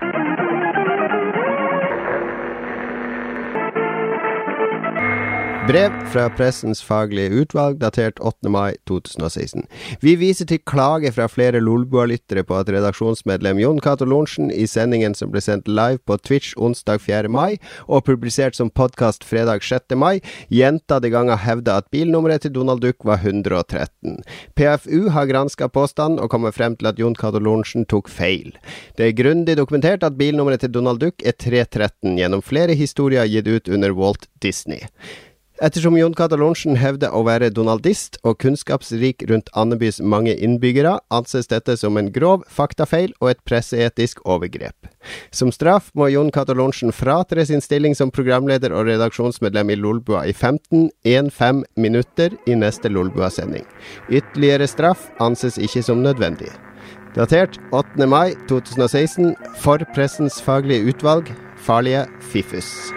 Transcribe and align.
Thank 0.00 0.14
you. 0.14 0.39
Brev 5.70 5.92
fra 6.10 6.24
Pressens 6.34 6.80
faglige 6.82 7.44
utvalg 7.44 7.76
datert 7.78 8.18
8. 8.18 8.48
mai 8.50 8.72
2016. 8.90 9.68
Vi 10.02 10.16
viser 10.18 10.48
til 10.50 10.58
klage 10.66 11.12
fra 11.14 11.28
flere 11.30 11.60
Lolbua-lyttere 11.62 12.42
på 12.48 12.56
at 12.58 12.72
redaksjonsmedlem 12.74 13.60
Jon 13.62 13.78
Cato 13.78 14.08
Lorentzen 14.08 14.50
i 14.50 14.64
sendingen 14.66 15.14
som 15.14 15.30
ble 15.30 15.38
sendt 15.44 15.70
live 15.70 16.00
på 16.10 16.16
Twitch 16.26 16.56
onsdag 16.58 17.04
4. 17.04 17.30
mai, 17.30 17.60
og 17.86 18.02
publisert 18.08 18.58
som 18.58 18.72
podkast 18.74 19.22
fredag 19.22 19.62
6. 19.62 19.94
mai, 19.94 20.18
gjentatte 20.50 21.12
ganger 21.14 21.38
hevda 21.44 21.78
at 21.78 21.90
bilnummeret 21.94 22.48
til 22.48 22.56
Donald 22.58 22.82
Duck 22.82 23.06
var 23.06 23.22
113. 23.22 24.18
PFU 24.58 25.14
har 25.14 25.30
granska 25.30 25.70
påstanden 25.70 26.18
og 26.18 26.34
kommet 26.34 26.58
frem 26.58 26.74
til 26.80 26.90
at 26.90 26.98
Jon 26.98 27.14
Cato 27.14 27.38
Lorentzen 27.38 27.86
tok 27.86 28.10
feil. 28.10 28.56
Det 28.98 29.06
er 29.06 29.18
grundig 29.22 29.54
dokumentert 29.62 30.02
at 30.02 30.18
bilnummeret 30.18 30.66
til 30.66 30.74
Donald 30.74 30.98
Duck 30.98 31.22
er 31.22 31.38
313 31.38 32.18
gjennom 32.18 32.42
flere 32.42 32.74
historier 32.74 33.30
gitt 33.30 33.46
ut 33.46 33.70
under 33.70 33.94
Walt 33.94 34.26
Disney. 34.42 34.82
Ettersom 35.60 35.98
Jon 35.98 36.14
Cato 36.16 36.38
Lorentzen 36.40 36.78
hevder 36.80 37.12
å 37.12 37.20
være 37.26 37.50
donaldist 37.52 38.14
og 38.24 38.38
kunnskapsrik 38.40 39.26
rundt 39.28 39.50
Andebys 39.52 39.98
mange 40.00 40.32
innbyggere, 40.32 40.94
anses 41.12 41.50
dette 41.52 41.74
som 41.76 41.98
en 42.00 42.08
grov 42.14 42.46
faktafeil 42.48 43.12
og 43.20 43.34
et 43.34 43.42
presseetisk 43.44 44.22
overgrep. 44.24 44.88
Som 45.36 45.52
straff 45.52 45.90
må 45.92 46.08
Jon 46.08 46.32
Cato 46.32 46.56
fratre 46.96 47.44
sin 47.44 47.60
stilling 47.60 47.94
som 47.94 48.10
programleder 48.10 48.72
og 48.72 48.86
redaksjonsmedlem 48.88 49.70
i 49.70 49.76
Lolbua 49.76 50.24
i 50.24 50.32
15-1-5 50.32 51.62
minutter 51.76 52.30
i 52.46 52.54
neste 52.56 52.88
Lolbua-sending. 52.88 53.66
Ytterligere 54.08 54.66
straff 54.66 55.10
anses 55.20 55.58
ikke 55.58 55.82
som 55.82 56.00
nødvendig. 56.00 56.48
Datert 57.14 57.60
8. 57.72 58.06
mai 58.06 58.32
2016 58.48 59.36
for 59.60 59.84
Pressens 59.92 60.40
faglige 60.40 60.88
utvalg, 60.88 61.28
farlige 61.58 62.06
Fiffus. 62.32 62.94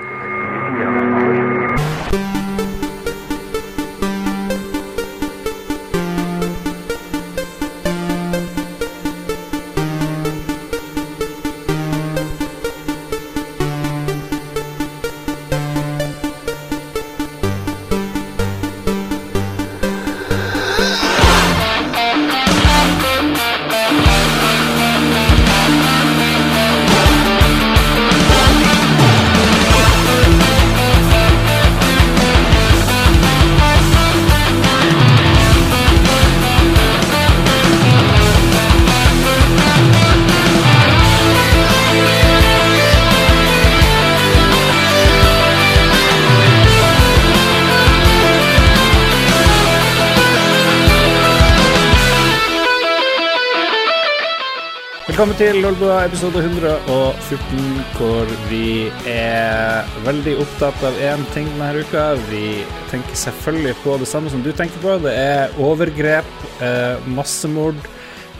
Velkommen 55.24 55.40
til 55.40 55.62
Lolbua 55.64 56.02
episode 56.04 56.42
114, 56.44 57.60
hvor 57.96 58.32
vi 58.50 58.90
er 59.08 59.88
veldig 60.04 60.34
opptatt 60.44 60.84
av 60.84 61.00
én 61.00 61.24
ting 61.32 61.48
denne 61.48 61.80
uka. 61.80 62.02
Vi 62.28 62.58
tenker 62.92 63.16
selvfølgelig 63.16 63.78
på 63.86 63.96
det 64.02 64.10
samme 64.12 64.34
som 64.34 64.44
du 64.44 64.50
tenker 64.52 64.84
på. 64.84 64.98
Det 65.06 65.14
er 65.16 65.56
overgrep, 65.64 66.28
eh, 66.60 67.08
massemord, 67.08 67.80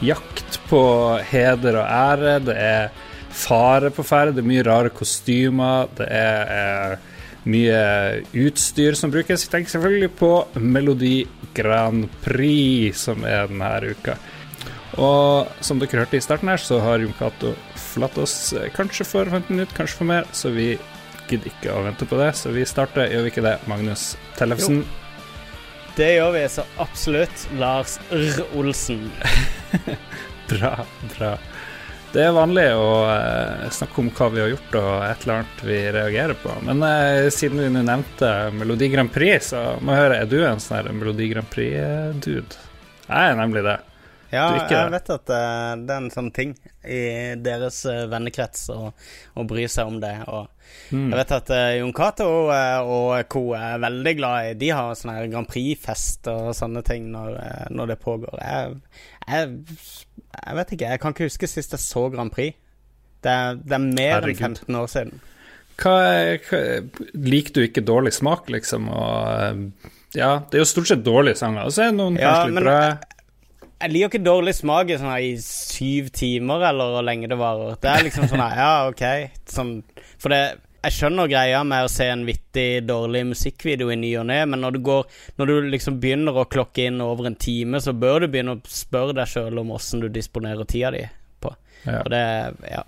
jakt 0.04 0.60
på 0.68 0.82
heder 1.30 1.80
og 1.80 1.88
ære. 1.88 2.36
Det 2.50 2.58
er 2.66 2.92
fare 3.32 3.88
på 3.88 4.04
ferde, 4.04 4.36
det 4.36 4.44
er 4.44 4.52
mye 4.52 4.68
rare 4.68 4.92
kostymer. 4.92 5.88
Det 5.96 6.12
er 6.12 6.54
eh, 6.98 7.10
mye 7.48 7.80
utstyr 8.44 8.92
som 8.92 9.08
brukes. 9.08 9.48
Vi 9.48 9.56
tenker 9.56 9.78
selvfølgelig 9.78 10.12
på 10.20 10.34
Melodi 10.60 11.24
Grand 11.56 12.12
Prix, 12.20 13.08
som 13.08 13.24
er 13.24 13.48
denne 13.48 13.96
uka. 13.96 14.20
Og 15.00 15.62
som 15.64 15.80
dere 15.80 16.04
hørte 16.04 16.18
i 16.18 16.24
starten 16.24 16.50
her, 16.52 16.60
så 16.60 16.78
har 16.82 17.02
Jon 17.02 17.14
Cato 17.18 17.54
forlatt 17.78 18.18
oss 18.22 18.36
eh, 18.54 18.70
kanskje 18.74 19.06
for 19.08 19.30
15 19.30 19.50
minutter, 19.54 19.74
kanskje 19.76 20.00
for 20.00 20.10
mer, 20.10 20.28
så 20.32 20.52
vi 20.54 20.74
gidder 21.30 21.50
ikke 21.50 21.72
å 21.74 21.84
vente 21.86 22.06
på 22.08 22.18
det. 22.20 22.30
Så 22.38 22.52
vi 22.54 22.66
starter, 22.68 23.10
gjør 23.10 23.26
vi 23.26 23.32
ikke 23.32 23.46
det, 23.46 23.56
Magnus 23.70 24.12
Tellefsen? 24.38 24.84
Det 25.94 26.10
gjør 26.16 26.34
vi 26.34 26.44
så 26.50 26.66
absolutt. 26.82 27.48
Lars 27.58 27.98
R. 28.10 28.40
Olsen. 28.58 29.08
bra, 30.52 30.76
bra. 31.14 31.34
Det 32.14 32.22
er 32.22 32.34
vanlig 32.34 32.68
å 32.78 32.90
eh, 33.10 33.64
snakke 33.74 33.98
om 33.98 34.10
hva 34.14 34.28
vi 34.30 34.42
har 34.44 34.52
gjort 34.52 34.76
og 34.78 34.90
et 35.02 35.24
eller 35.24 35.40
annet 35.40 35.62
vi 35.66 35.78
reagerer 35.96 36.38
på. 36.38 36.52
Men 36.66 36.82
eh, 36.86 37.26
siden 37.34 37.62
vi 37.62 37.72
nå 37.74 37.82
nevnte 37.86 38.30
Melodi 38.54 38.90
Grand 38.92 39.10
Prix, 39.10 39.50
så 39.50 39.64
må 39.82 39.96
jeg 39.96 40.04
høre, 40.04 40.20
er 40.22 40.30
du 40.30 40.36
en 40.46 40.62
sånn 40.62 40.92
Melodi 40.94 41.26
Grand 41.32 41.50
Prix-dude? 41.50 42.62
Jeg 43.08 43.32
er 43.32 43.34
nemlig 43.40 43.64
det. 43.66 43.80
Ja, 44.34 44.46
jeg 44.68 44.90
vet 44.92 45.10
at 45.14 45.30
uh, 45.30 45.74
det 45.80 45.94
er 45.94 46.00
en 46.02 46.10
sånn 46.12 46.30
ting 46.34 46.52
i 46.84 47.00
deres 47.40 47.78
uh, 47.86 48.04
vennekrets 48.10 48.66
å 48.74 49.44
bry 49.48 49.64
seg 49.70 49.86
om 49.94 50.00
det. 50.04 50.16
Og 50.28 50.50
Mm. 50.90 51.10
jeg 51.12 51.18
vet 51.20 51.32
at 51.36 51.50
uh, 51.54 51.72
Jon 51.78 51.92
Cato 51.94 52.24
og 52.50 53.28
co. 53.30 53.40
er 53.54 53.78
veldig 53.82 54.12
glad 54.18 54.46
i 54.48 54.54
De 54.58 54.70
har 54.74 54.94
sånne 54.96 55.14
her 55.18 55.28
Grand 55.30 55.46
Prix-fest 55.46 56.26
og 56.32 56.48
sånne 56.56 56.82
ting 56.86 57.10
når, 57.12 57.36
når 57.70 57.92
det 57.92 57.96
pågår. 58.02 58.34
Jeg, 58.40 58.74
jeg, 59.28 59.52
jeg 60.34 60.56
vet 60.58 60.72
ikke, 60.74 60.88
jeg 60.90 61.02
kan 61.04 61.14
ikke 61.14 61.28
huske 61.28 61.50
sist 61.52 61.76
jeg 61.76 61.82
så 61.84 62.06
Grand 62.10 62.32
Prix. 62.34 62.56
Det 63.22 63.36
det 63.62 63.76
er 63.76 63.84
mer 63.86 64.16
Herregud. 64.16 64.42
enn 64.48 64.56
15 64.64 64.80
år 64.80 64.90
siden. 64.96 65.20
Hva, 65.80 65.94
hva 66.48 66.62
Liker 67.28 67.54
du 67.56 67.62
ikke 67.68 67.84
dårlig 67.86 68.12
smak, 68.16 68.50
liksom? 68.52 68.88
Og 68.88 70.18
ja, 70.18 70.32
det 70.50 70.58
er 70.58 70.64
jo 70.64 70.68
stort 70.72 70.90
sett 70.90 71.04
dårlige 71.06 71.38
sanger. 71.40 71.68
Og 71.68 71.74
så 71.76 71.86
er 71.86 71.92
det 71.92 72.00
noen 72.00 72.18
Ja, 72.18 72.32
kanskje 72.34 72.50
litt 72.50 72.54
men- 72.58 72.64
bra. 72.64 72.80
Jeg 73.82 73.90
liker 73.90 74.08
ikke 74.14 74.24
dårlig 74.24 74.54
smak 74.54 74.90
i, 74.90 74.96
sånn 75.00 75.10
her, 75.10 75.24
i 75.26 75.34
syv 75.42 76.10
timer, 76.14 76.62
eller 76.70 76.92
hvor 76.94 77.04
lenge 77.04 77.28
det 77.28 77.36
varer. 77.40 77.74
Det 77.82 77.90
er 77.90 78.04
liksom 78.06 78.28
sånn 78.30 78.44
ja, 78.44 78.68
ok. 78.88 79.02
Sånn, 79.50 79.74
for 80.18 80.32
det 80.32 80.42
Jeg 80.84 80.92
skjønner 80.98 81.28
greia 81.32 81.62
med 81.64 81.86
å 81.86 81.88
se 81.88 82.04
en 82.12 82.26
vittig, 82.28 82.84
dårlig 82.84 83.22
musikkvideo 83.30 83.88
i 83.88 83.96
ny 83.96 84.10
og 84.20 84.26
ne, 84.28 84.42
men 84.44 84.60
når 84.60 84.74
du, 84.76 84.78
går, 84.84 85.06
når 85.40 85.46
du 85.48 85.54
liksom 85.72 85.96
begynner 86.02 86.36
å 86.36 86.44
klokke 86.44 86.84
inn 86.90 87.00
over 87.00 87.24
en 87.30 87.36
time, 87.40 87.80
så 87.80 87.94
bør 87.96 88.20
du 88.20 88.28
begynne 88.28 88.58
å 88.58 88.60
spørre 88.68 89.14
deg 89.16 89.30
sjøl 89.32 89.62
om 89.62 89.72
åssen 89.78 90.02
du 90.04 90.10
disponerer 90.12 90.68
tida 90.68 90.90
di 90.92 91.00
på. 91.40 91.54
Ja. 91.86 92.02
Og 92.04 92.10
det 92.12 92.24
Ja. 92.70 92.82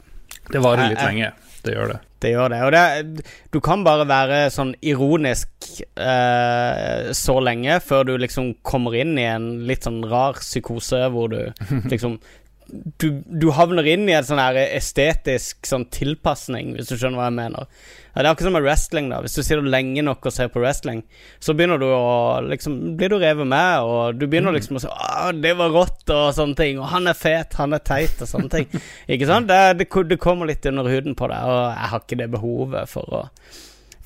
Det 0.52 0.60
varer 0.62 0.90
litt 0.92 0.98
Jeg- 1.00 1.08
lenge. 1.08 1.32
Det 1.66 1.74
gjør 1.74 1.92
det. 1.92 1.98
Det 2.22 2.30
gjør 2.32 2.52
det. 2.52 2.60
Og 2.66 2.72
det, 2.72 3.26
du 3.52 3.58
kan 3.64 3.82
bare 3.86 4.06
være 4.08 4.38
sånn 4.54 4.72
ironisk 4.86 5.50
eh, 5.98 7.10
så 7.16 7.36
lenge 7.42 7.80
før 7.84 8.06
du 8.08 8.14
liksom 8.22 8.54
kommer 8.66 8.96
inn 9.02 9.16
i 9.18 9.26
en 9.28 9.48
litt 9.68 9.86
sånn 9.86 10.00
rar 10.08 10.38
psykose 10.40 11.02
hvor 11.12 11.32
du 11.34 11.40
liksom 11.92 12.20
du, 12.66 13.22
du 13.26 13.50
havner 13.54 13.86
inn 13.86 14.08
i 14.08 14.14
en 14.16 14.26
sånn 14.26 14.40
her 14.40 14.58
estetisk 14.64 15.68
sånn 15.68 15.86
tilpasning, 15.94 16.72
hvis 16.74 16.90
du 16.90 16.96
skjønner 16.96 17.20
hva 17.20 17.28
jeg 17.28 17.36
mener. 17.36 17.68
Ja, 18.16 18.22
det 18.22 18.24
er 18.24 18.30
akkurat 18.32 18.48
som 18.48 18.56
med 18.56 18.64
wrestling, 18.64 19.10
da. 19.12 19.20
Hvis 19.22 19.36
du 19.36 19.42
sitter 19.42 19.66
lenge 19.66 20.02
nok 20.06 20.26
og 20.26 20.34
ser 20.34 20.48
på 20.50 20.62
wrestling, 20.62 21.02
så 21.38 21.54
begynner 21.54 21.78
du 21.82 21.86
å 21.92 22.40
liksom 22.46 22.78
Blir 22.96 23.12
du 23.12 23.18
revet 23.20 23.46
med, 23.46 23.84
og 23.84 24.18
du 24.18 24.26
begynner 24.26 24.56
liksom 24.56 24.78
å 24.78 24.82
si 24.82 24.88
'Å, 24.88 25.30
det 25.36 25.52
var 25.58 25.74
rått', 25.74 26.10
og 26.10 26.34
sånne 26.34 26.56
ting. 26.56 26.80
Og 26.80 26.88
'han 26.90 27.06
er 27.06 27.14
fet', 27.14 27.54
'han 27.54 27.76
er 27.76 27.84
teit', 27.84 28.22
og 28.22 28.28
sånne 28.28 28.50
ting. 28.50 28.66
Ikke 29.12 29.26
sant? 29.26 29.48
Det, 29.48 29.78
det, 29.78 30.08
det 30.08 30.18
kommer 30.18 30.46
litt 30.46 30.66
under 30.66 30.88
huden 30.88 31.14
på 31.14 31.28
deg, 31.28 31.38
og 31.44 31.62
jeg 31.76 31.90
har 31.92 32.00
ikke 32.00 32.18
det 32.18 32.30
behovet 32.32 32.88
for 32.88 33.14
å 33.14 33.22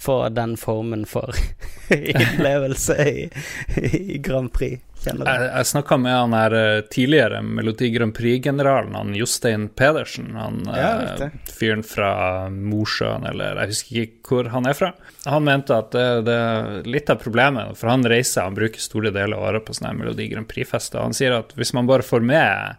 få 0.01 0.29
den 0.29 0.57
formen 0.57 1.07
for 1.07 1.35
innlevelse 1.89 2.97
i, 3.09 3.31
i 3.77 4.19
Grand 4.19 4.53
Prix, 4.53 4.81
jeg. 5.05 5.17
Jeg, 5.25 5.67
snakka 5.67 5.97
med 5.97 6.13
han 6.13 6.35
her 6.37 6.55
eh, 6.57 6.81
tidligere 6.93 7.41
Melodi 7.43 7.91
Grand 7.91 8.15
Prix-generalen, 8.17 8.95
han 8.95 9.15
Jostein 9.17 9.69
Pedersen. 9.69 10.35
Han 10.37 10.63
Ja, 10.69 10.91
eh, 11.03 11.37
fyren 11.59 11.83
fra 11.87 12.51
Mosjøen, 12.53 13.25
eller 13.31 13.61
jeg 13.63 13.73
husker 13.73 14.03
ikke 14.05 14.35
hvor 14.35 14.51
han 14.53 14.69
er 14.69 14.77
fra. 14.77 14.93
Han 15.25 15.47
mente 15.49 15.77
at 15.77 15.93
det, 15.97 16.07
det 16.29 16.37
er 16.37 16.89
litt 16.89 17.13
av 17.13 17.21
problemet, 17.23 17.77
for 17.81 17.93
han 17.93 18.05
reiser, 18.09 18.47
han 18.47 18.57
bruker 18.59 18.83
store 18.83 19.13
deler 19.15 19.39
av 19.39 19.49
året 19.51 19.67
på 19.67 19.77
sånne 19.77 19.95
Melodi 19.99 20.29
Grand 20.33 20.49
Prix-fester. 20.51 21.01
Han 21.05 21.17
sier 21.17 21.39
at 21.41 21.57
hvis 21.57 21.75
man 21.77 21.89
bare 21.91 22.07
får 22.07 22.25
med 22.25 22.77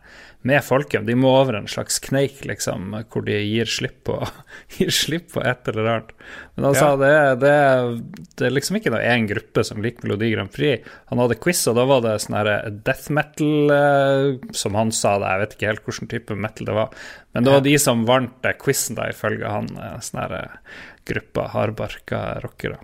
med 0.47 0.63
folket, 0.65 1.03
de 1.05 1.13
må 1.13 1.29
over 1.37 1.53
en 1.59 1.67
slags 1.69 1.99
kneik, 2.01 2.39
liksom, 2.49 2.89
hvor 3.13 3.21
de 3.27 3.35
gir 3.45 3.69
slipp 3.69 3.99
på, 4.09 4.15
gir 4.77 4.89
slipp 4.89 5.27
på 5.35 5.43
et 5.45 5.67
eller 5.69 5.89
annet. 5.91 6.13
Men 6.55 6.65
han 6.65 6.73
Ja. 6.73 6.79
sa 6.79 6.89
det, 6.97 7.11
det, 7.43 7.53
det 8.39 8.47
er 8.47 8.55
liksom 8.55 8.79
ikke 8.79 8.93
noe 8.95 9.03
én 9.05 9.27
gruppe 9.29 9.63
som 9.67 9.83
liker 9.85 10.07
Melodi 10.07 10.31
Grand 10.33 10.49
Prix. 10.51 10.87
Han 11.11 11.21
hadde 11.21 11.37
quiz, 11.43 11.61
og 11.69 11.77
da 11.77 11.85
var 11.89 12.01
det 12.07 12.15
sånn 12.25 12.39
herre 12.39 12.57
death 12.87 13.11
metal, 13.13 13.73
eh, 13.77 14.27
som 14.57 14.77
han 14.79 14.89
sa 14.95 15.17
det, 15.21 15.29
jeg 15.35 15.43
vet 15.45 15.57
ikke 15.57 15.71
helt 15.73 15.85
hvilken 15.91 16.11
type 16.15 16.39
metal 16.47 16.71
det 16.71 16.77
var. 16.81 16.95
Men 17.33 17.45
det 17.45 17.53
var 17.53 17.61
de 17.69 17.75
som 17.79 18.05
vant 18.09 18.45
eh, 18.49 18.57
quizen, 18.59 18.97
da, 18.97 19.11
ifølge 19.13 19.45
han. 19.57 19.69
eh, 19.77 19.99
Sånn 20.01 20.23
herre 20.25 20.43
gruppa 21.05 21.47
hardbarka 21.53 22.23
rockere. 22.43 22.81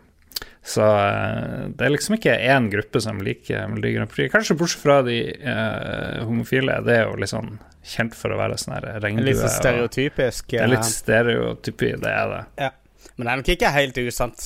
Så 0.68 0.84
eh, 0.84 1.68
det 1.80 1.86
er 1.88 1.94
liksom 1.94 2.18
ikke 2.18 2.34
én 2.52 2.66
gruppe 2.74 3.00
som 3.04 3.22
liker 3.24 3.70
Melodi 3.72 3.94
Grand 3.96 4.12
Prix. 4.12 4.32
Kanskje 4.34 4.58
bortsett 4.60 4.84
fra 4.84 4.98
de 5.08 5.16
eh, 5.32 6.18
homofile. 6.28 6.82
Det 6.84 6.98
er 6.98 7.06
jo 7.08 7.16
litt 7.22 7.32
sånn 7.32 7.54
kjent 7.88 8.18
for 8.20 8.36
å 8.36 8.40
være 8.42 8.58
sånn 8.60 8.76
regnbue. 9.00 9.24
Litt 9.30 9.40
så 9.40 9.48
og- 9.48 9.56
Det 9.96 10.60
er 10.60 10.68
litt 10.74 10.84
eh, 10.84 10.92
stereotypi, 10.92 11.94
det 12.04 12.12
er 12.12 12.34
det. 12.36 12.42
ja. 12.66 12.72
Men 13.18 13.26
det 13.26 13.32
er 13.32 13.38
nok 13.40 13.48
ikke 13.56 13.70
helt 13.74 13.98
usant. 14.04 14.44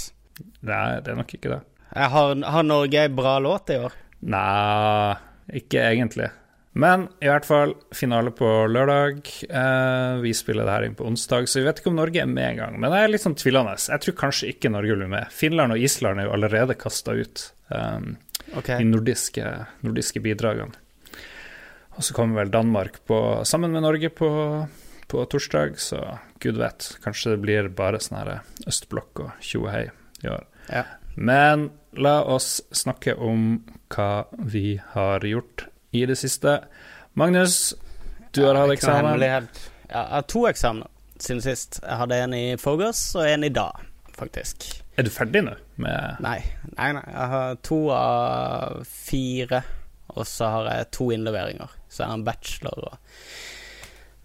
Nei, 0.61 0.99
det 1.03 1.11
er 1.11 1.17
nok 1.17 1.33
ikke 1.35 1.49
det. 1.51 1.61
Har, 1.97 2.35
har 2.53 2.63
Norge 2.63 3.01
ei 3.01 3.09
bra 3.11 3.33
låt 3.43 3.69
i 3.73 3.79
år? 3.81 3.91
Nei, 4.21 5.15
ikke 5.59 5.81
egentlig. 5.89 6.29
Men 6.71 7.09
i 7.19 7.27
hvert 7.27 7.45
fall, 7.47 7.73
finale 7.91 8.31
på 8.31 8.47
lørdag. 8.71 9.27
Eh, 9.49 10.19
vi 10.23 10.31
spiller 10.35 10.63
det 10.63 10.75
her 10.75 10.85
inn 10.87 10.95
på 10.95 11.07
onsdag, 11.07 11.49
så 11.51 11.59
vi 11.59 11.65
vet 11.67 11.81
ikke 11.81 11.91
om 11.91 11.97
Norge 11.99 12.21
er 12.23 12.29
med 12.31 12.53
engang. 12.53 12.77
Men 12.79 12.95
jeg 12.95 13.07
er 13.07 13.11
litt 13.11 13.23
sånn 13.25 13.35
tvilende. 13.39 13.73
Jeg 13.75 14.03
tror 14.05 14.15
kanskje 14.21 14.51
ikke 14.53 14.71
Norge 14.71 14.95
blir 14.95 15.11
med. 15.11 15.33
Finland 15.35 15.75
og 15.75 15.83
Island 15.83 16.21
er 16.21 16.29
jo 16.29 16.35
allerede 16.37 16.77
kasta 16.79 17.17
ut, 17.17 17.43
eh, 17.75 17.97
okay. 18.55 18.77
de 18.77 18.87
nordiske, 18.87 19.49
nordiske 19.83 20.23
bidragene. 20.23 20.79
Og 21.97 22.05
så 22.07 22.15
kommer 22.15 22.39
vel 22.39 22.53
Danmark 22.53 23.01
på, 23.07 23.19
sammen 23.43 23.75
med 23.75 23.83
Norge 23.83 24.09
på, 24.15 24.31
på 25.11 25.25
torsdag, 25.27 25.75
så 25.75 25.99
gud 26.39 26.55
vet. 26.61 26.87
Kanskje 27.03 27.35
det 27.35 27.41
blir 27.43 27.67
bare 27.75 27.99
sånn 27.99 28.21
her 28.21 28.31
østblokk 28.63 29.25
og 29.25 29.43
tjo 29.43 29.65
og 29.65 29.73
hei 29.73 29.83
i 30.23 30.31
år. 30.31 30.47
Ja. 30.71 30.85
Men 31.19 31.67
la 31.99 32.21
oss 32.23 32.61
snakke 32.71 33.17
om 33.19 33.65
hva 33.91 34.23
vi 34.39 34.79
har 34.93 35.27
gjort 35.27 35.67
i 35.91 36.05
det 36.05 36.15
siste. 36.19 36.59
Magnus, 37.13 37.73
du 38.31 38.45
har 38.45 38.55
hatt 38.55 38.73
eksamen. 38.77 39.21
Jeg 39.21 39.47
har 39.91 40.27
to 40.31 40.45
eksamener 40.47 40.87
siden 41.21 41.41
sist. 41.43 41.81
Jeg 41.83 41.99
hadde 41.99 42.19
en 42.23 42.35
i 42.35 42.45
forgårs 42.59 43.03
og 43.19 43.27
en 43.27 43.45
i 43.45 43.51
dag, 43.53 43.83
faktisk. 44.17 44.69
Er 44.97 45.07
du 45.07 45.11
ferdig 45.13 45.43
nå 45.45 45.53
med 45.81 46.17
Nei, 46.23 46.39
nei, 46.75 46.91
nei. 46.97 47.05
Jeg 47.07 47.29
har 47.33 47.61
to 47.65 47.79
av 47.95 48.81
fire, 48.87 49.63
og 50.15 50.27
så 50.27 50.49
har 50.55 50.69
jeg 50.71 50.91
to 50.97 51.11
innleveringer. 51.15 51.71
Så 51.89 52.03
jeg 52.03 52.11
har 52.11 52.19
en 52.19 52.25
bachelor 52.27 52.87
og, 52.89 52.97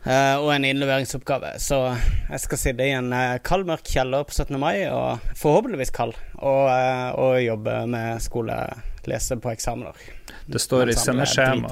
eh, 0.07 0.35
og 0.39 0.51
en 0.55 0.67
innleveringsoppgave. 0.71 1.55
Så 1.63 1.81
jeg 1.93 2.43
skal 2.43 2.63
sitte 2.63 2.87
i 2.87 2.95
en 2.97 3.13
eh, 3.15 3.39
kald, 3.47 3.67
mørk 3.69 3.87
kjeller 3.91 4.27
på 4.27 4.35
17. 4.35 4.59
mai, 4.63 4.87
og 4.91 5.23
forhåpentligvis 5.39 5.95
kald, 5.97 6.15
og, 6.39 6.69
eh, 6.71 7.09
og 7.15 7.41
jobbe 7.45 7.81
med 7.91 8.23
skole, 8.25 8.59
lese 9.11 9.37
på 9.43 9.51
eksamener. 9.53 9.99
Det 10.47 10.61
står 10.63 10.91
i 10.93 10.97
sendeskjema 10.99 11.71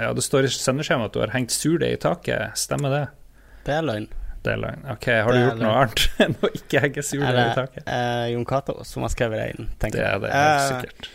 Ja, 0.00 0.12
det 0.16 0.24
står 0.24 0.46
i 0.48 0.52
sendeskjema 0.52 1.08
at 1.10 1.16
du 1.16 1.20
har 1.24 1.32
hengt 1.34 1.52
surdeig 1.54 1.96
i 1.98 2.02
taket. 2.02 2.54
Stemmer 2.58 2.94
det? 2.94 3.02
Det 3.66 3.74
er 3.78 3.82
løgn. 3.88 4.06
Det 4.44 4.52
er 4.52 4.60
løgn. 4.60 4.86
Ok, 4.92 5.06
har 5.08 5.32
du 5.32 5.38
Det 5.38 5.42
du 5.42 5.48
gjort 5.50 5.60
noe 5.64 5.74
annet 5.82 6.06
enn 6.24 6.38
å 6.44 6.50
ikke 6.60 6.80
henge 6.84 7.04
surdeig 7.04 7.42
i 7.42 7.58
taket? 7.58 7.84
eh, 7.88 8.24
Jon 8.34 8.44
Cato 8.48 8.78
som 8.84 9.04
har 9.06 9.12
skrevet 9.12 9.40
det 9.40 9.50
inn, 9.54 9.68
tenker 9.80 10.02
jeg. 10.04 10.24
Det 10.24 10.30
er 10.30 10.34
det 10.34 10.40
helt 10.40 10.64
Eh, 10.64 10.72
sikkert. 10.72 11.12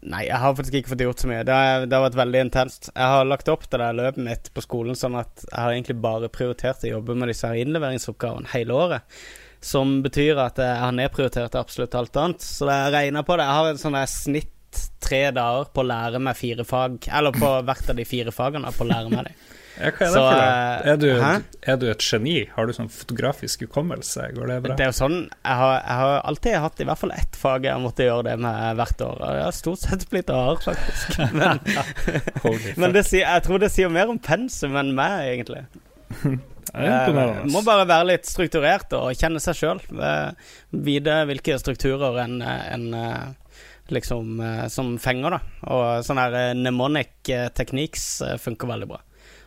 Nei, 0.00 0.22
jeg 0.30 0.40
har 0.40 0.54
faktisk 0.56 0.76
ikke 0.78 0.88
fått 0.94 1.02
gjort 1.04 1.20
så 1.20 1.28
mye. 1.28 1.42
Det 1.44 1.52
har, 1.52 1.82
det 1.84 1.92
har 1.92 2.06
vært 2.06 2.14
veldig 2.16 2.40
intenst. 2.46 2.86
Jeg 2.94 3.08
har 3.14 3.26
lagt 3.28 3.50
opp 3.52 3.66
det 3.68 3.88
løpet 3.98 4.22
mitt 4.24 4.46
på 4.56 4.62
skolen 4.64 4.96
sånn 4.96 5.18
at 5.20 5.42
jeg 5.44 5.58
har 5.60 5.74
egentlig 5.74 5.98
bare 6.00 6.30
prioritert 6.32 6.86
å 6.88 6.92
jobbe 6.94 7.16
med 7.20 7.28
disse 7.28 7.50
her 7.50 7.60
innleveringsoppgavene 7.60 8.48
hele 8.54 8.78
året. 8.80 9.18
Som 9.60 9.98
betyr 10.00 10.40
at 10.40 10.56
jeg 10.56 10.78
har 10.80 10.94
nedprioritert 10.96 11.58
absolutt 11.60 11.92
alt 12.00 12.16
annet. 12.16 12.40
Så 12.40 12.64
jeg 12.70 12.94
regner 12.94 13.26
på 13.28 13.36
det 13.36 13.44
Jeg 13.44 13.58
har 13.58 13.68
en 13.74 13.82
sånn 13.82 13.98
der 13.98 14.08
tre 15.02 15.22
dager 15.34 15.70
på 15.74 15.82
å 15.82 15.88
lære 15.88 16.20
meg 16.22 16.38
fire 16.38 16.66
fag, 16.66 17.08
eller 17.10 17.34
på 17.36 17.54
hvert 17.68 17.90
av 17.90 17.98
de 17.98 18.06
fire 18.08 18.34
fagene 18.34 18.72
på 18.76 18.86
å 18.86 18.90
lære 18.90 19.14
meg 19.14 19.30
dem. 19.30 19.40
Ja, 19.80 19.90
hva 19.96 20.04
er 20.04 20.10
det 20.10 20.12
så, 20.12 20.20
for 20.20 20.36
eh, 20.36 20.42
deg? 20.42 20.88
Er 20.90 20.98
du, 21.00 21.46
er 21.72 21.78
du 21.80 21.86
et 21.88 22.04
geni? 22.04 22.34
Har 22.52 22.68
du 22.68 22.74
sånn 22.76 22.90
fotografisk 22.92 23.64
hukommelse? 23.64 24.26
Går 24.36 24.52
det 24.52 24.58
bra? 24.66 24.76
Det 24.76 24.84
er 24.84 24.90
jo 24.90 24.96
sånn 24.98 25.16
Jeg 25.22 25.56
har, 25.60 25.74
jeg 25.78 25.96
har 26.02 26.14
alltid 26.32 26.56
hatt 26.64 26.82
i 26.82 26.86
hvert 26.90 27.00
fall 27.00 27.14
ett 27.16 27.38
fag 27.40 27.68
jeg 27.68 27.84
måtte 27.84 28.04
gjøre 28.04 28.26
det 28.28 28.36
med 28.44 28.80
hvert 28.80 29.04
år. 29.06 29.22
Og 29.24 29.38
jeg 29.38 29.46
har 29.46 29.56
stort 29.56 29.84
sett 29.86 30.06
blitt 30.12 30.32
hard, 30.34 30.62
faktisk. 30.66 31.16
Men, 31.40 31.62
men 32.80 32.94
det 32.96 33.06
jeg 33.14 33.44
tror 33.46 33.62
det 33.62 33.70
sier 33.72 33.92
mer 33.92 34.10
om 34.12 34.18
pensum 34.20 34.76
enn 34.76 34.92
meg, 34.96 35.30
egentlig. 35.30 35.64
Eh, 36.70 37.44
må 37.50 37.62
bare 37.66 37.86
være 37.88 38.10
litt 38.12 38.28
strukturert 38.28 38.92
og 38.98 39.14
kjenne 39.18 39.40
seg 39.42 39.58
sjøl. 39.58 39.80
Vite 40.70 41.16
hvilke 41.30 41.56
strukturer 41.62 42.20
en, 42.24 42.36
en 42.44 42.86
eh, 42.96 43.24
liksom 43.94 44.40
eh, 44.44 44.66
som 44.72 44.92
fenger, 45.02 45.36
da. 45.36 45.40
Og 45.74 46.04
sånn 46.06 46.20
her 46.20 46.36
eh, 46.38 46.50
mnemonic 46.58 47.30
eh, 47.32 47.48
techniques 47.56 48.04
funker 48.42 48.70
veldig 48.70 48.88
bra. 48.90 49.00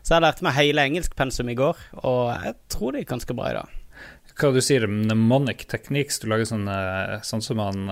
Så 0.04 0.16
jeg 0.18 0.26
lærte 0.26 0.44
meg 0.44 0.58
hele 0.58 0.84
engelskpensum 0.90 1.50
i 1.54 1.56
går, 1.56 1.80
og 2.04 2.34
jeg 2.44 2.58
tror 2.74 2.92
det 2.92 3.04
gikk 3.04 3.14
ganske 3.14 3.36
bra 3.38 3.52
i 3.52 3.56
dag. 3.60 3.80
Hva 4.34 4.50
du 4.52 4.60
sier 4.66 4.88
mnemonic 4.90 5.64
techniques? 5.72 6.18
Du 6.20 6.28
lager 6.32 6.50
sånn, 6.50 6.66
sånn 7.24 7.44
som 7.46 7.62
han 7.62 7.86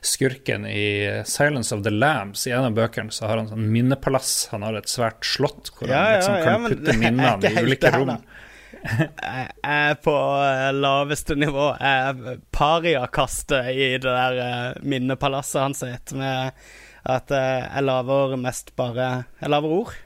skurken 0.00 0.64
i 0.66 1.22
Silence 1.28 1.74
of 1.76 1.82
the 1.84 1.90
Lambs. 1.92 2.46
I 2.48 2.54
en 2.56 2.64
av 2.70 2.74
bøkene 2.74 3.12
så 3.12 3.28
har 3.28 3.36
han 3.42 3.50
sånn 3.50 3.66
minnepalass. 3.70 4.48
Han 4.54 4.64
har 4.66 4.78
et 4.80 4.88
svært 4.90 5.26
slott 5.28 5.70
hvor 5.76 5.90
Ja, 5.92 6.00
han 6.00 6.14
liksom 6.16 6.38
ja, 6.38 6.44
kan 6.46 6.62
men 6.64 6.72
putte 6.74 6.96
minnene 7.04 7.50
i 7.52 7.64
ulike 7.66 7.92
rom. 7.94 8.08
heller. 8.14 8.46
Er 8.80 9.94
på 10.00 10.14
eh, 10.14 10.68
laveste 10.72 11.36
nivå. 11.36 11.66
Jeg 11.80 12.12
er 12.12 12.38
pariakastet 12.54 13.72
i 13.74 13.88
det 14.00 14.04
der 14.06 14.38
eh, 14.44 14.78
minnepalasset 14.82 15.60
hans 15.62 15.82
sitt, 15.84 16.14
med 16.16 16.54
at 17.04 17.32
eh, 17.34 17.64
jeg 17.66 17.86
lager 17.86 18.36
mest 18.40 18.74
bare 18.76 19.10
Jeg 19.40 19.52
lager 19.52 19.74
ord, 19.80 19.96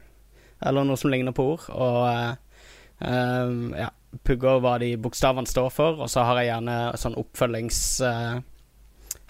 eller 0.65 0.89
noe 0.89 0.99
som 0.99 1.13
ligner 1.13 1.37
på 1.37 1.47
ord, 1.53 1.69
og 1.75 2.01
eh, 2.09 3.79
ja, 3.85 3.93
pugger 4.27 4.63
hva 4.65 4.79
de 4.83 4.95
bokstavene 4.99 5.51
står 5.51 5.71
for, 5.75 6.03
og 6.03 6.11
så 6.11 6.27
har 6.27 6.43
jeg 6.43 6.53
gjerne 6.55 6.81
sånn 7.01 7.23
oppfølgings... 7.23 7.85
Uh, 8.03 8.43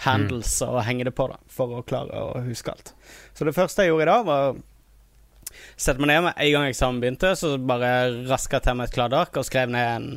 handles 0.04 0.56
og 0.66 0.80
henge 0.84 1.06
det 1.08 1.14
på, 1.16 1.26
da, 1.30 1.38
for 1.50 1.78
å 1.78 1.82
klare 1.86 2.18
å 2.18 2.44
huske 2.44 2.72
alt. 2.72 2.94
Så 3.34 3.46
det 3.46 3.54
første 3.56 3.84
jeg 3.84 3.92
gjorde 3.92 4.06
i 4.06 4.10
dag, 4.10 4.24
var 4.26 4.56
Sette 5.76 6.02
meg 6.02 6.12
ned 6.12 6.26
med 6.28 6.42
en 6.46 6.52
gang 6.56 6.68
eksamen 6.70 7.00
begynte, 7.02 7.34
så 7.38 7.54
bare 7.58 7.94
raska 8.30 8.60
til 8.64 8.78
meg 8.78 8.90
et 8.90 8.98
kladark 8.98 9.40
og 9.40 9.46
skrev 9.48 9.72
ned 9.74 9.90
en 9.94 10.10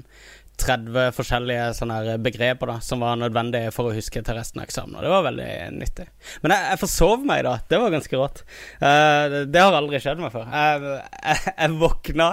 30 0.57 1.11
forskjellige 1.13 1.65
sånne 1.77 2.15
begreper 2.25 2.71
da 2.71 2.77
som 2.81 3.03
var 3.03 3.19
nødvendige 3.21 3.69
for 3.75 3.89
å 3.89 3.97
huske 3.97 4.23
til 4.25 4.37
resten 4.37 4.61
av 4.61 4.65
eksamen. 4.65 4.95
Og 4.97 5.05
det 5.05 5.11
var 5.13 5.27
veldig 5.27 5.51
nyttig. 5.75 6.07
Men 6.41 6.55
jeg, 6.55 6.69
jeg 6.71 6.81
forsov 6.81 7.27
meg 7.29 7.43
da. 7.45 7.53
Det 7.69 7.81
var 7.81 7.93
ganske 7.93 8.21
rått. 8.21 8.41
Uh, 8.81 9.43
det 9.45 9.61
har 9.61 9.77
aldri 9.77 10.01
skjedd 10.01 10.23
meg 10.23 10.33
før. 10.33 10.49
Jeg, 10.49 10.97
jeg, 11.21 11.53
jeg 11.53 11.77
våkna 11.83 12.31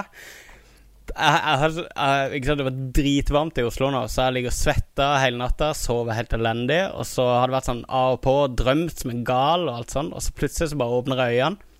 jeg, 1.15 1.69
jeg, 1.69 2.39
ikke 2.39 2.49
sant, 2.49 2.61
Det 2.63 2.67
var 2.67 2.81
dritvarmt 2.97 3.61
i 3.61 3.67
Oslo 3.69 3.91
nå, 3.93 4.07
så 4.09 4.27
jeg 4.27 4.39
ligger 4.39 4.55
og 4.55 4.57
svetter 4.57 5.21
hele 5.21 5.41
natta, 5.43 5.71
sover 5.77 6.17
helt 6.17 6.33
elendig. 6.37 6.81
Og 6.97 7.07
så 7.09 7.29
har 7.29 7.51
det 7.51 7.59
vært 7.59 7.71
sånn 7.71 7.85
av 7.85 8.17
og 8.17 8.25
på, 8.25 8.37
drømt 8.57 9.05
som 9.05 9.13
en 9.13 9.25
gal 9.29 9.69
og 9.69 9.77
alt 9.77 9.95
sånn, 9.95 10.11
og 10.17 10.25
så 10.25 10.35
plutselig 10.37 10.73
så 10.73 10.81
bare 10.81 11.01
åpner 11.03 11.25
jeg 11.27 11.45
øynene. 11.45 11.71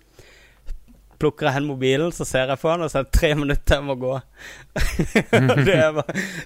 Plukker 1.25 1.47
jeg 1.49 1.55
hen 1.55 1.65
mobilen, 1.65 2.11
så 2.13 2.25
ser 2.27 2.51
jeg 2.51 2.61
på 2.61 2.69
den, 2.69 2.85
og 2.85 2.91
så 2.91 2.99
er 2.99 3.07
det 3.07 3.15
tre 3.17 3.31
minutter 3.33 3.79
jeg 3.79 3.85
må 3.87 3.95
gå. 3.97 4.11
det, 5.65 5.73
er 5.73 5.95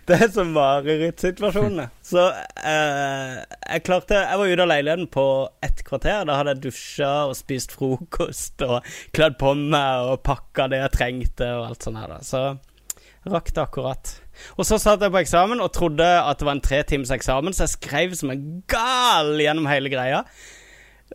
det 0.07 0.15
er 0.15 0.29
så 0.31 0.45
marerittsituasjonene. 0.47 1.89
Så 2.05 2.29
eh, 2.31 3.33
jeg 3.41 3.83
klarte 3.83 4.21
Jeg 4.21 4.39
var 4.39 4.53
ute 4.53 4.63
av 4.63 4.71
leiligheten 4.71 5.09
på 5.11 5.25
ett 5.67 5.83
kvarter. 5.83 6.23
Da 6.29 6.37
hadde 6.39 6.55
jeg 6.55 6.63
dusja 6.69 7.11
og 7.27 7.35
spist 7.35 7.75
frokost 7.75 8.63
og 8.63 8.87
kledd 9.15 9.35
på 9.41 9.51
meg 9.59 10.13
og 10.13 10.23
pakka 10.23 10.69
det 10.71 10.79
jeg 10.85 10.95
trengte 10.95 11.51
og 11.57 11.67
alt 11.73 11.89
sånt 11.89 11.99
her, 11.99 12.15
da. 12.15 12.23
Så 12.23 13.33
rakk 13.35 13.51
det 13.51 13.65
akkurat. 13.65 14.13
Og 14.55 14.63
så 14.67 14.79
satt 14.79 15.03
jeg 15.03 15.11
på 15.11 15.19
eksamen 15.19 15.59
og 15.59 15.73
trodde 15.75 16.07
at 16.07 16.39
det 16.39 16.47
var 16.47 16.55
en 16.55 16.63
tre 16.63 16.79
times 16.87 17.11
eksamen, 17.11 17.51
så 17.51 17.65
jeg 17.65 17.75
skrev 17.75 18.15
som 18.15 18.31
en 18.31 18.47
gal 18.71 19.35
gjennom 19.43 19.67
hele 19.67 19.91
greia. 19.91 20.23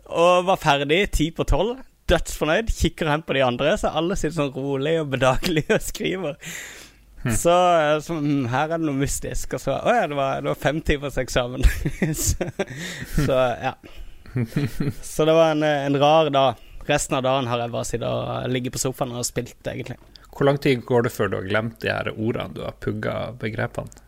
Og 0.05 0.45
var 0.45 0.61
ferdig 0.61 1.01
ti 1.15 1.31
på 1.33 1.47
tolv. 1.49 1.79
Dødsfornøyd. 2.11 2.71
Kikker 2.73 3.09
hen 3.11 3.25
på 3.25 3.37
de 3.37 3.43
andre, 3.45 3.75
så 3.81 3.93
alle 3.97 4.17
sitter 4.19 4.37
sånn 4.39 4.55
rolig 4.55 4.97
og 5.01 5.13
bedagelig 5.15 5.65
og 5.69 5.81
skriver. 5.83 6.39
Så, 7.25 7.53
så 8.05 8.13
mm, 8.21 8.45
her 8.51 8.69
er 8.69 8.77
det 8.77 8.85
noe 8.85 8.99
mystisk. 8.99 9.55
Og 9.57 9.63
så 9.63 9.79
Å 9.79 9.95
ja, 9.95 10.05
det 10.09 10.17
var, 10.17 10.43
det 10.45 10.51
var 10.51 10.59
fem 10.61 10.81
timers 10.85 11.17
eksamen. 11.17 11.65
så, 12.25 12.49
så 13.17 13.39
ja. 13.63 13.75
Så 15.01 15.25
det 15.25 15.33
var 15.33 15.53
en, 15.55 15.63
en 15.63 15.99
rar 15.99 16.29
dag. 16.29 16.61
Resten 16.85 17.17
av 17.17 17.23
dagen 17.25 17.47
har 17.49 17.63
jeg 17.63 17.73
bare 17.73 17.87
sittet 17.87 18.09
og 18.09 18.49
ligget 18.51 18.75
på 18.75 18.81
sofaen 18.83 19.15
og 19.15 19.25
spilt, 19.25 19.57
egentlig. 19.65 19.97
Hvor 20.35 20.49
lang 20.49 20.59
tid 20.61 20.83
går 20.85 21.07
det 21.07 21.13
før 21.15 21.31
du 21.31 21.37
har 21.39 21.47
glemt 21.47 21.79
de 21.81 21.89
her 21.89 22.11
ordene 22.11 22.53
du 22.53 22.65
har 22.65 22.75
pugga 22.83 23.15
begrepene? 23.39 24.03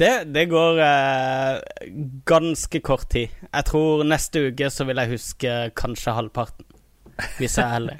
Det, 0.00 0.24
det 0.32 0.46
går 0.50 0.80
eh, 0.80 1.58
ganske 2.26 2.80
kort 2.80 3.06
tid. 3.12 3.34
Jeg 3.52 3.66
tror 3.68 4.02
neste 4.08 4.48
uke 4.48 4.70
så 4.72 4.86
vil 4.88 4.98
jeg 5.02 5.12
huske 5.12 5.52
kanskje 5.78 6.16
halvparten, 6.16 6.66
hvis 7.38 7.58
jeg 7.58 7.64
er 7.66 7.72
heldig. 7.76 7.98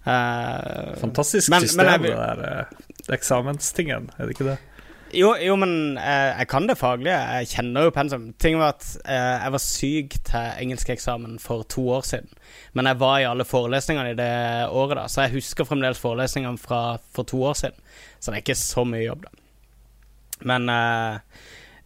Uh, 0.00 0.96
Fantastisk 1.00 1.50
Men- 1.52 1.60
system, 1.66 1.84
men 1.84 1.92
jeg 1.92 2.00
det 2.08 2.16
der 2.16 2.60
eh, 2.60 3.14
eksamenstingen, 3.14 4.10
er 4.16 4.26
det 4.26 4.36
ikke 4.36 4.48
det? 4.50 4.58
Jo, 5.10 5.32
jo 5.42 5.56
men 5.58 5.98
eh, 5.98 6.38
jeg 6.38 6.46
kan 6.48 6.68
det 6.70 6.76
faglige. 6.78 7.16
Jeg 7.18 7.48
kjenner 7.50 7.88
jo 7.88 7.90
pensum. 7.90 8.28
Ting 8.38 8.58
var 8.60 8.76
at 8.76 8.84
eh, 9.02 9.42
jeg 9.42 9.52
var 9.52 9.62
syk 9.64 10.14
til 10.28 10.52
engelskeksamen 10.62 11.38
for 11.42 11.66
to 11.66 11.88
år 11.96 12.06
siden. 12.06 12.30
Men 12.78 12.86
jeg 12.86 13.00
var 13.00 13.18
i 13.18 13.26
alle 13.26 13.44
forelesningene 13.44 14.12
i 14.14 14.18
det 14.18 14.30
året, 14.70 14.96
da, 15.00 15.08
så 15.10 15.24
jeg 15.26 15.34
husker 15.40 15.66
fremdeles 15.66 15.98
forelesningene 15.98 16.58
fra 16.62 16.98
for 17.12 17.26
to 17.26 17.42
år 17.42 17.58
siden. 17.58 17.82
Så 18.20 18.30
det 18.30 18.38
er 18.38 18.44
ikke 18.46 18.58
så 18.62 18.84
mye 18.86 19.02
jobb, 19.08 19.26
da. 19.26 19.34
Men 20.46 20.70
uh, 20.70 21.18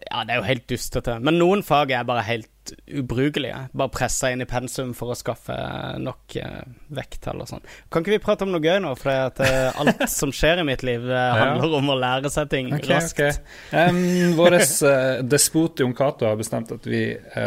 ja, 0.04 0.20
det 0.24 0.30
er 0.30 0.42
jo 0.42 0.46
helt 0.50 0.68
dustete. 0.70 1.16
Men 1.24 1.40
noen 1.40 1.64
fag 1.66 1.90
er 1.96 2.04
bare 2.06 2.22
helt 2.28 2.50
ubrukelige. 2.88 3.58
Bare 3.76 3.92
pressa 3.92 4.30
inn 4.32 4.42
i 4.44 4.48
pensum 4.48 4.92
for 4.96 5.12
å 5.12 5.16
skaffe 5.18 5.56
nok 6.00 6.36
uh, 6.40 6.62
vekttall 6.94 7.42
og 7.44 7.50
sånn. 7.50 7.64
Kan 7.92 8.04
ikke 8.04 8.14
vi 8.14 8.20
prate 8.22 8.46
om 8.46 8.52
noe 8.54 8.62
gøy 8.64 8.80
nå? 8.84 8.94
For 9.00 9.10
uh, 9.12 9.80
alt 9.80 10.04
som 10.12 10.32
skjer 10.34 10.62
i 10.62 10.66
mitt 10.66 10.84
liv, 10.86 11.04
uh, 11.10 11.34
handler 11.38 11.76
om 11.80 11.92
å 11.94 11.98
lære 11.98 12.32
seg 12.32 12.50
ting 12.52 12.70
okay, 12.72 12.94
raskt. 12.94 13.20
Okay. 13.20 13.90
Um, 13.90 14.34
Vår 14.38 14.58
despot 15.28 15.82
Jon 15.82 15.94
Cato 15.96 16.28
har 16.28 16.38
bestemt 16.40 16.72
at 16.74 16.86
vi 16.88 17.04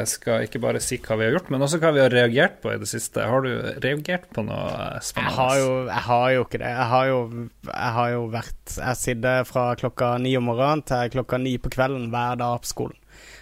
skal 0.09 0.45
ikke 0.45 0.61
bare 0.63 0.81
si 0.83 0.99
hva 1.01 1.17
vi 1.19 1.27
har 1.27 1.37
gjort, 1.37 1.51
men 1.53 1.63
også 1.65 1.79
hva 1.81 1.93
vi 1.95 2.03
har 2.03 2.13
reagert 2.13 2.59
på 2.63 2.73
i 2.73 2.79
det 2.81 2.89
siste. 2.89 3.25
Har 3.25 3.45
du 3.45 3.51
reagert 3.83 4.29
på 4.35 4.45
noe 4.45 5.01
spennende? 5.05 5.33
Jeg 5.33 5.37
har 5.39 5.57
jo, 5.61 5.73
jeg 5.89 6.05
har 6.09 6.27
jo 6.35 6.45
ikke 6.45 6.61
det. 6.61 6.71
Jeg 6.73 6.89
har 6.93 7.09
jo, 7.11 7.19
jeg 7.67 7.95
har 7.97 8.13
jo 8.13 8.23
vært 8.33 8.77
Jeg 8.77 8.99
sitter 8.99 9.47
fra 9.47 9.67
klokka 9.79 10.13
ni 10.21 10.35
om 10.37 10.47
morgenen 10.49 10.83
til 10.87 11.11
klokka 11.17 11.39
ni 11.41 11.57
på 11.61 11.71
kvelden 11.73 12.09
hver 12.13 12.39
dag 12.39 12.61
på 12.63 12.71
skolen. 12.71 12.97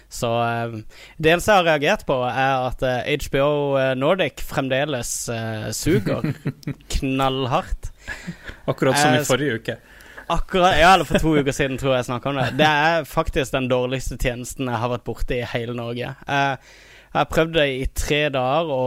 Så 0.08 0.30
uh, 0.30 0.78
det 1.18 1.32
eneste 1.32 1.52
jeg 1.52 1.62
har 1.62 1.66
reagert 1.66 2.06
på, 2.06 2.20
er 2.28 2.68
at 2.68 2.84
uh, 2.86 2.94
eh, 3.02 3.18
HBO 3.26 3.50
eh, 3.80 3.92
Nordic 3.98 4.42
fremdeles 4.46 5.12
uh, 5.32 5.68
suger 5.74 6.32
knallhardt. 6.96 7.90
Akkurat 8.70 8.98
som 9.00 9.16
i 9.16 9.24
forrige 9.26 9.60
uke. 9.60 9.78
Akkurat, 10.30 10.74
ja, 10.78 10.92
eller 10.94 11.06
for 11.06 11.22
to 11.22 11.36
uker 11.38 11.54
siden, 11.54 11.78
tror 11.78 11.94
jeg 11.94 12.02
jeg 12.02 12.10
snakka 12.10 12.32
om 12.32 12.40
det. 12.40 12.48
Det 12.58 12.66
er 12.66 13.06
faktisk 13.06 13.54
den 13.54 13.68
dårligste 13.70 14.18
tjenesten 14.18 14.70
jeg 14.70 14.82
har 14.82 14.90
vært 14.90 15.06
borte 15.06 15.38
i 15.38 15.46
hele 15.46 15.74
Norge. 15.78 16.14
jeg 16.26 17.20
har 17.20 17.28
prøvd 17.30 17.52
det 17.54 17.66
i 17.70 17.84
tre 17.94 18.18
dager 18.34 18.72
å 18.74 18.86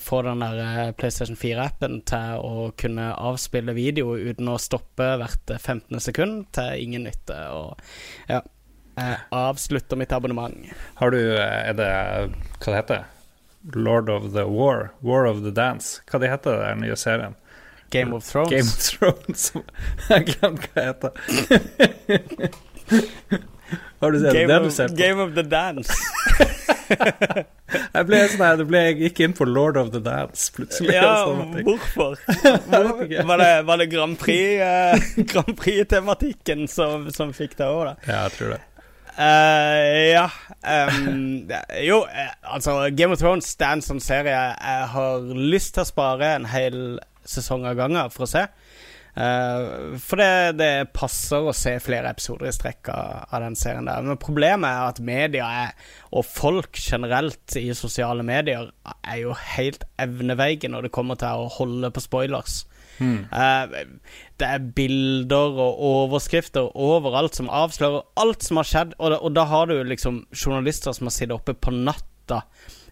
få 0.00 0.22
den 0.24 0.40
der 0.40 0.94
PlayStation 0.96 1.36
4-appen 1.36 2.00
til 2.08 2.40
å 2.40 2.70
kunne 2.80 3.10
avspille 3.12 3.76
video 3.76 4.16
uten 4.16 4.48
å 4.48 4.56
stoppe 4.56 5.10
hvert 5.20 5.52
15. 5.58 6.00
sekund, 6.00 6.46
til 6.56 6.86
ingen 6.88 7.04
nytte. 7.04 7.36
Og 7.52 7.76
ja 8.32 8.40
avslutter 9.34 9.96
mitt 9.96 10.12
abonnement. 10.12 10.54
Har 11.00 11.10
du 11.10 11.20
Er 11.38 11.72
det 11.78 11.90
Hva 12.58 12.72
det 12.72 12.76
heter 12.76 13.04
Lord 13.74 14.08
of 14.08 14.32
the 14.32 14.46
War? 14.46 14.90
War 15.00 15.26
of 15.26 15.42
the 15.44 15.50
Dance? 15.50 16.02
Hva 16.10 16.18
det 16.22 16.30
heter 16.30 16.62
den 16.62 16.80
nye 16.86 16.96
serien? 16.96 17.34
Game 17.90 18.16
of 18.16 18.24
Thrones. 18.24 18.50
Game 18.50 18.68
of 18.68 18.78
Thrones. 18.78 19.52
jeg 20.08 20.26
glemte 20.34 20.68
hva 20.74 20.74
det 20.74 20.84
heter. 20.88 21.10
Har 24.00 24.12
du 24.12 24.20
sett 24.20 24.34
Game 24.34 24.52
det? 24.52 24.64
Du 24.64 24.70
ser 24.70 24.88
på? 24.88 24.94
Game 24.94 25.22
of 25.22 25.34
the 25.34 25.42
Dance. 25.42 25.92
jeg 27.92 28.06
ble 28.08 28.28
sånn 28.32 28.42
her, 28.44 28.62
jeg 28.78 28.96
gikk 29.02 29.20
inn 29.26 29.34
på 29.36 29.44
Lord 29.48 29.76
of 29.80 29.88
the 29.92 30.00
Dance 30.04 30.52
plutselig. 30.54 30.94
Ja, 30.94 31.24
sånn 31.26 31.62
hvorfor? 31.66 32.12
var, 33.26 33.36
det, 33.42 33.62
var 33.68 33.76
det 33.82 33.86
Grand 33.92 34.16
Prix-tematikken 34.20 36.60
uh, 36.64 36.70
som, 36.72 37.10
som 37.12 37.32
fikk 37.36 37.52
deg 37.58 37.66
over, 37.66 37.84
da? 37.90 37.94
Ja, 38.06 38.18
jeg 38.28 38.32
tror 38.38 38.48
det. 38.54 38.60
Uh, 39.18 40.12
ja 40.12 40.28
um, 40.62 41.48
Jo, 41.88 42.04
uh, 42.06 42.54
altså 42.54 42.76
Game 42.94 43.16
of 43.16 43.18
Thrones 43.18 43.48
stand 43.50 43.82
som 43.82 43.98
sånn 43.98 44.04
serie 44.04 44.34
jeg 44.54 44.84
har 44.92 45.24
lyst 45.34 45.74
til 45.74 45.82
å 45.82 45.88
spare 45.88 46.36
en 46.36 46.46
hel 46.46 47.00
sesong 47.26 47.66
av 47.66 47.74
gangen 47.80 48.12
for 48.14 48.28
å 48.28 48.30
se. 48.30 48.44
Uh, 49.18 49.98
for 49.98 50.20
det, 50.20 50.58
det, 50.60 50.70
passer 50.94 51.42
å 51.42 51.54
se 51.56 51.72
flere 51.82 52.12
episoder 52.14 52.46
i 52.46 52.54
strekk 52.54 52.92
av, 52.94 53.24
av, 53.26 53.42
den 53.42 53.58
serien 53.58 53.90
der. 53.90 54.06
Men 54.06 54.20
problemet 54.22 54.70
er 54.70 54.92
at 54.92 55.02
media 55.02 55.50
er, 55.64 55.74
og 56.14 56.22
folk 56.28 56.78
generelt 56.78 57.58
i 57.58 57.66
sosiale 57.74 58.22
medier 58.22 58.70
er 59.02 59.18
jo 59.24 59.34
helt 59.56 59.82
evneveige 59.98 60.70
når 60.70 60.86
det 60.86 60.94
kommer 60.94 61.18
til 61.18 61.42
å 61.42 61.50
holde 61.58 61.90
på 61.90 62.04
spoilers. 62.06 62.60
Mm. 62.98 63.26
Uh, 63.32 64.14
det 64.38 64.48
er 64.48 64.70
bilder 64.76 65.58
og 65.64 65.82
overskrifter 65.90 66.70
overalt 66.74 67.38
som 67.38 67.50
avslører 67.50 68.06
alt 68.20 68.46
som 68.46 68.60
har 68.60 68.68
skjedd, 68.70 68.96
og 68.98 69.14
da, 69.14 69.20
og 69.22 69.34
da 69.38 69.46
har 69.50 69.70
du 69.70 69.76
liksom 69.86 70.24
journalister 70.34 70.94
som 70.96 71.10
har 71.10 71.16
sittet 71.16 71.36
oppe 71.38 71.56
på 71.58 71.74
natta 71.74 72.44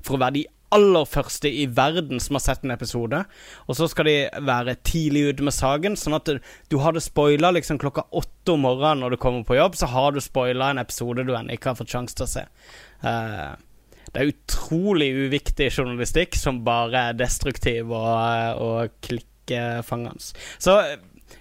for 0.07 0.17
å 0.17 0.23
være 0.23 0.39
de 0.39 0.47
aller 0.75 1.07
første 1.09 1.51
i 1.51 1.67
verden 1.71 2.21
som 2.23 2.39
har 2.39 2.45
sett 2.45 2.65
en 2.67 2.75
episode. 2.75 3.23
Og 3.67 3.79
så 3.79 3.89
skal 3.91 4.09
de 4.09 4.17
være 4.49 4.77
tidlig 4.87 5.29
ute 5.31 5.47
med 5.47 5.55
saken, 5.55 5.99
sånn 5.99 6.19
at 6.19 6.27
du, 6.29 6.41
du 6.73 6.79
har 6.83 6.97
det 6.97 7.05
spoila 7.05 7.53
liksom 7.55 7.79
klokka 7.83 8.09
åtte 8.11 8.57
om 8.57 8.67
morgenen 8.67 9.05
når 9.05 9.15
du 9.15 9.23
kommer 9.23 9.47
på 9.47 9.59
jobb, 9.59 9.79
så 9.79 9.91
har 9.93 10.15
du 10.15 10.23
spoila 10.25 10.73
en 10.73 10.83
episode 10.83 11.27
du 11.27 11.35
ennå 11.37 11.57
ikke 11.57 11.73
har 11.73 11.79
fått 11.79 11.95
sjanse 11.95 12.19
til 12.19 12.27
å 12.27 12.33
se. 12.35 12.45
Uh, 13.05 13.55
det 14.13 14.23
er 14.23 14.33
utrolig 14.33 15.11
uviktig 15.27 15.71
journalistikk 15.71 16.39
som 16.39 16.63
bare 16.67 17.11
er 17.11 17.19
destruktiv 17.19 17.91
og, 17.91 18.63
og 18.63 18.95
klikk 19.47 19.91
hans. 19.91 20.35
Så 20.59 20.79
eh, 20.81 20.99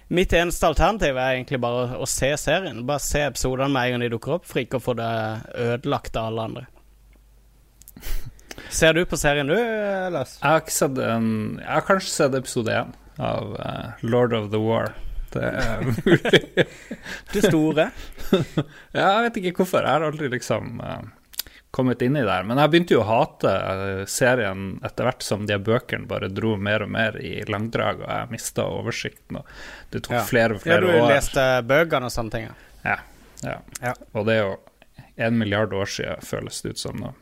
mitt 0.08 0.32
eneste 0.32 0.66
alternativ 0.66 1.16
er 1.16 1.36
egentlig 1.36 1.60
bare 1.62 1.98
å 1.98 2.06
se 2.06 2.32
serien. 2.40 2.84
Bare 2.86 3.02
se 3.02 3.24
episodene 3.26 3.70
med 3.72 3.86
en 3.86 3.96
gang 3.96 4.06
de 4.06 4.12
dukker 4.14 4.38
opp, 4.38 4.46
for 4.46 4.62
ikke 4.62 4.80
å 4.80 4.84
få 4.84 4.96
det 4.98 5.12
ødelagt 5.54 6.16
av 6.16 6.30
alle 6.30 6.48
andre. 6.50 6.66
Ser 8.72 8.96
du 8.96 9.04
på 9.06 9.18
serien, 9.20 9.46
du, 9.46 9.56
Lars? 10.10 10.38
Jeg 10.40 10.48
har 10.48 10.62
ikke 10.62 10.72
sett 10.74 10.98
en 11.04 11.26
Jeg 11.60 11.68
har 11.68 11.84
kanskje 11.86 12.08
sett 12.08 12.34
episode 12.38 12.72
én 12.72 12.94
av 13.22 13.52
uh, 13.60 14.00
Lord 14.04 14.32
of 14.36 14.48
the 14.52 14.60
War. 14.60 14.94
Det 15.32 15.44
er 15.44 15.84
mulig. 16.06 16.40
det 17.34 17.42
store? 17.44 17.90
ja, 18.96 19.06
jeg 19.06 19.22
vet 19.26 19.38
ikke 19.42 19.60
hvorfor. 19.60 19.84
Jeg 19.84 19.92
har 19.92 20.06
aldri 20.08 20.32
liksom 20.32 20.80
uh, 20.80 21.04
kommet 21.76 22.02
inn 22.02 22.16
i 22.16 22.24
der. 22.24 22.44
Men 22.48 22.56
jeg 22.62 22.72
begynte 22.72 22.94
jo 22.96 23.02
å 23.02 23.08
hate 23.10 23.50
eh, 23.52 24.02
serien 24.08 24.78
etter 24.86 25.04
hvert 25.04 25.24
som 25.24 25.44
de 25.48 25.58
bøkene 25.60 26.08
bare 26.08 26.30
dro 26.32 26.54
mer 26.56 26.86
og 26.86 26.92
mer 26.94 27.18
i 27.20 27.34
langdrag, 27.50 28.00
og 28.00 28.08
jeg 28.08 28.30
mista 28.32 28.64
oversikten. 28.72 29.42
Og 29.42 29.92
det 29.92 30.00
tok 30.06 30.16
ja. 30.16 30.22
flere 30.24 30.56
og 30.56 30.64
flere 30.64 30.88
år. 30.88 30.96
Ja, 30.96 31.02
du 31.04 31.12
leste 31.12 31.44
bøkene 31.68 32.08
og 32.08 32.14
sånne 32.14 32.32
ting? 32.32 32.46
Ja. 32.86 32.96
ja. 33.44 33.58
ja. 33.82 33.92
Og 34.16 34.24
det 34.28 34.38
er 34.38 34.46
jo 34.46 34.54
en 35.28 35.36
milliard 35.36 35.76
år 35.76 35.92
siden, 35.98 36.24
føles 36.24 36.62
det 36.64 36.72
ut 36.76 36.82
som 36.86 36.96
nå. 37.02 37.12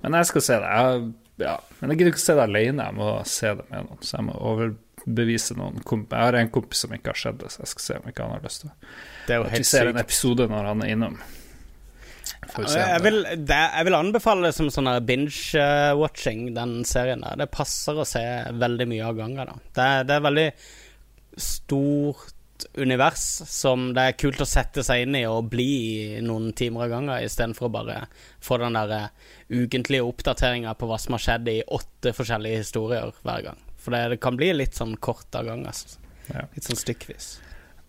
Men 0.00 0.16
jeg 0.22 0.30
skal 0.32 0.46
se 0.48 0.58
det. 0.64 0.72
Jeg, 0.72 1.04
ja. 1.44 1.58
Men 1.82 1.92
jeg 1.92 2.00
gidder 2.00 2.14
ikke 2.14 2.22
å 2.22 2.24
se 2.24 2.38
det 2.38 2.48
alene, 2.48 2.88
jeg 2.88 2.98
må 3.02 3.10
se 3.28 3.52
det 3.60 3.68
med 3.68 3.90
noen. 3.90 4.00
Så 4.00 4.16
jeg 4.16 4.28
må 4.30 4.38
overbevise 4.54 5.58
noen 5.60 5.84
Jeg 5.84 6.16
har 6.16 6.40
en 6.40 6.50
kompis 6.56 6.86
som 6.86 6.96
ikke 6.96 7.12
har 7.12 7.22
sett 7.26 7.44
det, 7.44 7.52
så 7.52 7.66
jeg 7.66 7.74
skal 7.74 7.86
se 7.90 8.00
om 8.00 8.08
ikke 8.08 8.24
han 8.24 8.34
har 8.38 8.48
lyst 8.48 8.64
til 8.64 8.72
det. 8.72 9.38
At 9.42 9.54
vi 9.58 9.64
ser 9.68 9.92
en 9.92 10.00
episode 10.00 10.48
når 10.48 10.72
han 10.72 10.88
er 10.88 10.96
innom. 10.96 11.20
Jeg 12.42 13.00
vil, 13.04 13.22
det, 13.46 13.56
jeg 13.56 13.86
vil, 13.86 13.96
anbefale 13.96 14.48
det 14.48 14.56
som 14.56 14.68
sånn 14.72 14.90
binge-watching, 15.06 16.48
den 16.56 16.80
serien 16.88 17.22
der. 17.22 17.38
Det 17.38 17.50
passer 17.54 17.96
å 17.96 18.06
se 18.08 18.22
veldig 18.58 18.86
mye 18.90 19.08
av 19.08 19.18
gangen. 19.20 19.52
Det, 19.70 19.88
det, 20.08 20.16
er 20.16 20.24
veldig 20.26 20.48
stort 21.38 22.34
univers 22.78 23.22
som 23.48 23.88
det 23.94 24.08
er 24.08 24.18
kult 24.18 24.42
å 24.42 24.48
sette 24.48 24.84
seg 24.86 25.06
inn 25.06 25.16
i 25.18 25.24
og 25.26 25.48
bli 25.50 25.70
i 26.18 26.24
noen 26.24 26.50
timer 26.58 26.86
av 26.86 26.96
gangen, 26.96 27.14
istedenfor 27.22 27.68
å 27.70 27.74
bare 27.78 27.96
få 28.42 28.58
den 28.62 28.78
der 28.78 28.92
uh, 28.92 29.30
ukentlige 29.52 30.06
oppdateringa 30.06 30.74
på 30.78 30.90
hva 30.90 30.98
som 31.02 31.16
har 31.16 31.24
skjedd 31.24 31.50
i 31.50 31.58
åtte 31.78 32.14
forskjellige 32.16 32.64
historier 32.64 33.14
hver 33.22 33.48
gang. 33.48 33.64
For 33.82 33.94
det, 33.94 34.04
det 34.14 34.22
kan 34.22 34.38
bli 34.38 34.52
litt 34.54 34.78
sånn 34.78 34.98
kort 35.02 35.30
av 35.38 35.48
gangen. 35.48 35.70
Altså. 35.70 35.98
Ja. 36.28 36.46
Litt 36.54 36.68
sånn 36.68 36.78
stykkevis. 36.78 37.32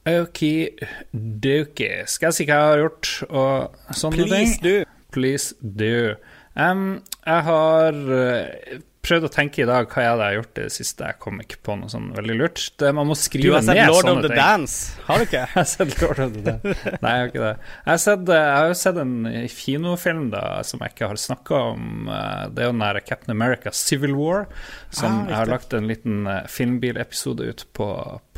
Okidoki. 0.09 1.91
Skal 2.11 2.29
jeg 2.29 2.37
si 2.37 2.47
hva 2.47 2.59
jeg 2.59 2.71
har 2.71 2.81
gjort 2.83 3.11
og 3.29 3.93
sånne 3.95 4.25
Please 4.27 4.57
ting? 4.59 4.63
Do. 4.63 4.75
Please 5.13 5.55
do. 5.61 6.15
Um, 6.59 6.87
jeg 7.23 7.45
har 7.47 7.95
uh, 8.11 8.81
prøvd 9.03 9.27
å 9.27 9.31
tenke 9.31 9.63
i 9.63 9.67
dag 9.67 9.87
hva 9.91 10.03
jeg 10.03 10.19
har 10.19 10.35
gjort 10.37 10.59
i 10.59 10.65
det 10.65 10.73
siste. 10.75 11.07
Jeg 11.07 11.19
kom 11.23 11.39
ikke 11.43 11.59
på 11.65 11.75
noe 11.79 11.91
sånn 11.91 12.11
veldig 12.15 12.35
lurt. 12.39 12.61
Det, 12.79 12.91
man 12.95 13.09
må 13.09 13.17
skrive 13.19 13.59
ned 13.59 13.67
sånne 13.67 13.75
ting. 13.75 13.89
Du 13.89 13.89
har 13.89 13.95
sett 13.95 14.05
Lord 14.05 14.11
of 14.11 14.21
the 14.23 14.31
ting. 14.31 14.39
Dance, 14.39 15.01
har 15.07 15.19
du 15.19 15.25
ikke? 15.27 15.41
jeg 15.43 15.51
har 15.55 15.67
sett 15.71 15.95
Lord 16.03 16.21
of 16.23 16.35
the 16.35 16.43
Dance. 16.47 16.93
Nei, 16.93 17.13
jeg 17.15 17.23
har 17.23 17.31
ikke 17.31 17.43
det. 17.43 17.53
Jeg 17.73 17.91
har, 17.91 18.01
sett, 18.05 18.23
eh, 18.27 18.43
jeg 18.43 18.55
har 18.59 18.69
jo 18.69 18.77
sett 18.83 19.01
en 19.03 19.15
kinofilm 19.55 20.23
da, 20.35 20.45
som 20.69 20.85
jeg 20.85 20.95
ikke 20.95 21.11
har 21.11 21.21
snakka 21.25 21.65
om. 21.73 21.91
Eh, 22.07 22.45
det 22.53 22.63
er 22.63 22.69
jo 22.69 22.75
den 22.75 22.85
der 22.85 23.03
Captain 23.07 23.35
America 23.35 23.75
Civil 23.75 24.15
War, 24.19 24.47
som 24.91 25.23
ah, 25.23 25.27
jeg 25.31 25.39
har 25.41 25.51
lagt 25.51 25.75
en 25.75 25.91
liten 25.91 26.27
filmbilepisode 26.51 27.51
ut 27.51 27.67
på, 27.75 27.89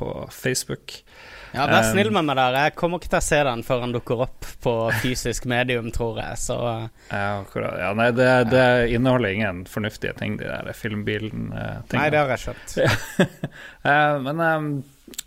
på 0.01 0.11
Facebook. 0.33 1.01
Ja, 1.55 1.65
Vær 1.69 1.85
snill 1.87 2.09
med 2.13 2.27
meg 2.27 2.37
der. 2.39 2.57
Jeg 2.65 2.73
kommer 2.75 2.99
ikke 2.99 3.11
til 3.13 3.19
å 3.21 3.25
se 3.25 3.39
den 3.47 3.61
før 3.65 3.83
han 3.85 3.93
dukker 3.95 4.23
opp 4.25 4.47
på 4.63 4.73
fysisk 5.01 5.47
medium, 5.49 5.87
tror 5.95 6.19
jeg. 6.19 6.39
Så 6.41 6.57
Ja, 6.63 7.41
akkurat. 7.41 7.77
Ja, 7.79 7.93
nei, 7.97 8.09
det, 8.15 8.29
det, 8.51 8.65
inneholder 8.95 9.35
ingen 9.37 9.63
fornuftige 9.69 10.15
ting, 10.19 10.35
de 10.41 10.49
der 10.49 10.71
filmbilen-tingene. 10.75 11.95
Nei, 11.95 12.09
det 12.13 12.21
har 12.21 12.35
jeg 12.35 12.43
skjønt. 12.45 12.75
uh, 13.87 14.17
men 14.27 14.43
um, 14.43 14.69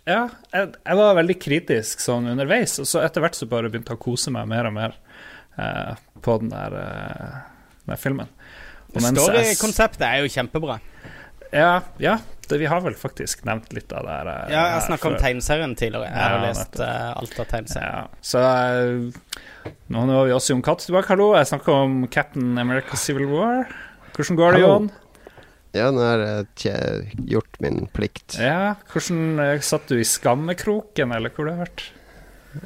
ja, 0.05 0.23
jeg, 0.53 0.71
jeg, 0.83 0.99
var 1.01 1.19
veldig 1.19 1.37
kritisk 1.41 2.03
sånn 2.03 2.29
underveis, 2.33 2.77
og 2.81 2.89
så 2.89 3.03
etter 3.05 3.25
hvert 3.25 3.37
så 3.37 3.49
bare 3.49 3.71
begynte 3.71 3.95
jeg 3.95 4.01
å 4.01 4.03
kose 4.03 4.33
meg 4.35 4.49
mer 4.51 4.69
og 4.69 4.75
mer 4.75 4.97
uh, 5.57 5.95
på 6.25 6.39
den 6.43 6.51
der, 6.53 6.75
uh, 6.75 7.71
den 7.83 7.95
der 7.95 8.01
filmen. 8.01 8.35
Storykonseptet 8.89 10.05
er 10.07 10.23
jo 10.23 10.33
kjempebra. 10.33 10.79
Ja, 11.53 11.79
ja, 12.01 12.17
Det, 12.49 12.57
vi 12.61 12.67
har 12.69 12.81
vel 12.81 12.95
faktisk 12.97 13.43
nevnt 13.47 13.71
litt 13.77 13.91
av 13.93 14.05
det 14.07 14.15
her. 14.17 14.29
eh, 14.33 14.53
Ja, 14.55 14.63
jeg 14.75 14.85
snakka 14.87 15.11
om 15.11 15.17
tegneserien 15.21 15.75
tidligere. 15.77 16.09
Jeg 16.09 16.17
har 16.23 16.37
Ja, 16.37 16.45
lest 16.47 16.79
eh, 16.79 17.11
alt 17.21 17.39
av 17.43 17.49
tegneserien. 17.51 17.91
Ja. 17.93 18.07
Så 18.21 18.41
uh, 18.41 19.73
nå 19.93 20.05
er 20.09 20.25
vi 20.31 20.33
også 20.37 20.55
Jon 20.55 20.63
Cato 20.65 20.87
tilbake. 20.87 21.11
Hallo, 21.13 21.29
jeg 21.37 21.49
snakka 21.51 21.77
om 21.85 21.99
Captain 22.11 22.57
America 22.57 22.97
Civil 22.97 23.29
War. 23.31 23.69
Hvordan 24.17 24.39
går 24.41 24.57
det, 24.57 24.63
Jon? 24.65 24.89
Ja, 25.77 25.91
nå 25.93 26.01
har 26.01 26.23
jeg 26.57 27.11
gjort 27.29 27.59
min 27.61 27.83
plikt. 27.93 28.39
Ja, 28.41 28.73
hvordan 28.89 29.37
Satt 29.61 29.85
du 29.91 29.99
i 30.01 30.07
skammekroken, 30.07 31.13
eller 31.13 31.29
hvor 31.35 31.45
det 31.45 31.53
har 31.59 31.67
vært? 31.67 31.83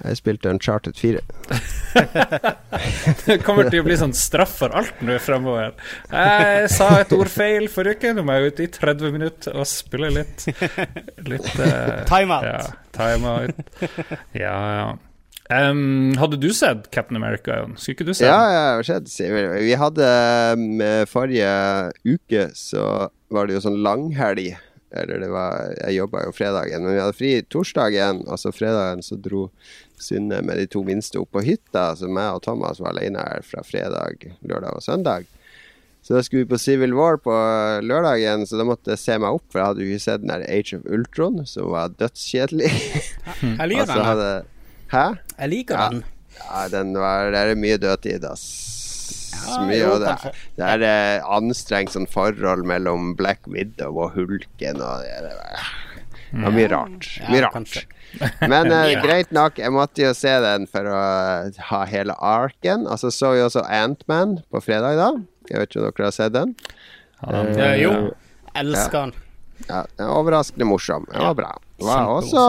Jeg 0.03 0.17
spilte 0.19 0.49
Uncharted 0.49 0.95
4. 0.95 1.19
Det 3.27 3.37
kommer 3.43 3.67
til 3.69 3.81
å 3.83 3.85
bli 3.85 3.97
sånn 3.99 4.13
straff 4.15 4.55
for 4.61 4.73
alt 4.75 5.01
nå 5.03 5.17
fremover. 5.21 5.73
Jeg 6.09 6.69
sa 6.73 6.87
et 7.01 7.11
ord 7.15 7.31
feil 7.31 7.67
forrige 7.71 7.99
uke, 7.99 8.13
nå 8.17 8.23
må 8.25 8.37
jeg 8.37 8.53
ut 8.53 8.61
i 8.63 8.69
30 8.79 9.13
minutter 9.15 9.59
og 9.59 9.67
spille 9.69 10.09
litt 10.15 10.45
Litt 11.27 11.49
eh, 11.59 12.03
Timeout. 12.09 12.47
Ja, 12.47 12.61
time-out. 12.95 13.59
Ja, 14.37 14.57
ja. 14.79 14.87
Um, 15.53 16.13
hadde 16.17 16.39
du 16.39 16.47
sett 16.55 16.87
Captain 16.95 17.19
America, 17.19 17.57
Jon? 17.59 17.75
Skulle 17.77 17.97
ikke 17.97 18.07
du 18.07 18.13
se 18.15 18.25
Ja, 18.25 18.37
den? 18.39 18.53
ja, 18.55 18.61
jeg 18.63 18.77
har 18.79 18.87
sett 18.87 19.09
vi. 19.59 19.73
Hadde 19.83 20.11
forrige 21.11 21.49
uke, 22.07 22.47
så 22.57 23.09
var 23.33 23.49
det 23.49 23.57
jo 23.59 23.65
sånn 23.67 23.81
langhelg. 23.83 24.53
Eller 24.93 25.19
det 25.23 25.29
var 25.33 25.73
Jeg 25.79 25.97
jobba 25.97 26.25
jo 26.27 26.33
fredagen, 26.35 26.83
men 26.85 26.95
vi 26.95 27.01
hadde 27.01 27.17
fri 27.17 27.31
torsdagen. 27.49 28.23
Og 28.27 28.39
så 28.39 28.53
fredagen 28.55 29.03
så 29.05 29.17
dro 29.19 29.49
Synne 30.03 30.41
med 30.43 30.57
de 30.59 30.65
to 30.67 30.81
minste 30.83 31.21
opp 31.21 31.31
på 31.31 31.43
hytta. 31.45 31.93
Så 31.95 32.09
meg 32.11 32.35
og 32.35 32.43
Thomas 32.43 32.81
var 32.83 32.91
alene 32.91 33.21
her 33.23 33.45
fra 33.47 33.63
fredag, 33.63 34.25
lørdag 34.43 34.75
og 34.75 34.83
søndag. 34.83 35.29
Så 36.03 36.17
da 36.17 36.23
skulle 36.25 36.43
vi 36.43 36.49
på 36.51 36.59
Civil 36.59 36.91
War 36.97 37.15
på 37.15 37.31
lørdagen, 37.87 38.43
så 38.43 38.57
da 38.59 38.65
måtte 38.67 38.91
jeg 38.91 38.99
se 38.99 39.15
meg 39.23 39.37
opp. 39.37 39.45
For 39.47 39.61
jeg 39.61 39.69
hadde 39.69 39.85
jo 39.85 39.93
ikke 39.93 40.03
sett 40.03 40.25
den 40.25 40.33
der 40.33 40.43
Age 40.51 40.75
of 40.75 40.89
Ultron, 40.91 41.45
som 41.47 41.71
var 41.71 41.93
dødskjedelig. 41.95 42.71
Jeg 43.61 43.69
liker 43.71 43.87
den. 43.87 44.03
hadde 44.09 44.31
Hæ? 44.91 45.05
Jeg 45.39 45.49
liker 45.53 45.79
den. 45.79 46.03
Ja, 46.41 46.67
den 46.73 46.91
var 46.99 47.31
Det 47.31 47.39
er 47.39 47.55
mye 47.55 47.79
dødtid, 47.79 48.27
ass. 48.27 48.43
Ja, 49.33 49.57
mye, 49.67 49.79
jo, 49.79 49.89
og 49.95 50.03
det, 50.03 50.13
er, 50.13 50.37
det 50.59 50.67
er 50.75 50.85
eh, 50.89 51.31
anstrengt 51.37 51.93
sånn 51.95 52.07
forhold 52.09 52.65
mellom 52.69 53.13
Black 53.19 53.47
Widow 53.49 53.97
og 54.05 54.13
Hulken 54.17 54.81
og 54.83 55.03
det, 55.05 55.17
det, 55.25 55.33
var, 55.39 55.73
det 56.33 56.53
mye 56.57 56.69
rart. 56.71 57.09
Ja, 57.21 57.29
Mye 57.33 57.41
rart. 57.45 57.57
kanskje. 57.57 57.83
Men 58.51 58.69
uh, 58.69 58.91
greit 59.01 59.31
nok, 59.33 59.57
jeg 59.57 59.73
måtte 59.73 60.03
jo 60.03 60.11
se 60.13 60.33
den 60.43 60.67
for 60.69 60.85
å 60.85 60.99
ha 61.71 61.79
hele 61.89 62.13
arken. 62.21 62.85
Og 62.85 62.99
så 63.01 63.09
så 63.13 63.31
vi 63.33 63.41
også 63.41 63.63
Antman 63.65 64.39
på 64.53 64.61
fredag, 64.61 64.99
da. 65.01 65.07
Jeg 65.49 65.59
vet 65.63 65.71
ikke 65.73 65.81
om 65.81 65.87
dere 65.89 66.07
har 66.09 66.15
sett 66.15 66.35
den? 66.35 66.53
Eh, 67.25 67.81
jo. 67.81 67.91
eh, 67.91 68.59
Elsker 68.61 68.99
den. 69.09 69.15
Ja, 69.69 69.83
er 69.97 70.09
Overraskende 70.11 70.65
morsom. 70.67 71.05
Det 71.11 71.19
var 71.23 71.35
bra. 71.37 71.51
Det 71.79 71.85
var 71.89 72.05
også 72.13 72.41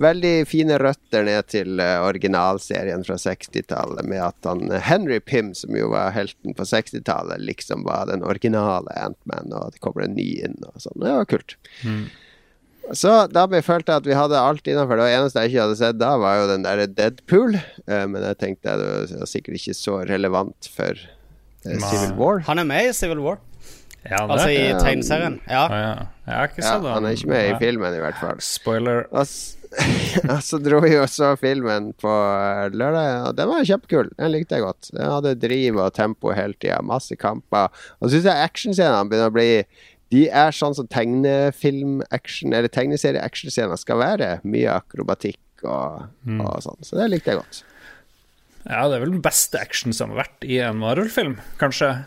veldig 0.00 0.32
fine 0.48 0.76
røtter 0.80 1.24
ned 1.26 1.46
til 1.52 1.80
eh, 1.82 1.98
originalserien 2.06 3.02
fra 3.04 3.16
60-tallet, 3.20 4.04
med 4.08 4.22
at 4.24 4.48
han 4.48 4.70
eh, 4.72 4.80
Henry 4.86 5.18
Pym, 5.20 5.50
som 5.58 5.74
jo 5.76 5.90
var 5.92 6.12
helten 6.16 6.54
på 6.56 6.64
60-tallet, 6.68 7.42
liksom 7.44 7.84
var 7.84 8.06
den 8.12 8.24
originale 8.24 8.92
Antman, 8.96 9.52
og 9.52 9.72
det 9.74 9.82
kommer 9.84 10.06
en 10.06 10.14
ny 10.16 10.28
inn 10.46 10.56
og 10.70 10.78
sånn. 10.84 11.00
Det 11.02 11.12
var 11.18 11.28
kult. 11.28 11.56
Så 12.92 13.12
da 13.32 13.46
ble- 13.48 13.62
følte 13.64 13.88
følt 13.88 13.92
at 13.96 14.06
vi 14.08 14.16
hadde 14.16 14.36
alt 14.36 14.66
innafor. 14.68 15.00
Det 15.00 15.08
eneste 15.16 15.40
jeg 15.44 15.54
ikke 15.54 15.62
hadde 15.64 15.78
sett 15.80 15.96
da, 16.00 16.10
var 16.20 16.42
jo 16.42 16.48
den 16.52 16.64
derre 16.66 16.84
Deadpool, 16.92 17.56
eh, 17.56 18.04
men 18.06 18.20
jeg 18.28 18.38
tenkte 18.42 18.74
det 18.80 18.88
var 19.20 19.28
sikkert 19.30 19.56
ikke 19.60 19.76
så 19.78 20.02
relevant 20.08 20.68
for 20.72 21.00
Civil 21.64 22.12
War. 22.20 22.42
Han 22.48 22.60
er 22.60 22.66
med 22.68 22.90
i 22.90 22.92
Civil 22.96 23.22
War. 23.24 23.38
Altså 24.10 24.48
i 24.52 24.58
Ja. 24.68 24.78
tegneserien. 24.78 25.40
Ja. 25.48 25.64
Ah, 25.64 25.80
ja. 25.80 26.06
Jeg 26.26 26.34
har 26.34 26.48
ikke 26.48 26.62
Ja, 26.64 26.94
han 26.94 27.04
er 27.06 27.10
ikke 27.16 27.28
med 27.28 27.50
i 27.50 27.58
filmen, 27.58 27.94
i 27.94 28.00
hvert 28.02 28.18
fall. 28.20 28.40
Spoiler. 28.40 29.06
Og 29.14 29.26
så 30.44 30.58
dro 30.62 30.78
vi 30.84 30.92
og 31.00 31.08
så 31.10 31.32
filmen 31.40 31.88
på 31.98 32.06
eh, 32.06 32.68
lørdag, 32.70 33.24
og 33.26 33.32
den 33.34 33.48
var 33.50 33.64
kjempekul. 33.66 34.12
Den 34.20 34.30
likte 34.30 34.54
jeg 34.54 34.62
godt. 34.62 34.90
Den 34.94 35.10
hadde 35.10 35.32
driv 35.42 35.80
og 35.82 35.92
tempo 35.96 36.30
hele 36.30 36.54
tida, 36.62 36.76
masse 36.86 37.16
kamper. 37.18 37.72
Og 37.98 38.06
så 38.06 38.12
syns 38.20 38.28
jeg 38.30 38.44
actionscenene 38.46 39.08
begynner 39.10 39.32
å 39.32 39.34
bli 39.34 39.48
De 40.14 40.28
er 40.30 40.54
sånn 40.54 40.76
som 40.78 40.86
tegnefilm-action, 40.86 42.52
eller 42.54 42.70
tegneserie-actionscener 42.70 43.80
skal 43.80 43.98
være. 43.98 44.28
Mye 44.46 44.76
akrobatikk 44.78 45.64
og, 45.66 46.04
og 46.38 46.58
sånn. 46.62 46.78
Så 46.86 46.98
det 47.00 47.08
likte 47.10 47.32
jeg 47.34 47.40
godt. 47.42 47.62
Ja, 48.64 48.86
det 48.88 48.96
er 48.96 49.02
vel 49.04 49.16
den 49.16 49.24
beste 49.24 49.58
action 49.60 49.92
som 49.96 50.12
har 50.14 50.22
vært 50.24 50.46
i 50.46 50.60
en 50.64 50.78
Marvel-film, 50.80 51.34
kanskje, 51.60 52.04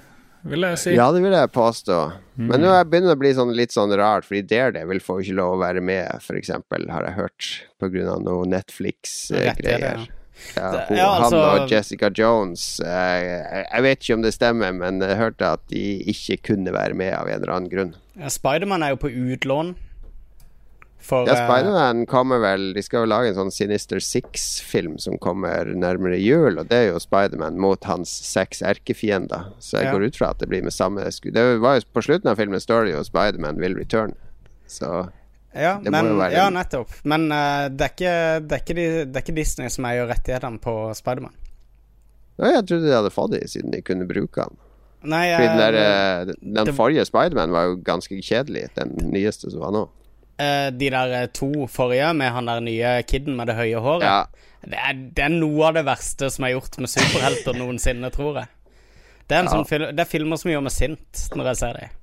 vil 0.51 0.65
jeg 0.67 0.79
si. 0.81 0.93
Ja, 0.97 1.07
det 1.13 1.21
vil 1.23 1.36
jeg 1.36 1.51
påstå. 1.55 1.97
Men 2.38 2.62
nå 2.62 2.73
begynner 2.89 3.13
det 3.13 3.17
å 3.17 3.21
bli 3.21 3.31
sånn, 3.38 3.53
litt 3.57 3.73
sånn 3.73 3.93
rart, 3.97 4.27
fordi 4.27 4.43
Daredevil 4.49 5.01
får 5.03 5.21
jo 5.21 5.25
ikke 5.27 5.38
lov 5.39 5.55
å 5.55 5.62
være 5.63 5.81
med, 5.81 6.21
f.eks., 6.21 6.51
har 6.93 7.07
jeg 7.10 7.15
hørt, 7.17 7.49
av 7.81 8.21
noe 8.23 8.45
Netflix-greier. 8.51 10.05
Ja, 10.55 10.86
hun, 10.88 10.97
ja, 10.97 11.07
altså- 11.17 11.39
Han 11.41 11.63
og 11.63 11.71
Jessica 11.71 12.12
Jones 12.13 12.79
eh, 12.86 13.63
jeg 13.73 13.81
vet 13.81 14.03
ikke 14.03 14.13
om 14.19 14.21
det 14.21 14.33
stemmer, 14.36 14.71
men 14.75 15.01
jeg 15.01 15.17
hørte 15.17 15.53
at 15.57 15.63
de 15.71 15.81
ikke 16.13 16.38
kunne 16.51 16.73
være 16.75 16.93
med 16.93 17.13
av 17.17 17.27
en 17.27 17.41
eller 17.41 17.53
annen 17.55 17.71
grunn. 17.71 17.95
Ja, 18.17 18.29
Spiderman 18.29 18.83
er 18.86 18.93
jo 18.93 18.99
på 19.01 19.10
utlån. 19.10 19.73
For 20.99 21.27
Ja, 21.27 21.33
eh, 21.36 21.43
Spiderman 21.47 22.05
kommer 22.10 22.39
vel 22.41 22.73
De 22.73 22.81
skal 22.81 23.03
jo 23.05 23.10
lage 23.12 23.29
en 23.29 23.36
sånn 23.38 23.51
Sinister 23.53 23.99
Six-film 24.01 24.97
som 24.99 25.17
kommer 25.21 25.69
nærmere 25.77 26.17
jul, 26.19 26.57
og 26.60 26.67
det 26.71 26.77
er 26.77 26.88
jo 26.91 26.99
Spiderman 26.99 27.57
mot 27.62 27.83
hans 27.86 28.10
seks 28.10 28.62
erkefiender. 28.65 29.53
Så 29.60 29.77
jeg 29.77 29.86
Ja. 29.86 29.93
går 29.93 30.07
ut 30.07 30.15
fra 30.17 30.29
at 30.31 30.39
det 30.39 30.49
blir 30.49 30.63
med 30.63 30.73
samme 30.73 31.05
sku... 31.12 31.29
Det 31.31 31.60
var 31.62 31.75
jo 31.79 31.86
På 31.93 32.01
slutten 32.03 32.27
av 32.31 32.36
filmen 32.38 32.60
står 32.60 32.86
det 32.86 32.93
jo 32.95 33.03
'Spiderman 33.03 33.57
will 33.62 33.75
return'. 33.75 34.15
Så 34.67 35.10
Ja, 35.55 35.77
Det 35.79 35.86
må 35.89 36.01
men, 36.03 36.05
jo 36.05 36.17
være 36.17 36.31
ja 36.33 36.49
nettopp. 36.49 36.89
Men 37.03 37.31
uh, 37.31 37.69
det, 37.69 37.81
er 37.81 37.93
ikke, 37.93 38.47
det, 38.47 38.51
er 38.51 38.62
ikke 38.62 38.75
det 38.75 39.15
er 39.15 39.21
ikke 39.21 39.36
Disney 39.36 39.69
som 39.69 39.86
eier 39.86 40.07
rettighetene 40.07 40.60
på 40.60 40.93
Spiderman. 40.95 41.33
ja, 42.39 42.45
jeg 42.57 42.65
trodde 42.67 42.86
de 42.86 42.93
hadde 42.93 43.10
fått 43.10 43.31
dem, 43.31 43.47
siden 43.47 43.71
de 43.71 43.81
kunne 43.81 44.05
bruke 44.07 44.36
den. 44.43 44.57
Nei, 45.03 45.31
uh, 45.33 45.39
den, 45.39 45.57
der, 45.57 45.73
eh, 45.73 46.25
den 46.41 46.65
det- 46.65 46.75
forrige 46.75 47.05
Spiderman 47.05 47.51
var 47.51 47.63
jo 47.69 47.75
ganske 47.77 48.17
kjedelig, 48.21 48.67
den 48.75 48.89
nyeste 49.13 49.49
som 49.51 49.60
var 49.62 49.71
nå. 49.71 49.89
Eh, 50.39 50.69
de 50.71 50.89
der 50.93 51.13
eh, 51.21 51.28
to 51.34 51.67
forrige 51.71 52.13
med 52.17 52.32
han 52.36 52.50
der 52.50 52.62
nye 52.65 52.93
kiden 53.10 53.36
med 53.38 53.47
det 53.52 53.56
høye 53.60 53.82
håret. 53.84 54.08
Ja, 54.08 54.26
Det, 54.67 54.76
er, 54.78 54.93
det 55.15 55.23
er 55.23 55.30
noe 55.32 55.67
av 55.69 55.76
det 55.78 55.86
verste 55.88 56.30
som 56.34 56.43
er 56.47 56.56
gjort 56.56 56.78
med 56.82 56.89
superhelter 56.91 57.56
noensinne, 57.62 58.10
tror 58.12 58.41
jeg. 58.41 58.47
Det 59.28 59.36
er, 59.38 59.43
Ja. 59.43 59.52
sånn 59.52 59.67
fil 59.67 59.89
det 59.91 60.00
er 60.00 60.08
filmer 60.10 60.39
som 60.39 60.52
gjør 60.52 60.63
meg 60.65 60.71
sint 60.76 61.23
når 61.36 61.50
jeg 61.52 61.58
ser 61.62 61.80
dem. 61.82 61.93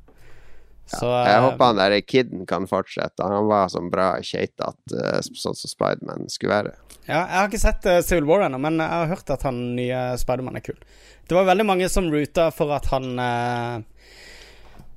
Så 0.85 1.09
jeg 1.09 1.33
eh, 1.33 1.40
håper 1.40 1.64
han 1.70 1.79
der 1.81 1.94
kiden 2.05 2.42
kan 2.47 2.66
fortsette. 2.68 3.25
Han 3.25 3.47
var 3.49 3.70
sånn 3.73 3.87
bra 3.92 4.11
keitete, 4.20 4.92
uh, 4.92 5.20
sånn 5.25 5.57
som 5.57 5.70
Spiderman 5.73 6.29
skulle 6.29 6.53
være. 6.53 6.75
Ja, 7.09 7.23
jeg 7.25 7.38
har 7.38 7.49
ikke 7.49 7.61
sett 7.62 7.87
uh, 7.88 8.03
Civil 8.05 8.27
War 8.29 8.44
ennå, 8.44 8.61
men 8.61 8.77
jeg 8.83 8.92
har 8.92 9.09
hørt 9.09 9.33
at 9.33 9.47
han 9.49 9.62
nye 9.79 10.03
Spiderman 10.20 10.61
er 10.61 10.64
kul. 10.66 10.77
Det 11.25 11.38
var 11.38 11.49
veldig 11.49 11.64
mange 11.70 11.88
som 11.88 12.11
ruta 12.12 12.51
for 12.53 12.75
at 12.77 12.90
han 12.92 13.16
uh, 13.16 13.81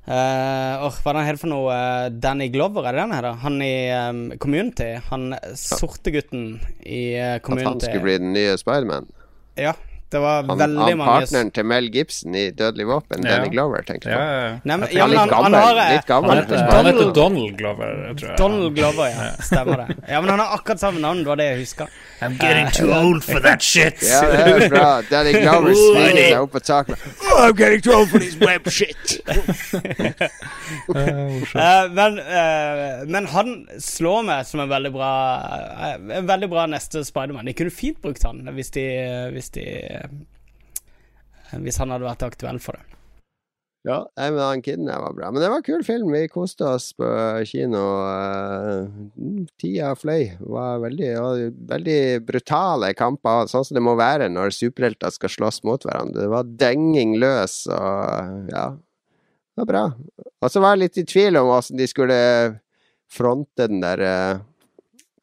Åh, 0.07 0.99
Hva 1.03 1.11
er 1.11 1.17
det 1.17 1.19
han 1.19 1.27
heter 1.27 1.41
for 1.41 1.51
noe? 1.51 1.73
Eh, 1.75 2.05
Danny 2.23 2.47
Glover, 2.53 2.87
er 2.87 2.95
det 2.95 3.03
den 3.03 3.15
heter? 3.17 3.41
Han 3.43 3.59
i 3.63 3.73
um, 3.91 4.21
Community. 4.39 4.93
Han 5.09 5.35
sorte 5.59 6.13
gutten 6.15 6.45
i 6.79 7.01
eh, 7.19 7.35
At 7.35 7.47
han 7.67 7.81
skulle 7.83 8.05
bli 8.05 8.17
den 8.23 8.31
nye 8.37 8.55
Spiderman. 8.59 9.09
Ja, 9.59 9.73
det 10.09 10.19
var 10.23 10.43
Han, 10.47 10.57
veldig 10.59 10.79
han 10.83 10.97
mange 10.97 11.11
partneren 11.11 11.49
til 11.51 11.65
Mel 11.67 11.89
Gibson 11.91 12.35
i 12.39 12.45
Dødelig 12.55 12.85
våpen, 12.87 13.25
Ja. 13.25 13.35
Danny 13.37 13.49
Glover, 13.51 13.81
tenker 13.83 14.09
jeg 14.09 14.17
på. 14.17 14.23
ja, 14.23 14.37
ja. 14.47 14.53
Nei, 14.63 14.77
men, 14.77 14.87
ja, 14.95 15.07
men 15.07 15.17
han, 15.17 15.29
han 15.29 15.29
gammel, 15.51 15.59
har 15.59 15.79
eh, 15.83 15.89
litt 15.95 16.05
gammel. 16.07 16.29
Han 16.29 16.37
han- 16.37 16.45
heter, 16.47 16.71
han 16.77 16.85
heter 16.85 17.13
Donald, 17.17 17.57
Glover, 17.57 17.91
tror 18.15 18.29
jeg. 18.29 18.37
Donald 18.37 18.75
Glover, 18.75 19.07
ja. 19.11 19.25
Stemmer 19.49 19.75
det. 19.83 19.97
Ja, 20.07 20.21
men 20.21 20.29
han 20.29 20.39
har 20.39 20.55
akkurat 20.55 20.79
samme 20.79 20.99
navn, 21.03 21.17
det 21.25 21.27
var 21.27 21.35
det 21.41 21.49
jeg 21.51 21.59
huska. 21.65 21.87
I'm 22.21 22.37
getting 22.41 22.71
too 22.73 22.91
old 22.93 23.23
for 23.23 23.39
that 23.39 23.61
shit. 23.61 24.01
Ja, 24.01 24.21
det 24.25 24.63
er 24.63 24.69
bra. 24.69 25.01
Danny 25.11 25.33
Glover 25.41 25.73
smiler 25.75 26.23
seg 26.31 26.39
opp 26.41 26.51
på 26.55 26.59
taket. 26.65 27.03
Oh, 27.27 27.43
I'm 27.45 27.53
getting 27.59 27.81
too 27.81 27.93
old 27.93 28.09
for 28.09 28.17
this 28.23 28.39
web 28.39 28.65
shit. 28.71 29.19
uh, 30.87 31.93
men, 31.93 32.19
uh, 32.19 33.05
men 33.07 33.25
han 33.31 33.67
slår 33.79 34.23
meg 34.27 34.47
som 34.49 34.63
en 34.63 34.69
veldig 34.71 34.91
bra 34.95 35.11
uh, 35.77 35.93
En 36.17 36.27
veldig 36.27 36.49
bra 36.51 36.65
neste 36.69 37.03
Spiderman. 37.07 37.45
De 37.47 37.53
kunne 37.57 37.73
fint 37.73 37.99
brukt 38.03 38.23
han 38.25 38.41
hvis 38.55 38.71
de 38.75 38.85
Hvis, 39.35 39.49
de, 39.55 39.65
hvis 41.63 41.79
han 41.81 41.93
hadde 41.93 42.07
vært 42.07 42.27
aktuell 42.27 42.61
for 42.61 42.77
det. 42.77 42.97
Ja, 43.87 44.01
nei, 44.19 44.25
men 44.33 44.41
han 44.41 44.61
kiden 44.65 44.89
var 44.89 45.13
bra. 45.15 45.29
Men 45.31 45.39
det 45.39 45.47
var 45.47 45.61
en 45.61 45.63
kul 45.63 45.83
film. 45.87 46.09
Vi 46.11 46.27
koste 46.27 46.65
oss 46.67 46.89
på 46.97 47.07
kino. 47.47 47.83
Uh, 48.03 49.45
tida 49.61 49.93
fløy. 49.95 50.33
Det 50.41 50.49
var 50.51 50.81
veldig, 50.83 51.11
veldig 51.69 52.01
brutale 52.27 52.91
kamper, 52.99 53.47
sånn 53.47 53.63
som 53.69 53.77
det 53.77 53.85
må 53.87 53.95
være 53.99 54.27
når 54.33 54.51
superhelter 54.57 55.13
skal 55.15 55.31
slåss 55.31 55.61
mot 55.67 55.87
hverandre. 55.87 56.25
Det 56.25 56.33
var 56.33 56.51
denging 56.65 57.15
løs 57.21 57.61
og 57.71 58.51
ja. 58.51 58.65
Det 59.55 59.63
var 59.63 59.71
bra. 59.71 59.85
Og 60.43 60.51
så 60.51 60.61
var 60.61 60.75
jeg 60.75 60.83
litt 60.83 60.99
i 61.01 61.07
tvil 61.07 61.39
om 61.39 61.47
hvordan 61.49 61.79
de 61.79 61.87
skulle 61.89 62.19
fronte 63.09 63.65
den 63.71 63.79
der 63.81 64.03
eh, 64.03 64.43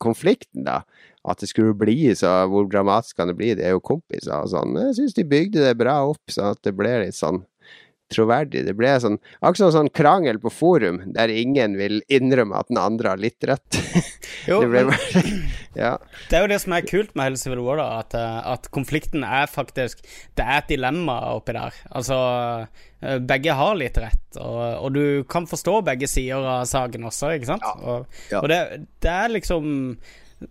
konflikten, 0.03 0.65
da. 0.67 0.81
At 1.25 1.41
det 1.41 1.49
skulle 1.49 1.73
bli 1.79 2.11
så 2.19 2.45
Hvor 2.53 2.67
dramatisk 2.69 3.17
kan 3.17 3.31
det 3.31 3.37
bli? 3.39 3.55
De 3.57 3.65
er 3.65 3.71
jo 3.77 3.81
kompiser 3.81 4.35
og 4.43 4.51
sånn. 4.53 4.77
Jeg 4.77 4.99
syns 4.99 5.15
de 5.17 5.25
bygde 5.25 5.65
det 5.65 5.77
bra 5.81 6.01
opp, 6.11 6.21
sånn 6.31 6.51
at 6.53 6.61
det 6.67 6.75
ble 6.77 6.99
litt 7.07 7.17
sånn 7.17 7.45
troverdig. 8.13 8.61
Det 8.67 8.75
ble 8.77 8.91
sånn, 9.01 9.17
akkurat 9.43 9.73
sånn 9.75 9.89
krangel 9.97 10.37
på 10.39 10.51
forum, 10.53 10.99
der 11.17 11.33
ingen 11.33 11.73
vil 11.81 12.03
innrømme 12.13 12.59
at 12.61 12.69
den 12.69 12.79
andre 12.79 13.15
har 13.15 13.23
litt 13.23 13.43
rett. 13.49 13.81
Jo, 14.45 14.59
det, 14.61 14.67
ble 14.69 14.83
men- 14.91 15.39
ja. 15.81 15.95
Det 16.29 16.37
er 16.37 16.43
jo 16.45 16.49
det 16.53 16.59
som 16.61 16.75
er 16.77 16.85
kult 16.85 17.15
med 17.17 17.25
hele 17.31 17.39
Civil 17.41 17.63
War, 17.65 17.79
da, 17.81 17.87
at, 18.03 18.13
eh, 18.19 18.41
at 18.53 18.69
konflikten 18.77 19.25
er 19.25 19.47
faktisk 19.49 20.03
Det 20.37 20.45
er 20.45 20.59
et 20.61 20.69
dilemma 20.75 21.15
oppi 21.33 21.55
der. 21.57 21.73
Altså, 21.97 22.19
eh, 23.01 23.17
begge 23.25 23.57
har 23.57 23.79
litt 23.81 23.97
rett, 24.05 24.21
og, 24.37 24.61
og 24.85 24.93
du 24.99 25.25
kan 25.33 25.49
forstå 25.49 25.79
begge 25.89 26.11
sider 26.13 26.45
av 26.59 26.67
saken 26.69 27.09
også, 27.09 27.33
ikke 27.39 27.49
sant? 27.55 27.65
Og, 27.81 28.05
Ja. 28.31 28.43
og 28.45 28.51
det, 28.53 28.61
det 29.01 29.15
er 29.17 29.33
liksom 29.33 29.97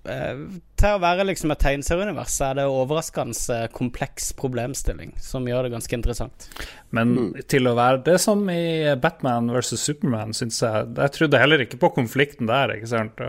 Til 0.03 0.97
å 0.97 0.99
være 0.99 1.23
liksom 1.29 1.53
et 1.53 1.61
tegneserieunivers, 1.63 2.35
er 2.43 2.57
det 2.57 2.65
overraskende 2.67 3.55
eh, 3.55 3.67
kompleks 3.71 4.31
problemstilling, 4.35 5.13
som 5.21 5.45
gjør 5.47 5.67
det 5.67 5.73
ganske 5.75 5.95
interessant. 5.95 6.47
Men 6.93 7.31
til 7.49 7.69
å 7.69 7.75
være 7.77 8.01
det 8.05 8.17
som 8.21 8.41
i 8.51 8.91
Batman 9.01 9.47
versus 9.53 9.81
Superman, 9.81 10.35
syns 10.37 10.59
jeg 10.61 10.91
Jeg 10.99 11.15
trodde 11.15 11.39
heller 11.41 11.63
ikke 11.63 11.79
på 11.81 11.93
konflikten 11.95 12.49
der. 12.51 12.75
ikke 12.75 12.91
sant? 12.91 13.23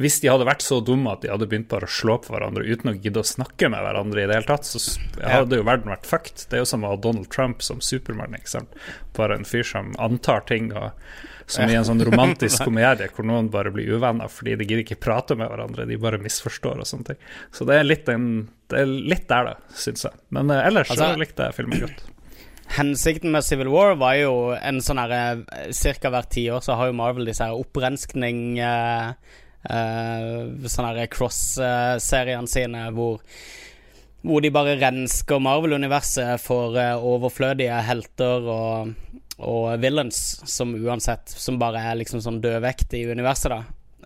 Hvis 0.00 0.18
de 0.22 0.32
hadde 0.32 0.48
vært 0.48 0.64
så 0.66 0.80
dumme 0.84 1.12
at 1.12 1.22
de 1.22 1.30
hadde 1.32 1.46
begynt 1.50 1.70
bare 1.70 1.86
å 1.86 1.96
slå 1.98 2.18
på 2.24 2.34
hverandre 2.34 2.66
uten 2.66 2.92
å 2.92 2.96
gidde 2.96 3.22
å 3.22 3.30
snakke 3.36 3.70
med 3.70 3.84
hverandre 3.84 4.24
i 4.24 4.28
det 4.30 4.40
hele 4.40 4.50
tatt, 4.50 4.66
så 4.66 4.82
hadde 5.22 5.60
jo 5.60 5.68
verden 5.68 5.92
vært 5.92 6.08
fucked. 6.08 6.48
Det 6.48 6.58
er 6.58 6.64
jo 6.64 6.72
som 6.72 6.86
å 6.86 6.94
ha 6.94 7.00
Donald 7.00 7.30
Trump 7.34 7.62
som 7.62 7.82
Superman, 7.84 8.34
ikke 8.38 8.56
sant. 8.58 8.78
Bare 9.18 9.38
en 9.38 9.48
fyr 9.48 9.66
som 9.66 9.92
antar 10.02 10.46
ting, 10.50 10.72
og 10.72 10.94
som 11.48 11.70
i 11.70 11.76
en 11.78 11.86
sånn 11.88 12.02
romantisk 12.04 12.60
komedie 12.66 13.08
hvor 13.14 13.26
noen 13.28 13.48
bare 13.52 13.72
blir 13.74 13.88
uvenner 13.96 14.28
fordi 14.32 14.56
de 14.60 14.66
gidder 14.68 14.84
ikke 14.84 15.00
prate 15.00 15.36
med 15.38 15.48
hverandre, 15.50 15.86
de 15.88 15.96
bare 16.00 16.20
misforstår 16.20 16.82
og 16.82 16.88
sånne 16.88 17.10
ting. 17.12 17.18
Så 17.56 17.64
det 17.68 17.78
er 17.80 17.88
litt, 17.88 18.08
en, 18.12 18.28
det 18.68 18.82
er 18.82 18.92
litt 19.14 19.26
der, 19.30 19.50
da, 19.52 19.74
syns 19.74 20.04
jeg. 20.06 20.20
Men 20.36 20.52
uh, 20.52 20.60
ellers 20.60 20.90
så 20.92 20.98
Altså- 20.98 21.20
likte 21.24 21.48
jeg 21.48 21.56
filmen 21.56 21.84
godt. 21.86 22.04
Hensikten 22.78 23.32
med 23.32 23.46
Civil 23.46 23.70
War 23.72 23.94
var 23.96 24.18
jo 24.20 24.32
en 24.52 24.82
sånn 24.84 25.00
herre 25.00 25.70
Cirka 25.72 26.10
hvert 26.12 26.28
tiår 26.34 26.60
så 26.60 26.76
har 26.76 26.90
jo 26.90 26.98
Marvel 26.98 27.30
disse 27.30 27.46
her 27.48 27.56
opprenskning 27.56 28.58
uh, 28.60 29.14
uh, 29.72 30.68
Sånne 30.68 30.90
herre 30.92 31.08
cross-seriene 31.14 32.50
sine 32.50 32.90
hvor 32.92 33.22
hvor 34.26 34.42
de 34.42 34.50
bare 34.52 34.74
rensker 34.80 35.38
Marvel-universet 35.40 36.42
for 36.42 36.74
eh, 36.76 37.04
overflødige 37.06 37.76
helter 37.86 38.48
og, 38.50 38.90
og 39.38 39.78
villains, 39.78 40.18
som 40.50 40.74
uansett 40.74 41.30
Som 41.30 41.60
bare 41.60 41.78
er 41.78 41.98
liksom 42.00 42.22
sånn 42.24 42.40
dødvekt 42.42 42.96
i 42.98 43.04
universet, 43.06 43.52
da. 43.54 43.62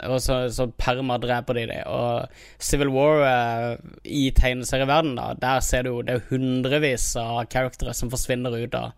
Og 0.09 0.19
så, 0.25 0.39
så 0.53 0.67
perma 0.81 1.19
dreper 1.21 1.57
de 1.57 1.67
dem. 1.69 1.83
Og 1.89 2.63
Civil 2.63 2.91
War 2.93 3.23
eh, 3.27 3.75
i 4.09 4.31
tegneserieverdenen, 4.35 5.19
da, 5.19 5.33
der 5.39 5.65
ser 5.65 5.85
du 5.85 5.93
jo 5.93 6.05
det 6.07 6.17
er 6.17 6.27
hundrevis 6.31 7.11
av 7.21 7.45
karaktere 7.53 7.95
som 7.97 8.11
forsvinner 8.13 8.57
ut 8.57 8.77
av, 8.79 8.95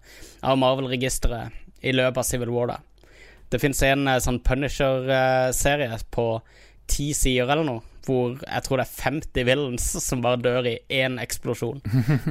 av 0.46 0.58
Marvel-registeret 0.62 1.82
i 1.84 1.92
løpet 1.92 2.22
av 2.22 2.28
Civil 2.28 2.54
War, 2.54 2.76
da. 2.76 2.78
Det 3.50 3.60
fins 3.62 3.82
en 3.86 4.06
eh, 4.08 4.22
sånn 4.22 4.40
Punisher-serie 4.46 5.98
på 6.14 6.28
ti 6.90 7.10
sider 7.16 7.50
eller 7.50 7.66
noe, 7.66 7.84
hvor 8.04 8.38
jeg 8.38 8.64
tror 8.66 8.80
det 8.80 8.86
er 8.86 8.96
50 9.02 9.46
villains 9.48 9.90
som 10.04 10.22
bare 10.24 10.40
dør 10.44 10.66
i 10.68 10.78
én 10.92 11.18
eksplosjon. 11.22 11.80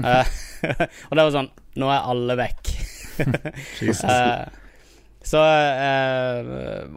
uh, 0.04 0.24
og 1.10 1.16
det 1.18 1.24
var 1.24 1.32
sånn 1.34 1.54
Nå 1.82 1.88
er 1.89 2.10
alle 2.13 2.36
vekk. 2.38 2.70
Eh, 4.04 4.60
så 5.23 5.39
eh, 5.39 6.39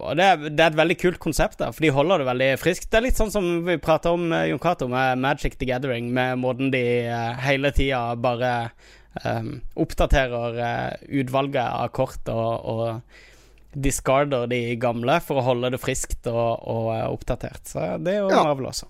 Og 0.03 0.17
det 0.19 0.25
er, 0.27 0.41
det 0.51 0.63
er 0.65 0.73
et 0.73 0.79
veldig 0.81 0.97
kult 0.99 1.19
konsept, 1.23 1.61
da, 1.61 1.69
for 1.71 1.85
de 1.87 1.93
holder 1.95 2.23
det 2.23 2.27
veldig 2.31 2.49
friskt. 2.59 2.89
Det 2.91 2.99
er 2.99 3.05
litt 3.07 3.21
sånn 3.21 3.31
som 3.31 3.47
vi 3.69 3.77
prata 3.83 4.11
om, 4.17 4.25
eh, 4.35 4.49
Jon 4.51 4.63
Cato, 4.63 4.89
med 4.91 5.21
Magic 5.23 5.55
the 5.61 5.69
Gathering, 5.69 6.09
med 6.17 6.41
måten 6.43 6.73
de 6.75 6.83
eh, 7.07 7.31
hele 7.47 7.71
tida 7.77 8.17
bare 8.19 8.51
eh, 9.23 9.53
oppdaterer 9.79 10.59
eh, 10.59 11.07
utvalget 11.23 11.63
av 11.69 11.93
kort 11.95 12.33
og, 12.35 12.67
og 12.75 13.77
discarder 13.77 14.49
de 14.51 14.61
gamle 14.81 15.19
for 15.23 15.39
å 15.39 15.47
holde 15.53 15.71
det 15.75 15.81
friskt 15.83 16.27
og, 16.33 16.67
og 16.67 16.91
oppdatert. 17.13 17.63
Så 17.69 17.87
det 18.03 18.17
er 18.17 18.23
jo 18.25 18.31
Ja. 18.33 18.43
Marvel 18.49 18.71
også. 18.73 18.89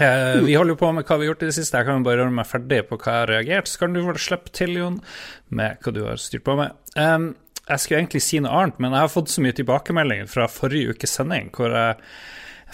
Eh, 0.00 0.42
vi 0.44 0.54
holder 0.54 0.76
på 0.76 0.90
med 0.92 1.06
hva 1.08 1.16
vi 1.16 1.24
har 1.24 1.32
gjort 1.32 1.46
i 1.46 1.48
det 1.48 1.56
siste. 1.56 1.80
Jeg 1.80 1.88
kan 1.88 2.04
bare 2.04 2.20
gjøre 2.20 2.36
meg 2.36 2.48
ferdig 2.50 2.82
på 2.88 2.98
hva 3.00 3.12
jeg 3.12 3.22
har 3.22 3.32
reagert. 3.32 3.70
Så 3.70 3.80
kan 3.80 3.96
du 3.96 4.02
bare 4.04 4.22
slippe 4.22 4.52
til, 4.52 4.76
Jon, 4.76 5.00
med 5.48 5.80
hva 5.80 5.94
du 5.96 6.02
har 6.04 6.20
styrt 6.20 6.44
på 6.46 6.56
med. 6.58 6.76
Um, 7.00 7.30
jeg 7.66 7.82
skulle 7.82 8.02
egentlig 8.02 8.22
si 8.22 8.38
noe 8.42 8.54
annet, 8.60 8.80
men 8.82 8.94
jeg 8.94 9.06
har 9.06 9.12
fått 9.12 9.32
så 9.32 9.42
mye 9.42 9.56
tilbakemeldinger 9.56 10.28
fra 10.30 10.46
forrige 10.50 10.94
ukes 10.94 11.16
sending 11.18 11.48
hvor 11.56 11.72
jeg 11.74 11.96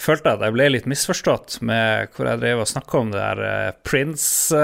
følte 0.01 0.31
at 0.33 0.41
jeg 0.41 0.53
ble 0.55 0.65
litt 0.73 0.87
misforstått 0.89 1.59
med 1.65 2.09
hvor 2.15 2.25
jeg 2.27 2.39
drev 2.41 2.59
og 2.63 2.67
snakka 2.69 2.97
om 2.99 3.11
det 3.13 3.19
der 3.21 3.39
eh, 3.45 3.75
Prince-greia, 3.85 4.57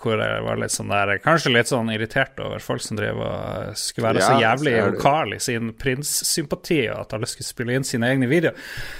hvor 0.00 0.16
jeg 0.22 0.44
var 0.46 0.56
litt 0.62 0.72
sånn 0.74 0.92
der 0.92 1.18
Kanskje 1.24 1.52
litt 1.52 1.68
sånn 1.70 1.92
irritert 1.92 2.40
over 2.42 2.58
folk 2.64 2.82
som 2.84 2.96
drev 2.98 3.16
og 3.20 3.36
skulle 3.78 4.06
være 4.08 4.20
så 4.24 4.28
Ja, 4.28 4.30
så 4.30 4.42
jævlig 4.44 4.74
vokal 4.94 5.28
i 5.36 5.40
sin 5.42 5.66
Prince-sympati, 5.78 6.80
og 6.92 6.98
at 7.04 7.12
alle 7.18 7.26
skulle 7.30 7.50
spille 7.50 7.72
inn 7.76 7.86
sine 7.86 8.06
egne 8.12 8.26
videoer. 8.30 8.56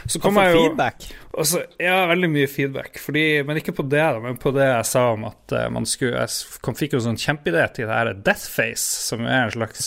Så 0.06 0.16
kom 0.22 0.34
jeg 0.42 0.48
jo 0.54 0.58
feedback. 0.66 0.98
så, 1.48 1.58
ja, 1.80 2.06
veldig 2.10 2.30
mye 2.32 2.48
feedback. 2.50 2.92
Fordi, 3.02 3.26
men 3.48 3.56
ikke 3.60 3.76
på 3.78 3.84
det, 3.88 4.04
da, 4.04 4.18
men 4.22 4.36
på 4.40 4.50
det 4.56 4.68
jeg 4.68 4.86
sa 4.92 5.02
om 5.14 5.22
at 5.30 5.44
eh, 5.56 5.70
man 5.72 5.84
skulle 5.88 6.18
Jeg 6.18 6.30
kom, 6.64 6.74
fikk 6.78 6.92
jo 6.96 7.00
sånn 7.04 7.20
kjempeidé 7.20 7.64
til 7.74 7.84
det 7.88 7.96
her 7.96 8.08
Deathface, 8.14 8.86
som 9.08 9.20
er 9.26 9.40
en 9.46 9.54
slags 9.54 9.82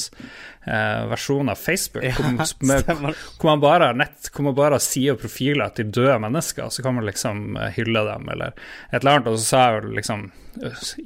eh, 0.65 1.06
versjon 1.12 1.50
av 1.50 1.56
Facebook. 1.60 2.06
Ja, 2.06 2.15
hvor, 2.17 3.15
hvor 3.38 3.50
man 3.50 3.63
bare 3.63 3.89
har 3.91 3.97
nett, 3.97 4.30
hvor 4.34 4.47
man 4.50 4.58
bare 4.58 4.78
har 4.78 4.84
sider 4.84 5.17
og 5.17 5.24
profiler 5.24 5.74
til 5.76 5.91
døde 5.93 6.17
mennesker, 6.24 6.69
så 6.74 6.86
kan 6.86 6.97
man 6.97 7.08
liksom 7.10 7.58
eh, 7.58 7.71
hylle 7.78 8.06
dem, 8.08 8.30
eller 8.36 8.56
et 8.91 9.00
eller 9.02 9.13
annet. 9.17 9.32
Og 9.32 9.39
så 9.39 9.47
sa 9.47 9.63
jeg 9.67 9.82
jo 9.82 9.95
liksom 10.00 10.30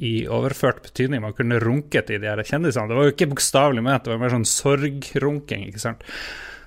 i 0.02 0.16
overført 0.32 0.82
betydning 0.88 1.22
man 1.22 1.36
kunne 1.38 1.60
runke 1.62 2.02
til 2.08 2.22
de 2.22 2.32
her 2.32 2.42
kjendisene. 2.42 2.90
Det 2.90 2.98
var 2.98 3.08
jo 3.08 3.14
ikke 3.14 3.30
bokstavelig 3.36 3.86
ment, 3.86 4.08
det 4.08 4.16
var 4.16 4.24
mer 4.24 4.34
sånn 4.34 4.50
sorgrunking, 4.50 5.68
ikke 5.70 5.84
sant. 5.84 6.06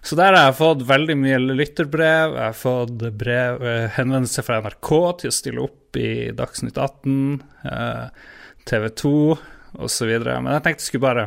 Så 0.08 0.16
der 0.16 0.32
har 0.32 0.46
jeg 0.46 0.60
fått 0.60 0.84
veldig 0.88 1.16
mye 1.18 1.38
lytterbrev, 1.42 2.36
jeg 2.36 2.44
har 2.44 2.56
fått 2.56 3.02
brev, 3.18 3.64
eh, 3.66 3.88
henvendelser 3.98 4.46
fra 4.46 4.60
NRK 4.62 4.90
til 5.20 5.30
å 5.30 5.34
stille 5.34 5.64
opp 5.64 5.98
i 5.98 6.30
Dagsnytt 6.38 6.78
18, 6.78 7.42
eh, 7.66 8.06
TV 8.68 8.88
2 9.02 9.18
osv. 9.84 10.12
Men 10.28 10.52
jeg 10.54 10.64
tenkte 10.64 10.84
jeg 10.84 10.86
skulle 10.86 11.08
bare 11.08 11.26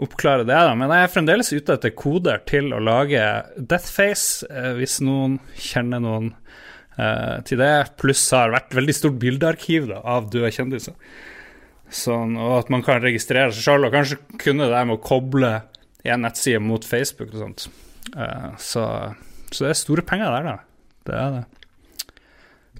oppklare 0.00 0.46
det, 0.48 0.56
da. 0.56 0.74
Men 0.78 0.92
jeg 0.94 1.06
er 1.06 1.12
fremdeles 1.12 1.52
ute 1.52 1.76
etter 1.76 1.92
koder 1.96 2.40
til 2.48 2.72
å 2.74 2.80
lage 2.82 3.22
Deathface, 3.56 4.46
eh, 4.48 4.72
hvis 4.78 5.00
noen 5.04 5.38
kjenner 5.60 6.02
noen 6.04 6.30
eh, 6.96 7.36
til 7.48 7.60
det. 7.60 7.72
Pluss 8.00 8.22
har 8.36 8.54
vært 8.54 8.74
veldig 8.76 8.96
stort 8.96 9.20
bildearkiv 9.22 9.90
da, 9.92 10.00
av 10.16 10.30
døde 10.32 10.52
kjendiser. 10.56 10.96
Sånn, 11.90 12.36
og 12.38 12.56
at 12.60 12.72
man 12.72 12.84
kan 12.86 13.02
registrere 13.02 13.52
seg 13.52 13.66
sjøl, 13.66 13.88
og 13.88 13.94
kanskje 13.96 14.20
kunne 14.40 14.70
det 14.70 14.82
med 14.86 14.98
å 14.98 15.04
koble 15.04 15.54
en 16.06 16.24
nettside 16.24 16.62
mot 16.64 16.84
Facebook 16.86 17.34
og 17.34 17.42
sånt. 17.44 17.68
Eh, 18.16 18.50
så, 18.62 18.84
så 19.50 19.66
det 19.66 19.72
er 19.74 19.82
store 19.84 20.06
penger 20.06 20.36
der, 20.36 20.52
da. 20.52 20.58
Det 21.10 21.18
er 21.18 21.40
det. 21.40 21.46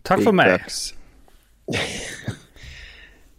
Takk 0.07 0.25
for 0.25 0.37
meg. 0.37 0.57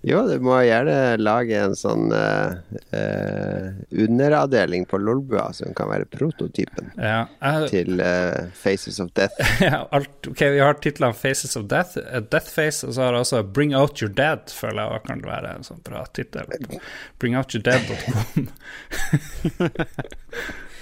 jo, 0.02 0.22
du 0.28 0.40
må 0.42 0.56
gjerne 0.66 0.96
lage 1.22 1.58
en 1.62 1.76
sånn 1.78 2.10
uh, 2.10 2.58
uh, 2.96 3.68
underavdeling 3.94 4.88
på 4.90 4.98
Lolbua 4.98 5.52
som 5.54 5.76
kan 5.78 5.92
være 5.92 6.08
prototypen 6.10 6.90
Ja, 6.98 7.28
jeg, 7.38 7.70
til 7.70 8.02
uh, 8.02 8.50
Faces 8.58 9.00
of 9.04 9.12
Death. 9.18 9.38
ja, 9.68 9.84
alt, 9.94 10.28
ok, 10.32 10.42
Vi 10.56 10.64
har 10.64 10.82
titlene 10.82 11.14
'Faces 11.14 11.56
of 11.60 11.70
Death', 11.70 11.98
Death 12.34 12.50
Face, 12.50 12.88
og 12.88 12.94
så 12.98 13.06
har 13.06 13.14
jeg 13.14 13.28
også 13.28 13.44
'Bring 13.44 13.76
Out 13.78 14.02
Your 14.02 14.12
Dead', 14.12 14.50
føler 14.50 14.82
jeg 14.98 15.06
kan 15.08 15.22
være 15.26 15.56
en 15.56 15.68
sånn 15.68 15.84
bra 15.86 16.06
tittel. 16.14 16.50
Bringoutyourdead.com. 17.22 18.50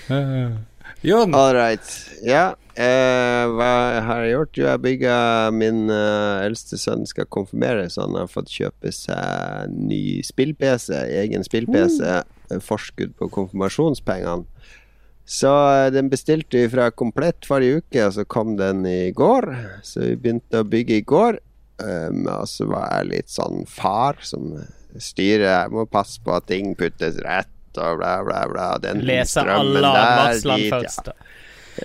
Jon, 1.02 1.32
All 1.32 1.54
right. 1.56 1.92
Ja, 2.28 2.58
eh, 2.76 3.46
hva 3.56 3.72
har 4.04 4.26
jeg 4.26 4.34
gjort? 4.34 4.58
Jo, 4.58 4.66
jeg 4.68 4.82
bygga 4.84 5.14
Min 5.56 5.86
eh, 5.88 6.42
eldste 6.44 6.76
sønn 6.76 7.06
skal 7.08 7.30
konfirmere, 7.32 7.86
så 7.88 8.04
han 8.04 8.18
har 8.20 8.28
fått 8.28 8.52
kjøpe 8.52 8.92
seg 8.92 9.72
ny 9.72 10.20
spill-PC. 10.28 10.92
Egen 11.22 11.48
spill-PC. 11.48 12.04
Mm. 12.52 12.64
Forskudd 12.66 13.14
på 13.16 13.30
konfirmasjonspengene. 13.32 14.44
Så 15.24 15.54
eh, 15.72 15.88
den 15.96 16.12
bestilte 16.12 16.60
vi 16.60 16.72
fra 16.74 16.90
Komplett 16.92 17.48
forrige 17.48 17.80
uke, 17.80 18.04
og 18.04 18.18
så 18.18 18.26
kom 18.28 18.58
den 18.60 18.84
i 18.90 19.14
går. 19.16 19.48
Så 19.88 20.04
vi 20.04 20.18
begynte 20.20 20.66
å 20.66 20.68
bygge 20.68 21.00
i 21.00 21.06
går. 21.08 21.40
Um, 21.80 22.26
og 22.28 22.44
så 22.52 22.68
var 22.68 22.90
jeg 22.92 23.12
litt 23.14 23.32
sånn 23.32 23.64
far 23.72 24.20
som 24.28 24.52
styrer. 25.00 25.48
Jeg 25.48 25.72
må 25.78 25.88
passe 25.88 26.20
på 26.20 26.36
at 26.36 26.50
ting 26.52 26.74
puttes 26.76 27.22
rett 27.24 27.56
og 27.78 27.98
bla, 28.02 28.16
bla, 28.26 28.48
bla. 28.50 28.78
Den 28.82 29.02
Lese 29.06 29.42
alle 29.46 29.82
dit, 29.84 30.46
ja. 30.46 30.56
først. 30.80 31.10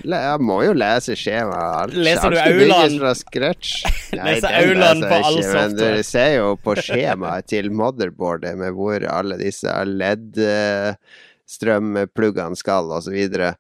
Le- 0.03 0.19
Jeg 0.25 0.41
må 0.43 0.57
jo 0.65 0.73
lese 0.75 1.15
skjema. 1.15 1.85
Leser 1.93 2.31
du 2.35 2.39
aulaen? 2.41 2.97
fra 2.99 3.13
scratch. 3.15 3.85
Nei, 4.17 4.25
Leser 4.35 4.49
Auland 4.59 5.03
på 5.07 5.15
all 5.21 5.37
software? 5.43 5.61
Men 5.61 5.71
du 5.77 5.83
dere 5.85 6.03
ser 6.09 6.33
jo 6.39 6.49
på 6.65 6.75
skjemaet 6.81 7.47
til 7.53 7.69
motherboardet 7.71 8.57
med 8.59 8.73
hvor 8.75 8.99
alle 9.07 9.37
disse 9.39 9.71
LED-strømpluggene 9.93 12.57
skal, 12.59 12.91
og 12.91 13.03
så 13.07 13.11
videre. 13.15 13.55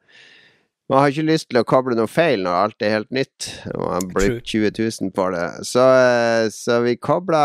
Man 0.92 1.00
har 1.00 1.08
ikke 1.14 1.24
lyst 1.24 1.46
til 1.48 1.56
å 1.56 1.64
koble 1.64 1.96
noe 1.96 2.10
feil 2.12 2.42
når 2.44 2.56
alt 2.58 2.84
er 2.84 2.90
helt 2.92 3.12
nytt. 3.14 3.46
Og 3.72 3.84
man 3.86 3.94
har 3.94 4.26
True. 4.26 4.40
20 4.44 4.72
000 4.76 5.12
på 5.16 5.28
det. 5.32 5.44
Så, 5.64 5.80
eh, 5.80 6.48
så 6.52 6.80
vi 6.84 6.92
kobla 7.00 7.44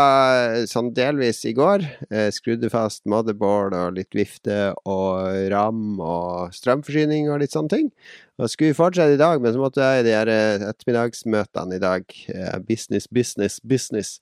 sånn 0.68 0.90
delvis 0.96 1.40
i 1.48 1.54
går. 1.56 1.86
Eh, 2.12 2.28
Skrudde 2.36 2.68
fast 2.72 3.06
motherboard 3.08 3.76
og 3.78 3.96
litt 3.96 4.12
vifte 4.12 4.74
og 4.84 5.48
ram 5.54 6.02
og 6.04 6.52
strømforsyning 6.52 7.30
og 7.32 7.40
litt 7.40 7.56
sånne 7.56 7.72
ting. 7.72 7.88
Og 8.40 8.52
skulle 8.52 8.76
fortsette 8.76 9.16
i 9.16 9.20
dag, 9.20 9.40
men 9.40 9.56
så 9.56 9.62
måtte 9.62 9.88
jeg 9.88 10.02
i 10.02 10.08
de 10.10 10.16
her 10.18 10.32
eh, 10.32 10.66
ettermiddagsmøtene 10.68 11.78
i 11.80 11.82
dag. 11.82 12.04
eh, 12.34 12.58
Business, 12.68 13.08
business, 13.08 13.56
business. 13.64 14.18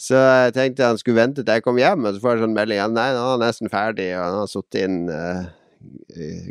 Så 0.00 0.16
jeg 0.16 0.52
tenkte 0.56 0.86
han 0.88 1.00
skulle 1.00 1.20
vente 1.20 1.42
til 1.44 1.56
jeg 1.58 1.64
kom 1.64 1.80
hjem, 1.80 2.04
og 2.08 2.14
så 2.16 2.22
får 2.22 2.36
jeg 2.36 2.44
sånn 2.44 2.56
melding 2.56 2.78
ja, 2.80 2.86
nei, 2.88 3.08
nå 3.12 3.24
er 3.24 3.34
han 3.34 3.42
nesten 3.44 3.72
ferdig, 3.72 4.10
og 4.16 4.22
han 4.22 4.38
har 4.38 4.52
sittet 4.52 4.84
inn 4.84 5.00
eh, 5.12 5.40
eh, 5.40 5.48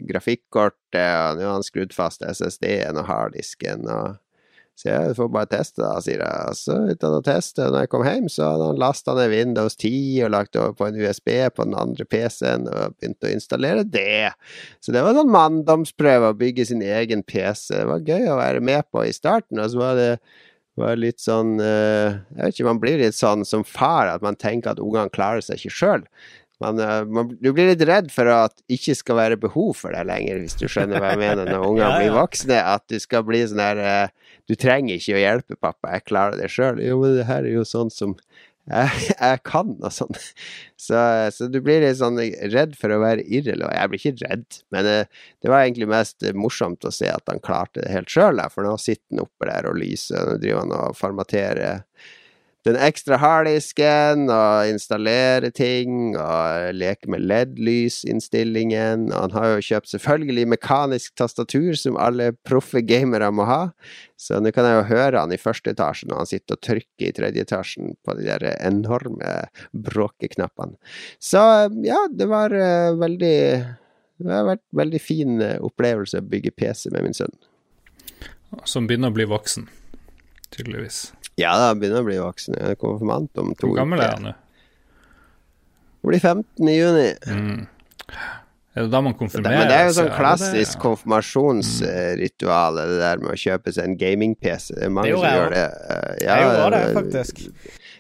grafikkortet, 0.09 0.95
og 0.95 1.37
nå 1.37 1.45
har 1.45 1.59
han 1.59 1.65
skrudd 1.67 1.93
fast 1.95 2.25
SSD-en 2.25 2.99
og 3.01 3.07
harddisken, 3.09 3.85
og 3.89 4.17
så 4.79 4.87
jeg 4.87 5.15
får 5.17 5.27
bare 5.33 5.49
teste, 5.51 5.81
da, 5.83 5.99
sier 5.99 6.21
jeg. 6.23 6.55
Så 6.55 6.75
uten 6.87 7.15
å 7.17 7.23
teste, 7.23 7.65
når 7.67 7.81
jeg 7.83 7.89
kom 7.91 8.05
hjem, 8.07 8.29
så 8.31 8.45
hadde 8.53 8.69
han 8.69 8.77
lasta 8.79 9.15
ned 9.17 9.33
Windows 9.33 9.75
10 9.75 10.21
og 10.23 10.31
lagt 10.31 10.55
over 10.55 10.77
på 10.79 10.87
en 10.87 10.99
USB 11.01 11.27
på 11.51 11.65
den 11.67 11.75
andre 11.75 12.05
PC-en 12.07 12.69
og 12.71 12.95
begynt 12.95 13.27
å 13.27 13.33
installere 13.33 13.83
det. 13.83 14.29
Så 14.79 14.95
det 14.95 15.03
var 15.03 15.17
sånn 15.17 15.33
manndomsprøve 15.35 16.31
å 16.31 16.37
bygge 16.39 16.69
sin 16.71 16.85
egen 16.85 17.25
PC. 17.27 17.73
Det 17.73 17.89
var 17.91 18.07
gøy 18.07 18.31
å 18.31 18.39
være 18.39 18.63
med 18.63 18.87
på 18.87 19.03
i 19.03 19.11
starten, 19.15 19.59
og 19.59 19.67
så 19.73 19.83
var 19.83 19.99
det 19.99 20.13
var 20.79 20.95
litt 20.95 21.19
sånn 21.19 21.57
eh, 21.59 22.15
Jeg 22.37 22.39
vet 22.39 22.53
ikke, 22.55 22.69
man 22.69 22.79
blir 22.79 23.01
litt 23.01 23.17
sånn 23.17 23.43
som 23.43 23.65
far 23.67 24.07
at 24.13 24.23
man 24.23 24.39
tenker 24.39 24.71
at 24.71 24.79
ungene 24.79 25.11
klarer 25.11 25.43
seg 25.43 25.59
ikke 25.59 25.75
sjøl. 25.75 26.05
Man, 26.60 26.80
eh, 26.84 27.04
man, 27.08 27.30
du 27.39 27.52
blir 27.56 27.69
litt 27.72 27.84
redd 27.88 28.10
for 28.12 28.28
at 28.34 28.58
det 28.60 28.80
ikke 28.80 28.98
skal 29.00 29.19
være 29.22 29.39
behov 29.39 29.72
for 29.80 29.95
deg 29.95 30.10
lenger, 30.10 30.41
hvis 30.43 30.58
du 30.60 30.65
skjønner 30.67 31.00
hva 31.00 31.13
jeg 31.13 31.22
mener 31.22 31.48
når 31.48 31.63
unger 31.69 31.86
Ja, 31.86 31.89
ja. 31.93 32.02
blir 32.02 32.17
voksne. 32.17 32.60
At 32.76 32.84
du 32.91 33.00
skal 33.00 33.24
bli 33.28 33.39
sånn 33.48 33.63
her 33.63 33.80
eh, 33.80 34.36
Du 34.50 34.58
trenger 34.60 34.98
ikke 35.00 35.15
å 35.15 35.24
hjelpe 35.24 35.60
pappa, 35.62 35.95
jeg 35.95 36.08
klarer 36.10 36.39
det 36.41 36.52
sjøl. 36.52 36.82
Jo, 36.84 37.00
men 37.04 37.15
det 37.19 37.30
her 37.30 37.48
er 37.48 37.56
jo 37.56 37.65
sånn 37.67 37.93
som 37.93 38.17
jeg, 38.69 38.89
jeg 39.15 39.39
kan, 39.48 39.72
og 39.80 39.93
sånn. 39.93 40.19
Så, 40.78 41.00
så 41.34 41.48
du 41.50 41.58
blir 41.65 41.82
litt 41.84 41.98
sånn 42.02 42.19
redd 42.54 42.76
for 42.78 42.93
å 42.93 43.00
være 43.02 43.24
irrelevant. 43.26 43.74
Jeg 43.80 43.91
blir 43.93 44.04
ikke 44.04 44.28
redd, 44.30 44.60
men 44.76 44.89
eh, 44.91 45.26
det 45.41 45.52
var 45.52 45.63
egentlig 45.63 45.89
mest 45.89 46.28
eh, 46.28 46.36
morsomt 46.38 46.86
å 46.86 46.93
se 46.93 47.10
at 47.10 47.32
han 47.32 47.41
klarte 47.43 47.82
det 47.82 47.95
helt 47.95 48.12
sjøl, 48.13 48.43
for 48.54 48.67
nå 48.67 48.76
sitter 48.82 49.08
han 49.15 49.24
oppe 49.26 49.50
der 49.50 49.72
og 49.72 49.80
lyser. 49.80 50.28
Nå 50.28 50.38
driver 50.43 50.65
han 50.65 50.76
og 50.78 51.00
formaterer 51.00 51.86
den 52.67 52.76
ekstra 52.76 53.15
harddisken 53.22 54.26
og 54.28 54.67
installere 54.67 55.48
ting 55.56 56.17
og 56.19 56.76
leke 56.76 57.08
med 57.12 57.24
LED-lysinnstillingen. 57.24 59.08
Og 59.13 59.28
han 59.28 59.36
har 59.38 59.54
jo 59.54 59.65
kjøpt 59.69 59.91
selvfølgelig 59.93 60.48
mekanisk 60.56 61.15
tastatur, 61.19 61.72
som 61.80 62.00
alle 62.00 62.34
proffe 62.48 62.84
gamere 62.84 63.32
må 63.32 63.48
ha. 63.48 63.62
Så 64.19 64.41
nå 64.43 64.52
kan 64.56 64.67
jeg 64.67 64.80
jo 64.82 64.88
høre 64.89 65.24
han 65.24 65.32
i 65.32 65.39
første 65.39 65.72
etasje 65.72 66.10
når 66.10 66.24
han 66.24 66.32
sitter 66.34 66.58
og 66.58 66.63
trykker 66.67 67.08
i 67.08 67.13
tredje 67.15 67.45
etasjen 67.48 67.93
på 68.04 68.17
de 68.19 68.28
der 68.28 68.50
enorme 68.58 69.36
bråkeknappene. 69.72 70.76
Så 71.24 71.41
ja, 71.86 72.02
det 72.12 72.28
var 72.28 72.56
eh, 72.56 72.91
veldig 73.00 73.38
Det 74.19 74.34
har 74.36 74.50
vært 74.50 74.65
veldig 74.76 75.00
fin 75.00 75.39
eh, 75.39 75.62
opplevelse 75.63 76.19
å 76.19 76.28
bygge 76.28 76.52
PC 76.52 76.89
med 76.91 77.08
min 77.08 77.15
sønn. 77.15 77.38
Som 78.67 78.89
begynner 78.89 79.13
å 79.13 79.15
bli 79.15 79.30
voksen, 79.30 79.69
tydeligvis. 80.52 81.06
Ja, 81.39 81.56
da 81.60 81.71
begynner 81.78 82.02
jeg 82.02 82.06
å 82.06 82.10
bli 82.10 82.19
voksen. 82.21 82.58
Jeg 82.60 82.75
er 82.75 82.80
konfirmant 82.80 83.41
om 83.41 83.54
to 83.56 83.69
Hvor 83.69 83.80
gammel 83.82 84.04
er 84.04 84.15
han 84.17 84.30
nå? 84.30 84.36
Blir 86.10 86.21
15 86.23 86.69
i 86.71 86.75
juni. 86.78 87.08
Mm. 87.28 87.67
Er 88.78 88.86
det 88.86 88.91
da 88.93 89.02
man 89.04 89.15
konfirmerer 89.17 89.58
men 89.58 89.67
det 89.67 89.75
er 89.75 89.88
jo 89.89 89.95
sånn 89.97 90.12
klassisk 90.13 90.78
Ja, 90.78 90.82
konfirmasjonsritual, 90.86 92.78
det 92.78 92.99
der 93.02 93.21
med 93.23 93.34
å 93.34 93.39
kjøpe 93.39 93.73
seg 93.75 93.89
en 93.89 93.97
gaming-PC. 93.99 94.75
Det 94.78 94.86
er 94.88 94.93
mange 94.93 95.10
Det 95.10 95.17
som 95.19 95.39
gjør 95.39 95.56
det. 95.56 95.63
Eh, 95.65 96.12
ja, 96.23 96.38
Jeg 96.38 96.45
gjorde 96.45 96.69
det, 96.78 96.93
faktisk. 96.99 97.41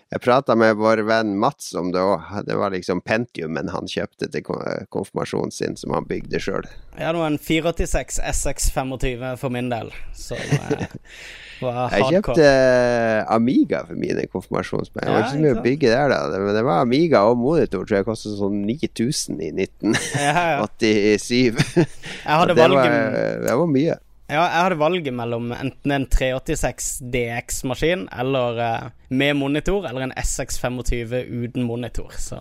Jeg 0.09 0.23
prata 0.25 0.55
med 0.57 0.79
vår 0.79 1.03
venn 1.05 1.35
Mats 1.37 1.67
om 1.77 1.91
det 1.93 2.01
òg. 2.01 2.23
Det 2.47 2.55
var 2.57 2.73
liksom 2.73 2.97
Pentiumen 3.05 3.67
han 3.69 3.85
kjøpte 3.85 4.25
til 4.33 4.41
konfirmasjonen 4.89 5.53
sin, 5.53 5.75
som 5.77 5.93
han 5.93 6.07
bygde 6.09 6.41
sjøl. 6.41 6.65
Jeg 6.95 7.05
hadde 7.05 7.27
en 7.27 7.37
486 7.37 8.17
SX25 8.17 9.27
for 9.37 9.53
min 9.53 9.69
del, 9.69 9.93
som 10.17 10.41
eh, 10.41 10.89
var 11.61 11.93
Jeg 11.93 12.09
kjøpte 12.15 12.47
eh, 12.49 13.21
Amiga 13.29 13.83
for 13.85 14.01
mine 14.01 14.25
konfirmasjonspenger. 14.33 15.05
Det 15.05 15.13
var 15.13 15.27
ikke 15.27 15.35
så 15.35 15.45
mye 15.45 15.59
å 15.59 15.63
bygge 15.69 15.93
der, 15.93 16.15
da. 16.15 16.41
Men 16.41 16.57
det 16.57 16.65
var 16.71 16.81
Amiga 16.87 17.23
og 17.29 17.37
monitor, 17.45 17.85
tror 17.85 18.01
jeg 18.01 18.09
kostet 18.09 18.39
sånn 18.41 18.63
9000 18.65 19.45
i 19.45 19.53
1987. 19.61 20.17
Ja, 20.17 20.45
ja. 20.57 21.87
Jeg 22.25 22.33
hadde 22.33 22.57
det, 22.57 22.61
var, 22.63 22.79
valget 22.79 23.45
det 23.45 23.61
var 23.61 23.75
mye. 23.77 24.01
Ja, 24.29 24.43
jeg 24.45 24.61
hadde 24.61 24.79
valget 24.79 25.15
mellom 25.17 25.49
enten 25.55 25.93
en 25.95 26.05
386 26.05 26.89
DX-maskin 27.13 28.07
eller 28.13 28.61
uh, 28.61 28.89
med 29.09 29.33
monitor, 29.39 29.87
eller 29.89 30.05
en 30.05 30.13
SX25 30.13 31.15
uten 31.25 31.65
monitor. 31.65 32.13
Så 32.13 32.37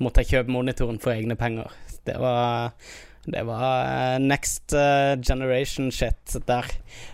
måtte 0.00 0.24
jeg 0.24 0.32
kjøpe 0.32 0.54
monitoren 0.54 1.00
for 1.02 1.12
egne 1.12 1.36
penger. 1.36 1.68
Det 2.08 2.16
var 2.18 2.72
det 3.24 3.42
var 3.46 3.84
eh, 3.86 4.18
next 4.18 4.72
eh, 4.72 5.20
generation 5.22 5.92
shit 5.94 6.36
der. 6.46 6.66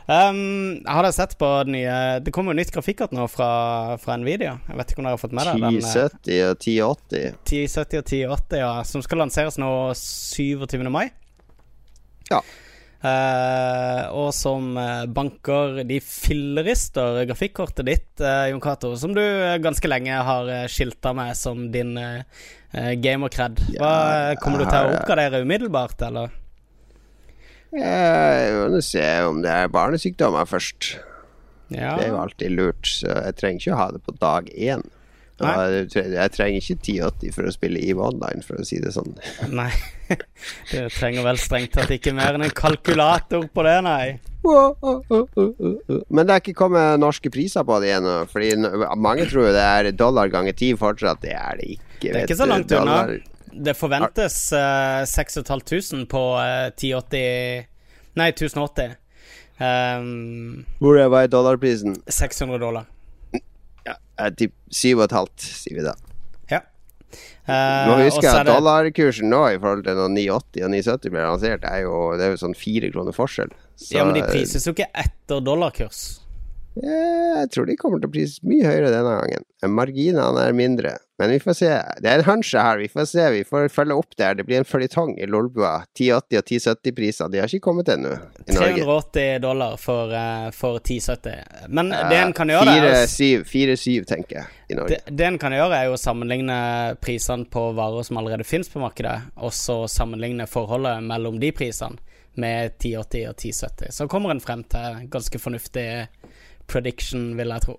Um, 0.07 0.81
jeg 0.81 0.95
hadde 0.97 1.11
sett 1.13 1.35
på 1.37 1.49
den 1.69 1.75
nye 1.77 1.97
Det 2.25 2.33
kommer 2.33 2.55
jo 2.55 2.63
nytt 2.63 2.73
grafikkort 2.73 3.13
nå 3.13 3.27
fra, 3.29 3.99
fra 4.01 4.17
Nvidia. 4.17 4.55
Jeg 4.71 4.79
vet 4.79 4.95
ikke 4.95 5.03
om 5.03 5.09
dere 5.09 5.19
har 5.19 5.21
fått 5.21 5.37
med 5.37 5.51
dere 5.51 5.61
den? 5.61 5.83
eh, 5.85 6.47
1070 6.47 6.47
og 6.47 6.55
1080. 6.57 7.37
1070 7.45 8.01
og 8.01 8.07
1080, 8.07 8.63
ja. 8.63 8.73
Som 8.89 9.05
skal 9.05 9.21
lanseres 9.21 9.61
nå 9.61 9.71
27. 10.01 10.81
mai. 10.89 11.11
Ja. 12.33 12.41
Eh, 12.99 14.05
og 14.11 14.33
som 14.35 14.73
eh, 14.75 15.05
banker 15.15 15.85
de 15.87 16.01
fillerister 16.03 17.21
grafikkortet 17.29 17.87
ditt, 17.87 18.09
uh, 18.19 18.49
Jon 18.51 18.63
Cato, 18.63 18.91
som 18.99 19.15
du 19.15 19.23
ganske 19.63 19.91
lenge 19.91 20.17
har 20.27 20.51
uh, 20.51 20.65
skilta 20.67 21.13
med 21.15 21.39
som 21.39 21.69
din 21.71 21.95
uh, 21.95 22.27
gamer-cred. 22.75 23.63
Ja, 23.77 24.35
kommer 24.43 24.65
du 24.65 24.67
til 24.67 24.81
å 24.81 24.97
oppgradere 24.97 25.45
umiddelbart, 25.47 26.03
eller? 26.09 26.35
Jeg 27.71 28.59
må 28.73 28.83
se 28.83 29.07
om 29.29 29.43
det 29.45 29.55
er 29.55 29.71
barnesykdommer 29.71 30.49
først. 30.49 30.97
Ja. 31.69 31.95
Det 32.01 32.09
er 32.09 32.15
jo 32.15 32.21
alltid 32.25 32.55
lurt, 32.57 32.89
så 32.89 33.13
jeg 33.29 33.39
trenger 33.39 33.63
ikke 33.63 33.77
å 33.77 33.83
ha 33.83 33.91
det 33.95 34.03
på 34.09 34.15
dag 34.19 34.49
én. 34.57 34.83
Jeg 35.39 36.09
jeg 36.15 36.33
trenger 36.35 36.59
ikke 36.59 36.77
1080 36.81 37.35
for 37.37 37.49
å 37.49 37.53
spille 37.55 37.83
EVE 37.85 38.03
Online, 38.03 38.43
for 38.47 38.59
å 38.59 38.67
si 38.67 38.81
det 38.83 38.93
sånn. 38.97 39.15
Nei. 39.61 39.71
Du 40.73 40.89
trenger 40.95 41.27
vel 41.27 41.39
strengt 41.41 41.75
tatt 41.77 41.93
ikke 41.95 42.15
mer 42.17 42.39
enn 42.39 42.47
en 42.47 42.55
kalkulator 42.57 43.45
på 43.53 43.65
det, 43.67 43.77
nei. 43.85 44.19
Men 46.09 46.23
det 46.25 46.33
er 46.33 46.41
ikke 46.41 46.57
kommet 46.57 47.01
norske 47.03 47.29
priser 47.33 47.67
på 47.69 47.77
det 47.85 47.93
ennå, 47.99 48.23
fordi 48.31 48.55
mange 48.97 49.27
tror 49.29 49.51
jo 49.51 49.57
det 49.57 49.65
er 49.65 49.91
dollar 49.93 50.31
ganger 50.33 50.57
ti 50.57 50.71
fortsatt. 50.79 51.21
Det 51.27 51.35
er 51.37 51.61
det 51.61 51.75
ikke. 51.77 52.07
Det 52.07 52.15
er 52.15 52.25
ikke 52.25 52.39
så 52.41 52.49
langt 52.49 52.73
unna. 52.79 53.03
Det 53.49 53.75
forventes 53.77 54.39
uh, 54.55 55.03
6500 55.09 56.07
på 56.09 56.23
uh, 56.39 56.71
1080 56.73 57.67
Nei, 58.19 58.33
1080. 58.35 58.97
Um, 59.59 60.65
Hvor 60.79 60.99
var 61.11 61.27
er 61.27 61.31
dollarprisen? 61.31 61.97
600 62.09 62.59
dollar. 62.59 62.87
Tipper 64.37 64.75
syv 64.75 64.99
og 65.01 65.05
et 65.09 65.17
halvt, 65.19 65.49
sier 65.63 65.79
vi 65.79 65.85
da. 65.87 65.95
Ja. 66.51 66.61
Nå 67.49 67.95
Eh, 67.97 68.05
husker 68.05 68.27
jeg 68.29 68.35
at 68.43 68.47
dollarkursen 68.51 69.31
nå 69.33 69.43
i 69.55 69.59
forhold 69.63 69.85
til 69.87 69.97
når 69.97 70.11
980 70.13 70.65
og 70.67 70.73
970 70.75 71.11
ble 71.15 71.23
lansert, 71.25 71.65
er 71.65 71.85
jo, 71.87 71.95
det 72.19 72.27
er 72.27 72.35
jo 72.35 72.41
sånn 72.43 72.57
fire 72.59 72.91
kroner 72.93 73.17
forskjell. 73.17 73.53
Så, 73.79 73.95
Ja, 73.97 74.05
men 74.05 74.19
de 74.19 74.25
prises 74.29 74.67
jo 74.67 74.75
ikke 74.75 74.91
etter 74.93 75.41
dollarkurs. 75.41 76.21
Eh, 76.83 77.41
Jeg 77.41 77.51
tror 77.55 77.67
de 77.67 77.77
kommer 77.77 78.01
til 78.03 78.09
å 78.09 78.13
prises 78.15 78.41
mye 78.43 78.65
høyere 78.67 78.91
denne 78.95 79.15
gangen. 79.21 79.45
Marginene 79.75 80.45
er 80.49 80.53
mindre. 80.57 80.97
Men 81.19 81.33
vi 81.33 81.39
får 81.43 81.55
se. 81.59 81.69
Det 81.99 82.07
er 82.13 82.21
en 82.21 82.27
hunch 82.29 82.53
her. 82.55 82.79
Vi 82.79 82.87
får 82.93 83.07
se. 83.11 83.25
Vi 83.35 83.41
får 83.47 83.65
følge 83.75 83.97
opp 83.99 84.13
der. 84.21 84.37
Det 84.39 84.45
blir 84.47 84.61
en 84.61 84.67
føljetong 84.69 85.17
i 85.19 85.27
Lolbua. 85.27 85.81
1080 85.99 86.39
og 86.39 86.45
1070-priser. 86.47 87.31
De 87.33 87.41
har 87.43 87.51
ikke 87.51 87.65
kommet 87.65 87.89
ennå 87.91 88.13
i 88.47 88.55
Norge. 88.55 88.85
380 88.85 89.41
dollar 89.43 89.75
for, 89.83 90.13
eh, 90.15 90.51
for 90.55 90.79
1070. 90.79 91.67
Men 91.75 91.91
det 91.91 92.21
en 92.23 92.33
kan 92.39 92.49
gjøre, 92.55 92.77
er 92.77 92.87
å 92.87 93.03
s- 93.03 93.19
4-7, 93.19 94.05
tenker 94.07 94.37
jeg, 94.39 94.47
i 94.71 94.75
Norge. 94.79 95.01
det, 95.07 95.17
det 95.17 95.27
en 95.27 95.39
kan 95.43 95.53
gjøre, 95.53 95.75
er 95.81 95.89
jo 95.91 95.97
å 95.97 95.99
sammenligne 95.99 96.61
prisene 97.03 97.49
på 97.51 97.73
varer 97.75 98.05
som 98.07 98.17
allerede 98.23 98.47
finnes 98.47 98.69
på 98.71 98.79
markedet, 98.81 99.19
og 99.43 99.51
så 99.51 99.89
sammenligne 99.91 100.47
forholdet 100.47 101.03
mellom 101.03 101.41
de 101.43 101.51
prisene 101.51 101.99
med 102.39 102.77
1080 102.79 103.27
og 103.27 103.35
1070. 103.35 103.91
Så 103.91 104.07
kommer 104.09 104.31
en 104.31 104.39
frem 104.41 104.63
til 104.71 105.09
ganske 105.11 105.41
fornuftig 105.43 106.07
prediction, 106.69 107.31
vil 107.39 107.55
jeg 107.55 107.65
tro. 107.65 107.77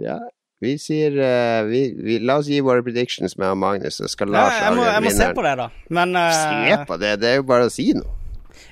Ja, 0.00 0.18
vi 0.60 0.74
sier 0.80 1.14
uh, 1.16 1.66
vi, 1.68 1.82
vi, 1.96 2.18
La 2.20 2.36
oss 2.40 2.48
gi 2.50 2.60
våre 2.64 2.84
predictions 2.84 3.36
med 3.40 3.56
Magnus, 3.58 3.96
så 4.00 4.08
skal 4.12 4.34
Ja, 4.36 4.46
jeg, 4.52 4.76
må, 4.76 4.84
jeg 4.84 5.04
må 5.06 5.12
se 5.16 5.28
på 5.36 5.44
det, 5.46 5.54
da. 5.60 5.68
Men 5.88 6.16
uh, 6.18 6.26
Se 6.36 6.80
på 6.88 6.98
det, 7.00 7.14
det 7.22 7.30
er 7.30 7.38
jo 7.40 7.46
bare 7.48 7.68
å 7.68 7.72
si 7.72 7.90
noe. 7.96 8.16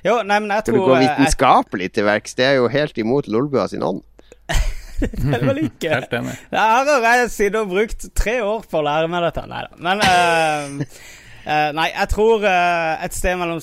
Jo, 0.05 0.19
nei, 0.23 0.37
men 0.39 0.51
jeg 0.53 0.63
Skal 0.63 0.75
du 0.75 0.79
tror 0.79 0.91
gå 0.91 0.95
eh, 0.95 1.05
vitenskapelig 1.07 1.87
til 1.95 2.05
verks? 2.07 2.35
Det 2.37 2.45
er 2.45 2.59
jo 2.59 2.67
helt 2.71 2.99
imot 3.01 3.27
Lolbua 3.27 3.65
sin 3.67 3.83
ånd. 3.83 4.03
det 4.99 5.39
var 5.43 5.59
ikke 5.59 5.91
Helt 5.95 6.13
enig. 6.19 6.35
Jeg 6.53 6.99
har 7.03 7.23
sittet 7.31 7.57
og 7.59 7.71
brukt 7.71 8.05
tre 8.15 8.37
år 8.45 8.67
på 8.69 8.79
å 8.79 8.85
lære 8.85 9.09
meg 9.11 9.25
dette. 9.27 9.45
Nei 9.49 9.63
da. 9.65 9.81
Men 9.87 10.05
uh, 10.05 10.99
Uh, 11.49 11.71
nei, 11.79 11.87
jeg 11.95 12.11
tror 12.11 12.43
uh, 12.43 12.99
et 13.01 13.15
sted 13.15 13.37
mellom 13.39 13.61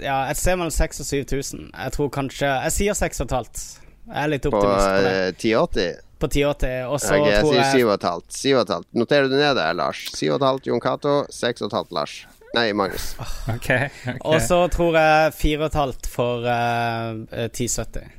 Ja, 0.00 0.20
et 0.30 0.38
sted 0.38 0.54
mellom 0.56 0.70
6000 0.72 1.02
og 1.02 1.08
7000. 1.28 1.64
Jeg 1.74 1.92
tror 1.92 2.08
kanskje 2.14 2.46
Jeg 2.46 2.72
sier 2.72 2.96
6500. 2.96 3.87
Jeg 4.08 4.24
er 4.24 4.30
litt 4.32 4.46
optimist 4.48 4.88
på 4.88 5.00
det. 5.04 5.14
eh, 5.14 5.28
1080? 5.36 6.04
På 6.18 6.26
1080. 6.26 6.76
Og 6.88 6.98
så 7.00 7.14
tror 7.14 7.28
jeg 7.28 7.70
sier 7.70 7.86
7,5. 7.86 8.24
7,5. 8.34 8.88
Noterer 8.98 9.28
du 9.30 9.36
ned 9.36 9.54
der, 9.60 9.76
Lars? 9.78 10.00
7,5 10.16 10.64
Jon 10.66 10.80
Cato, 10.82 11.20
6,5 11.30 11.92
Lars. 11.94 12.18
Nei, 12.56 12.72
Magnus. 12.72 13.12
OK. 13.54 13.56
okay. 13.56 14.16
Og 14.24 14.40
så 14.42 14.62
tror 14.72 14.96
jeg 14.96 15.34
4,5 15.36 16.08
for 16.08 16.48
eh, 16.48 17.10
eh, 17.44 17.50
1070. 17.52 18.14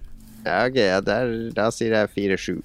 Ja, 0.45 0.61
ok, 0.69 0.77
ja, 0.77 0.99
der, 1.03 1.33
da 1.57 1.67
sier 1.75 1.97
jeg 1.97 2.13
4,7. 2.37 2.59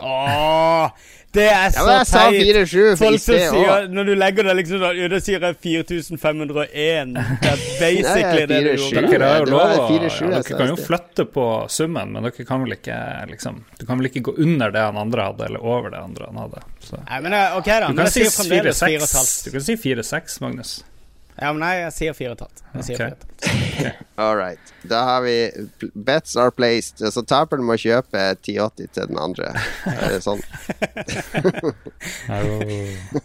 Åh, 0.00 0.90
det 1.36 1.44
er 1.50 1.72
Ja, 1.74 1.84
så 1.84 1.96
sa 2.08 2.22
teit! 2.30 2.40
4,7 2.46 2.96
Folk 3.00 3.20
som 3.20 3.34
sier. 3.36 3.88
Når 3.92 4.08
du 4.08 4.12
legger 4.16 4.48
det 4.48 4.54
liksom 4.60 4.80
sånn 4.80 4.96
Ja, 5.00 5.08
da 5.12 5.20
sier 5.20 5.44
jeg 5.44 5.58
4501. 5.66 7.12
Det 7.42 7.50
er 7.50 7.62
basically 7.82 8.46
det 8.48 8.60
du 8.64 8.70
gjorde. 8.72 9.04
Dere 9.10 9.30
har 9.30 9.42
jo 9.42 9.46
Det 9.48 9.54
lov 9.54 9.74
å 9.74 9.86
4-7 9.90 10.16
ja, 10.24 10.40
Dere 10.40 10.58
kan 10.62 10.72
jo 10.72 10.78
flytte 10.80 11.28
på 11.36 11.46
summen, 11.76 12.16
men 12.16 12.28
dere 12.28 12.48
kan 12.48 12.64
vel 12.64 12.76
ikke 12.78 12.98
liksom 13.32 13.62
Du 13.78 13.86
kan 13.86 14.00
vel 14.00 14.10
ikke 14.10 14.24
gå 14.30 14.36
under 14.46 14.74
det 14.74 14.84
han 14.88 15.00
andre 15.06 15.30
hadde, 15.30 15.50
eller 15.50 15.64
over 15.76 15.92
det 15.92 16.02
andre 16.02 16.32
han 16.32 16.42
hadde. 16.46 16.64
Så. 16.80 17.00
Nei, 17.04 17.22
men 17.26 17.36
eh, 17.36 17.56
ok, 17.60 17.72
da. 17.72 17.88
Du 17.90 18.00
kan 18.00 18.12
si 18.12 18.24
sier 18.24 18.70
4-6. 18.72 19.40
Du 19.46 19.56
kan 19.56 19.66
si 19.66 19.80
4-6, 19.82 20.40
Magnus. 20.44 20.78
Ja, 21.36 21.50
men 21.52 21.60
nei, 21.60 21.74
jeg 21.82 21.92
sier 21.92 22.14
4500. 22.16 22.62
Jeg 22.78 22.84
sier 22.86 23.02
Ok. 23.06 23.24
4500. 23.44 24.06
All 24.24 24.36
right. 24.38 24.70
Da 24.88 25.02
har 25.04 25.20
vi 25.26 25.34
Bets 25.94 26.36
are 26.40 26.52
placed. 26.54 27.02
Så 27.12 27.22
taperen 27.28 27.66
må 27.68 27.76
kjøpe 27.80 28.22
1080 28.38 28.88
til 28.96 29.10
den 29.10 29.18
andre. 29.20 29.50
Er 29.90 30.14
det 30.16 30.22
sånn? 30.24 30.40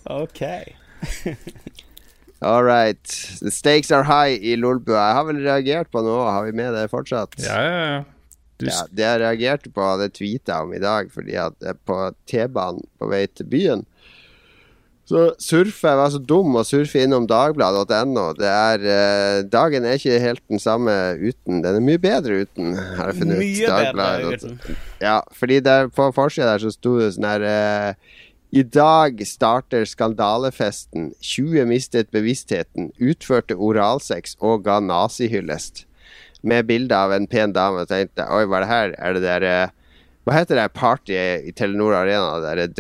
Ok. 0.06 0.42
All 2.42 2.64
right. 2.64 3.04
The 3.40 3.52
stakes 3.52 3.92
are 3.92 4.04
high 4.04 4.34
i 4.42 4.56
Lolbua. 4.58 4.98
Jeg 4.98 5.16
har 5.20 5.26
vel 5.30 5.42
reagert 5.46 5.92
på 5.94 6.02
noe. 6.06 6.26
Har 6.32 6.48
vi 6.48 6.56
med 6.58 6.74
det 6.76 6.88
fortsatt? 6.92 7.36
Ja, 7.40 7.60
ja, 7.62 7.86
ja. 7.94 8.02
Du, 8.62 8.68
Ja, 8.70 8.84
det 8.94 9.06
jeg 9.08 9.22
reagerte 9.24 9.72
på, 9.74 9.86
det 9.98 10.12
tweeta 10.14 10.60
om 10.62 10.74
i 10.78 10.82
dag, 10.82 11.08
fordi 11.14 11.34
at 11.42 11.56
på 11.90 11.96
T-banen 12.30 12.84
på 13.02 13.08
vei 13.10 13.24
til 13.34 13.48
byen 13.50 13.82
så 15.12 15.22
surfer 15.42 15.92
jeg 15.92 16.00
var 16.00 16.12
så 16.14 16.20
dum 16.32 16.56
å 16.56 16.64
surfe 16.68 17.02
innom 17.04 17.26
dagbladet.no. 17.30 18.24
Det 18.40 18.52
eh, 18.88 19.42
Dagen 19.52 19.86
er 19.88 20.00
ikke 20.00 20.20
helt 20.24 20.44
den 20.52 20.62
samme 20.64 20.96
uten. 21.20 21.60
Den 21.66 21.78
er 21.82 21.84
mye 21.84 22.02
bedre 22.02 22.42
uten, 22.46 22.74
har 22.98 23.12
jeg 23.12 23.20
funnet 23.20 23.36
ut. 23.38 23.44
Mye 23.44 23.68
bedre 23.68 23.86
Dagbladet. 23.92 24.46
uten. 24.48 24.80
Ja, 25.04 25.18
fordi 25.36 25.60
der, 25.68 25.92
på 25.92 26.08
forsida 26.16 26.54
der 26.54 26.64
så 26.64 26.72
sto 26.74 26.96
det 27.02 27.12
sånn 27.18 27.28
her 27.28 27.46
eh, 27.52 28.16
I 28.56 28.64
dag 28.68 29.22
starter 29.28 29.86
skandalefesten. 29.88 31.12
20 31.20 31.68
mistet 31.70 32.12
bevisstheten, 32.16 32.90
utførte 33.00 33.56
oralsex 33.60 34.38
og 34.40 34.64
ga 34.68 34.80
nazihyllest. 34.84 35.86
Med 36.42 36.66
bilde 36.72 36.98
av 36.98 37.14
en 37.14 37.28
pen 37.30 37.54
dame. 37.54 37.84
Og 37.84 37.92
tenkte 37.92 38.26
oi, 38.32 38.46
hva 38.50 38.62
er 38.62 38.66
det 38.66 38.72
her? 38.72 38.96
Er 38.98 39.20
det 39.20 39.24
der 39.28 39.48
eh, 39.52 39.78
Hva 40.22 40.36
heter 40.36 40.60
det 40.60 40.68
partyet 40.78 41.48
i 41.50 41.52
Telenor 41.58 41.96
Arena? 41.98 42.54
Det 42.62 42.78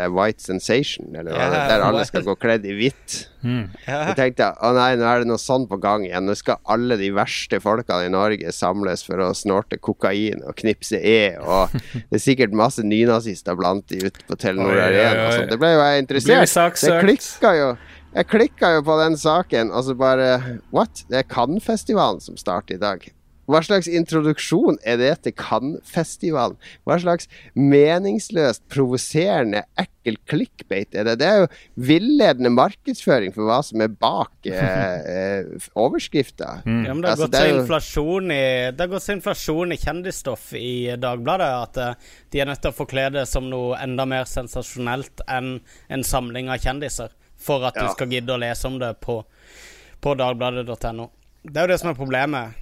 er 0.00 0.12
White 0.16 0.40
Sensation? 0.40 1.10
Eller 1.12 1.34
hva? 1.34 1.48
Ja, 1.52 1.66
der 1.68 1.82
alle 1.84 2.06
skal 2.08 2.24
gå 2.24 2.32
kledd 2.40 2.64
i 2.64 2.72
hvitt? 2.78 3.26
mm. 3.44 3.66
Ja. 3.84 3.98
Jeg 4.08 4.16
tenkte 4.16 4.48
å 4.64 4.70
nei, 4.76 4.94
nå 4.96 5.04
er 5.04 5.20
det 5.20 5.28
noe 5.28 5.40
sånn 5.40 5.66
på 5.68 5.76
gang 5.82 6.06
igjen. 6.06 6.24
Nå 6.24 6.36
skal 6.40 6.56
alle 6.72 6.96
de 6.96 7.10
verste 7.12 7.60
folkene 7.60 8.08
i 8.08 8.14
Norge 8.14 8.54
samles 8.56 9.04
for 9.04 9.20
å 9.20 9.28
snorte 9.36 9.76
kokain 9.76 10.40
og 10.40 10.56
knipse 10.62 10.96
E. 10.96 11.36
Og 11.44 11.76
det 12.08 12.16
er 12.16 12.24
sikkert 12.24 12.56
masse 12.56 12.84
nynazister 12.86 13.60
blant 13.60 13.84
de 13.92 14.00
ute 14.06 14.24
på 14.24 14.40
Telenor 14.40 14.72
oi, 14.72 14.82
Arena. 14.88 15.28
Oi, 15.28 15.38
oi. 15.42 15.46
Det 15.52 15.60
ble 15.60 15.74
jo 15.76 15.84
jeg 15.84 16.06
interessert. 16.06 16.80
Det 16.80 16.96
klikka 17.04 17.54
jo. 17.60 17.70
Jeg 18.16 18.26
klikka 18.26 18.72
jo 18.74 18.82
på 18.88 18.96
den 19.04 19.20
saken, 19.20 19.68
og 19.70 19.84
så 19.86 19.94
bare 19.94 20.30
What? 20.72 21.04
Det 21.12 21.20
er 21.20 21.28
Cannes-festivalen 21.28 22.24
som 22.24 22.40
starter 22.40 22.80
i 22.80 22.82
dag. 22.82 23.04
Hva 23.50 23.60
slags 23.66 23.88
introduksjon 23.90 24.78
er 24.86 25.00
det 25.00 25.12
til 25.24 25.34
Cannes-festivalen? 25.38 26.56
Hva 26.86 26.98
slags 27.02 27.28
meningsløst, 27.58 28.62
provoserende, 28.72 29.64
ekkel 29.80 30.16
clickbait 30.30 30.94
er 30.96 31.08
det? 31.08 31.16
Det 31.20 31.28
er 31.28 31.42
jo 31.42 31.48
villedende 31.90 32.52
markedsføring 32.54 33.34
for 33.34 33.48
hva 33.48 33.60
som 33.66 33.82
er 33.84 33.92
bak 33.92 34.32
eh, 34.48 35.10
eh, 35.14 35.68
overskrifta. 35.78 36.60
Mm. 36.64 36.80
Ja, 36.86 36.94
men 36.94 37.02
det 37.04 37.10
har 37.10 37.16
Altså, 37.16 37.26
gått 37.26 37.32
det 37.36 37.40
er 37.40 37.50
jo- 37.50 38.30
i 38.30 38.72
Det 38.76 38.80
har 38.84 38.92
gått 38.94 39.02
så 39.06 39.12
inflasjon 39.16 39.72
i 39.72 39.80
kjendisstoff 39.80 40.52
i 40.54 40.96
Dagbladet 41.00 41.50
at 41.62 41.76
eh, 41.76 41.94
de 42.30 42.40
er 42.40 42.46
nødt 42.50 42.62
til 42.62 42.70
å 42.72 42.76
forkle 42.76 43.08
det 43.12 43.26
som 43.28 43.48
noe 43.50 43.78
enda 43.82 44.06
mer 44.06 44.24
sensasjonelt 44.30 45.24
enn 45.28 45.60
en 45.90 46.04
samling 46.06 46.48
av 46.48 46.58
kjendiser, 46.62 47.10
for 47.40 47.64
at 47.66 47.74
Ja. 47.76 47.86
du 47.88 47.94
skal 47.94 48.08
gidde 48.12 48.34
å 48.34 48.38
lese 48.40 48.66
om 48.68 48.78
det 48.78 48.94
på, 49.00 49.24
på 50.00 50.14
dagbladet.no. 50.16 51.10
Det 51.42 51.56
er 51.56 51.66
jo 51.66 51.72
det 51.72 51.80
som 51.80 51.90
er 51.90 51.96
problemet. 51.96 52.52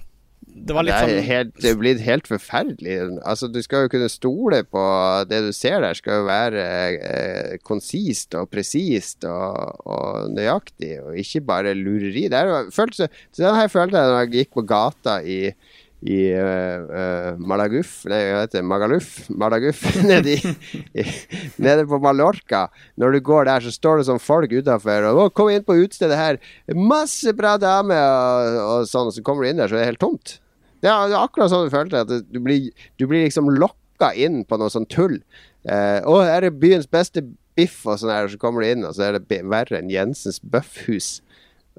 Det 0.49 0.75
var 0.75 0.85
Det 0.85 0.93
er 0.93 1.07
sånn 1.07 1.27
helt, 1.27 1.51
det 1.61 1.69
er 1.69 1.77
blitt 1.79 2.01
helt 2.03 2.27
forferdelig. 2.29 2.95
Altså, 3.27 3.47
du 3.49 3.59
skal 3.65 3.85
jo 3.85 3.91
kunne 3.93 4.09
stole 4.11 4.61
på 4.67 4.83
det 5.29 5.41
du 5.45 5.51
ser 5.55 5.79
der, 5.85 5.97
skal 5.97 6.21
jo 6.21 6.27
være 6.27 6.65
eh, 6.97 7.57
konsist 7.65 8.35
og 8.37 8.49
presist 8.51 9.25
og, 9.29 9.83
og 9.89 10.31
nøyaktig, 10.35 10.95
og 11.03 11.19
ikke 11.21 11.43
bare 11.47 11.75
lureri. 11.77 12.27
Det 12.29 12.37
er 12.37 12.51
jo, 12.51 12.59
følte, 12.75 13.09
så 13.31 13.45
den 13.45 13.59
her 13.61 13.71
følte 13.71 14.01
jeg 14.01 14.13
da 14.13 14.23
jeg 14.23 14.33
gikk 14.35 14.57
på 14.59 14.65
gata 14.69 15.19
i 15.23 15.39
i 15.99 16.19
uh, 16.31 17.35
Malaguf 17.43 18.05
Nei, 18.07 18.21
hva 18.31 18.43
heter 18.45 18.61
det? 18.61 18.65
Magaluf? 18.67 19.09
Malaguf 19.35 19.81
nede, 20.07 20.37
i, 20.37 21.05
nede 21.59 21.83
på 21.89 21.99
Mallorca. 22.03 22.67
Når 22.99 23.17
du 23.17 23.19
går 23.27 23.49
der, 23.49 23.65
så 23.65 23.73
står 23.73 23.99
det 23.99 24.07
sånn 24.07 24.21
folk 24.23 24.53
utafor 24.53 25.09
og 25.09 25.23
«Å, 25.25 25.25
'Kom 25.33 25.51
inn 25.51 25.65
på 25.67 25.75
utestedet 25.81 26.19
her. 26.19 26.39
Masse 26.71 27.33
bra 27.35 27.57
damer!' 27.59 27.99
Og, 27.99 28.61
og 28.63 28.87
sånn. 28.87 29.11
Så 29.11 29.25
kommer 29.25 29.43
du 29.43 29.51
inn 29.51 29.59
der, 29.59 29.67
så 29.67 29.75
er 29.75 29.83
det 29.83 29.91
helt 29.91 30.03
tomt. 30.05 30.37
Det 30.79 30.87
er, 30.87 31.11
det 31.11 31.17
er 31.17 31.25
akkurat 31.25 31.51
sånn 31.51 31.67
du 31.67 31.73
følte 31.73 32.05
at 32.05 32.11
du 32.31 32.39
blir, 32.43 32.71
du 32.95 33.07
blir 33.09 33.25
liksom 33.25 33.51
lokka 33.59 34.13
inn 34.15 34.45
på 34.47 34.59
noe 34.59 34.71
sånn 34.71 34.87
tull. 34.91 35.19
Uh, 35.67 35.99
å, 36.07 36.21
her 36.23 36.47
er 36.47 36.55
byens 36.55 36.87
beste 36.87 37.25
biff, 37.59 37.81
og 37.83 37.99
sånn 37.99 38.13
her, 38.13 38.29
så 38.31 38.39
kommer 38.39 38.63
du 38.63 38.71
inn, 38.71 38.87
og 38.87 38.95
så 38.95 39.09
er 39.09 39.19
det 39.19 39.41
verre 39.51 39.81
enn 39.81 39.91
Jensens 39.91 40.39
Bøffhus. 40.39 41.17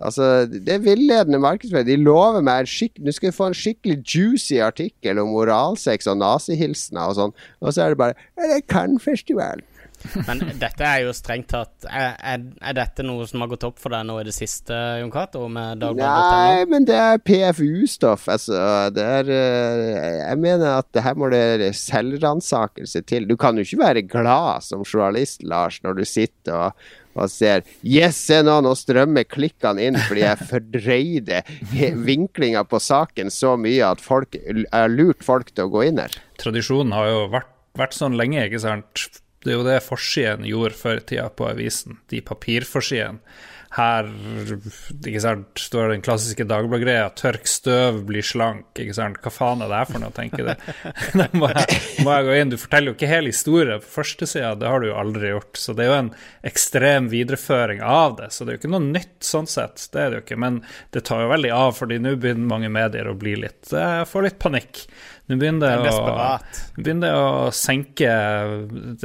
Altså, 0.01 0.47
Det 0.47 0.75
er 0.75 0.85
villedende 0.85 1.41
markedsføring. 1.43 1.89
De 1.89 1.97
lover 1.97 2.41
meg 2.45 2.65
en 2.65 2.71
skikkelig... 2.71 3.07
Du 3.07 3.17
skal 3.17 3.35
få 3.37 3.51
en 3.51 3.57
skikkelig 3.57 3.99
juicy 4.05 4.61
artikkel 4.65 5.21
om 5.21 5.35
oralsex 5.37 6.09
og 6.11 6.21
nazihilsener 6.23 7.11
og 7.11 7.19
sånn, 7.19 7.35
og 7.61 7.75
så 7.75 7.85
er 7.85 7.95
det 7.95 8.01
bare 8.01 8.17
«Ja, 8.39 8.47
Det 8.47 8.61
er 8.61 8.69
Cannes-festivalen. 8.71 9.67
Men 10.27 10.41
dette 10.61 10.87
er 10.87 11.03
jo 11.05 11.13
strengt 11.13 11.51
tatt 11.53 11.85
er, 11.85 12.15
er, 12.17 12.45
er 12.65 12.77
dette 12.77 13.05
noe 13.05 13.27
som 13.29 13.43
har 13.45 13.51
gått 13.53 13.67
opp 13.69 13.81
for 13.83 13.93
deg 13.93 14.07
nå 14.09 14.17
i 14.21 14.27
det 14.27 14.33
siste, 14.33 14.73
Jon 15.01 15.13
Cato? 15.13 15.43
Nei, 15.51 16.65
men 16.71 16.87
det 16.89 16.97
er 16.97 17.21
PFU-stoff. 17.21 18.25
Altså, 18.33 18.57
det 18.97 19.05
er 19.05 19.33
eh, 19.35 20.23
Jeg 20.23 20.41
mener 20.41 20.79
at 20.79 20.89
det 20.97 21.05
her 21.05 21.19
må 21.21 21.29
det 21.33 21.73
selvransakelse 21.77 23.05
til. 23.09 23.29
Du 23.29 23.37
kan 23.41 23.59
jo 23.59 23.67
ikke 23.67 23.83
være 23.83 24.07
glad 24.09 24.65
som 24.65 24.87
journalist, 24.87 25.45
Lars, 25.45 25.81
når 25.85 26.01
du 26.01 26.05
sitter 26.09 26.57
og, 26.57 26.89
og 27.15 27.31
ser 27.33 27.65
Yes, 27.87 28.19
se 28.29 28.41
nå, 28.47 28.59
nå 28.65 28.75
strømmer 28.79 29.27
klikkene 29.29 29.89
inn 29.89 29.99
fordi 30.07 30.25
jeg 30.25 30.49
fordreide 30.51 31.43
vinklinga 32.11 32.65
på 32.69 32.81
saken 32.83 33.33
så 33.35 33.57
mye 33.61 33.93
at 33.93 34.03
folk 34.05 34.37
Jeg 34.37 34.67
har 34.71 34.93
lurt 34.93 35.25
folk 35.27 35.51
til 35.55 35.67
å 35.67 35.73
gå 35.73 35.87
inn 35.91 36.01
her. 36.03 36.15
Tradisjonen 36.41 36.95
har 36.97 37.11
jo 37.11 37.25
vært, 37.33 37.51
vært 37.79 37.97
sånn 37.97 38.19
lenge, 38.19 38.45
ikke 38.47 38.63
sant. 38.63 39.07
Det 39.41 39.55
er 39.55 39.57
jo 39.59 39.65
det 39.65 39.79
forsiden 39.85 40.49
gjorde 40.49 40.77
før 40.77 41.01
i 41.01 41.07
tida 41.13 41.31
på 41.33 41.49
avisen, 41.49 41.99
de 42.13 42.21
papirforsidene. 42.25 43.23
Her, 43.71 44.09
ikke 45.07 45.21
sant, 45.23 45.61
står 45.63 45.93
den 45.93 46.01
klassiske 46.03 46.43
Dagbladet-greia 46.51 47.05
'tørk 47.15 47.45
støv, 47.47 48.01
bli 48.09 48.19
slank', 48.27 48.73
ikke 48.83 48.97
sant. 48.97 49.21
Hva 49.23 49.31
faen 49.31 49.63
er 49.63 49.71
det 49.71 49.79
her 49.79 49.91
for 49.93 50.03
noe, 50.03 50.11
tenker 50.17 50.49
du. 50.49 50.73
Da 51.21 51.29
må, 51.39 51.47
jeg- 51.55 51.79
må 52.03 52.17
jeg 52.17 52.27
gå 52.27 52.35
inn. 52.41 52.51
Du 52.51 52.57
forteller 52.59 52.91
jo 52.91 52.97
ikke 52.99 53.11
hele 53.13 53.31
historien 53.31 53.79
på 53.85 53.93
førstesida, 54.01 54.57
det 54.59 54.67
har 54.73 54.83
du 54.83 54.89
jo 54.91 54.97
aldri 54.99 55.31
gjort. 55.31 55.55
Så 55.63 55.77
det 55.79 55.87
er 55.87 55.93
jo 55.93 55.99
en 56.01 56.11
ekstrem 56.51 57.07
videreføring 57.13 57.83
av 57.87 58.17
det, 58.19 58.33
så 58.35 58.43
det 58.45 58.53
er 58.53 58.59
jo 58.59 58.63
ikke 58.65 58.73
noe 58.75 58.89
nytt 58.91 59.15
sånn 59.31 59.47
sett. 59.51 59.87
Det 59.93 60.03
er 60.03 60.11
det 60.11 60.19
jo 60.21 60.25
ikke. 60.27 60.41
Men 60.49 60.59
det 60.91 61.05
tar 61.07 61.23
jo 61.23 61.31
veldig 61.37 61.55
av, 61.55 61.71
fordi 61.79 62.01
nå 62.03 62.17
begynner 62.19 62.51
mange 62.57 62.73
medier 62.75 63.07
å 63.07 63.15
bli 63.19 63.37
litt 63.47 63.71
eh, 63.73 64.03
Få 64.11 64.25
litt 64.27 64.41
panikk. 64.43 64.83
Nå 65.31 65.37
begynner 65.39 65.79
Det 65.79 65.93
å 65.95 66.83
begynner 66.83 67.15
å 67.15 67.27
senke 67.55 68.11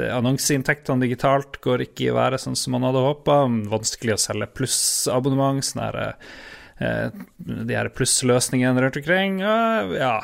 Annonseinntektene 0.09 1.05
digitalt 1.05 1.59
går 1.61 1.85
ikke 1.85 2.07
i 2.07 2.15
været 2.15 2.41
sånn 2.41 2.57
som 2.57 2.73
man 2.73 2.88
hadde 2.88 3.03
håpa. 3.05 3.43
Vanskelig 3.69 4.15
å 4.15 4.21
selge 4.23 4.49
plussabonnement. 4.57 5.61
Sånn 5.65 5.83
eh, 5.85 6.31
de 6.79 7.75
her 7.75 7.88
plussløsningene 7.95 8.81
rundt 8.83 8.97
omkring. 8.99 9.41
og 9.45 9.93
Ja. 9.95 10.17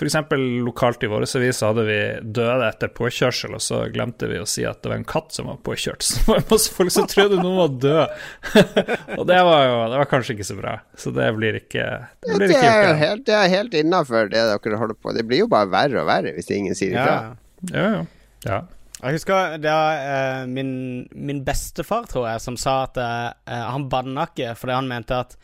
Eksempel 0.00 0.40
lokalt 0.64 1.02
i 1.04 1.08
vår 1.12 1.26
avis 1.36 1.58
så 1.60 1.68
hadde 1.70 1.82
vi 1.84 1.96
døde 2.32 2.68
etter 2.70 2.88
påkjørsel, 2.96 3.52
og 3.52 3.60
så 3.60 3.82
glemte 3.92 4.30
vi 4.30 4.38
å 4.40 4.46
si 4.48 4.62
at 4.64 4.78
det 4.80 4.88
var 4.88 4.96
en 4.96 5.04
katt 5.04 5.34
som 5.36 5.50
var 5.50 5.58
påkjørt. 5.66 6.00
Så 6.06 6.22
det 6.22 6.30
var 6.32 6.46
masse 6.54 6.72
folk 6.72 6.94
som 6.94 7.08
trodde 7.10 7.36
noen 7.42 7.58
var 7.58 7.74
død. 7.82 8.22
og 9.18 9.26
det 9.28 9.40
var 9.44 9.66
jo 9.66 9.76
det 9.92 10.00
var 10.00 10.08
kanskje 10.08 10.38
ikke 10.38 10.48
så 10.48 10.56
bra. 10.56 10.74
Så 10.96 11.12
det 11.12 11.28
blir 11.36 11.58
ikke 11.60 11.84
Det 12.24 12.38
blir 12.38 12.48
Det 12.48 12.56
ikke 12.56 12.70
er 12.70 12.80
jo 12.80 12.88
gjort. 12.88 13.02
helt, 13.04 13.26
det 13.28 13.36
er 13.36 13.52
helt 13.58 13.76
innafor 13.82 14.32
det 14.32 14.46
dere 14.48 14.80
holder 14.80 14.96
på 14.96 15.12
Det 15.18 15.26
blir 15.28 15.44
jo 15.44 15.50
bare 15.52 15.68
verre 15.68 16.00
og 16.00 16.08
verre 16.08 16.32
hvis 16.38 16.48
ingen 16.56 16.78
sier 16.78 16.96
ifra. 16.96 17.16
Ja. 17.20 17.74
Ja, 17.74 17.88
ja. 17.98 18.04
ja. 18.48 18.60
Jeg 19.00 19.16
husker 19.16 19.54
det 19.60 19.72
var 19.72 20.00
eh, 20.14 20.46
min, 20.48 20.72
min 21.12 21.44
bestefar, 21.44 22.08
tror 22.08 22.26
jeg, 22.28 22.40
som 22.44 22.56
sa 22.60 22.82
at 22.88 22.96
eh, 23.00 23.60
han 23.68 23.88
banna 23.92 24.26
ikke 24.28 24.54
fordi 24.56 24.76
han 24.76 24.88
mente 24.88 25.20
at 25.26 25.36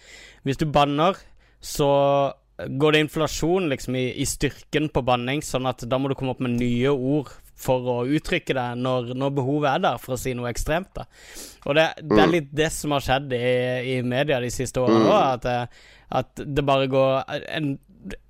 hvis 0.47 0.61
du 0.63 0.67
banner, 0.71 1.19
så 1.61 1.89
går 2.57 2.95
det 2.95 3.01
inflasjon 3.05 3.67
liksom 3.69 3.97
i, 4.01 4.07
i 4.23 4.25
styrken 4.25 4.87
på 4.95 5.03
banning, 5.05 5.43
sånn 5.45 5.67
at 5.69 5.83
da 5.91 5.99
må 6.01 6.09
du 6.09 6.15
komme 6.17 6.33
opp 6.33 6.41
med 6.47 6.55
nye 6.57 6.89
ord 6.95 7.35
for 7.57 7.85
å 7.89 7.97
uttrykke 8.17 8.55
det 8.57 8.65
når, 8.81 9.11
når 9.17 9.35
behovet 9.39 9.71
er 9.75 9.83
der, 9.85 9.99
for 10.01 10.15
å 10.17 10.21
si 10.21 10.33
noe 10.37 10.49
ekstremt. 10.53 10.91
da 10.97 11.05
Og 11.67 11.77
det, 11.77 11.87
det 12.05 12.19
er 12.23 12.33
litt 12.33 12.49
det 12.57 12.71
som 12.73 12.93
har 12.97 13.05
skjedd 13.05 13.33
i, 13.37 13.43
i 13.97 14.01
media 14.05 14.41
de 14.45 14.51
siste 14.53 14.81
årene 14.81 15.09
òg, 15.09 15.21
at, 15.37 15.47
det- 15.47 15.93
at 16.17 16.43
det 16.57 16.63
bare 16.69 16.87
går 16.87 17.39
en, 17.59 17.73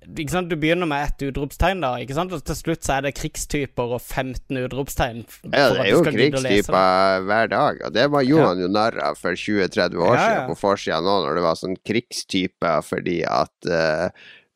ikke 0.07 0.31
sant, 0.33 0.49
Du 0.49 0.55
begynner 0.59 0.87
med 0.89 1.03
ett 1.05 1.23
utropstegn, 1.27 1.81
da, 1.83 1.93
ikke 2.01 2.15
sant? 2.17 2.33
og 2.33 2.43
til 2.47 2.57
slutt 2.57 2.85
så 2.87 2.97
er 2.97 3.07
det 3.07 3.13
krigstyper 3.19 3.93
og 3.97 4.01
15 4.01 4.57
utropstegn. 4.63 5.23
Ja, 5.51 5.67
det 5.75 5.83
er 5.85 5.91
jo 5.91 6.01
krigstyper 6.05 7.25
hver 7.27 7.51
dag, 7.51 7.81
og 7.85 7.93
det 7.93 8.07
var 8.13 8.25
Johan 8.27 8.57
Ja. 8.57 8.65
jo 8.65 8.71
narr 8.73 8.97
av 9.09 9.19
for 9.19 9.37
20-30 9.37 9.99
år 9.99 10.15
Ja, 10.15 10.17
ja. 10.17 10.25
siden 10.25 10.49
på 10.51 10.57
forsida 10.61 10.99
nå, 11.03 11.17
når 11.25 11.39
det 11.39 11.45
var 11.45 11.59
sånn 11.59 11.77
krigstyper 11.85 12.81
fordi 12.87 13.19
at 13.27 13.69
uh, 13.69 14.07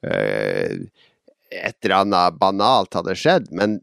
uh, 0.08 0.76
et 1.52 1.76
eller 1.84 1.98
annet 2.00 2.40
banalt 2.40 2.96
hadde 2.96 3.18
skjedd, 3.20 3.52
men 3.52 3.82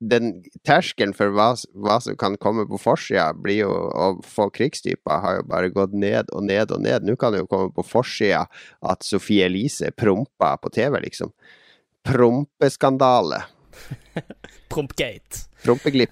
den 0.00 0.32
terskelen 0.64 1.12
for 1.16 1.32
hva, 1.36 1.50
hva 1.76 1.98
som 2.00 2.16
kan 2.20 2.38
komme 2.40 2.64
på 2.68 2.80
forsida, 2.80 3.30
blir 3.36 3.62
jo 3.66 3.70
å 3.70 4.08
få 4.24 4.48
krigstyper, 4.54 5.20
har 5.20 5.38
jo 5.38 5.46
bare 5.50 5.72
gått 5.74 5.92
ned 5.92 6.32
og 6.32 6.46
ned 6.48 6.72
og 6.72 6.82
ned. 6.86 7.04
Nå 7.04 7.18
kan 7.20 7.34
det 7.34 7.42
jo 7.42 7.50
komme 7.50 7.70
på 7.76 7.84
forsida 7.84 8.46
at 8.80 9.04
Sophie 9.04 9.44
Elise 9.44 9.92
prompa 9.92 10.54
på 10.60 10.72
TV, 10.72 10.96
liksom. 11.04 11.34
Prompeskandale. 12.06 13.44
Prompgate. 14.70 15.50
Prompeglipp. 15.62 16.10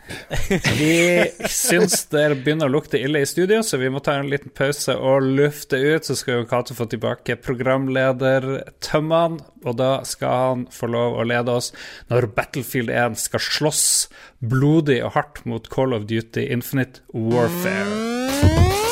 Vi 0.79 1.25
syns 1.49 2.03
det 2.13 2.25
begynner 2.43 2.69
å 2.69 2.73
lukte 2.73 2.99
ille 3.01 3.23
i 3.25 3.29
studio, 3.29 3.63
så 3.65 3.79
vi 3.81 3.89
må 3.93 4.03
ta 4.05 4.19
en 4.19 4.29
liten 4.29 4.53
pause 4.53 4.93
og 4.97 5.25
lufte 5.39 5.79
ut. 5.81 6.05
Så 6.05 6.17
skal 6.19 6.41
jo 6.41 6.49
Cato 6.51 6.77
få 6.77 6.85
tilbake 6.91 7.39
programledertømmene, 7.41 9.41
og 9.65 9.79
da 9.81 9.93
skal 10.09 10.43
han 10.43 10.67
få 10.75 10.91
lov 10.93 11.17
å 11.17 11.27
lede 11.29 11.57
oss 11.61 11.73
når 12.13 12.29
Battlefield 12.37 12.93
1 12.93 13.17
skal 13.23 13.45
slåss 13.45 13.87
blodig 14.45 15.01
og 15.07 15.15
hardt 15.17 15.43
mot 15.49 15.73
Call 15.73 15.97
of 15.97 16.07
Duty 16.11 16.51
Infinite 16.53 17.01
Warfare. 17.15 18.88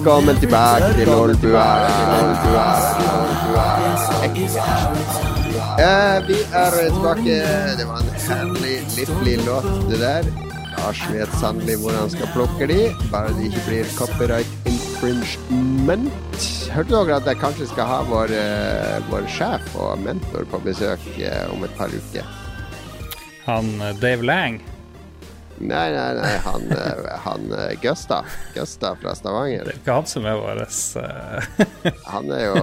Velkommen 0.00 0.36
tilbake 0.40 0.94
til 0.96 1.04
time. 1.04 1.56
Eh, 5.76 6.28
vi 6.28 6.38
er 6.60 6.76
tilbake. 6.94 7.34
Det 7.76 7.84
var 7.88 8.00
en 8.00 8.08
herlig, 8.28 8.78
livlig 8.96 9.36
låt, 9.44 9.68
det 9.90 9.98
der. 10.00 10.24
Lars 10.78 11.02
vet 11.12 11.36
sannelig 11.42 11.76
hvor 11.82 11.92
han 11.92 12.08
skal 12.16 12.32
plukke 12.32 12.70
de, 12.72 12.78
bare 13.12 13.36
det 13.36 13.50
ikke 13.50 13.66
blir 13.68 13.92
copyright 13.98 14.72
infringement. 14.72 16.08
Hørte 16.72 16.96
dere 16.96 17.20
at 17.20 17.28
jeg 17.28 17.42
kanskje 17.44 17.68
skal 17.68 17.92
ha 17.92 18.02
vår, 18.08 18.32
eh, 18.40 18.98
vår 19.12 19.28
sjef 19.28 19.76
og 19.76 20.00
mentor 20.00 20.48
på 20.48 20.64
besøk 20.64 21.08
eh, 21.18 21.44
om 21.52 21.68
et 21.68 21.76
par 21.76 21.92
uker? 21.92 22.24
Han 23.44 23.74
eh, 23.82 23.96
Dave 24.00 24.24
Lang. 24.24 24.62
Nei, 25.60 25.90
nei, 25.92 26.14
nei, 26.16 26.36
han, 26.44 26.62
eh, 26.72 27.10
han 27.24 27.42
eh, 27.52 27.74
Gusta. 27.82 28.22
Gusta 28.54 28.94
fra 28.96 29.12
Stavanger. 29.14 29.66
Det 29.66 29.74
er 29.74 29.80
ikke 29.82 29.96
han 29.98 30.08
som 30.08 30.24
er 30.24 30.38
vår 30.40 30.62
eh, 30.64 31.50
Han 32.08 32.32
er 32.32 32.46
jo 32.46 32.62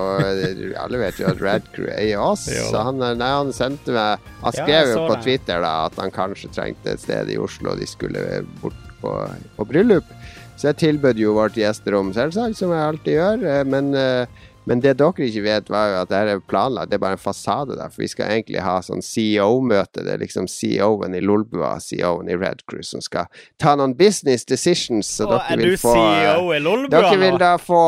Alle 0.81 1.01
vet 1.03 1.19
jo 1.21 1.27
at 1.29 1.43
Red 1.43 1.69
Crew 1.75 1.91
eier 1.93 2.23
oss. 2.23 2.47
Jo. 2.49 2.65
Så 2.71 2.81
han, 2.89 2.97
nei, 3.01 3.29
han 3.29 3.53
sendte 3.53 3.93
meg 3.93 4.25
Han 4.41 4.57
skrev 4.57 4.89
ja, 4.89 4.95
jo 4.95 5.05
på 5.05 5.13
det. 5.13 5.21
Twitter 5.27 5.61
da 5.61 5.75
at 5.85 6.01
han 6.01 6.13
kanskje 6.15 6.49
trengte 6.57 6.95
et 6.95 7.05
sted 7.05 7.29
i 7.29 7.37
Oslo, 7.37 7.75
og 7.75 7.83
de 7.83 7.89
skulle 7.89 8.41
bort 8.63 8.81
på, 9.03 9.13
på 9.59 9.69
bryllup. 9.69 10.09
Så 10.57 10.71
jeg 10.71 10.79
tilbød 10.81 11.19
jo 11.21 11.35
vårt 11.37 11.57
gjesterom, 11.59 12.09
selvsagt, 12.17 12.57
som 12.57 12.73
jeg 12.73 12.81
alltid 12.81 13.13
gjør. 13.13 13.43
Men, 13.69 13.93
eh, 13.93 14.45
men 14.67 14.81
det 14.83 14.97
dere 14.99 15.27
ikke 15.29 15.43
vet, 15.45 15.69
var 15.71 15.91
jo 15.91 15.99
at 16.01 16.09
det 16.11 16.17
her 16.19 16.29
er 16.33 16.41
planlagt. 16.43 16.91
Det 16.91 16.97
er 16.97 17.03
bare 17.05 17.15
en 17.15 17.21
fasade 17.21 17.77
der. 17.79 17.91
For 17.93 18.03
vi 18.03 18.09
skal 18.11 18.33
egentlig 18.33 18.59
ha 18.65 18.75
sånn 18.83 19.03
CEO-møte. 19.05 20.03
Det 20.03 20.17
er 20.17 20.19
liksom 20.19 20.49
CEO-en 20.51 21.15
i 21.15 21.21
Lolbua, 21.23 21.77
CEO-en 21.83 22.27
i 22.27 22.35
Red 22.35 22.65
Crew, 22.67 22.83
som 22.83 23.03
skal 23.03 23.29
ta 23.61 23.77
noen 23.79 23.95
business 23.95 24.43
decisions. 24.49 25.07
Så 25.07 25.29
Åh, 25.29 25.37
dere 25.37 25.55
er 25.55 25.63
vil 25.63 25.79
få 25.79 25.93
eh, 25.95 26.17
CEO 26.19 26.51
i 26.51 26.59
Lolbua 26.65 26.91
dere 26.97 27.21
vil 27.21 27.39
da 27.39 27.53
få, 27.61 27.81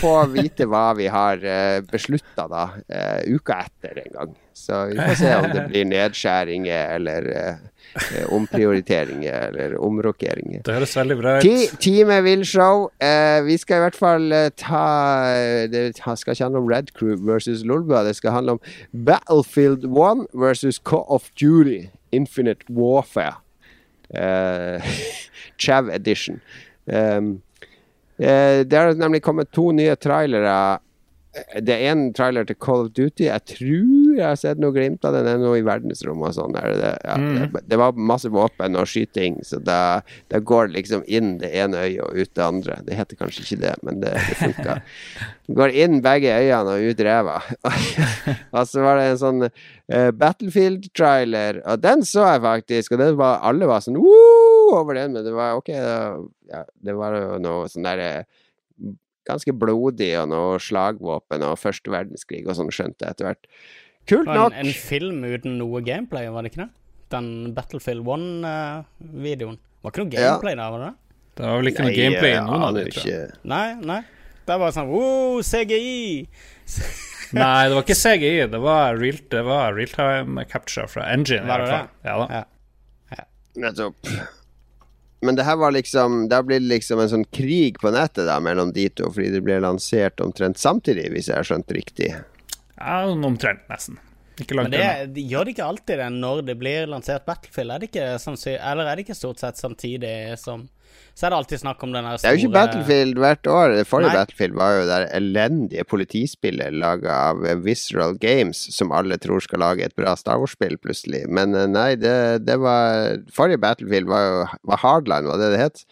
få 0.00 0.14
vite 0.34 0.66
hva 0.70 0.88
vi 0.98 1.06
har 1.12 1.46
uh, 1.46 1.78
beslutta 1.86 2.48
da, 2.50 2.64
eh, 2.88 3.20
uka 3.30 3.60
etter 3.68 4.02
en 4.02 4.18
gang. 4.18 4.34
Så 4.54 4.84
vi 4.90 4.98
får 4.98 5.16
se 5.22 5.36
om 5.38 5.48
det 5.54 5.66
blir 5.70 5.86
nedskjæringer 5.90 6.96
eller 6.98 7.30
eh, 7.94 8.26
omprioriteringer 8.32 9.48
eller 9.48 9.76
omrokeringer. 9.82 10.62
Det 10.66 10.74
høres 10.74 10.96
veldig 10.96 11.16
bra 11.20 11.36
ut. 11.38 11.46
Ti, 11.46 11.68
time 11.82 12.20
Will-show. 12.26 12.88
Eh, 13.02 13.40
vi 13.46 13.56
skal 13.60 13.80
i 13.80 13.84
hvert 13.86 13.98
fall 13.98 14.32
eh, 14.32 14.50
ta 14.60 14.84
Det 15.70 15.86
skal 15.96 16.34
ikke 16.34 16.44
handle 16.44 16.62
om 16.62 16.70
Red 16.70 16.94
Crew 16.98 17.16
versus 17.20 17.64
Lolbua. 17.66 18.04
Det 18.06 18.16
skal 18.16 18.36
handle 18.36 18.58
om 18.58 18.60
Battlefield 19.06 19.84
1 19.88 20.26
versus 20.34 20.78
Call 20.78 21.06
of 21.08 21.30
Duty 21.40 21.86
Infinite 22.12 22.64
Warfare. 22.70 23.40
Eh, 24.14 24.82
Chav 25.58 25.90
Edition. 25.90 26.40
Um, 26.86 27.40
eh, 28.18 28.66
det 28.66 28.76
har 28.76 28.94
nemlig 28.94 29.22
kommet 29.22 29.52
to 29.52 29.70
nye 29.72 29.96
trailere. 29.96 30.78
Det 31.34 31.74
er 31.74 31.90
en 31.90 32.08
trailer 32.14 32.46
til 32.46 32.56
Call 32.62 32.84
of 32.84 32.92
Duty. 32.94 33.26
Jeg 33.26 33.42
tror 33.50 34.14
jeg 34.14 34.24
har 34.24 34.38
sett 34.38 34.60
noe 34.62 34.74
glimt 34.74 35.04
av 35.06 35.16
den. 35.16 35.26
Den 35.26 35.40
er 35.40 35.42
noe 35.42 35.58
i 35.58 35.64
verdensrommet 35.66 36.30
og 36.30 36.36
sånn. 36.36 36.54
Det, 36.54 36.90
ja, 37.02 37.16
mm. 37.18 37.38
det, 37.38 37.62
det 37.70 37.78
var 37.80 37.98
masse 37.98 38.30
våpen 38.32 38.78
og 38.78 38.86
skyting, 38.90 39.40
så 39.46 39.58
da, 39.62 39.78
da 40.30 40.40
går 40.40 40.68
det 40.68 40.78
liksom 40.78 41.02
inn 41.10 41.36
det 41.42 41.50
ene 41.58 41.82
øyet 41.86 42.04
og 42.06 42.20
ut 42.20 42.32
det 42.38 42.44
andre. 42.44 42.78
Det 42.86 42.98
heter 42.98 43.20
kanskje 43.20 43.46
ikke 43.46 43.60
det, 43.64 43.74
men 43.86 43.98
det, 44.04 44.14
det 44.14 44.38
funka. 44.40 44.78
Går 45.58 45.74
inn 45.76 45.98
begge 46.04 46.32
øyene 46.40 46.76
og 46.78 46.86
ut 46.88 47.02
ræva. 47.04 47.34
og 48.56 48.62
så 48.70 48.84
var 48.86 49.00
det 49.00 49.10
en 49.10 49.20
sånn 49.20 49.42
uh, 49.44 50.10
Battlefield-trailer, 50.16 51.60
og 51.68 51.82
den 51.82 52.06
så 52.08 52.30
jeg 52.30 52.44
faktisk, 52.46 52.94
og 52.94 53.02
det 53.02 53.10
var, 53.20 53.42
alle 53.44 53.68
var 53.68 53.84
sånn 53.84 54.00
Woo! 54.00 54.54
over 54.74 54.96
den, 54.96 55.12
men 55.12 55.26
det 55.26 55.34
var 55.34 55.58
ok, 55.58 55.68
det, 55.68 55.98
ja, 56.50 56.62
det 56.86 56.96
var 56.96 57.18
jo 57.18 57.36
noe 57.42 57.68
sånn 57.70 57.86
derre 57.86 58.24
ganske 59.28 59.52
blodig 59.56 60.10
og 60.20 60.28
noe 60.32 60.58
slagvåpen 60.60 61.42
og 61.46 61.58
første 61.60 61.90
verdenskrig 61.92 62.42
og 62.46 62.56
sånn, 62.58 62.70
skjønte 62.74 63.04
jeg 63.06 63.14
etter 63.16 63.28
hvert. 63.30 63.46
Kult 64.10 64.28
nok. 64.28 64.52
en, 64.52 64.66
en 64.66 64.72
film 64.76 65.22
uten 65.24 65.56
noe 65.58 65.80
gameplay, 65.86 66.28
var 66.28 66.44
det 66.44 66.52
ikke 66.52 66.64
det? 66.66 66.70
Den 67.14 67.30
Battlefield 67.56 68.04
1-videoen. 68.04 69.58
var 69.84 69.92
ikke 69.92 70.04
noe 70.04 70.12
Ja. 70.12 70.30
gameplay 70.34 70.54
der, 70.56 70.70
var 70.70 70.78
det 70.82 70.90
det? 70.90 70.96
Det 71.34 71.44
var 71.48 71.56
vel 71.58 71.70
ikke 71.72 71.82
noe 71.84 71.90
Nei, 71.90 71.96
gameplay 71.98 72.30
ja, 72.34 72.44
noen 72.46 72.62
av 72.62 72.74
de, 72.76 72.84
tror 72.90 73.06
jeg. 73.08 73.24
ikke. 73.30 73.38
Nei, 73.50 73.74
nei. 73.90 74.00
Det 74.46 74.58
var 74.60 74.74
sånn 74.76 74.88
Wow, 74.92 75.40
CGI! 75.42 76.28
Nei, 77.34 77.68
det 77.68 77.74
var 77.74 77.82
ikke 77.82 77.96
CGI, 77.98 78.34
det 78.52 78.60
var 78.62 78.98
real, 79.00 79.18
det 79.32 79.40
var 79.46 79.72
real-time 79.74 80.44
capture 80.46 80.86
fra 80.86 81.08
Engine. 81.10 81.46
Var 81.48 81.64
det 81.64 81.70
det? 81.72 81.80
Ja 82.06 82.18
da. 82.20 82.26
Ja. 82.30 82.44
Men 85.24 85.38
det 85.38 85.46
her 85.48 85.56
var 85.56 85.72
liksom 85.72 86.26
Da 86.28 86.42
blir 86.44 86.60
det 86.60 86.68
liksom 86.68 87.00
en 87.00 87.08
sånn 87.08 87.24
krig 87.32 87.78
på 87.80 87.92
nettet 87.94 88.26
da 88.28 88.36
mellom 88.44 88.74
de 88.76 88.88
to, 88.92 89.08
fordi 89.12 89.30
det 89.32 89.42
ble 89.46 89.56
lansert 89.64 90.20
omtrent 90.20 90.60
samtidig, 90.60 91.08
hvis 91.14 91.30
jeg 91.30 91.40
har 91.40 91.48
skjønt 91.48 91.72
riktig. 91.72 92.10
Ja, 92.76 92.98
omtrent, 93.08 93.64
nesten. 93.70 94.00
Ikke 94.40 94.56
Men 94.58 94.72
det, 94.72 94.86
de 95.14 95.22
gjør 95.30 95.46
det 95.46 95.54
ikke 95.54 95.66
alltid 95.70 96.00
det 96.02 96.08
når 96.10 96.40
det 96.48 96.56
blir 96.58 96.88
lansert 96.90 97.26
Battlefield? 97.26 97.70
Er 97.70 97.82
det 97.82 97.90
ikke 97.92 98.06
eller 98.58 98.88
er 98.88 98.96
det 98.96 99.04
ikke 99.06 99.16
stort 99.16 99.42
sett 99.42 99.60
samtidig 99.60 100.34
som 100.42 100.66
så 101.14 101.26
er 101.26 101.30
det 101.34 101.36
alltid 101.38 101.60
snakk 101.62 101.82
om 101.86 101.92
den 101.94 102.04
store 102.04 102.18
Det 102.22 102.28
er 102.30 102.34
jo 102.36 102.42
ikke 102.48 102.54
Battlefield 102.56 103.18
hvert 103.22 103.46
år. 103.50 103.74
Det 103.78 103.84
forrige 103.86 104.10
Nei. 104.10 104.16
Battlefield 104.18 104.54
var 104.58 104.72
jo 104.78 104.86
det 104.88 104.98
elendige 105.18 105.84
politispillet 105.86 106.72
laga 106.74 107.18
av 107.30 107.44
Visceral 107.64 108.16
Games, 108.18 108.64
som 108.74 108.90
alle 108.92 109.16
tror 109.22 109.40
skal 109.44 109.62
lage 109.62 109.84
et 109.86 109.94
bra 109.94 110.16
Star 110.18 110.40
Wars-spill, 110.42 110.74
plutselig. 110.82 111.22
Men 111.28 111.54
eh, 111.54 111.68
nei, 111.70 111.94
det, 112.00 112.16
det 112.48 112.56
var 112.62 113.20
Forrige 113.34 113.60
Battlefield 113.62 114.10
var 114.10 114.26
jo 114.26 114.42
var 114.72 114.82
Hardline, 114.82 115.30
var 115.30 115.38
det 115.42 115.52
det 115.54 115.62
het? 115.62 115.84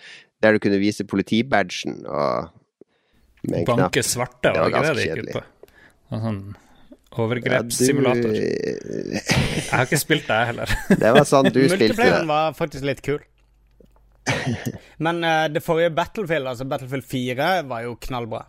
Der 0.42 0.57
du 0.57 0.59
kunne 0.64 0.80
vise 0.82 1.05
politibadgen 1.07 2.00
og 2.07 2.50
med 3.46 3.61
en 3.61 3.64
knapp. 3.66 3.78
Banke 3.92 4.03
svarte, 4.07 4.50
var 4.55 4.68
det 4.68 4.74
ikke 4.74 4.82
det 4.82 4.96
det 4.96 5.07
gikk 5.07 5.14
kjedelig. 5.14 5.30
ut 5.30 5.38
på? 5.38 5.46
Sånn 6.12 6.26
sånn 6.26 6.42
Ja, 7.12 7.22
overgrepssimulator. 7.22 8.32
du- 8.32 8.40
Jeg 8.40 9.70
har 9.70 9.84
ikke 9.86 9.98
spilt 10.00 10.26
det, 10.26 10.36
jeg 10.38 10.46
heller. 10.50 10.70
Det 10.88 11.11
var 11.12 11.24
sånn 11.28 11.48
du 11.53 11.59
spilte 11.68 11.76
Multiplayeren 11.92 12.20
det. 12.24 12.28
var 12.30 12.53
faktisk 12.57 12.84
litt 12.88 13.03
kul. 13.05 13.18
Men 15.05 15.23
uh, 15.25 15.47
det 15.53 15.62
forrige 15.64 15.93
Battlefield, 15.97 16.49
altså 16.49 16.66
Battlefield 16.68 17.07
4, 17.09 17.53
var 17.68 17.87
jo 17.87 17.97
knallbra. 18.01 18.45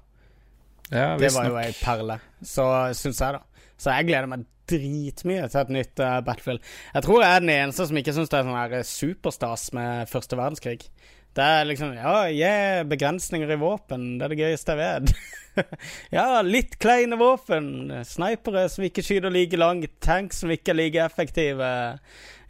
Ja, 0.92 1.16
Det 1.18 1.32
var 1.34 1.48
jo 1.48 1.56
visstnok. 1.56 1.62
ei 1.64 1.78
perle, 1.82 2.20
så 2.46 2.68
syns 2.98 3.22
jeg, 3.24 3.40
da. 3.40 3.70
Så 3.82 3.96
jeg 3.96 4.12
gleder 4.12 4.30
meg 4.30 4.46
dritmye 4.70 5.48
til 5.52 5.60
et 5.64 5.74
nytt 5.74 6.04
uh, 6.04 6.20
Battlefield. 6.26 6.62
Jeg 6.94 7.06
tror 7.08 7.24
jeg 7.24 7.36
er 7.36 7.44
den 7.44 7.56
eneste 7.58 7.88
som 7.90 8.00
ikke 8.00 8.16
syns 8.16 8.32
det 8.32 8.40
er 8.40 8.48
sånn 8.48 8.60
her 8.60 8.88
superstas 8.88 9.68
med 9.76 10.12
første 10.12 10.40
verdenskrig. 10.40 10.86
Det 11.34 11.42
er 11.44 11.66
liksom 11.66 11.96
Ja, 11.98 12.28
yeah, 12.30 12.84
begrensninger 12.86 13.50
i 13.50 13.58
våpen. 13.58 14.20
Det 14.20 14.28
er 14.28 14.34
det 14.36 14.44
gøyeste 14.44 14.76
jeg 14.76 14.82
vet. 14.84 15.64
ja, 16.18 16.28
litt 16.46 16.78
kleine 16.82 17.18
våpen. 17.18 17.72
Snipere 18.06 18.68
som 18.70 18.86
ikke 18.86 19.02
skyter 19.06 19.34
like 19.34 19.58
langt. 19.58 19.96
Tanks 20.06 20.44
som 20.44 20.54
ikke 20.54 20.76
er 20.76 20.78
like 20.78 21.02
effektive. 21.02 21.72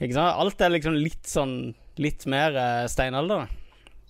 Ikke 0.02 0.18
sant? 0.18 0.36
Alt 0.36 0.62
er 0.62 0.76
liksom 0.76 1.00
litt 1.00 1.32
sånn 1.32 1.56
Litt 2.02 2.26
mer 2.30 2.56
uh, 2.58 2.86
steinalder. 2.89 3.52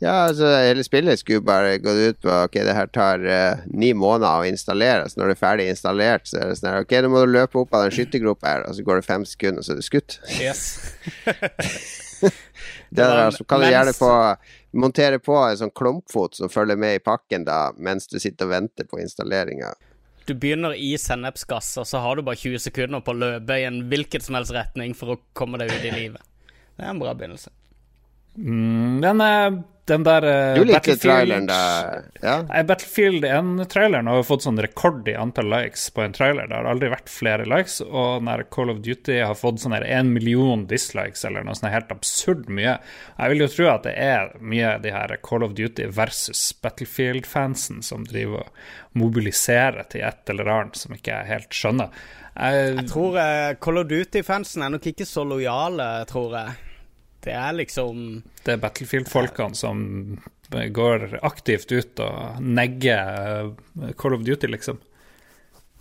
Ja, 0.04 0.26
altså 0.28 0.50
hele 0.50 0.84
spillet 0.84 1.22
skulle 1.22 1.46
bare 1.46 1.78
gått 1.80 2.00
ut 2.02 2.18
på 2.26 2.32
Ok, 2.44 2.58
det 2.66 2.76
her 2.76 2.90
tar 2.92 3.24
uh, 3.24 3.64
ni 3.72 3.94
måneder 3.96 4.42
å 4.42 4.48
installere. 4.48 5.08
Så 5.10 5.20
når 5.20 5.32
det 5.32 5.36
er 5.38 5.42
ferdig 5.44 5.68
installert, 5.72 6.28
så 6.28 6.42
er 6.42 6.52
det 6.52 6.58
sånn 6.60 6.72
her 6.72 6.84
Ok, 6.84 6.96
nå 7.04 7.12
må 7.14 7.24
du 7.24 7.36
løpe 7.36 7.62
opp 7.62 7.76
av 7.76 7.86
den 7.86 7.96
skyttergropa 7.96 8.50
her, 8.50 8.66
og 8.68 8.76
så 8.76 8.88
går 8.88 9.00
det 9.00 9.08
fem 9.08 9.28
sekunder, 9.28 9.62
og 9.62 9.68
så 9.68 9.76
er 9.76 9.80
det 9.80 9.88
skutt. 9.88 10.20
Yes. 10.40 10.66
Det 12.94 13.04
var 13.04 13.18
er, 13.18 13.32
så 13.36 13.44
kan 13.44 13.60
du 13.60 13.68
gjerne 13.68 13.94
få 13.98 14.12
montere 14.80 15.18
på 15.20 15.34
en 15.36 15.58
sånn 15.60 15.74
klumpfot 15.76 16.38
som 16.38 16.52
følger 16.52 16.78
med 16.80 17.00
i 17.00 17.02
pakken 17.04 17.44
da, 17.48 17.74
mens 17.76 18.06
du 18.08 18.20
sitter 18.22 18.48
og 18.48 18.54
venter 18.54 18.88
på 18.88 19.02
installeringa. 19.02 19.72
Du 20.30 20.36
begynner 20.40 20.76
i 20.78 20.94
sennepsgass, 21.02 21.74
og 21.82 21.88
så 21.90 22.00
har 22.04 22.16
du 22.16 22.24
bare 22.24 22.40
20 22.40 22.62
sekunder 22.64 23.02
på 23.04 23.12
å 23.12 23.20
løpe 23.20 23.58
i 23.60 23.66
en 23.68 23.82
hvilken 23.92 24.24
som 24.24 24.38
helst 24.38 24.54
retning 24.56 24.94
for 24.96 25.16
å 25.16 25.20
komme 25.36 25.60
deg 25.60 25.74
ut 25.74 25.90
i 25.90 25.92
livet. 25.92 26.22
Det 26.78 26.86
er 26.86 26.94
en 26.94 27.02
bra 27.02 27.12
begynnelse. 27.18 27.52
Mm, 28.36 29.02
den, 29.02 29.22
den 29.86 30.04
der 30.04 30.24
eh, 30.24 30.56
Du 30.56 30.64
likte 30.66 30.96
traileren, 30.98 31.46
da? 31.46 31.58
Ja? 32.22 32.64
Battlefield 32.64 33.26
1-traileren 33.26 34.08
har 34.08 34.22
jo 34.22 34.26
fått 34.26 34.46
sånn 34.46 34.62
rekord 34.64 35.08
i 35.12 35.16
antall 35.20 35.52
likes 35.52 35.90
på 35.94 36.06
en 36.06 36.16
trailer. 36.16 36.48
Det 36.48 36.56
har 36.56 36.70
aldri 36.72 36.90
vært 36.94 37.12
flere 37.12 37.46
likes, 37.50 37.82
og 37.84 38.24
når 38.26 38.46
Call 38.54 38.72
of 38.74 38.82
Duty 38.86 39.20
har 39.20 39.36
fått 39.38 39.62
sånn 39.62 39.76
en 39.78 40.14
million 40.16 40.66
dislikes 40.70 41.26
eller 41.28 41.46
noe 41.46 41.58
sånt 41.60 41.74
helt 41.74 41.92
absurd 41.94 42.48
mye 42.50 42.78
Jeg 42.80 43.34
vil 43.34 43.44
jo 43.44 43.52
tro 43.52 43.70
at 43.74 43.86
det 43.86 43.94
er 44.00 44.34
mye 44.40 44.74
de 44.84 44.96
her 44.96 45.18
Call 45.26 45.46
of 45.46 45.54
Duty 45.60 45.92
versus 45.94 46.42
Battlefield-fansen 46.64 47.84
som 47.86 48.08
driver 48.08 48.48
og 48.48 48.98
mobiliserer 48.98 49.86
til 49.92 50.06
et 50.08 50.30
eller 50.30 50.52
annet 50.58 50.80
som 50.80 50.94
ikke 50.96 51.12
jeg 51.12 51.30
helt 51.34 51.56
skjønner. 51.58 52.04
Jeg, 52.34 52.76
Jeg 52.80 52.90
tror 52.90 53.18
eh, 53.22 53.56
Call 53.62 53.84
of 53.84 53.90
Duty-fansen 53.92 54.64
er 54.66 54.74
nok 54.74 54.94
ikke 54.94 55.06
så 55.06 55.26
lojale, 55.28 55.90
tror 56.10 56.40
jeg. 56.40 56.62
Det 57.24 57.34
er 57.34 57.56
liksom 57.56 58.22
det 58.44 58.56
er 58.56 58.64
Battlefield-folkene 58.64 59.56
som 59.56 59.84
går 60.54 61.20
aktivt 61.26 61.72
ut 61.72 62.02
og 62.04 62.42
negger 62.44 63.54
eh, 63.82 63.94
Call 63.98 64.18
of 64.18 64.26
Duty, 64.28 64.50
liksom. 64.52 64.82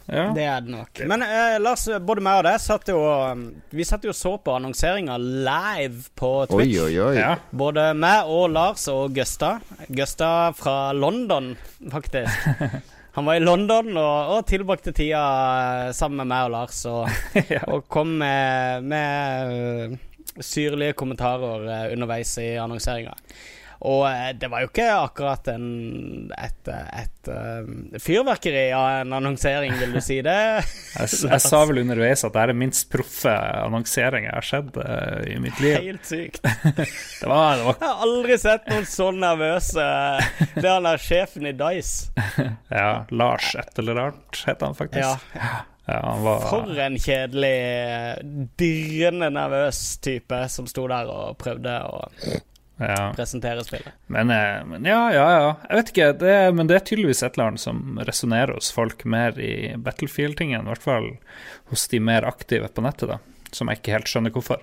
Ja. 0.07 0.31
Det 0.35 0.45
er 0.45 0.63
det 0.65 0.73
nok. 0.73 1.03
Men 1.07 1.23
eh, 1.23 1.57
Lars, 1.63 1.87
både 2.03 2.25
meg 2.25 2.41
og 2.41 2.47
deg 2.49 2.59
satt 2.61 2.91
jo 2.91 2.99
um, 2.99 3.45
Vi 3.71 3.85
satt 3.87 4.03
jo 4.05 4.11
og 4.11 4.19
så 4.19 4.33
på 4.43 4.57
annonseringa 4.57 5.15
live 5.19 6.09
på 6.19 6.33
Twitch. 6.51 6.81
oi, 6.83 6.97
oi. 7.05 7.13
ja. 7.21 7.37
Både 7.51 7.93
meg 7.95 8.31
og 8.31 8.49
Lars 8.53 8.89
og 8.93 9.15
Gusta. 9.17 9.55
Gusta 9.89 10.53
fra 10.59 10.77
London, 10.97 11.55
faktisk. 11.93 12.51
Han 13.15 13.29
var 13.29 13.37
i 13.37 13.45
London 13.45 13.91
og, 13.93 14.37
og 14.37 14.47
tilbrakte 14.49 14.95
tida 14.97 15.23
eh, 15.23 15.91
sammen 15.97 16.23
med 16.23 16.33
meg 16.33 16.47
og 16.49 16.55
Lars, 16.55 16.79
og, 16.89 17.37
og 17.73 17.85
kom 17.93 18.17
med, 18.23 18.89
med 18.89 19.53
eh, 19.53 19.99
syrlige 20.41 20.97
kommentarer 20.99 21.67
eh, 21.69 21.89
underveis 21.95 22.37
i 22.43 22.55
annonseringa. 22.61 23.17
Og 23.83 24.05
eh, 24.07 24.31
det 24.39 24.47
var 24.51 24.63
jo 24.63 24.69
ikke 24.71 24.87
akkurat 24.95 25.49
en, 25.51 26.31
et, 26.39 26.71
et, 26.71 27.31
et, 27.33 28.03
fyrverkeri 28.03 28.69
av 28.77 29.01
en 29.01 29.17
annonsering, 29.19 29.75
vil 29.81 29.97
du 29.97 30.01
si 30.05 30.21
det? 30.23 30.39
Jeg, 30.93 31.09
jeg 31.25 31.41
sa 31.43 31.63
vel 31.67 31.81
underveis 31.83 32.23
at 32.27 32.35
det 32.35 32.43
er 32.43 32.53
den 32.53 32.61
minst 32.61 32.91
proffe 32.93 33.33
annonseringen 33.33 34.29
jeg 34.29 34.37
har 34.37 34.47
sett 34.47 34.77
eh, 34.83 35.33
i 35.33 35.39
mitt 35.43 35.59
liv. 35.63 35.79
Helt 35.89 36.07
sykt. 36.07 36.45
Det 37.23 37.31
var, 37.31 37.57
det 37.57 37.65
var 37.65 37.77
Jeg 37.79 37.89
har 37.89 38.03
aldri 38.05 38.37
sett 38.43 38.65
noen 38.69 38.87
så 38.91 39.09
nervøse. 39.15 39.85
Det 40.57 40.65
er 40.65 40.73
han 40.75 40.89
der 40.89 41.03
sjefen 41.03 41.49
i 41.49 41.55
Dice. 41.57 42.27
Ja, 42.83 43.05
Lars 43.15 43.53
et 43.59 43.79
eller 43.79 44.01
annet 44.07 44.43
het 44.47 44.63
han 44.65 44.77
faktisk. 44.77 45.27
Ja, 45.35 45.63
Ja, 45.85 45.99
han 46.05 46.23
var 46.23 46.45
For 46.47 46.79
en 46.79 46.97
kjedelig, 46.99 47.57
dirrende 48.61 49.33
nervøs 49.35 49.81
type 50.03 50.39
som 50.53 50.69
sto 50.71 50.87
der 50.91 51.11
og 51.11 51.37
prøvde 51.43 51.75
å 51.89 52.05
ja. 52.79 53.11
presentere 53.17 53.65
spillet. 53.67 53.91
Men, 54.07 54.31
eh, 54.31 54.63
men 54.67 54.87
ja, 54.87 55.01
ja, 55.15 55.27
ja. 55.33 55.51
Jeg 55.69 55.81
vet 55.81 55.93
ikke, 55.93 56.09
det, 56.23 56.37
men 56.55 56.71
det 56.71 56.79
er 56.79 56.87
tydeligvis 56.87 57.23
et 57.23 57.35
eller 57.37 57.53
annet 57.53 57.65
som 57.65 57.99
resonnerer 58.07 58.55
hos 58.59 58.71
folk 58.75 59.05
mer 59.05 59.39
i 59.43 59.75
Battlefield-tingen. 59.77 60.65
I 60.65 60.73
hvert 60.73 60.87
fall 60.87 61.11
hos 61.73 61.89
de 61.91 62.03
mer 62.03 62.27
aktive 62.29 62.71
på 62.71 62.85
nettet, 62.87 63.17
da. 63.17 63.21
Som 63.53 63.69
jeg 63.69 63.83
ikke 63.83 63.97
helt 63.99 64.11
skjønner 64.11 64.33
hvorfor. 64.33 64.63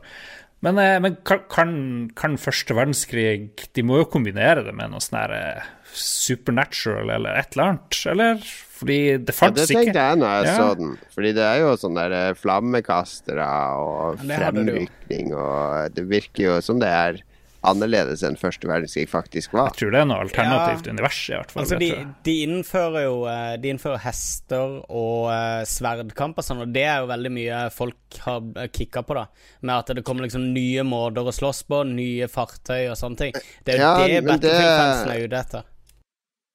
Men, 0.65 0.77
eh, 0.77 0.97
men 0.99 1.17
kan, 1.23 2.09
kan, 2.19 2.35
første 2.41 2.75
verdenskrig 2.75 3.67
De 3.75 3.83
må 3.85 4.01
jo 4.01 4.09
kombinere 4.11 4.65
det 4.65 4.73
med 4.75 4.91
noe 4.91 5.03
sånn 5.03 5.21
her 5.21 5.35
eh, 5.37 5.69
supernatural 5.95 7.09
eller 7.15 7.39
et 7.39 7.55
eller 7.55 7.71
annet, 7.71 7.99
eller? 8.11 8.43
Fordi 8.79 8.99
det 9.17 9.35
Ja, 9.35 9.49
det 9.55 9.65
tenkte 9.71 10.03
jeg 10.03 10.19
når 10.19 10.35
jeg 10.35 10.45
Ja. 10.49 10.57
så 10.59 10.67
den. 10.77 10.91
Fordi 11.15 11.31
det 11.35 11.45
er 11.47 11.57
jo 11.63 11.71
sånne 11.79 12.03
der 12.03 12.17
eh, 12.29 12.37
flammekastere 12.37 13.47
og 13.79 14.21
fremrykning, 14.21 15.33
og 15.33 15.95
det 15.95 16.05
virker 16.11 16.43
jo 16.43 16.59
som 16.61 16.79
det 16.79 16.91
er 16.91 17.21
annerledes 17.67 18.23
enn 18.23 18.37
første 18.39 18.69
verdenskrig 18.69 19.07
faktisk 19.11 19.53
var. 19.55 19.71
Jeg 19.73 19.81
tror 19.81 19.95
det 19.95 20.01
er 20.01 20.09
noe 20.09 20.19
alternativt 20.23 20.87
univers, 20.87 21.19
i 21.27 21.35
hvert 21.35 21.53
fall. 21.53 21.63
Altså, 21.65 21.79
de, 21.81 21.89
de 22.25 22.35
innfører 22.45 23.05
jo 23.05 23.17
eh, 23.31 23.55
De 23.59 23.73
innfører 23.73 24.03
hester 24.05 24.77
og 24.87 25.29
eh, 25.33 25.63
sverdkamp 25.69 26.39
og 26.39 26.47
sånn, 26.47 26.63
og 26.65 26.75
det 26.75 26.85
er 26.87 27.01
jo 27.03 27.09
veldig 27.11 27.33
mye 27.35 27.63
folk 27.75 28.21
har 28.25 28.69
kicka 28.75 29.03
på, 29.03 29.17
da. 29.19 29.25
Med 29.65 29.75
at 29.75 29.91
det 29.97 30.05
kommer 30.07 30.27
liksom 30.27 30.51
nye 30.55 30.85
måter 30.87 31.27
å 31.27 31.35
slåss 31.35 31.65
på, 31.69 31.83
nye 31.89 32.29
fartøy 32.31 32.87
og 32.91 32.95
sånne 32.99 33.25
ting. 33.25 33.43
Det 33.65 33.75
er 33.75 33.83
jo 33.83 33.89
Ja, 33.89 34.07
det 34.07 34.23
Battlefield-fansen 34.29 35.13
er 35.15 35.27
ute 35.27 35.43
etter. 35.43 35.67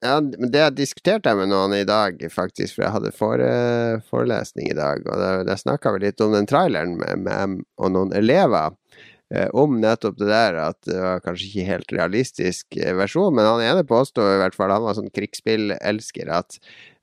Ja, 0.04 0.18
men 0.20 0.50
det 0.52 0.64
diskuterte 0.76 1.32
jeg 1.32 1.38
med 1.38 1.48
noen 1.48 1.72
i 1.78 1.86
dag, 1.88 2.18
faktisk, 2.32 2.76
for 2.76 2.84
jeg 2.84 2.92
hadde 2.92 3.12
fore, 3.16 3.52
forelesning 4.10 4.68
i 4.68 4.76
dag. 4.76 5.00
Og 5.08 5.16
der, 5.16 5.44
der 5.48 5.60
snakka 5.60 5.94
vi 5.94 6.02
litt 6.02 6.20
om 6.20 6.34
den 6.36 6.48
traileren 6.50 6.98
med, 7.00 7.22
med 7.24 7.62
og 7.80 7.94
noen 7.94 8.12
elever. 8.16 8.76
Eh, 9.32 9.48
om 9.56 9.78
nettopp 9.80 10.18
det 10.20 10.26
der 10.28 10.56
at 10.60 10.78
det 10.84 10.98
var 11.00 11.22
kanskje 11.24 11.46
ikke 11.48 11.68
helt 11.70 11.92
realistisk 11.96 12.76
eh, 12.76 12.92
versjon, 12.98 13.32
men 13.34 13.48
han 13.48 13.62
ene 13.64 13.86
påstår 13.88 14.34
i 14.34 14.42
hvert 14.42 14.56
fall, 14.56 14.74
han 14.74 14.84
var 14.84 14.98
sånn 14.98 15.08
krigsspillelsker, 15.16 16.28
at, 16.28 16.58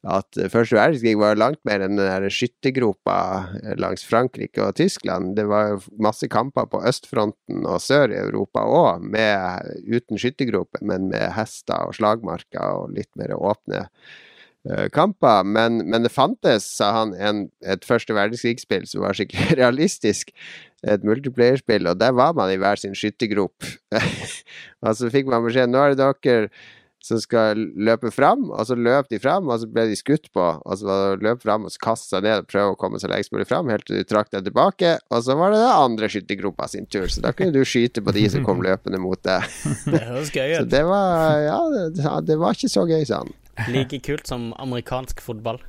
at 0.06 0.40
første 0.54 0.78
verdenskrig 0.78 1.16
var 1.18 1.40
langt 1.42 1.60
mer 1.66 1.82
enn 1.82 1.98
den 1.98 2.06
der 2.06 2.28
skyttergropa 2.30 3.18
eh, 3.64 3.74
langs 3.82 4.06
Frankrike 4.06 4.62
og 4.68 4.78
Tyskland. 4.78 5.34
Det 5.40 5.48
var 5.50 5.74
jo 5.74 5.82
masse 5.98 6.30
kamper 6.30 6.70
på 6.70 6.84
østfronten 6.94 7.66
og 7.66 7.82
sør 7.82 8.14
i 8.14 8.22
Europa 8.22 8.68
òg, 8.70 9.10
uten 9.90 10.22
skyttergroper, 10.22 10.86
men 10.86 11.10
med 11.10 11.26
hester 11.40 11.90
og 11.90 11.98
slagmarker 11.98 12.84
og 12.84 12.94
litt 13.00 13.10
mer 13.18 13.34
åpne 13.34 13.88
kamper. 14.94 15.46
Men, 15.48 15.82
men 15.90 16.06
det 16.06 16.14
fantes, 16.14 16.68
sa 16.78 16.92
han, 17.00 17.16
en, 17.18 17.46
et 17.66 17.86
første 17.88 18.16
verdenskrigsspill 18.16 18.86
som 18.90 19.06
var 19.06 19.18
skikkelig 19.18 19.58
realistisk. 19.62 20.34
Et 20.82 21.04
multiplayerspill, 21.06 21.86
og 21.90 22.00
der 22.02 22.14
var 22.18 22.34
man 22.38 22.50
i 22.54 22.60
hver 22.62 22.80
sin 22.82 22.96
skyttergrop. 22.98 23.68
og 24.86 24.96
så 24.98 25.12
fikk 25.14 25.30
man 25.30 25.46
beskjed 25.46 25.70
nå 25.70 25.84
er 25.84 25.94
det 25.94 26.02
dere 26.26 26.48
som 27.06 27.20
skal 27.22 27.58
løpe 27.58 28.12
fram, 28.14 28.48
og 28.54 28.62
så 28.70 28.76
løp 28.78 29.10
de 29.10 29.20
fram, 29.22 29.50
og 29.50 29.62
så 29.62 29.70
ble 29.70 29.88
de 29.90 29.98
skutt 29.98 30.30
på. 30.36 30.44
Og 30.62 30.78
så 30.80 30.98
løp 31.22 31.42
fram 31.44 31.66
og 31.66 31.74
så 31.74 31.82
kastet 31.82 32.14
seg 32.14 32.26
ned 32.28 32.44
og 32.44 32.50
prøvde 32.52 32.76
å 32.76 32.80
komme 32.80 33.02
så 33.02 33.10
lengst 33.12 33.34
mulig 33.34 33.48
fram, 33.50 33.72
helt 33.74 33.88
til 33.90 34.02
du 34.02 34.08
trakk 34.08 34.30
deg 34.34 34.46
tilbake. 34.48 34.94
Og 35.10 35.26
så 35.26 35.36
var 35.40 35.54
det 35.54 35.64
den 35.64 35.74
andre 35.74 36.12
skyttergropa 36.14 36.70
sin 36.72 36.86
tur, 36.92 37.08
så 37.12 37.24
da 37.26 37.34
kunne 37.36 37.56
du 37.56 37.66
skyte 37.68 38.04
på 38.06 38.14
de 38.16 38.28
som 38.34 38.46
kom 38.48 38.62
løpende 38.68 39.02
mot 39.02 39.22
deg. 39.26 39.48
Det 39.92 40.04
høres 40.06 40.32
gøy 40.34 40.56
Så 40.60 40.66
det 40.70 40.84
var 40.88 41.42
Ja, 41.42 41.60
det, 41.74 41.84
ja, 42.04 42.14
det 42.26 42.38
var 42.40 42.56
ikke 42.56 42.72
så 42.72 42.86
gøy, 42.90 43.02
sa 43.08 43.24
han. 43.24 43.34
Like 43.72 44.00
kult 44.06 44.30
som 44.30 44.52
amerikansk 44.62 45.22
fotball. 45.24 45.60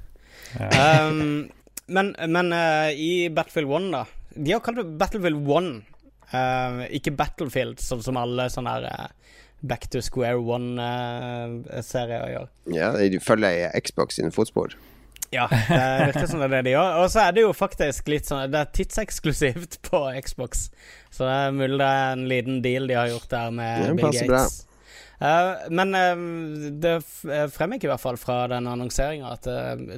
Um, 0.60 1.48
men 1.92 2.12
men 2.28 2.52
uh, 2.52 2.90
i 2.92 3.28
Battlefield 3.32 3.72
1, 3.72 3.88
da 3.94 4.02
De 4.36 4.52
har 4.52 4.60
kalt 4.64 4.80
det 4.80 4.98
Battlefield 5.00 5.48
1, 5.48 5.70
uh, 6.34 6.84
ikke 6.92 7.14
Battlefield, 7.16 7.80
sånn 7.82 8.04
som 8.04 8.20
alle 8.20 8.48
sånne 8.52 8.76
her 8.76 8.88
eh, 8.90 9.08
back 9.62 9.88
to 9.90 10.02
square 10.02 10.40
one-serie 10.42 12.22
å 12.22 12.30
gjøre. 12.32 12.48
Ja, 12.74 12.92
de 12.98 13.20
følger 13.22 13.58
i 13.58 13.82
Xbox 13.82 14.18
sine 14.18 14.32
fotspor. 14.34 14.74
Ja, 15.32 15.46
det 15.48 16.10
virker 16.10 16.26
som 16.28 16.42
det 16.42 16.50
er 16.50 16.56
det 16.58 16.62
de 16.66 16.74
gjør. 16.74 16.98
Og 17.00 17.06
så 17.12 17.22
er 17.24 17.36
det 17.36 17.44
jo 17.46 17.54
faktisk 17.56 18.10
litt 18.12 18.28
sånn 18.28 18.50
Det 18.52 18.58
er 18.58 18.74
tidseksklusivt 18.76 19.78
på 19.86 20.02
Xbox. 20.26 20.66
Så 21.08 21.24
det 21.24 21.38
er 21.38 21.54
mulig 21.56 21.78
det 21.80 21.88
er 21.88 22.12
en 22.18 22.26
liten 22.28 22.60
deal 22.64 22.90
de 22.90 22.98
har 22.98 23.08
gjort 23.08 23.30
der 23.32 23.54
med 23.56 23.86
ja, 23.86 23.94
Bill 23.96 24.12
Gates. 24.12 24.28
bra. 24.28 24.44
Eh, 25.22 25.68
men 25.70 25.94
eh, 25.94 26.22
det 26.82 26.94
eh, 27.30 27.46
fremgikk 27.52 27.86
i 27.86 27.90
hvert 27.92 28.02
fall 28.02 28.18
fra 28.18 28.40
den 28.50 28.66
annonseringa 28.66 29.34
at 29.36 29.46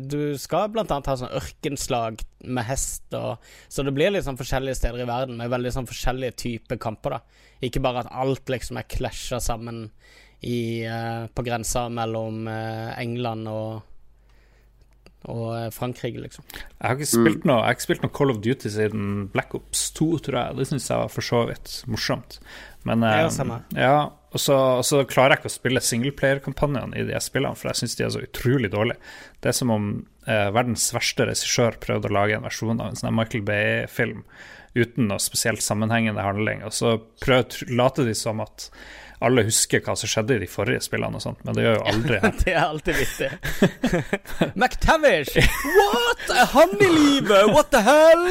du 0.05 0.35
skal 0.41 0.69
blant 0.75 0.93
annet 0.93 1.09
ha 1.09 1.17
sånn 1.21 1.33
ørkenslag 1.39 2.21
med 2.45 2.67
hest 2.69 3.15
og 3.17 3.41
Så 3.73 3.87
det 3.87 3.95
blir 3.97 4.13
litt 4.13 4.27
sånn 4.27 4.37
forskjellige 4.37 4.77
steder 4.83 5.05
i 5.05 5.09
verden 5.09 5.39
med 5.41 5.53
veldig 5.53 5.73
sånn 5.73 5.89
forskjellige 5.89 6.37
typer 6.45 6.81
kamper, 6.83 7.17
da. 7.17 7.41
Ikke 7.65 7.81
bare 7.85 8.05
at 8.05 8.13
alt 8.13 8.53
liksom 8.53 8.77
er 8.77 8.91
klasja 8.91 9.41
sammen 9.41 9.87
i, 10.45 10.85
på 11.33 11.45
grensa 11.47 11.87
mellom 11.89 12.45
England 12.51 13.49
og 13.49 13.83
og 15.25 15.73
Frankrike, 15.73 16.21
liksom. 16.21 16.45
Jeg 16.53 16.85
har 16.85 16.99
ikke 16.99 17.09
spilt 17.09 17.47
noe 17.49 17.63
Jeg 17.63 17.65
har 17.65 17.77
ikke 17.79 17.87
spilt 17.87 18.03
noe 18.05 18.13
Call 18.13 18.33
of 18.35 18.41
Duty 18.45 18.69
siden 18.75 19.05
Black 19.33 19.55
Ops 19.57 19.87
2, 19.97 20.09
tror 20.27 20.37
jeg. 20.41 20.57
Det 20.59 20.67
syns 20.69 20.89
jeg 20.91 21.01
var 21.01 21.13
for 21.15 21.25
så 21.25 21.41
vidt 21.49 21.77
morsomt. 21.89 22.37
Men 22.85 23.07
eh, 23.09 23.23
Ja, 23.23 23.31
samme. 23.33 23.63
ja, 23.73 23.95
og 24.35 24.43
så, 24.43 24.57
og 24.81 24.85
så 24.87 25.05
klarer 25.07 25.37
jeg 25.37 25.43
ikke 25.43 25.53
å 25.53 25.55
spille 25.55 25.83
singleplayer-kampanjene 25.87 26.99
i 26.99 27.07
de 27.07 27.21
spillene, 27.23 27.55
for 27.59 27.71
jeg 27.71 27.83
syns 27.83 27.95
de 27.99 28.07
er 28.07 28.13
så 28.15 28.25
utrolig 28.25 28.73
dårlige. 28.73 28.99
Det 29.39 29.53
er 29.53 29.57
som 29.61 29.71
om 29.71 29.87
eh, 30.27 30.49
verdens 30.55 30.89
verste 30.97 31.29
regissør 31.29 31.79
prøvde 31.83 32.11
å 32.11 32.17
lage 32.17 32.39
en 32.39 32.47
versjon 32.47 32.81
av 32.81 32.91
en 32.91 32.99
sånn 32.99 33.15
Michael 33.15 33.47
Bay-film 33.47 34.25
uten 34.75 35.07
noe 35.07 35.23
spesielt 35.23 35.63
sammenhengende 35.63 36.25
handling, 36.25 36.65
og 36.67 36.75
så 36.75 36.97
prøv, 37.23 37.55
later 37.71 38.09
de 38.09 38.17
som 38.19 38.43
at 38.43 38.67
alle 39.27 39.45
husker 39.47 39.81
hva 39.85 39.95
som 39.99 40.11
skjedde 40.11 40.37
i 40.37 40.43
de 40.45 40.49
forrige 40.51 40.83
spillene 40.85 41.19
og 41.19 41.25
sånt, 41.25 41.41
men 41.47 41.57
det 41.57 41.65
gjør 41.67 41.77
jo 41.79 41.85
aldri 41.93 42.21
her. 42.23 42.35
Det 42.45 42.55
er 42.55 42.63
alltid 42.65 42.99
vittig. 43.01 43.31
McTavish! 44.61 45.37
What? 45.79 46.25
Er 46.35 46.47
han 46.55 46.75
i 46.81 46.89
live? 46.95 47.41
What 47.53 47.71
the 47.75 47.83
hell? 47.87 48.25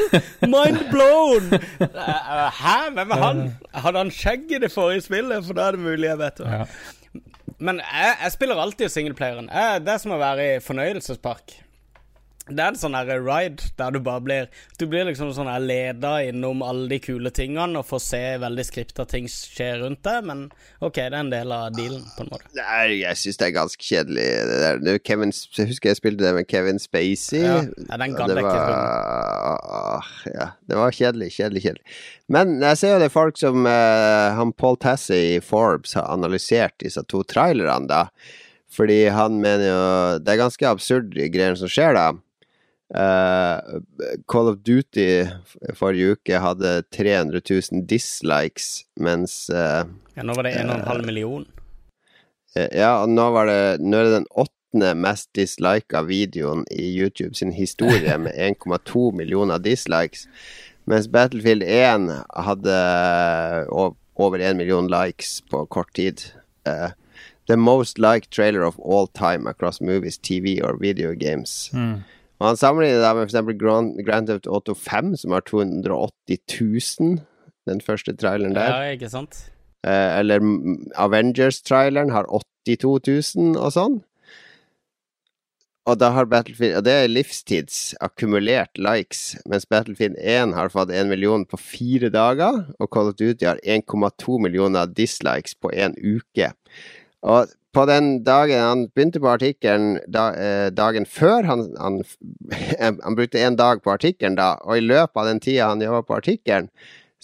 Mind 0.49 0.81
blown! 0.91 1.53
Eh, 1.53 2.61
Hæ? 2.61 2.77
Hvem 2.97 3.11
er 3.17 3.23
han? 3.23 3.43
Hadde 3.73 3.97
han 4.05 4.11
skjegg 4.13 4.51
i 4.57 4.61
det 4.63 4.71
forrige 4.73 5.05
spillet? 5.07 5.45
For 5.47 5.57
da 5.57 5.67
er 5.71 5.77
det 5.77 5.85
mulig 5.85 6.09
jeg 6.09 6.19
vet 6.21 6.41
det. 6.43 6.51
Ja. 6.53 6.65
Men 7.63 7.79
jeg, 7.83 8.15
jeg 8.23 8.31
spiller 8.33 8.59
alltid 8.59 8.91
singleplayeren. 8.91 9.47
Det 9.85 9.93
er 9.93 10.01
som 10.01 10.15
å 10.15 10.19
være 10.21 10.47
i 10.55 10.61
fornøyelsespark. 10.63 11.57
Det 12.43 12.59
er 12.59 12.73
en 12.73 12.75
sånn 12.75 12.95
her 12.97 13.07
ride 13.23 13.69
der 13.79 13.93
du 13.95 14.01
bare 14.03 14.19
blir 14.19 14.47
Du 14.75 14.83
blir 14.91 15.05
liksom 15.07 15.29
sånn 15.31 15.47
her 15.47 15.63
leda 15.63 16.17
innom 16.27 16.59
alle 16.65 16.89
de 16.91 16.97
kule 16.99 17.31
tingene 17.31 17.79
og 17.79 17.87
får 17.87 18.01
se 18.03 18.21
veldig 18.43 18.65
skripta 18.67 19.05
ting 19.07 19.29
skje 19.31 19.69
rundt 19.79 20.01
deg, 20.03 20.25
men 20.27 20.41
OK, 20.83 20.97
det 20.97 21.05
er 21.07 21.19
en 21.21 21.31
del 21.31 21.53
av 21.55 21.71
dealen, 21.77 22.03
på 22.17 22.25
en 22.25 22.31
måte. 22.33 22.49
Nei, 22.57 22.99
jeg 22.99 23.19
syns 23.21 23.39
det 23.39 23.47
er 23.47 23.55
ganske 23.55 23.87
kjedelig. 23.87 24.25
Det 24.49 24.59
der. 24.63 24.81
Er 24.93 24.99
Kevin, 25.07 25.31
jeg 25.31 25.69
husker 25.71 25.93
jeg 25.93 26.01
spilte 26.01 26.25
det 26.25 26.33
med 26.35 26.49
Kevin 26.51 26.81
Spacey. 26.83 27.45
Ja, 27.45 27.61
ja, 27.63 28.01
den 28.01 28.17
gadd 28.17 28.33
det 28.33 28.37
jeg 28.41 28.49
ikke 28.49 28.67
var, 28.67 30.11
ja, 30.33 30.49
det 30.67 30.81
var 30.81 30.99
kjedelig, 30.99 31.31
kjedelig, 31.37 31.63
kjedelig. 31.63 31.97
Men 32.35 32.57
jeg 32.59 32.81
ser 32.81 32.95
jo 32.95 33.01
det 33.05 33.07
er 33.07 33.15
folk 33.15 33.39
som 33.39 33.67
uh, 33.69 34.35
han 34.35 34.51
Paul 34.59 34.79
Tassie 34.83 35.37
i 35.37 35.41
Forbes 35.43 35.95
har 35.95 36.11
analysert 36.11 36.75
disse 36.83 37.03
to 37.07 37.23
trailerne, 37.23 37.87
da. 37.87 38.07
Fordi 38.73 39.03
han 39.13 39.35
mener 39.37 39.67
jo 39.67 39.81
Det 40.25 40.31
er 40.33 40.39
ganske 40.39 40.65
absurd 40.65 41.11
greier 41.13 41.55
som 41.59 41.71
skjer, 41.71 41.95
da. 41.95 42.07
Eh, 42.93 43.59
Call 44.29 44.47
of 44.51 44.59
Duty 44.61 45.25
forrige 45.73 46.11
uke 46.13 46.39
hadde 46.39 46.73
300 46.93 47.41
000 47.49 47.85
dislikes, 47.89 48.83
mens 49.01 49.49
uh, 49.49 49.81
Ja, 50.13 50.23
nå 50.23 50.35
var 50.37 50.45
det 50.45 50.53
1,5 50.61 51.05
million. 51.05 51.45
Eh, 52.55 52.67
Ja, 52.77 52.99
og 53.01 53.09
nå 53.09 53.25
var 53.33 53.49
det 53.49 53.61
Nå 53.81 53.97
er 53.97 54.03
det 54.09 54.19
den 54.19 54.29
åttende 54.29 54.91
mest 54.97 55.31
dislika 55.37 56.03
videoen 56.05 56.65
i 56.71 56.85
YouTube 56.99 57.33
sin 57.37 57.51
historie, 57.57 58.17
med 58.17 58.33
1,2 58.61 59.11
millioner 59.17 59.57
dislikes. 59.61 60.27
Mens 60.85 61.07
Battlefield 61.07 61.63
1 61.63 62.09
hadde 62.45 62.77
over 64.15 64.39
1 64.39 64.57
million 64.57 64.87
likes 64.91 65.41
på 65.49 65.65
kort 65.65 65.93
tid. 65.95 66.21
Uh, 66.67 66.91
the 67.47 67.55
most 67.57 67.97
liked 67.97 68.29
trailer 68.31 68.61
of 68.63 68.77
all 68.79 69.07
time 69.07 69.47
across 69.49 69.81
movies, 69.81 70.17
TV 70.17 70.61
or 70.61 70.77
video 70.77 71.13
games. 71.15 71.71
Og 72.43 72.49
han 72.49 72.59
sammenligner 72.59 72.99
det 72.99 73.11
med 73.15 73.29
f.eks. 73.31 73.51
Grand, 73.55 73.93
Grand 74.03 74.27
Theft 74.27 74.49
Auto 74.51 74.75
5, 74.75 75.13
som 75.21 75.31
har 75.31 75.45
280 75.47 76.41
000, 76.59 77.21
den 77.71 77.79
første 77.81 78.11
traileren 78.19 78.57
der. 78.57 78.67
Ja, 78.67 78.97
ikke 78.97 79.07
sant? 79.13 79.45
Eh, 79.87 80.17
eller 80.19 80.43
Avengers-traileren 80.99 82.11
har 82.11 82.27
82 82.67 82.99
000 83.39 83.55
og 83.55 83.71
sånn. 83.71 84.01
Og 85.83 85.97
da 85.99 86.13
har 86.15 86.29
Battlefield 86.31 86.77
Og 86.79 86.85
det 86.87 86.93
er 86.95 87.09
livstids 87.11 87.79
akkumulert 88.03 88.79
likes, 88.79 89.33
mens 89.47 89.67
Battlefield 89.67 90.15
1 90.19 90.53
har 90.55 90.71
fått 90.71 90.91
1 90.91 91.09
million 91.11 91.43
på 91.47 91.59
fire 91.59 92.11
dager, 92.11 92.65
og 92.79 92.91
Call 92.91 93.11
of 93.11 93.17
Duty 93.19 93.47
har 93.47 93.59
1,2 93.63 94.39
millioner 94.43 94.87
dislikes 94.87 95.55
på 95.55 95.71
en 95.75 95.95
uke. 95.99 96.51
Og 97.23 97.51
på 97.73 97.85
den 97.89 98.09
dagen 98.23 98.61
han 98.61 98.81
begynte 98.93 99.21
på 99.21 99.31
artikkelen, 99.33 99.97
da, 100.07 100.27
eh, 100.37 100.67
dagen 100.73 101.07
før 101.09 101.47
han, 101.49 101.63
han, 101.81 102.01
han 103.05 103.17
brukte 103.17 103.41
en 103.41 103.57
dag 103.57 103.81
på 103.83 103.93
artikkelen 103.95 104.37
da, 104.37 104.53
og 104.61 104.77
i 104.77 104.85
løpet 104.85 105.17
av 105.17 105.29
den 105.29 105.41
tida 105.43 105.71
han 105.71 105.81
jobba 105.81 106.03
på 106.07 106.19
artikkelen, 106.21 106.69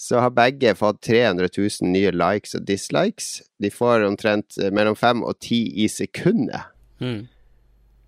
så 0.00 0.22
har 0.24 0.32
begge 0.32 0.72
fått 0.74 1.02
300 1.04 1.50
000 1.56 1.90
nye 1.92 2.10
likes 2.16 2.54
og 2.56 2.64
dislikes. 2.64 3.42
De 3.60 3.68
får 3.70 4.06
omtrent 4.06 4.56
eh, 4.58 4.72
mellom 4.72 4.96
fem 4.96 5.22
og 5.22 5.38
ti 5.44 5.60
i 5.84 5.90
sekundet. 5.92 6.72
Mm. 7.04 7.28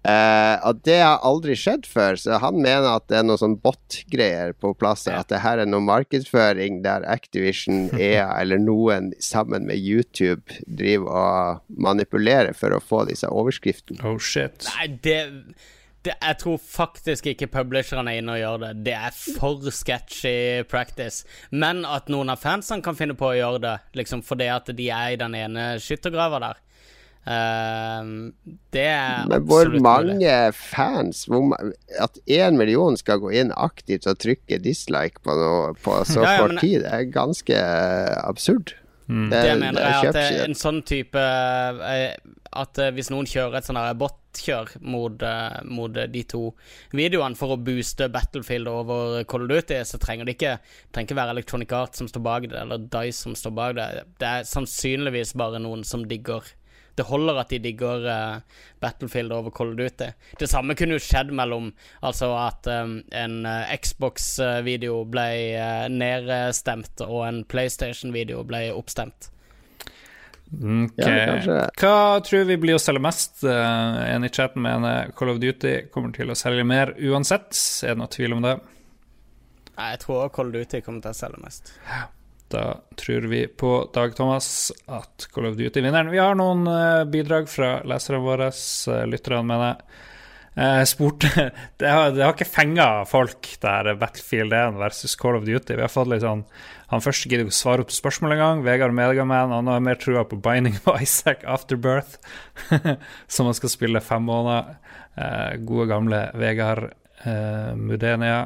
Eh, 0.02 0.56
og 0.66 0.80
det 0.82 0.96
har 0.98 1.20
aldri 1.22 1.54
skjedd 1.58 1.86
før, 1.86 2.16
så 2.18 2.40
han 2.42 2.58
mener 2.58 2.88
at 2.96 3.06
det 3.10 3.20
er 3.20 3.26
noe 3.26 3.38
sånn 3.38 3.54
bot-greier 3.62 4.54
på 4.58 4.72
plass. 4.78 5.06
At 5.06 5.30
det 5.30 5.42
her 5.44 5.62
er 5.62 5.70
noe 5.70 5.84
markedsføring 5.86 6.80
der 6.86 7.06
Activision, 7.10 7.86
EA 8.00 8.26
eller 8.40 8.58
noen 8.62 9.12
sammen 9.22 9.68
med 9.68 9.78
YouTube 9.78 10.58
driver 10.66 11.12
og 11.22 11.78
manipulerer 11.86 12.56
for 12.58 12.74
å 12.74 12.82
få 12.82 13.04
disse 13.10 13.30
overskriftene. 13.30 14.02
Oh 14.08 14.18
shit. 14.18 14.66
Nei, 14.74 14.88
det, 15.06 15.20
det 16.02 16.16
Jeg 16.18 16.38
tror 16.42 16.58
faktisk 16.58 17.30
ikke 17.30 17.52
publisherne 17.54 18.10
er 18.10 18.24
inne 18.24 18.34
og 18.34 18.42
gjør 18.42 18.60
det. 18.64 18.72
Det 18.90 18.98
er 18.98 19.14
for 19.14 19.70
sketchy 19.70 20.66
practice. 20.66 21.22
Men 21.54 21.86
at 21.86 22.10
noen 22.10 22.34
av 22.34 22.42
fansene 22.42 22.82
kan 22.82 22.98
finne 22.98 23.14
på 23.18 23.30
å 23.30 23.38
gjøre 23.38 23.62
det, 23.68 23.78
liksom 24.02 24.26
fordi 24.26 24.50
at 24.50 24.74
de 24.74 24.90
er 24.90 25.14
i 25.14 25.22
den 25.22 25.38
ene 25.38 25.70
skyttergrava 25.82 26.42
der, 26.42 26.62
ehm, 27.26 28.32
det 28.74 28.84
er 28.88 29.26
Men 29.30 29.44
hvor 29.46 29.70
mange 29.80 30.14
mulig. 30.18 30.54
fans 30.54 31.24
hvor, 31.30 31.54
At 32.00 32.18
én 32.26 32.56
million 32.58 32.96
skal 32.96 33.18
gå 33.22 33.30
inn 33.42 33.52
aktivt 33.56 34.06
og 34.10 34.18
trykke 34.18 34.58
dislike 34.62 35.22
på 35.22 35.36
noe 35.38 35.74
på 35.82 36.00
så 36.08 36.22
Ja, 36.22 36.32
ja, 36.36 36.38
kort 36.46 36.60
tid, 36.60 36.82
det 36.82 36.92
er 36.92 37.10
ganske 37.14 37.58
absurd. 38.22 38.72
absurd. 38.72 38.78
Det 39.12 39.58
mener 39.60 39.80
jeg 39.82 40.08
at 40.08 40.14
det 40.14 40.22
er 40.38 40.44
en 40.46 40.54
sånn 40.56 40.78
type 40.88 41.18
eh, 41.20 42.14
At 42.56 42.78
eh, 42.80 42.92
hvis 42.94 43.10
noen 43.10 43.26
kjører 43.28 43.58
et 43.58 43.66
sånn 43.66 43.76
her 43.76 43.92
bot-kjør 43.98 44.70
mot, 44.80 45.20
eh, 45.26 45.58
mot 45.68 45.96
eh, 45.98 46.06
de 46.08 46.22
to 46.30 46.54
videoene 46.96 47.36
for 47.36 47.52
å 47.52 47.58
booste 47.60 48.08
Battlefield 48.14 48.70
over 48.70 49.24
Call 49.28 49.44
of 49.44 49.50
Duty, 49.50 49.82
så 49.84 49.98
trenger 50.00 50.24
det 50.30 50.36
ikke 50.38 50.54
Det 50.62 50.94
trenger 50.94 51.10
ikke 51.10 51.18
være 51.18 51.34
Electronic 51.36 51.72
Arts 51.76 51.98
som 52.00 52.08
står 52.08 52.24
bak 52.24 52.48
det, 52.48 52.56
eller 52.62 52.78
Dice 52.94 53.18
som 53.26 53.34
står 53.36 53.52
bak 53.58 53.74
det. 53.76 53.88
Det 54.22 54.30
er 54.38 54.48
sannsynligvis 54.48 55.34
bare 55.36 55.60
noen 55.60 55.84
som 55.84 56.06
digger 56.08 56.46
det 56.98 57.06
holder 57.08 57.40
at 57.40 57.52
de 57.52 57.60
digger 57.64 58.06
uh, 58.06 58.62
Battlefield 58.82 59.32
over 59.32 59.50
of 59.50 59.76
Duty. 59.76 60.10
Det 60.38 60.48
samme 60.50 60.76
kunne 60.76 60.98
jo 60.98 61.02
skjedd 61.02 61.32
mellom 61.32 61.72
Altså 62.02 62.32
at 62.36 62.66
um, 62.68 62.98
en 63.12 63.46
uh, 63.46 63.70
Xbox-video 63.76 65.04
ble 65.08 65.28
uh, 65.56 65.86
nedstemt, 65.92 67.04
og 67.06 67.26
en 67.28 67.44
PlayStation-video 67.48 68.42
ble 68.44 68.66
oppstemt. 68.76 69.32
Ok. 70.52 70.98
Ja. 71.00 71.68
Hva 71.80 72.20
tror 72.24 72.44
vi 72.44 72.58
blir 72.60 72.76
å 72.76 72.82
selge 72.82 73.00
mest? 73.02 73.40
Eh, 73.48 74.00
en 74.12 74.26
i 74.26 74.28
chatten 74.28 74.62
mener 74.64 75.12
Call 75.16 75.32
of 75.32 75.40
Duty 75.40 75.88
kommer 75.94 76.12
til 76.12 76.32
å 76.32 76.36
selge 76.36 76.66
mer 76.68 76.92
uansett. 77.00 77.56
Er 77.86 77.94
det 77.94 78.02
noe 78.02 78.12
tvil 78.12 78.36
om 78.36 78.44
det? 78.44 78.58
Nei, 79.78 79.90
Jeg 79.94 80.02
tror 80.04 80.28
Call 80.34 80.52
of 80.52 80.58
Duty 80.58 80.82
kommer 80.84 81.00
til 81.04 81.14
å 81.14 81.20
selge 81.22 81.40
mest. 81.40 81.72
Da 82.52 82.80
tror 83.00 83.20
vi 83.20 83.46
på 83.48 83.90
Dag 83.94 84.16
Thomas 84.16 84.72
at 84.86 85.28
Call 85.32 85.46
of 85.48 85.56
Duty 85.56 85.80
vinneren. 85.80 86.10
Vi 86.12 86.20
har 86.20 86.36
noen 86.36 86.66
eh, 86.68 87.04
bidrag 87.08 87.48
fra 87.48 87.78
leserne 87.88 88.20
våre, 88.20 88.50
uh, 88.52 89.04
lytterne, 89.08 89.46
mener 89.48 89.70
jeg. 89.70 90.00
Jeg 90.52 90.88
spurte 90.90 91.28
Det 91.80 91.88
har, 91.88 92.10
det 92.12 92.20
har 92.20 92.34
ikke 92.34 92.44
fenga 92.44 92.86
folk, 93.08 93.48
der 93.62 93.94
Battlefield 93.96 94.52
1 94.52 94.76
versus 94.76 95.16
Call 95.16 95.38
of 95.38 95.46
Duty. 95.48 95.78
Vi 95.78 95.80
har 95.80 95.92
fått 95.92 96.10
litt 96.12 96.20
sånn 96.26 96.44
Han 96.92 97.00
første 97.00 97.30
gidder 97.30 97.46
ikke 97.46 97.56
å 97.56 97.60
svare 97.62 97.86
på 97.88 97.96
spørsmål 97.96 98.36
engang. 98.36 98.64
Vegard 98.66 98.92
Megaman 98.92 99.54
han 99.56 99.70
har 99.72 99.80
mer 99.80 100.00
trua 100.00 100.26
på 100.28 100.36
Binding 100.44 100.76
of 100.84 101.00
Isaac 101.00 101.46
Afterbirth, 101.48 102.20
som 103.32 103.48
han 103.48 103.56
skal 103.56 103.72
spille 103.72 104.04
fem 104.04 104.28
måneder. 104.28 104.76
Eh, 105.16 105.54
gode, 105.64 105.88
gamle 105.88 106.26
Vegard 106.36 106.90
eh, 107.24 107.72
Mudenia. 107.80 108.42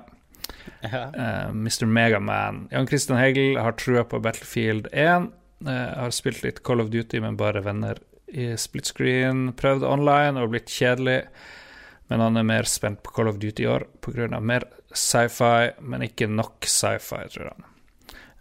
Ja. 0.81 1.03
Eh, 1.11 1.49
Mr. 1.51 1.87
Megaman. 1.87 2.69
Jan 2.71 2.87
Christian 2.87 3.19
Hegel 3.19 3.57
har 3.59 3.73
trua 3.73 4.05
på 4.05 4.21
Battlefield 4.23 4.89
1. 4.93 5.31
Uh, 5.67 5.73
har 5.73 6.13
spilt 6.13 6.43
litt 6.45 6.59
Call 6.63 6.83
of 6.83 6.91
Duty 6.93 7.17
men 7.25 7.39
bare 7.41 7.63
venner 7.65 7.97
i 8.29 8.51
split 8.61 8.91
screen. 8.91 9.53
Prøvd 9.57 9.87
online 9.89 10.43
og 10.43 10.53
blitt 10.53 10.73
kjedelig. 10.73 11.23
Men 12.11 12.23
han 12.23 12.37
er 12.37 12.47
mer 12.47 12.69
spent 12.69 13.01
på 13.03 13.15
Call 13.17 13.31
of 13.31 13.41
Duty 13.43 13.65
i 13.65 13.71
år 13.71 13.87
pga. 14.05 14.29
mer 14.41 14.69
sci-fi, 14.93 15.73
men 15.81 16.05
ikke 16.07 16.29
nok 16.29 16.69
sci-fi, 16.69 17.25
tror 17.33 17.53
han. 17.55 17.67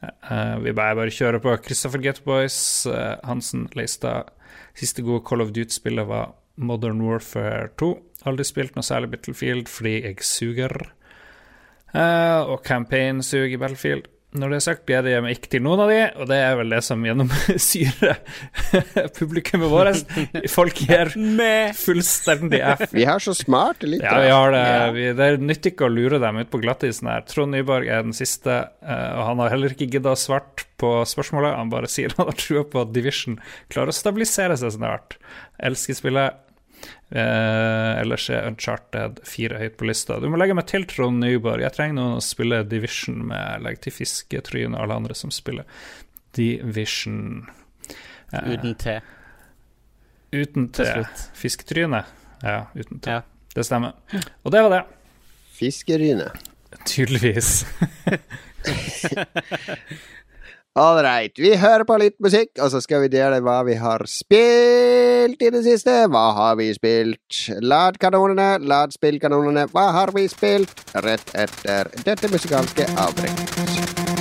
Uh, 0.05 0.57
vi 0.61 0.73
bare, 0.75 0.95
bare 0.95 1.13
kjører 1.13 1.41
på. 1.41 1.55
Christopher 1.65 2.03
Getboys, 2.03 2.57
uh, 2.85 3.15
Hansen 3.23 3.69
Leistad. 3.73 4.29
Siste 4.75 5.01
gode 5.01 5.23
Call 5.25 5.41
of 5.41 5.53
Duty-spillet 5.55 6.07
var 6.07 6.35
Modern 6.55 7.01
Warfare 7.01 7.71
2. 7.79 7.93
Aldri 8.29 8.45
spilt 8.47 8.75
noe 8.75 8.85
særlig 8.85 9.11
Battlefield 9.13 9.71
fordi 9.71 10.01
jeg 10.03 10.23
suger. 10.25 10.75
Eh, 11.95 12.41
og 12.51 12.59
campaign 12.67 13.23
suger 13.23 13.55
i 13.55 13.61
Battlefield. 13.61 14.11
Når 14.35 14.51
det 14.51 14.57
er 14.57 14.63
sagt, 14.65 14.81
gleder 14.83 15.13
jeg 15.13 15.23
meg 15.23 15.37
ikke 15.37 15.49
til 15.53 15.61
noen 15.63 15.81
av 15.85 15.91
de, 15.91 15.99
og 16.19 16.27
det 16.27 16.37
er 16.43 16.57
vel 16.59 16.73
det 16.73 16.81
som 16.83 17.03
gjennomsyrer 17.07 18.17
publikummet 19.19 19.71
vårt. 19.71 20.11
Folk 20.51 20.81
gir 20.83 21.13
fullstendig 21.79 22.59
F. 22.73 22.83
Vi 22.91 23.05
har 23.07 23.23
så 23.23 23.31
smarte 23.37 23.87
litt. 23.87 24.03
Ja, 24.03 24.17
vi 24.19 24.33
har 24.33 24.51
det. 24.51 24.65
Vi, 24.97 25.07
det 25.15 25.29
nytter 25.39 25.71
ikke 25.71 25.87
å 25.87 25.93
lure 25.93 26.19
dem 26.19 26.41
ut 26.41 26.51
på 26.51 26.59
glattisen 26.63 27.07
her. 27.11 27.23
Trond 27.31 27.55
Nyborg 27.55 27.87
er 27.87 28.03
den 28.03 28.17
siste, 28.17 28.59
eh, 28.83 29.09
og 29.15 29.23
han 29.29 29.43
har 29.43 29.55
heller 29.55 29.75
ikke 29.75 29.87
gidda 29.95 30.17
å 30.17 30.19
svart 30.19 30.65
på 30.83 30.97
spørsmålet. 31.07 31.55
Han 31.55 31.71
bare 31.71 31.91
sier 31.91 32.11
han 32.17 32.27
har 32.27 32.39
trua 32.39 32.65
på 32.67 32.83
at 32.83 32.91
Division 32.95 33.39
klarer 33.71 33.95
å 33.95 33.95
stabilisere 33.95 34.59
seg 34.59 34.75
snart. 34.75 35.15
Elsker 35.63 35.95
spillet. 35.95 36.41
Eh, 37.11 37.91
ellers 38.01 38.29
er 38.33 38.47
Uncharted 38.49 39.19
4 39.29 39.59
høyt 39.61 39.75
på 39.77 39.85
lista. 39.85 40.17
Du 40.19 40.25
må 40.31 40.39
legge 40.41 40.55
meg 40.57 40.65
til, 40.71 40.87
Trond 40.89 41.21
Nyborg. 41.21 41.61
Jeg 41.61 41.75
trenger 41.75 41.99
noen 41.99 42.17
å 42.17 42.23
spille 42.25 42.63
Division 42.67 43.21
med. 43.29 43.61
Legg 43.65 43.77
til 43.83 43.93
Fisketryne 43.93 44.73
og 44.73 44.87
alle 44.87 44.97
andre 45.03 45.17
som 45.17 45.33
spiller 45.33 45.69
Division. 46.35 47.45
Eh, 48.33 48.49
Uten 48.55 48.73
T. 48.81 48.97
uten 50.35 50.67
T. 50.73 50.83
Fisketryne. 51.37 52.01
Ja, 52.41 52.65
uten 52.75 52.99
T. 52.99 53.13
Ja. 53.13 53.21
Det 53.55 53.63
stemmer. 53.63 53.93
Og 54.43 54.51
det 54.51 54.65
var 54.65 54.73
det. 54.73 54.81
Fiskeryne. 55.55 56.31
Tydeligvis. 56.89 57.61
Right. 60.75 61.31
Vi 61.39 61.53
hører 61.55 61.85
på 61.87 61.95
litt 62.01 62.17
musikk, 62.19 62.49
og 62.59 62.67
så 62.73 62.81
skal 62.83 63.05
vi 63.05 63.11
dele 63.13 63.39
hva 63.39 63.61
vi 63.63 63.77
har 63.79 64.03
spilt 64.11 65.39
i 65.39 65.51
det 65.53 65.61
siste. 65.63 65.93
Hva 66.11 66.25
har 66.35 66.57
vi 66.59 66.67
spilt? 66.75 67.45
Lad 67.63 67.95
kanonene, 68.03 68.57
lad 68.59 68.91
spillkanonene. 68.91 69.69
Hva 69.71 69.87
har 69.95 70.11
vi 70.15 70.27
spilt? 70.27 70.83
Rett 71.07 71.31
etter 71.31 71.93
dette 72.03 72.31
musikalske 72.33 72.91
avbrekk. 73.07 74.14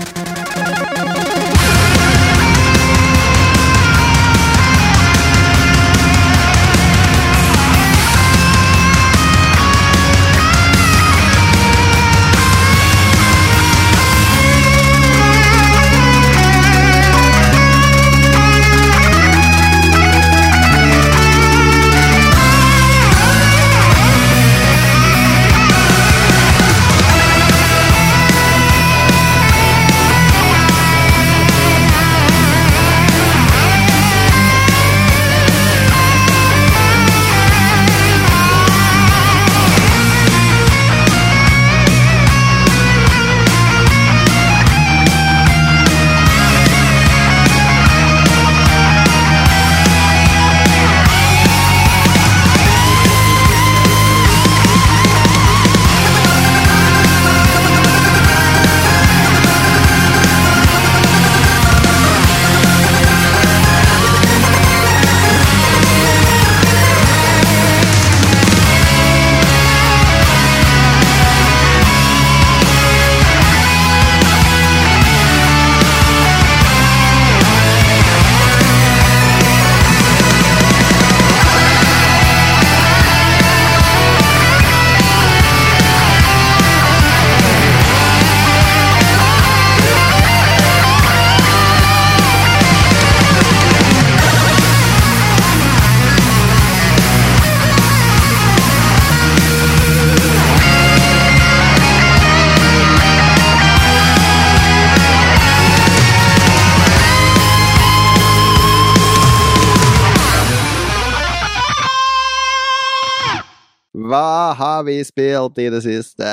Har 114.74 114.86
vi 114.88 114.98
spilt 115.06 115.60
i 115.62 115.68
det 115.72 115.82
siste? 115.84 116.32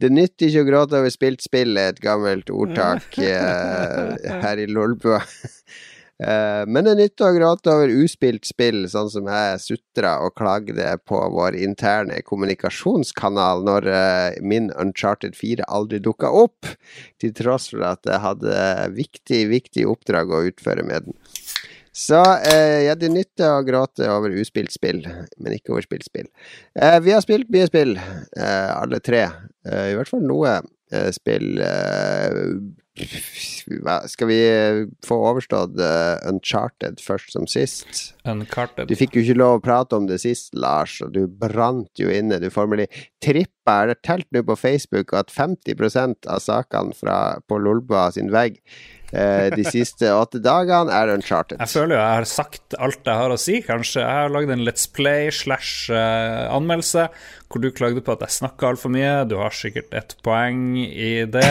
Det 0.00 0.12
nytter 0.12 0.50
ikke 0.50 0.64
å 0.64 0.68
gråte 0.68 1.00
over 1.00 1.12
spilt 1.12 1.44
spill, 1.44 1.76
et 1.80 2.00
gammelt 2.02 2.52
ordtak 2.52 3.18
uh, 3.18 4.14
her 4.44 4.62
i 4.62 4.70
Lolbua. 4.70 5.22
Uh, 6.14 6.62
men 6.70 6.86
det 6.86 6.94
nytter 6.94 7.26
å 7.26 7.34
gråte 7.34 7.72
over 7.72 7.90
uspilt 7.90 8.46
spill, 8.46 8.84
sånn 8.90 9.08
som 9.10 9.26
jeg 9.26 9.62
sutra 9.64 10.12
og 10.22 10.36
klagde 10.38 10.92
på 11.10 11.18
vår 11.34 11.56
interne 11.58 12.20
kommunikasjonskanal 12.22 13.64
når 13.66 13.88
uh, 13.90 14.36
min 14.46 14.70
Uncharted 14.78 15.34
4 15.34 15.66
aldri 15.66 15.98
dukka 16.04 16.30
opp, 16.30 16.70
til 17.18 17.34
tross 17.34 17.72
for 17.72 17.82
at 17.90 18.06
jeg 18.06 18.22
hadde 18.22 18.54
viktig, 18.94 19.42
viktig 19.50 19.88
oppdrag 19.90 20.30
å 20.30 20.44
utføre 20.52 20.86
med 20.86 21.08
den. 21.08 21.18
Så 21.94 22.18
eh, 22.50 22.82
ja, 22.88 22.94
det 22.98 23.12
nytter 23.14 23.52
å 23.54 23.64
gråte 23.66 24.08
over 24.10 24.34
uspilt 24.42 24.74
spill, 24.74 25.04
men 25.38 25.54
ikke 25.54 25.76
over 25.76 25.84
spilt 25.86 26.08
spill. 26.08 26.26
Eh, 26.74 26.98
vi 27.04 27.14
har 27.14 27.22
spilt 27.22 27.52
mye 27.54 27.68
spill, 27.70 27.94
eh, 27.94 28.70
alle 28.74 28.98
tre. 28.98 29.28
Eh, 29.62 29.92
I 29.92 29.94
hvert 29.94 30.10
fall 30.10 30.24
noe 30.26 30.56
eh, 30.58 31.12
spill. 31.14 31.52
Eh, 31.62 32.40
skal 34.06 34.28
vi 34.30 34.40
få 35.02 35.16
overstått 35.30 35.78
Uncharted 36.30 37.00
først 37.02 37.32
som 37.34 37.46
sist? 37.50 38.12
Uncharted. 38.26 38.86
Du 38.90 38.94
fikk 38.98 39.16
jo 39.18 39.24
ikke 39.24 39.38
lov 39.38 39.56
å 39.56 39.62
prate 39.64 39.98
om 39.98 40.06
det 40.10 40.20
sist, 40.22 40.52
Lars, 40.54 41.00
og 41.02 41.14
du 41.14 41.24
brant 41.26 41.90
jo 41.98 42.10
inne. 42.10 42.38
Du 42.42 42.50
formelig 42.54 42.86
trippa. 43.22 43.80
Det 43.90 43.98
telt 44.06 44.28
nå 44.34 44.44
på 44.46 44.58
Facebook 44.58 45.14
at 45.18 45.34
50% 45.34 46.30
av 46.30 46.42
sakene 46.42 46.94
på 47.50 47.58
Lolba 47.62 48.10
sin 48.14 48.30
vegg 48.34 48.60
de 49.12 49.64
siste 49.68 50.10
åtte 50.14 50.40
dagene 50.42 50.92
er 50.94 51.12
Uncharted. 51.14 51.60
Jeg 51.60 51.72
føler 51.72 51.96
jo 51.96 52.00
jeg 52.00 52.18
har 52.20 52.28
sagt 52.28 52.76
alt 52.78 53.06
jeg 53.06 53.20
har 53.20 53.34
å 53.34 53.40
si, 53.40 53.60
kanskje. 53.66 54.02
Jeg 54.02 54.24
har 54.24 54.32
lagd 54.32 54.52
en 54.54 54.64
Let's 54.66 54.86
Play 54.90 55.30
slash 55.34 55.90
eh, 55.92 56.44
anmeldelse 56.54 57.08
hvor 57.54 57.62
du 57.62 57.68
klagde 57.70 58.02
på 58.02 58.14
at 58.16 58.22
jeg 58.24 58.34
snakka 58.34 58.72
altfor 58.72 58.90
mye. 58.90 59.10
Du 59.30 59.36
har 59.38 59.54
sikkert 59.54 59.92
ett 59.94 60.16
poeng 60.26 60.74
i 60.80 61.22
det. 61.30 61.46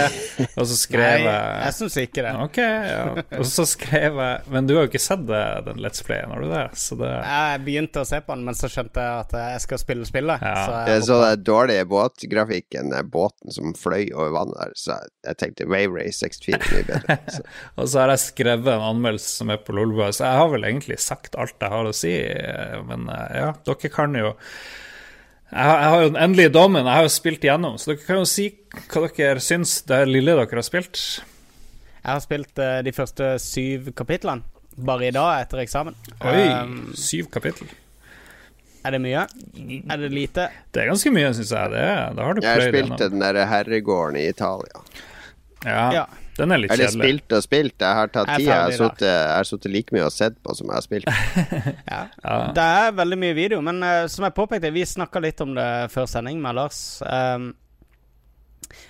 Og 0.59 0.65
så 0.67 0.75
skrev 0.75 1.23
Nei, 1.23 1.31
jeg 1.31 1.61
jeg 1.63 1.75
syns 1.77 1.95
ikke 2.01 2.25
det. 2.25 2.33
Ok, 2.43 2.59
ja. 2.59 3.05
Og 3.39 3.45
så 3.47 3.65
skrev 3.69 4.19
jeg 4.19 4.51
Men 4.51 4.67
du 4.67 4.73
har 4.75 4.85
jo 4.85 4.91
ikke 4.91 5.01
sett 5.01 5.23
det, 5.29 5.43
den 5.67 5.79
Let's 5.83 6.03
Playen, 6.03 6.33
har 6.33 6.43
du 6.43 6.49
det? 6.51 6.65
Så 6.79 6.97
det 6.99 7.11
Jeg 7.13 7.61
begynte 7.63 8.03
å 8.03 8.09
se 8.09 8.19
på 8.19 8.35
den, 8.35 8.43
men 8.49 8.57
så 8.59 8.69
skjønte 8.71 9.05
jeg 9.05 9.23
at 9.23 9.37
jeg 9.39 9.63
skal 9.63 9.81
spille 9.81 10.09
spillet. 10.09 10.43
Ja. 10.43 10.65
Så 10.65 10.81
Jeg 10.89 10.93
jeg 10.93 11.07
så 11.07 11.19
det 11.21 11.29
den 11.37 11.47
dårlige 11.47 11.87
båtgrafikken, 11.93 12.93
båten 13.13 13.55
som 13.55 13.73
fløy 13.77 14.11
over 14.11 14.35
vannet 14.35 14.59
der, 14.59 14.75
så 14.79 14.99
jeg 15.23 15.39
tenkte 15.39 15.69
Wave 15.71 15.95
Race 15.95 16.19
64 16.19 16.59
er 16.59 16.73
mye 16.73 16.87
bedre. 16.89 17.17
Så. 17.37 17.42
Og 17.77 17.87
så 17.89 17.99
har 18.03 18.13
jeg 18.13 18.23
skrevet 18.27 18.69
en 18.73 18.85
anmeldelse 18.91 19.33
som 19.39 19.49
er 19.53 19.57
på 19.63 19.75
Lolbua, 19.77 20.11
så 20.13 20.25
jeg 20.27 20.39
har 20.41 20.49
vel 20.53 20.67
egentlig 20.69 20.99
sagt 21.03 21.35
alt 21.39 21.55
jeg 21.59 21.73
har 21.73 21.89
å 21.89 21.93
si. 21.95 22.13
eh, 22.21 22.79
Men 22.87 23.09
eh, 23.09 23.35
ja, 23.41 23.51
dere 23.67 23.93
kan 23.93 24.15
jo 24.19 24.33
jeg 25.53 25.61
har, 25.69 25.77
jeg 25.83 25.89
har 25.93 26.01
jo 26.01 26.09
den 26.09 26.21
endelige 26.23 26.49
dommen, 26.55 26.87
jeg 26.87 26.97
har 26.97 27.03
jo 27.05 27.09
spilt 27.13 27.43
igjennom, 27.45 27.75
så 27.77 27.91
dere 27.91 28.05
kan 28.07 28.23
jo 28.23 28.25
si 28.25 28.47
hva 28.89 29.03
dere 29.13 29.43
syns 29.43 29.75
det 29.85 29.99
lille 30.09 30.33
dere 30.33 30.57
har 30.57 30.65
spilt. 30.65 30.97
Jeg 32.03 32.09
har 32.09 32.23
spilt 32.23 32.57
eh, 32.63 32.79
de 32.87 32.91
første 32.95 33.35
syv 33.43 33.91
kapitlene. 33.93 34.41
Bare 34.73 35.05
i 35.05 35.13
dag, 35.13 35.43
etter 35.45 35.61
eksamen. 35.61 35.93
Oi, 36.25 36.47
Um, 36.49 36.87
syv 36.97 37.27
kapittel. 37.29 37.69
er 38.83 38.95
det 38.95 38.99
mye? 39.03 39.27
Er 39.93 40.01
det 40.01 40.09
lite? 40.11 40.47
Det 40.73 40.81
er 40.81 40.89
ganske 40.89 41.11
mye, 41.13 41.29
syns 41.37 41.53
jeg. 41.53 41.69
Det 41.75 41.85
da 42.17 42.25
har 42.25 42.33
du 42.33 42.41
Jeg 42.41 42.49
har 42.49 42.65
spilt 42.73 42.97
den 43.05 43.21
derre 43.21 43.45
herregården 43.47 44.17
i 44.17 44.25
Italia. 44.33 44.81
Ja, 45.63 45.85
Ja. 45.93 46.05
Den 46.37 46.53
er 46.53 46.61
litt 46.63 46.73
Eller 46.73 46.89
spilt 46.89 47.35
og 47.35 47.43
spilt. 47.45 47.75
Jeg 47.77 47.97
har 47.99 48.09
tatt 48.13 48.31
tid. 48.33 48.47
Jeg 48.47 49.01
har 49.05 49.47
sittet 49.47 49.71
like 49.73 49.93
mye 49.95 50.07
og 50.07 50.13
sett 50.13 50.37
på 50.41 50.55
som 50.57 50.71
jeg 50.71 50.79
har 50.79 50.85
spilt. 50.85 51.11
Ja. 51.93 52.05
Ja. 52.23 52.37
Det 52.55 52.63
er 52.63 52.95
veldig 52.97 53.17
mye 53.21 53.35
video, 53.37 53.59
men 53.65 53.83
uh, 53.85 54.05
som 54.09 54.25
jeg 54.25 54.33
påpekte, 54.37 54.71
vi 54.73 54.85
snakka 54.87 55.21
litt 55.21 55.41
om 55.43 55.53
det 55.57 55.67
før 55.93 56.07
sending 56.09 56.39
med 56.41 56.57
Lars. 56.57 56.79
Um, 57.05 57.51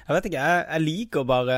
jeg 0.08 0.16
vet 0.18 0.28
ikke, 0.30 0.44
jeg, 0.44 0.66
jeg 0.68 0.84
liker 0.84 1.28
bare 1.28 1.58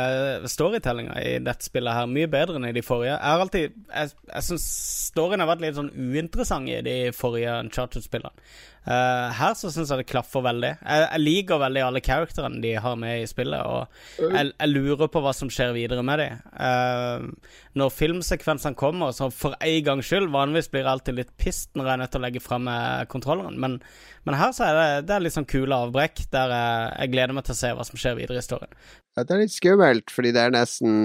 storytellinga 0.52 1.18
i 1.22 1.34
dette 1.46 1.66
spillet 1.66 1.98
her 1.98 2.12
mye 2.12 2.30
bedre 2.32 2.60
enn 2.60 2.70
i 2.70 2.76
de 2.76 2.86
forrige. 2.86 3.16
Jeg 3.16 3.34
har 3.34 3.43
alltid 3.46 3.80
Jeg, 3.89 4.14
jeg 4.30 4.48
syns 4.50 4.68
storyen 5.10 5.41
har 5.41 5.50
vært 5.50 5.64
litt 5.66 5.80
sånn 5.80 5.91
uinteressant 5.96 6.70
i 6.70 6.80
de 6.86 6.96
forrige 7.16 7.60
Uncharted-spillene. 7.66 8.46
Uh, 8.86 9.32
her 9.34 9.56
så 9.58 9.72
syns 9.74 9.89
jeg 9.89 10.04
det 10.04 10.10
klaffer 10.12 10.43
veldig. 10.46 10.70
Jeg, 10.78 11.06
jeg 11.08 11.22
liker 11.24 11.62
veldig 11.62 11.82
alle 11.82 12.02
characterene 12.06 12.62
de 12.62 12.76
har 12.78 12.98
med 13.02 13.24
i 13.24 13.30
spillet, 13.30 13.66
og 13.66 13.88
jeg, 14.22 14.52
jeg 14.52 14.70
lurer 14.70 15.10
på 15.10 15.24
hva 15.26 15.32
som 15.34 15.50
skjer 15.50 15.74
videre 15.74 16.04
med 16.06 16.22
dem. 16.22 17.32
når 17.74 17.96
filmsekvensene 17.96 18.78
kommer, 18.78 19.10
så 19.12 19.32
for 19.34 19.58
en 19.58 19.80
gangs 19.88 20.06
skyld 20.06 20.30
Vanligvis 20.36 20.70
blir 20.70 20.84
jeg 20.84 20.91
alltid 20.91 21.18
litt 21.18 21.34
pissed 21.41 21.74
når 21.74 21.88
jeg 21.88 21.93
er 21.93 22.02
nødt 22.04 22.14
til 22.14 22.22
å 22.22 22.26
legge 22.28 22.43
frem 22.43 22.70
eh, 22.70 23.06
kontrolleren, 23.10 23.58
men, 23.60 23.80
men 24.28 24.38
her 24.38 24.54
så 24.56 24.68
er 24.68 24.78
det, 24.78 24.88
det 25.10 25.16
er 25.16 25.26
litt 25.26 25.36
sånn 25.36 25.50
kule 25.50 25.82
avbrekk 25.88 26.28
der 26.36 26.54
jeg, 26.54 26.93
jeg 27.00 27.14
gleder 27.16 27.38
meg 27.38 27.48
til 27.48 27.56
å 27.56 27.60
se 27.64 27.74
hva 27.74 27.88
som 27.89 28.02
skjer 28.02 28.20
videre 28.22 28.35
storyen. 28.44 28.72
Ja, 29.16 29.24
Det 29.24 29.32
er 29.32 29.40
litt 29.46 29.54
skummelt, 29.56 30.12
fordi 30.12 30.34
det 30.36 30.42
er 30.44 30.52
nesten 30.52 30.96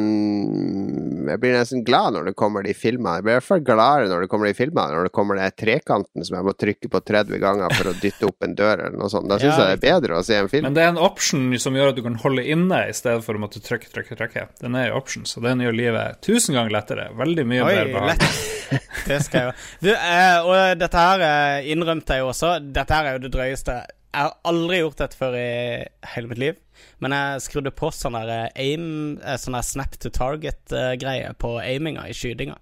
Jeg 1.29 1.39
blir 1.39 1.53
nesten 1.55 1.85
glad 1.87 2.17
når 2.17 2.31
det 2.31 2.35
kommer 2.41 2.65
de 2.67 2.73
filmene. 2.75 3.21
Jeg 3.21 3.27
blir 3.27 3.37
i 3.37 3.39
hvert 3.39 3.47
fall 3.47 3.63
gladere 3.63 4.09
når 4.11 4.25
det 4.25 4.31
kommer 4.33 4.51
de 4.51 4.57
filmene, 4.59 4.97
når 4.97 5.07
det 5.07 5.13
kommer 5.15 5.39
den 5.39 5.55
trekanten 5.63 6.27
som 6.27 6.39
jeg 6.41 6.47
må 6.49 6.55
trykke 6.59 6.91
på 6.91 7.03
30 7.13 7.39
ganger 7.43 7.77
for 7.79 7.93
å 7.93 7.95
dytte 8.03 8.27
opp 8.27 8.47
en 8.47 8.57
dør 8.59 8.87
eller 8.89 8.99
noe 8.99 9.13
sånt. 9.13 9.31
Da 9.31 9.39
syns 9.39 9.55
Ja, 9.61 9.69
jeg 9.71 9.79
det 9.81 9.93
er 9.93 10.01
bedre 10.01 10.19
å 10.19 10.25
se 10.27 10.41
en 10.41 10.51
film. 10.51 10.67
Men 10.67 10.79
det 10.79 10.83
er 10.83 10.91
en 10.95 10.99
option 11.03 11.47
som 11.63 11.79
gjør 11.79 11.93
at 11.93 12.01
du 12.01 12.03
kan 12.07 12.19
holde 12.25 12.47
inne 12.57 12.83
i 12.89 12.97
stedet 12.97 13.23
for 13.27 13.39
å 13.39 13.45
måtte 13.45 13.63
trykke, 13.63 13.93
trykke, 13.95 14.19
trykke. 14.19 14.47
Den 14.65 14.79
er 14.79 14.91
en 14.91 14.99
option, 14.99 15.29
så 15.29 15.43
den 15.45 15.63
gjør 15.63 15.79
livet 15.79 16.21
tusen 16.27 16.59
ganger 16.59 16.75
lettere. 16.81 17.07
Veldig 17.21 17.47
mye 17.47 17.63
Oi, 17.69 17.77
mer 17.77 17.95
behag. 17.95 18.27
Det 19.11 19.21
skal 19.25 19.41
jeg 19.41 19.49
jo. 19.51 19.55
Du, 19.87 19.91
eh, 19.95 20.37
og 20.47 20.79
dette 20.79 21.07
her 21.07 21.25
eh, 21.27 21.71
innrømte 21.73 22.19
jeg 22.19 22.25
jo 22.25 22.31
også. 22.31 22.53
Dette 22.75 22.95
her 22.99 23.09
er 23.09 23.17
jo 23.19 23.25
det 23.25 23.33
drøyeste. 23.35 23.79
Jeg 24.11 24.27
har 24.27 24.35
aldri 24.51 24.81
gjort 24.83 25.01
dette 25.05 25.19
før 25.19 25.37
i 25.39 25.49
hele 26.15 26.31
mitt 26.31 26.43
liv. 26.43 26.59
Men 27.01 27.15
jeg 27.17 27.45
skrudde 27.47 27.73
på 27.75 27.91
sånn 27.95 28.19
der 28.19 28.33
eh, 28.35 28.59
aim 28.61 29.19
eh, 29.19 29.39
Sånn 29.41 29.57
der 29.57 29.67
snap 29.67 29.97
to 30.01 30.13
target-greie 30.15 31.33
på 31.41 31.55
aiminga 31.63 32.09
i 32.09 32.17
skytinga. 32.17 32.59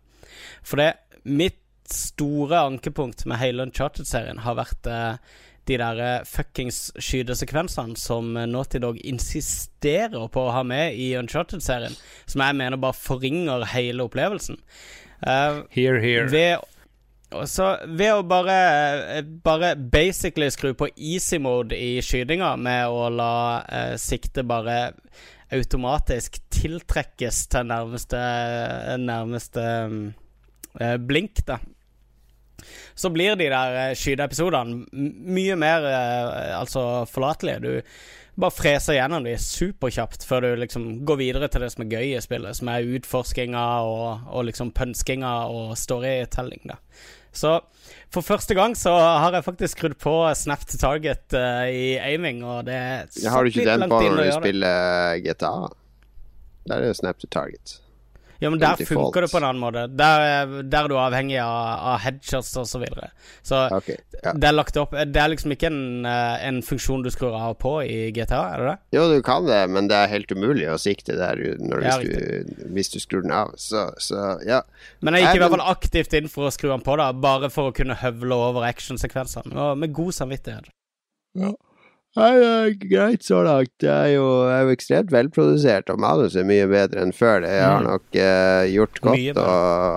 For 0.62 0.80
det 0.80 0.92
mitt 1.28 1.60
store 1.88 2.60
ankepunkt 2.68 3.24
med 3.26 3.40
hele 3.40 3.64
Uncharted-serien 3.64 4.42
har 4.44 4.58
vært 4.58 4.88
eh, 4.88 5.36
de 5.68 5.76
der 5.80 6.00
eh, 6.00 6.24
fuckings 6.28 6.88
skytesekvensene 7.00 7.96
som 8.00 8.36
eh, 8.36 8.48
Naughty 8.48 8.80
Dog 8.82 9.00
insisterer 9.04 10.28
på 10.32 10.46
å 10.46 10.54
ha 10.54 10.64
med 10.66 10.96
i 10.96 11.10
Uncharted-serien. 11.20 11.96
Som 12.26 12.44
jeg 12.44 12.58
mener 12.60 12.80
bare 12.80 12.96
forringer 12.96 13.66
hele 13.74 14.08
opplevelsen. 14.08 14.60
Uh, 15.18 15.64
Here, 15.74 15.98
here. 15.98 16.28
ved, 16.30 16.62
så 17.28 17.64
ved 17.84 18.12
å 18.14 18.24
bare 18.24 18.58
eh, 19.18 19.24
Bare 19.44 19.74
basically 19.76 20.48
skru 20.52 20.72
på 20.78 20.88
easy 20.96 21.36
mode 21.42 21.76
i 21.76 21.98
skytinga 22.04 22.54
med 22.56 22.88
å 22.88 23.08
la 23.12 23.32
eh, 23.68 23.96
siktet 24.00 24.48
bare 24.48 24.78
automatisk 25.52 26.38
tiltrekkes 26.52 27.46
til 27.52 27.68
nærmeste 27.68 28.20
Nærmeste 29.00 29.64
eh, 30.80 30.96
blink, 30.96 31.44
da. 31.48 31.58
Så 32.94 33.10
blir 33.14 33.36
de 33.38 33.48
der 33.52 33.76
eh, 33.82 33.96
skyteepisodene 33.96 34.86
mye 34.92 35.56
mer 35.60 35.84
eh, 35.88 36.54
altså 36.58 37.04
forlatelige. 37.08 37.60
Du 37.60 38.40
bare 38.40 38.54
freser 38.54 38.98
gjennom 38.98 39.24
de 39.26 39.34
superkjapt 39.42 40.26
før 40.26 40.44
du 40.44 40.50
liksom 40.62 40.88
går 41.06 41.20
videre 41.22 41.48
til 41.50 41.64
det 41.64 41.72
som 41.74 41.84
er 41.84 41.94
gøy 41.96 42.12
i 42.16 42.22
spillet, 42.22 42.58
som 42.58 42.70
er 42.72 42.90
utforskinga 42.98 43.64
og, 43.86 44.28
og 44.30 44.48
liksom 44.50 44.74
pønskinga 44.76 45.32
og 45.54 45.72
storytelling, 45.78 46.66
da. 46.70 46.78
Så 47.38 47.58
for 48.14 48.24
første 48.24 48.56
gang 48.58 48.74
så 48.78 48.92
har 48.98 49.36
jeg 49.36 49.46
faktisk 49.46 49.76
skrudd 49.76 49.96
på 50.02 50.14
snap 50.38 50.64
to 50.66 50.80
target 50.80 51.36
uh, 51.36 51.66
i 51.70 51.96
aiming, 52.00 52.42
og 52.44 52.64
det 52.66 52.78
Det 53.14 53.30
har 53.30 53.44
du 53.44 53.52
ikke 53.52 53.68
den 53.68 53.86
på 53.90 54.00
når 54.00 54.24
du 54.24 54.32
spiller 54.40 55.20
GTA. 55.24 55.52
Da 56.68 56.78
er 56.78 56.88
det 56.88 56.96
snap 56.98 57.20
to 57.22 57.30
target. 57.32 57.78
Ja, 58.38 58.50
men 58.50 58.60
der 58.62 58.78
funker 58.86 59.24
det 59.24 59.30
på 59.32 59.40
en 59.40 59.46
annen 59.48 59.60
måte. 59.62 59.84
Der, 59.98 60.20
er- 60.22 60.88
du 60.88 60.94
er 60.94 61.02
avhengig 61.02 61.38
av, 61.42 61.56
av 61.92 61.98
headshots 62.04 62.52
og 62.60 62.68
så 62.70 62.78
videre. 62.82 63.10
Så 63.42 63.64
okay, 63.74 63.96
ja. 64.22 64.32
det 64.32 64.50
er 64.50 64.54
lagt 64.54 64.78
opp 64.78 64.94
Det 64.94 65.18
er 65.18 65.32
liksom 65.32 65.54
ikke 65.56 65.70
en, 65.72 66.06
eh, 66.06 66.46
en 66.46 66.60
funksjon 66.62 67.02
du 67.02 67.10
skrur 67.10 67.34
av 67.34 67.56
og 67.56 67.58
på 67.62 67.74
i 67.82 67.98
GTA, 68.14 68.42
er 68.54 68.62
det 68.62 68.68
det? 68.70 68.76
Jo, 68.98 69.08
du 69.10 69.18
kan 69.26 69.48
det, 69.48 69.60
men 69.74 69.90
det 69.90 69.98
er 69.98 70.12
helt 70.14 70.30
umulig 70.30 70.68
å 70.70 70.78
sikte 70.80 71.18
der 71.18 71.42
når, 71.58 71.84
Ja, 71.84 71.96
hvis, 71.98 72.46
du, 72.46 72.64
hvis 72.76 72.92
du 72.94 72.98
skrur 73.02 73.26
den 73.26 73.34
av. 73.34 73.54
Så, 73.58 73.88
så 74.02 74.38
ja. 74.46 74.62
Men 75.02 75.18
jeg 75.18 75.26
gikk 75.26 75.40
i 75.40 75.44
hvert 75.44 75.56
fall 75.58 75.68
aktivt 75.74 76.18
inn 76.20 76.30
for 76.32 76.48
å 76.48 76.54
skru 76.54 76.70
den 76.70 76.84
på, 76.86 76.98
da 77.00 77.10
bare 77.12 77.50
for 77.52 77.72
å 77.72 77.74
kunne 77.74 77.98
høvle 77.98 78.38
over 78.48 78.68
actionsekvensene. 78.70 79.72
Med 79.78 79.96
god 79.96 80.14
samvittighet. 80.14 80.70
Er 81.38 81.56
greit 82.90 83.22
så 83.26 83.42
langt. 83.46 83.70
Det 83.80 83.90
er 83.90 84.12
jo, 84.16 84.24
er 84.50 84.64
jo 84.66 84.72
ekstremt 84.74 85.12
velprodusert, 85.14 85.90
og 85.92 86.00
manuset 86.02 86.42
er 86.42 86.48
mye 86.48 86.66
bedre 86.70 87.04
enn 87.06 87.12
før. 87.14 87.42
Det 87.44 87.52
har 87.60 87.78
Mm. 87.78 87.86
nok 87.88 88.16
eh, 88.18 88.64
gjort 88.74 89.00
godt 89.04 89.38
å, 89.38 89.46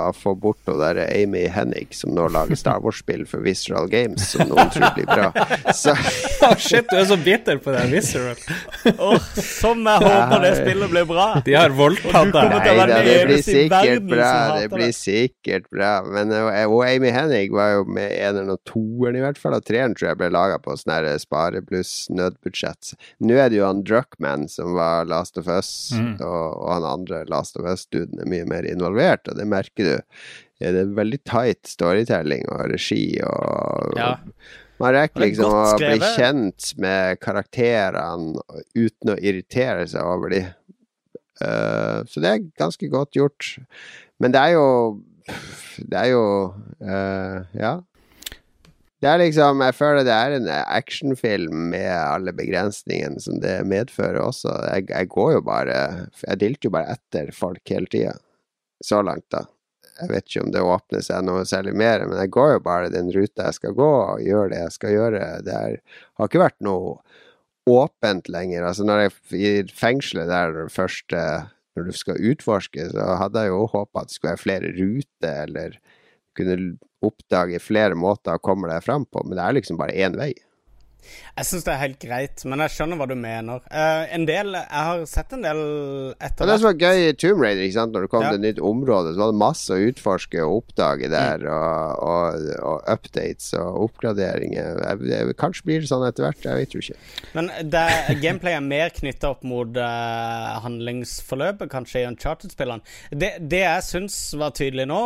å 0.07 0.11
få 0.15 0.33
bort 0.39 0.59
hun 0.69 0.77
der 0.81 0.99
Amy 1.07 1.47
Hennig, 1.49 1.87
som 1.97 2.13
nå 2.15 2.27
lager 2.31 2.55
Star 2.59 2.79
Wars-spill 2.83 3.25
for 3.29 3.41
Visceral 3.45 3.87
Games, 3.89 4.27
som 4.33 4.47
noen 4.49 4.69
tror 4.73 4.93
blir 4.95 5.07
bra. 5.09 5.31
Så 5.81 5.95
shit, 6.61 6.85
du 6.91 6.97
er 6.99 7.05
så 7.09 7.17
bitter 7.17 7.57
på 7.63 7.73
den 7.73 7.91
Visceral. 7.95 8.37
oh, 9.01 9.17
som 9.41 9.81
jeg 9.87 10.03
håper 10.05 10.45
det 10.45 10.53
spillet 10.59 10.93
blir 10.93 11.07
bra! 11.09 11.27
De 11.45 11.55
har 11.57 11.73
voldtatt 11.75 12.15
Og 12.27 12.31
du 12.31 12.37
kommer 12.37 12.61
deg. 12.61 12.77
Nei 12.77 12.87
da, 12.91 12.99
det 13.07 13.17
blir 13.29 13.43
sikkert 13.45 14.07
bra. 14.09 14.31
Det 14.59 14.69
blir 14.73 14.93
sikkert 14.95 15.69
bra. 15.71 15.91
Men 16.05 16.31
uh, 16.35 16.65
og 16.67 16.83
Amy 16.87 17.11
Hennig 17.13 17.49
var 17.55 17.75
jo 17.77 17.85
med 17.89 18.11
eneren 18.13 18.53
og 18.53 18.61
toeren, 18.67 19.17
i 19.17 19.23
hvert 19.23 19.39
fall. 19.41 19.55
Og 19.57 19.65
treeren 19.67 19.95
tror 19.97 20.11
jeg 20.11 20.19
ble 20.21 20.31
laga 20.33 20.59
på 20.61 20.75
sånn 20.79 20.93
her 20.95 21.09
spare 21.21 21.61
pluss 21.65 22.07
nødbudsjett. 22.17 22.93
Nå 23.23 23.35
er 23.39 23.49
det 23.51 23.59
jo 23.59 23.65
han 23.67 23.83
Druckman 23.87 24.47
som 24.51 24.73
var 24.77 25.05
Last 25.09 25.37
of 25.41 25.47
Us, 25.51 25.91
Mm. 25.95 26.15
og, 26.21 26.47
og 26.61 26.69
han 26.75 26.87
andre 26.91 27.23
Last 27.31 27.57
of 27.57 27.65
Us-duden 27.67 28.19
er 28.21 28.29
mye 28.31 28.45
mer 28.49 28.67
involvert, 28.69 29.27
og 29.27 29.37
det 29.39 29.47
merker 29.47 29.83
du. 29.87 30.15
Det 30.61 30.69
er 30.77 30.91
veldig 30.93 31.23
tight 31.25 31.65
storytelling 31.65 32.43
og 32.53 32.67
regi 32.71 33.19
og 33.25 33.95
Ja. 33.97 34.15
Man 34.81 34.95
rekker 34.95 35.21
er 35.21 35.25
liksom 35.27 35.53
å 35.53 35.77
bli 35.77 35.97
kjent 36.17 36.71
med 36.81 37.19
karakterene 37.21 38.41
uten 38.73 39.11
å 39.13 39.17
irritere 39.21 39.83
seg 39.89 40.01
over 40.05 40.29
de. 40.33 40.39
Uh, 41.41 42.01
så 42.09 42.21
det 42.21 42.29
er 42.31 42.43
ganske 42.57 42.89
godt 42.89 43.17
gjort. 43.17 43.57
Men 44.21 44.33
det 44.33 44.41
er 44.41 44.51
jo 44.55 44.65
Det 45.77 45.97
er 45.97 46.09
jo 46.11 46.23
uh, 46.81 47.41
Ja. 47.57 47.75
Det 49.01 49.09
er 49.09 49.17
liksom 49.17 49.63
Jeg 49.65 49.73
føler 49.73 50.05
det 50.05 50.13
er 50.13 50.35
en 50.35 50.49
actionfilm 50.51 51.71
med 51.73 51.89
alle 51.89 52.33
begrensningene 52.37 53.21
som 53.23 53.39
det 53.41 53.55
medfører 53.69 54.19
også. 54.21 54.53
Jeg, 54.75 54.89
jeg 54.91 55.09
går 55.09 55.31
jo 55.37 55.41
bare 55.47 55.77
Jeg 56.27 56.41
dilter 56.43 56.69
jo 56.69 56.75
bare 56.75 56.97
etter 56.97 57.31
folk 57.33 57.73
hele 57.73 57.89
tida. 57.89 58.13
Så 58.85 59.01
langt, 59.05 59.25
da. 59.33 59.45
Jeg 60.01 60.09
vet 60.09 60.29
ikke 60.29 60.43
om 60.45 60.53
det 60.53 60.61
åpner 60.65 61.03
seg 61.05 61.25
noe 61.25 61.43
særlig 61.45 61.73
mer, 61.77 62.01
men 62.09 62.17
jeg 62.17 62.31
går 62.33 62.55
jo 62.55 62.61
bare 62.65 62.93
den 62.93 63.11
ruta 63.13 63.49
jeg 63.49 63.57
skal 63.59 63.75
gå, 63.77 63.89
og 64.15 64.23
gjør 64.25 64.49
det 64.49 64.61
jeg 64.63 64.73
skal 64.73 64.95
gjøre. 64.95 65.25
Det 65.45 65.57
er, 65.57 65.75
har 66.17 66.29
ikke 66.29 66.41
vært 66.41 66.57
noe 66.65 66.95
åpent 67.69 68.29
lenger. 68.33 68.65
Altså 68.65 68.87
når 68.87 69.03
jeg 69.03 69.11
i 69.37 69.51
fengselet 69.77 70.31
der 70.31 70.63
først 70.73 71.17
Når 71.71 71.85
du 71.87 71.91
skal 71.95 72.17
utforske, 72.19 72.89
så 72.91 73.13
hadde 73.15 73.45
jeg 73.45 73.53
jo 73.53 73.67
håpa 73.71 74.01
at 74.01 74.09
det 74.09 74.15
skulle 74.17 74.31
være 74.33 74.41
flere 74.41 74.71
ruter, 74.75 75.37
eller 75.45 75.77
kunne 76.35 76.57
oppdage 77.05 77.59
flere 77.63 77.97
måter 77.97 78.37
å 78.37 78.43
komme 78.43 78.69
deg 78.71 78.83
fram 78.85 79.05
på, 79.09 79.23
men 79.25 79.37
det 79.37 79.45
er 79.45 79.57
liksom 79.57 79.79
bare 79.81 79.97
én 79.97 80.17
vei. 80.19 80.31
Jeg 81.37 81.47
syns 81.49 81.65
det 81.67 81.73
er 81.73 81.81
helt 81.81 81.99
greit, 82.01 82.43
men 82.45 82.63
jeg 82.65 82.73
skjønner 82.75 82.99
hva 82.99 83.07
du 83.09 83.15
mener. 83.17 83.63
Uh, 83.71 84.03
en 84.13 84.25
del 84.27 84.53
Jeg 84.55 84.85
har 84.87 85.03
sett 85.09 85.33
en 85.35 85.43
del 85.45 85.61
etter 86.21 86.49
det 86.49 86.57
som 86.61 86.69
var 86.69 86.77
gøy 86.81 87.07
i 87.09 87.13
Tomb 87.17 87.41
Raider, 87.43 87.63
ikke 87.65 87.77
sant? 87.79 87.95
når 87.95 88.05
det 88.05 88.11
kom 88.13 88.25
Ja. 88.25 88.31
til 88.31 88.39
et 88.41 88.45
nytt 88.45 88.61
område, 88.71 89.13
så 89.15 89.23
var 89.23 89.31
det 89.33 89.39
masse 89.41 89.73
å 89.73 89.87
utforske 89.89 90.43
og 90.45 90.57
oppdage 90.61 91.09
der, 91.11 91.45
og, 91.49 92.03
og, 92.11 92.49
og 92.71 92.91
updates 92.91 93.51
og 93.59 93.81
oppgraderinger. 93.87 94.81
Jeg, 94.85 95.01
jeg, 95.11 95.35
kanskje 95.41 95.67
blir 95.67 95.83
det 95.83 95.89
sånn 95.91 96.05
etter 96.07 96.27
hvert, 96.27 96.45
jeg 96.45 96.59
vet 96.61 96.75
jo 96.75 96.83
ikke. 96.83 96.99
Men 97.37 97.51
det, 97.73 97.85
gameplay 98.23 98.57
er 98.57 98.65
mer 98.65 98.93
knytta 98.95 99.33
opp 99.33 99.43
mot 99.47 99.79
uh, 99.79 100.59
handlingsforløpet, 100.65 101.71
kanskje, 101.71 102.03
i 102.03 102.09
Uncharted-spillene. 102.09 102.85
Det, 103.11 103.33
det 103.51 103.63
jeg 103.63 103.87
syns 103.87 104.17
var 104.39 104.55
tydelig 104.57 104.87
nå, 104.91 105.01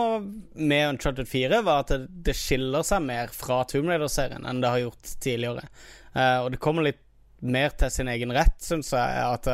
med 0.55 0.89
Uncharted 0.95 1.29
4, 1.29 1.61
var 1.65 1.85
at 1.85 1.93
det, 1.95 2.01
det 2.29 2.35
skiller 2.37 2.85
seg 2.85 3.03
mer 3.05 3.31
fra 3.35 3.63
Tomb 3.69 3.89
Raider-serien 3.91 4.45
enn 4.47 4.61
det 4.63 4.71
har 4.71 4.83
gjort 4.85 5.15
tidligere. 5.23 5.67
Eh, 6.13 6.39
og 6.43 6.51
det 6.53 6.61
kommer 6.63 6.88
litt 6.88 7.01
mer 7.45 7.75
til 7.77 7.91
sin 7.93 8.09
egen 8.09 8.31
rett, 8.33 8.57
syns 8.63 8.93
jeg. 8.95 9.25
At 9.25 9.49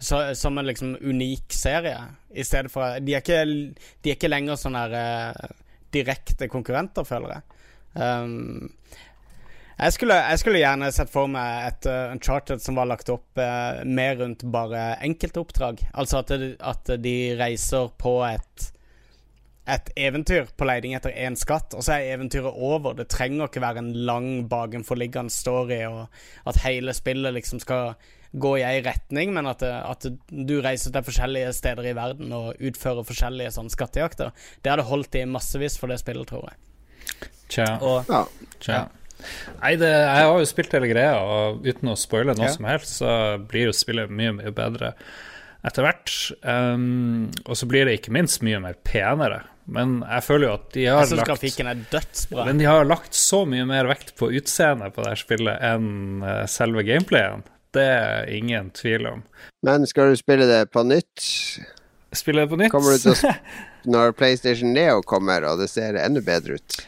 så, 0.00 0.34
som 0.34 0.58
en 0.58 0.66
liksom 0.66 0.96
unik 1.00 1.52
serie. 1.52 1.98
I 2.34 2.44
stedet 2.44 2.72
for 2.72 3.00
De 3.00 3.14
er 3.14 3.20
ikke, 3.20 3.44
de 4.00 4.12
er 4.12 4.16
ikke 4.16 4.30
lenger 4.30 4.56
sånn 4.56 4.78
her 4.78 4.96
eh, 4.96 5.50
direkte 5.92 6.48
konkurrenter, 6.48 7.04
føler 7.04 7.36
jeg. 7.36 7.58
Um, 8.00 8.70
jeg 9.80 9.96
skulle, 9.96 10.16
jeg 10.30 10.40
skulle 10.40 10.60
gjerne 10.60 10.90
sett 10.94 11.10
for 11.10 11.28
meg 11.32 11.66
et 11.66 11.88
uh, 11.88 12.12
Uncharted 12.14 12.62
som 12.62 12.76
var 12.78 12.88
lagt 12.88 13.10
opp 13.12 13.40
uh, 13.40 13.80
mer 13.84 14.18
rundt 14.20 14.44
bare 14.52 14.94
enkeltoppdrag. 15.04 15.82
Altså 15.92 16.20
at, 16.20 16.32
at 16.60 16.92
de 17.02 17.14
reiser 17.40 17.88
på 18.00 18.14
et 18.28 18.70
et 19.70 19.90
eventyr 19.96 20.48
på 20.58 20.66
leiding 20.68 20.94
etter 20.98 21.14
én 21.14 21.36
skatt, 21.38 21.74
og 21.76 21.84
så 21.86 21.96
er 21.96 22.14
eventyret 22.16 22.50
over. 22.56 22.94
Det 22.98 23.08
trenger 23.12 23.46
ikke 23.48 23.62
være 23.62 23.82
en 23.84 23.92
lang 24.08 24.30
bakenforliggende 24.50 25.30
story, 25.34 25.82
og 25.88 26.08
at 26.50 26.62
hele 26.64 26.94
spillet 26.96 27.34
liksom 27.36 27.62
skal 27.62 27.94
gå 28.30 28.52
i 28.60 28.62
ei 28.62 28.78
retning, 28.86 29.32
men 29.34 29.48
at, 29.50 29.58
det, 29.64 29.70
at 29.74 30.06
du 30.30 30.56
reiser 30.62 30.92
til 30.94 31.02
forskjellige 31.08 31.50
steder 31.56 31.88
i 31.90 31.94
verden 31.98 32.30
og 32.36 32.60
utfører 32.62 33.06
forskjellige 33.08 33.50
sånne 33.56 33.74
skattejakter. 33.74 34.30
Det 34.62 34.70
hadde 34.70 34.86
holdt 34.86 35.18
i 35.18 35.24
massevis 35.26 35.78
for 35.80 35.90
det 35.90 35.98
spillet, 36.02 36.30
tror 36.30 36.46
jeg. 36.50 37.30
Tja. 37.50 37.72
Og 37.82 38.06
Ja. 38.10 38.24
Tja. 38.62 38.84
Nei, 39.60 39.74
det, 39.76 39.88
jeg 39.90 40.24
har 40.24 40.38
jo 40.38 40.46
spilt 40.48 40.72
hele 40.72 40.88
greia, 40.88 41.18
og 41.20 41.66
uten 41.66 41.90
å 41.92 41.96
spoile 41.98 42.32
noe 42.38 42.46
Ja. 42.48 42.54
som 42.54 42.64
helst, 42.70 42.94
så 43.02 43.10
blir 43.50 43.66
jo 43.68 43.74
spillet 43.76 44.08
mye, 44.08 44.32
mye 44.38 44.52
bedre 44.54 44.94
etter 45.66 45.84
hvert. 45.84 46.14
Um, 46.40 47.28
og 47.44 47.58
så 47.58 47.66
blir 47.68 47.84
det 47.84 47.98
ikke 47.98 48.14
minst 48.16 48.40
mye 48.46 48.60
mer 48.62 48.78
penere. 48.86 49.42
Men 49.70 50.00
jeg 50.02 50.26
føler 50.26 50.48
jo 50.48 50.52
at 50.58 50.68
de 50.74 50.84
har 50.88 51.00
jeg 51.04 51.10
synes 51.12 51.22
lagt 51.22 51.30
grafikken 51.30 51.70
er 51.70 51.82
dødsbra. 51.92 52.44
Men 52.48 52.60
de 52.60 52.66
har 52.66 52.86
lagt 52.88 53.16
så 53.16 53.44
mye 53.48 53.66
mer 53.68 53.88
vekt 53.90 54.14
på 54.18 54.30
utseendet 54.34 54.94
på 54.96 55.04
det 55.04 55.14
her 55.14 55.22
spillet 55.22 55.66
enn 55.70 56.24
eh, 56.26 56.44
selve 56.50 56.84
gameplayen. 56.86 57.44
Det 57.74 57.86
er 57.86 58.30
ingen 58.34 58.72
tvil 58.74 59.06
om. 59.06 59.22
Men 59.66 59.86
skal 59.86 60.10
du 60.10 60.18
spille 60.18 60.48
det 60.50 60.64
på 60.74 60.82
nytt? 60.86 61.26
Spille 62.18 62.42
det 62.42 62.50
på 62.50 62.58
nytt? 62.58 62.72
Kommer 62.74 62.96
du 62.96 63.04
til 63.04 63.14
å 63.14 63.18
sp 63.20 63.36
når 63.94 64.12
PlayStation 64.18 64.74
Neo 64.74 65.04
kommer 65.06 65.46
og 65.48 65.62
det 65.62 65.70
ser 65.72 65.96
enda 66.02 66.22
bedre 66.24 66.58
ut? 66.58 66.80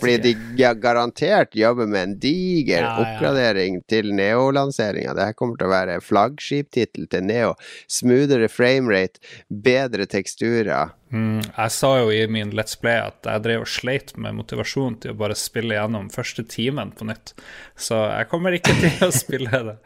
Fordi 0.00 0.34
de 0.34 0.70
garantert 0.82 1.54
jobber 1.58 1.88
med 1.90 2.02
en 2.02 2.14
diger 2.22 2.82
Ja, 2.82 2.90
ja. 2.90 3.04
oppgradering 3.04 3.80
til 3.90 4.12
Neo-lanseringa. 4.16 5.14
Det 5.16 5.28
her 5.30 5.36
kommer 5.38 5.58
til 5.60 5.68
å 5.68 5.74
være 5.74 6.00
flaggskiptittel 6.04 7.08
til 7.12 7.24
Neo. 7.28 7.54
Smoothere 7.90 8.48
framerate, 8.52 9.22
bedre 9.48 10.06
teksturer. 10.10 10.94
Mm, 11.14 11.42
jeg 11.46 11.70
sa 11.70 11.92
jo 12.00 12.08
i 12.10 12.24
min 12.26 12.50
Let's 12.58 12.74
Play 12.80 12.98
at 12.98 13.26
jeg 13.28 13.44
drev 13.44 13.62
og 13.66 13.70
sleit 13.70 14.14
med 14.18 14.34
motivasjon 14.40 14.96
til 15.04 15.14
å 15.14 15.18
bare 15.20 15.36
spille 15.38 15.76
gjennom 15.76 16.08
første 16.14 16.42
timen 16.50 16.90
på 16.96 17.06
nytt. 17.10 17.36
Så 17.78 18.00
jeg 18.10 18.30
kommer 18.32 18.56
ikke 18.56 18.74
til 18.80 19.06
å 19.06 19.12
spille 19.24 19.62
det 19.70 19.78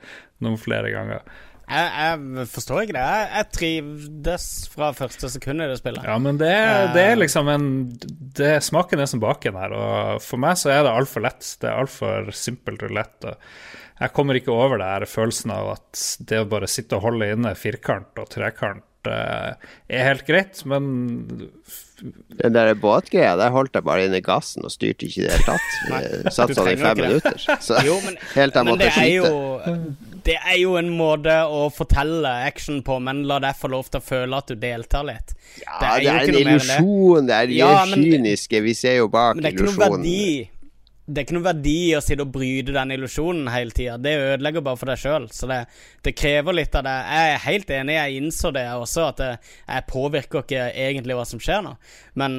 noen 0.45 0.59
flere 0.61 0.93
ganger. 0.95 1.27
Jeg, 1.69 1.89
jeg 2.01 2.47
forstår 2.49 2.83
ikke 2.83 2.97
det. 2.97 3.05
Jeg, 3.05 3.29
jeg 3.35 3.49
trivdes 3.59 4.47
fra 4.73 4.93
første 4.97 5.29
sekund 5.35 5.65
i 5.65 5.69
det 5.69 5.79
spillet. 5.81 6.07
Ja, 6.09 6.17
men 6.23 6.41
det, 6.41 6.53
det 6.95 7.05
er 7.11 7.21
liksom 7.21 7.51
en 7.53 7.69
det 8.39 8.55
Smaken 8.65 9.03
er 9.03 9.11
som 9.11 9.21
baken 9.23 9.59
her, 9.59 9.75
og 9.75 10.23
for 10.25 10.41
meg 10.41 10.57
så 10.61 10.73
er 10.73 10.85
det 10.87 10.95
altfor 10.95 11.27
lett. 11.27 11.45
Det 11.61 11.69
er 11.69 11.83
altfor 11.83 12.33
simpelt 12.37 12.85
og 12.87 12.95
lett. 12.97 13.29
Og 13.29 14.01
jeg 14.01 14.15
kommer 14.17 14.39
ikke 14.39 14.55
over 14.55 14.81
det 14.81 14.89
her 14.89 15.09
følelsen 15.11 15.53
av 15.55 15.73
at 15.75 16.05
det 16.31 16.41
å 16.41 16.49
bare 16.49 16.71
sitte 16.71 16.97
og 16.99 17.09
holde 17.09 17.33
inne 17.35 17.55
firkant 17.59 18.21
og 18.23 18.31
trekant 18.33 18.85
eh, 19.07 19.55
er 19.89 20.05
helt 20.09 20.27
greit, 20.27 20.65
men 20.67 21.51
Den 22.39 22.53
der 22.55 22.75
båtgreia, 22.79 23.37
der 23.37 23.51
holdt 23.51 23.75
jeg 23.75 23.83
bare 23.85 24.05
inne 24.07 24.21
gassen 24.23 24.63
og 24.65 24.71
styrte 24.71 25.07
ikke 25.09 25.21
i 25.21 25.25
det 25.27 25.33
hele 25.33 25.47
tatt. 25.49 26.33
Satt 26.37 26.53
sånn 26.55 26.69
i 26.71 26.77
fem 26.79 26.97
minutter. 27.01 27.35
Så 27.61 27.79
Jo, 27.89 27.97
men, 28.05 28.15
helt 28.39 28.55
til 28.55 28.61
jeg 28.61 28.69
måtte 28.69 28.85
det 28.85 28.93
skyte. 28.95 30.13
Det 30.29 30.37
er 30.39 30.59
jo 30.61 30.77
en 30.79 30.91
måte 30.95 31.35
å 31.49 31.65
fortelle 31.75 32.29
action 32.47 32.83
på, 32.87 32.99
men 33.03 33.23
la 33.27 33.39
deg 33.43 33.57
få 33.59 33.71
lov 33.73 33.89
til 33.91 33.99
å 34.03 34.05
føle 34.05 34.37
at 34.43 34.47
du 34.53 34.55
deltar 34.61 35.07
litt. 35.09 35.35
Ja, 35.63 35.79
det 35.81 35.89
er 35.89 35.99
det 35.99 36.13
er 36.13 36.21
en 36.29 36.39
illusjon. 36.45 37.27
det. 37.27 37.33
Det 37.33 37.41
er 37.41 37.57
Ja, 37.57 37.85
men- 37.89 38.05
kyniske. 38.05 38.63
Vi 38.63 38.75
ser 38.75 38.97
jo 39.01 39.09
bak 39.09 39.35
Men 39.37 39.43
det 39.45 39.53
er 39.53 39.57
ikke 39.57 39.67
noe 39.67 39.75
illusjonen. 39.75 40.07
verdi 40.07 40.51
Det 41.09 41.23
er 41.23 41.25
ikke 41.25 41.37
noen 41.39 41.47
verdi 41.49 41.75
i 41.89 41.95
å 41.97 42.03
sitte 42.05 42.25
og 42.27 42.33
bryte 42.35 42.75
den 42.77 42.91
illusjonen 42.93 43.49
hele 43.49 43.73
tida. 43.73 43.95
Det 43.97 44.13
ødelegger 44.21 44.65
bare 44.67 44.77
for 44.77 44.91
deg 44.93 45.01
sjøl. 45.01 45.29
Så 45.33 45.49
det, 45.49 45.63
det 46.05 46.13
krever 46.21 46.53
litt 46.59 46.77
av 46.77 46.85
det. 46.85 46.97
Jeg 47.09 47.33
er 47.33 47.43
helt 47.47 47.71
enig, 47.79 47.97
jeg 47.97 48.21
innså 48.21 48.53
det 48.53 48.67
også, 48.77 49.07
at 49.15 49.23
det, 49.23 49.31
jeg 49.65 49.87
påvirker 49.89 50.45
ikke 50.45 50.67
egentlig 50.75 51.17
hva 51.17 51.25
som 51.31 51.41
skjer 51.41 51.65
nå. 51.65 51.73
Men 52.21 52.37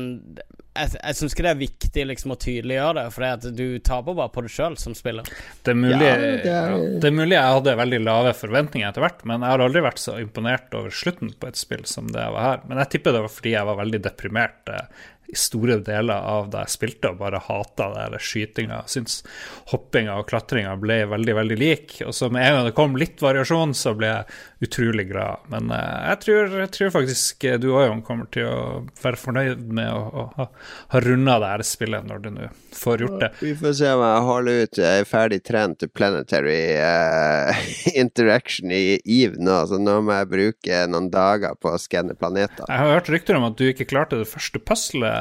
jeg, 0.79 0.93
jeg 1.01 1.17
syns 1.17 1.33
ikke 1.35 1.43
det 1.47 1.51
er 1.55 1.59
viktig 1.63 2.05
liksom 2.11 2.35
å 2.35 2.39
tydeliggjøre 2.45 2.93
det, 3.01 3.05
for 3.17 3.49
du 3.57 3.65
taper 3.89 4.17
bare 4.21 4.31
på 4.37 4.45
det 4.45 4.53
sjøl 4.53 4.77
som 4.79 4.93
spiller. 4.95 5.27
Det 5.65 5.73
er, 5.73 5.79
mulig, 5.81 5.97
Ja, 6.05 6.15
det 6.21 6.39
ja, 6.45 6.61
er- 6.69 6.97
det 7.01 7.09
er 7.09 7.17
mulig 7.17 7.35
jeg 7.39 7.57
hadde 7.57 7.73
veldig 7.81 7.99
lave 8.05 8.35
forventninger 8.37 8.87
etter 8.93 9.03
hvert, 9.03 9.25
men 9.27 9.41
jeg 9.43 9.55
har 9.55 9.65
aldri 9.65 9.83
vært 9.89 9.99
så 10.05 10.19
imponert 10.21 10.77
over 10.77 10.93
slutten 10.93 11.33
på 11.41 11.49
et 11.49 11.59
spill 11.59 11.83
som 11.89 12.07
det 12.13 12.21
jeg 12.21 12.35
var 12.37 12.45
her. 12.51 12.63
Men 12.69 12.83
jeg 12.85 12.93
tipper 12.95 13.17
det 13.17 13.25
var 13.25 13.33
fordi 13.33 13.55
jeg 13.57 13.67
var 13.73 13.81
veldig 13.81 14.01
deprimert 14.05 14.71
eh, 14.77 15.07
i 15.29 15.37
store 15.37 15.77
deler 15.85 16.25
av 16.25 16.49
da 16.53 16.63
jeg 16.65 16.73
spilte 16.73 17.11
og 17.11 17.19
bare 17.21 17.41
hata 17.45 17.89
skytinga. 18.17 18.81
Syns 18.89 19.21
hoppinga 19.69 20.17
og 20.17 20.29
klatringa 20.31 20.73
ble 20.81 21.03
veldig, 21.11 21.35
veldig 21.37 21.57
lik. 21.59 21.99
Og 22.07 22.15
så 22.17 22.31
med 22.33 22.47
en 22.47 22.57
gang 22.57 22.69
det 22.69 22.77
kom 22.77 22.97
litt 22.97 23.21
variasjon, 23.21 23.75
så 23.77 23.93
ble 23.97 24.09
jeg 24.09 24.39
utrolig 24.69 25.05
glad. 25.11 25.45
Men 25.53 25.71
eh, 25.75 25.99
jeg, 26.09 26.21
tror, 26.25 26.55
jeg 26.63 26.71
tror 26.75 26.95
faktisk 26.97 27.45
eh, 27.47 27.59
du 27.61 27.69
òg, 27.71 27.85
Jon, 27.87 28.01
kommer 28.05 28.29
til 28.33 28.49
å 28.49 28.63
være 29.03 29.21
fornøyd 29.21 29.61
med 29.77 29.91
å, 29.93 30.01
å 30.09 30.25
ha, 30.35 30.49
ha 30.95 31.03
runda 31.05 31.37
det 31.43 31.53
her 31.53 31.65
spillet 31.67 32.09
når 32.09 32.25
du 32.25 32.31
nå 32.35 32.49
får 32.75 33.03
gjort 33.03 33.19
det. 33.21 33.29
Vi 33.41 33.53
får 33.59 33.73
se 33.79 33.93
om 33.93 34.03
jeg 34.03 34.25
holder 34.29 34.63
ut. 34.63 34.81
Jeg 34.81 35.03
er 35.03 35.07
ferdig 35.09 35.39
trent 35.47 35.79
til 35.81 35.91
planetary 35.93 36.59
uh, 36.79 37.63
interaction 38.03 38.73
i 38.73 38.99
Eve 38.99 39.39
nå, 39.41 39.61
så 39.69 39.79
nå 39.81 39.99
må 40.05 40.17
jeg 40.19 40.31
bruke 40.33 40.81
noen 40.91 41.09
dager 41.13 41.57
på 41.59 41.73
å 41.73 41.81
skanne 41.81 42.15
planeter. 42.19 42.65
Jeg 42.65 42.83
har 42.83 42.95
hørt 42.97 43.11
rykter 43.13 43.39
om 43.39 43.47
at 43.49 43.57
du 43.59 43.65
ikke 43.69 43.87
klarte 43.89 44.19
det 44.19 44.29
første 44.29 44.61
puzzlet, 44.61 45.18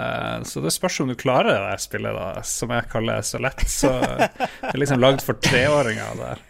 så 0.49 0.61
det 0.65 0.73
spørs 0.75 1.01
om 1.05 1.09
du 1.11 1.15
klarer 1.19 1.51
det 1.53 1.61
der 1.71 1.81
spillet, 1.83 2.15
da, 2.17 2.43
som 2.47 2.71
jeg 2.75 2.89
kaller 2.93 3.23
så 3.27 3.41
lett. 3.43 3.65
Så 3.71 3.91
det 3.99 4.73
er 4.75 4.81
liksom 4.83 5.01
lagd 5.03 5.25
for 5.27 5.39
treåringer 5.45 6.19
der. 6.21 6.45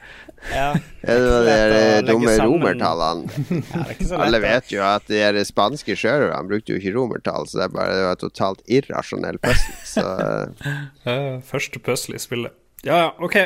Ja, 0.55 0.68
Ja, 1.03 1.14
Det 1.18 1.30
var 1.32 1.49
de 1.49 2.12
dumme 2.12 2.34
romertallene. 2.38 3.62
ja. 3.74 4.18
Alle 4.22 4.38
vet 4.44 4.70
jo 4.70 4.84
at 4.86 5.09
de 5.11 5.42
spanske 5.49 5.96
sjørøverne 5.99 6.46
brukte 6.51 6.72
jo 6.72 6.78
ikke 6.78 6.94
romertall, 6.94 7.49
så 7.51 7.59
det 7.59 7.64
er 7.66 7.74
bare 7.74 7.96
det 7.99 8.05
var 8.07 8.20
totalt 8.22 8.62
irrasjonell 8.70 9.40
puzzle. 9.42 9.74
Så 9.88 10.05
eh, 10.07 10.78
Eh, 11.11 11.40
første 11.49 11.80
puzzle 11.82 12.14
i 12.18 12.22
spillet. 12.22 12.55
Ja, 12.86 12.96
ja, 13.09 13.09
ok. 13.18 13.36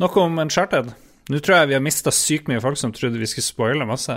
Nok 0.00 0.16
om 0.22 0.38
Uncharted. 0.40 0.94
Nå 1.30 1.38
tror 1.44 1.58
jeg 1.60 1.68
vi 1.70 1.76
har 1.76 1.84
mista 1.84 2.10
sykt 2.14 2.48
mye 2.50 2.62
folk 2.64 2.80
som 2.80 2.92
trodde 2.96 3.20
vi 3.20 3.28
skulle 3.28 3.44
spoile 3.46 3.86
masse, 3.86 4.16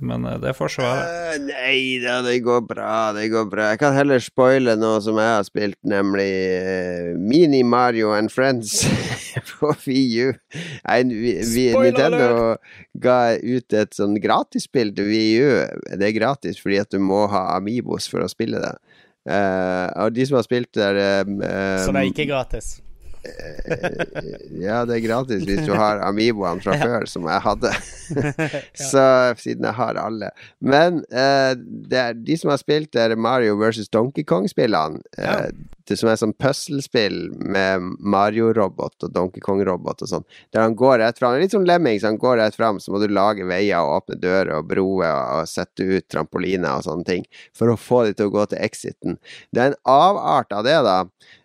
men 0.00 0.24
eh, 0.26 0.38
det 0.40 0.54
får 0.56 0.72
så 0.74 0.84
være. 0.84 1.04
Uh, 1.06 1.44
Nei 1.50 2.00
da, 2.02 2.18
det 2.24 2.38
går 2.44 2.62
bra, 2.68 3.12
det 3.16 3.26
går 3.32 3.46
bra. 3.52 3.68
Jeg 3.74 3.80
kan 3.82 3.94
heller 3.96 4.22
spoile 4.24 4.76
noe 4.80 5.00
som 5.04 5.20
jeg 5.20 5.34
har 5.36 5.46
spilt, 5.46 5.78
nemlig 5.88 6.30
uh, 6.64 7.12
Mini 7.20 7.62
Mario 7.66 8.14
and 8.16 8.32
Friends 8.32 8.82
på 9.52 9.74
VU. 9.84 10.32
Nei, 10.88 10.98
vi, 11.10 11.36
vi, 11.52 11.66
Nintendo 11.76 12.56
ga 13.00 13.20
ut 13.36 13.78
et 13.78 13.96
sånn 13.96 14.18
gratisspill 14.22 14.94
til 14.96 15.10
VU. 15.10 15.48
Det 15.94 16.10
er 16.10 16.16
gratis 16.16 16.60
fordi 16.62 16.80
at 16.82 16.92
du 16.92 17.00
må 17.04 17.26
ha 17.30 17.50
Amibos 17.56 18.08
for 18.10 18.24
å 18.24 18.32
spille 18.32 18.62
det. 18.62 18.74
Uh, 19.28 19.86
og 20.00 20.14
de 20.16 20.24
som 20.24 20.38
har 20.38 20.46
spilt 20.46 20.72
der 20.72 20.96
Så 21.84 21.92
det 21.92 22.00
er 22.00 22.06
ikke 22.08 22.30
gratis. 22.30 22.78
Ja, 24.60 24.82
det 24.88 24.96
er 24.96 25.02
gratis 25.04 25.44
hvis 25.48 25.64
du 25.66 25.74
har 25.76 26.00
Amiboene 26.06 26.62
fra 26.64 26.76
før, 26.84 27.06
som 27.10 27.28
jeg 27.28 27.44
hadde. 27.44 27.72
Så 28.90 29.04
siden 29.40 29.66
jeg 29.68 29.76
har 29.76 30.00
alle. 30.00 30.30
Men 30.58 31.02
eh, 31.10 31.52
det 31.58 32.00
er 32.00 32.16
de 32.16 32.38
som 32.40 32.52
har 32.52 32.60
spilt 32.62 32.92
der 32.96 33.16
Mario 33.20 33.58
versus 33.60 33.90
Donkey 33.92 34.24
Kong-spillene, 34.24 35.02
eh, 35.18 35.50
det 35.90 35.96
som 35.98 36.10
er 36.10 36.18
sånn 36.20 36.34
puslespill 36.38 37.18
med 37.34 37.82
Mario-robot 37.98 39.08
og 39.08 39.14
Donkey 39.14 39.42
Kong-robot 39.42 40.04
og 40.04 40.12
sånn, 40.12 40.26
der 40.54 40.62
han 40.62 40.76
går 40.78 41.00
rett 41.02 41.18
fram. 41.18 41.34
Litt 41.40 41.56
som 41.56 41.66
Lemming, 41.66 41.98
så 41.98 42.12
han 42.12 42.20
går 42.20 42.38
rett 42.38 42.58
fram, 42.58 42.78
så 42.82 42.94
må 42.94 43.02
du 43.02 43.08
lage 43.10 43.46
veier 43.48 43.82
og 43.82 43.96
åpne 43.98 44.20
dører 44.22 44.54
og 44.60 44.70
broer 44.70 45.10
og 45.40 45.50
sette 45.50 45.86
ut 45.86 46.06
trampoliner 46.12 46.78
og 46.78 46.86
sånne 46.86 47.08
ting 47.08 47.26
for 47.56 47.72
å 47.72 47.78
få 47.80 48.04
de 48.06 48.14
til 48.14 48.30
å 48.30 48.34
gå 48.38 48.46
til 48.52 48.62
exiten. 48.62 49.18
Det 49.50 49.64
er 49.64 49.72
en 49.72 49.80
avart 49.90 50.54
av 50.54 50.66
det, 50.68 50.78
da 50.86 51.00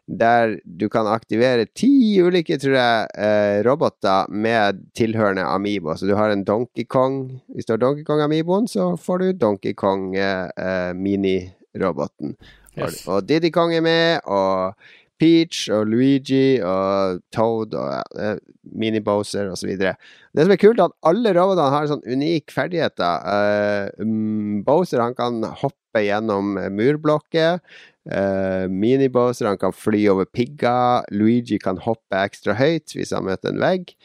der 0.07 0.59
du 0.65 0.85
kan 0.89 1.07
aktivere 1.09 1.65
ti 1.73 2.21
ulike, 2.21 2.59
tror 2.61 2.75
jeg, 2.77 3.07
eh, 3.17 3.63
roboter 3.65 4.29
med 4.29 4.83
tilhørende 4.97 5.45
Amiibo. 5.45 5.95
Så 5.97 6.05
du 6.05 6.15
har 6.15 6.29
en 6.29 6.43
Donkey 6.45 6.85
Kong 6.85 7.41
Hvis 7.53 7.65
du 7.65 7.73
har 7.73 7.81
Donkey 7.81 8.03
Kong-amiboen, 8.03 8.67
så 8.67 8.95
får 8.97 9.17
du 9.19 9.33
Donkey 9.33 9.73
Kong-miniroboten. 9.73 10.51
eh, 10.57 10.93
mini-roboten. 10.93 12.35
Yes. 12.77 13.07
Og, 13.07 13.13
og 13.15 13.27
Diddy 13.27 13.49
Kong 13.51 13.73
er 13.73 13.81
med, 13.81 14.19
og 14.25 14.75
Peach 15.19 15.69
og 15.71 15.87
Luigi 15.87 16.59
og 16.59 17.21
Toad 17.33 17.75
og 17.79 18.19
eh, 18.19 18.35
Mini-Boser 18.75 19.49
osv. 19.53 19.71
Det 19.79 19.95
som 20.43 20.51
er 20.51 20.59
kult, 20.59 20.79
er 20.79 20.89
at 20.89 20.97
alle 21.07 21.31
robotene 21.37 21.71
har 21.71 21.85
en 21.85 21.93
sånn 21.95 22.05
unik 22.17 22.51
ferdigheter. 22.53 23.23
Eh, 23.31 24.03
Boser 24.03 24.63
Bowser 24.67 25.03
han 25.05 25.15
kan 25.17 25.39
hoppe 25.63 26.03
gjennom 26.03 26.57
eh, 26.59 26.71
murblokker. 26.73 27.61
Uh, 28.05 28.69
Minibowser, 28.69 29.47
han 29.49 29.57
kan 29.57 29.73
fly 29.73 30.03
over 30.11 30.27
pigger. 30.29 31.07
Luigi 31.09 31.57
kan 31.61 31.79
hoppe 31.81 32.19
ekstra 32.21 32.53
høyt 32.59 32.93
hvis 32.93 33.13
han 33.15 33.25
møter 33.25 33.49
en 33.49 33.63
vegg. 33.63 33.95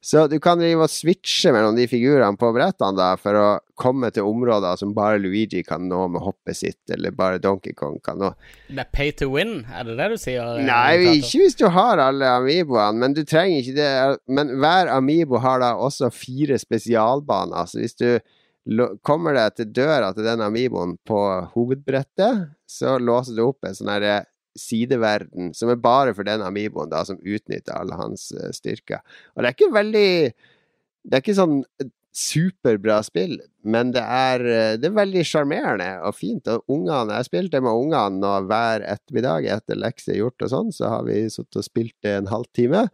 Så 0.00 0.22
du 0.32 0.38
kan 0.40 0.56
drive 0.56 0.86
og 0.86 0.88
switche 0.88 1.52
mellom 1.52 1.76
de 1.76 1.84
figurene 1.84 2.40
på 2.40 2.48
brettene 2.56 2.96
da, 2.96 3.10
for 3.20 3.36
å 3.36 3.48
komme 3.76 4.08
til 4.16 4.24
områder 4.24 4.78
som 4.80 4.94
bare 4.96 5.18
Luigi 5.20 5.60
kan 5.66 5.84
nå 5.90 6.06
med 6.14 6.24
hoppet 6.24 6.56
sitt, 6.56 6.80
eller 6.88 7.12
bare 7.12 7.40
Donkey 7.42 7.74
Kong 7.76 7.98
kan 8.04 8.16
nå. 8.22 8.30
Det 8.70 8.80
er 8.80 8.88
pay 8.96 9.12
to 9.12 9.28
win, 9.34 9.66
er 9.68 9.84
det 9.84 9.98
det 9.98 10.06
du 10.14 10.16
sier? 10.22 10.40
eh, 10.40 10.64
Nei, 10.64 11.18
ikke 11.18 11.42
hvis 11.42 11.58
du 11.60 11.66
har 11.68 12.00
alle 12.00 12.30
amiiboene, 12.38 12.96
men 13.02 13.16
du 13.18 13.26
trenger 13.28 13.60
ikke 13.60 13.76
det. 13.76 13.90
Men 14.32 14.54
hver 14.64 14.88
amiibo 14.94 15.42
har 15.44 15.60
da 15.60 15.74
også 15.76 16.08
fire 16.16 16.56
spesialbaner, 16.64 17.68
så 17.68 17.82
hvis 17.82 18.00
du 18.00 18.08
kommer 19.04 19.36
deg 19.36 19.58
til 19.58 19.68
døra 19.82 20.14
til 20.16 20.24
den 20.24 20.40
amiiboen 20.48 20.96
på 21.08 21.20
hovedbrettet, 21.52 22.48
så 22.70 22.98
låser 23.02 23.36
du 23.36 23.44
opp 23.48 23.66
en 23.66 23.76
sånn 23.76 23.90
herre 23.90 24.20
sideverden 24.58 25.52
som 25.54 25.70
er 25.70 25.78
bare 25.80 26.14
for 26.16 26.26
den 26.26 26.42
Amiboen, 26.42 26.90
da, 26.90 27.04
som 27.06 27.20
utnytter 27.20 27.76
alle 27.76 27.98
hans 27.98 28.30
eh, 28.34 28.50
styrker. 28.54 29.02
Og 29.34 29.42
det 29.42 29.50
er 29.50 29.58
ikke 29.58 29.74
veldig 29.74 30.10
Det 31.00 31.16
er 31.16 31.22
ikke 31.22 31.38
sånn 31.38 31.62
superbra 32.10 32.98
spill, 33.06 33.36
men 33.62 33.92
det 33.94 34.02
er, 34.02 34.42
eh, 34.42 34.76
det 34.76 34.90
er 34.90 34.98
veldig 34.98 35.22
sjarmerende 35.24 35.88
og 36.02 36.16
fint. 36.18 36.48
Og 36.50 36.64
ungene, 36.68 37.16
Jeg 37.16 37.28
spilte 37.30 37.62
med 37.62 37.72
ungene 37.72 38.26
og 38.26 38.50
hver 38.50 38.82
ettermiddag 38.82 39.46
etter 39.46 39.78
lekser 39.78 40.18
gjort 40.18 40.42
og 40.42 40.50
sånn, 40.50 40.72
så 40.74 40.90
har 40.90 41.04
vi 41.04 41.22
sittet 41.30 41.62
og 41.62 41.64
spilt 41.64 41.94
det 42.02 42.18
en 42.18 42.26
halvtime. 42.26 42.88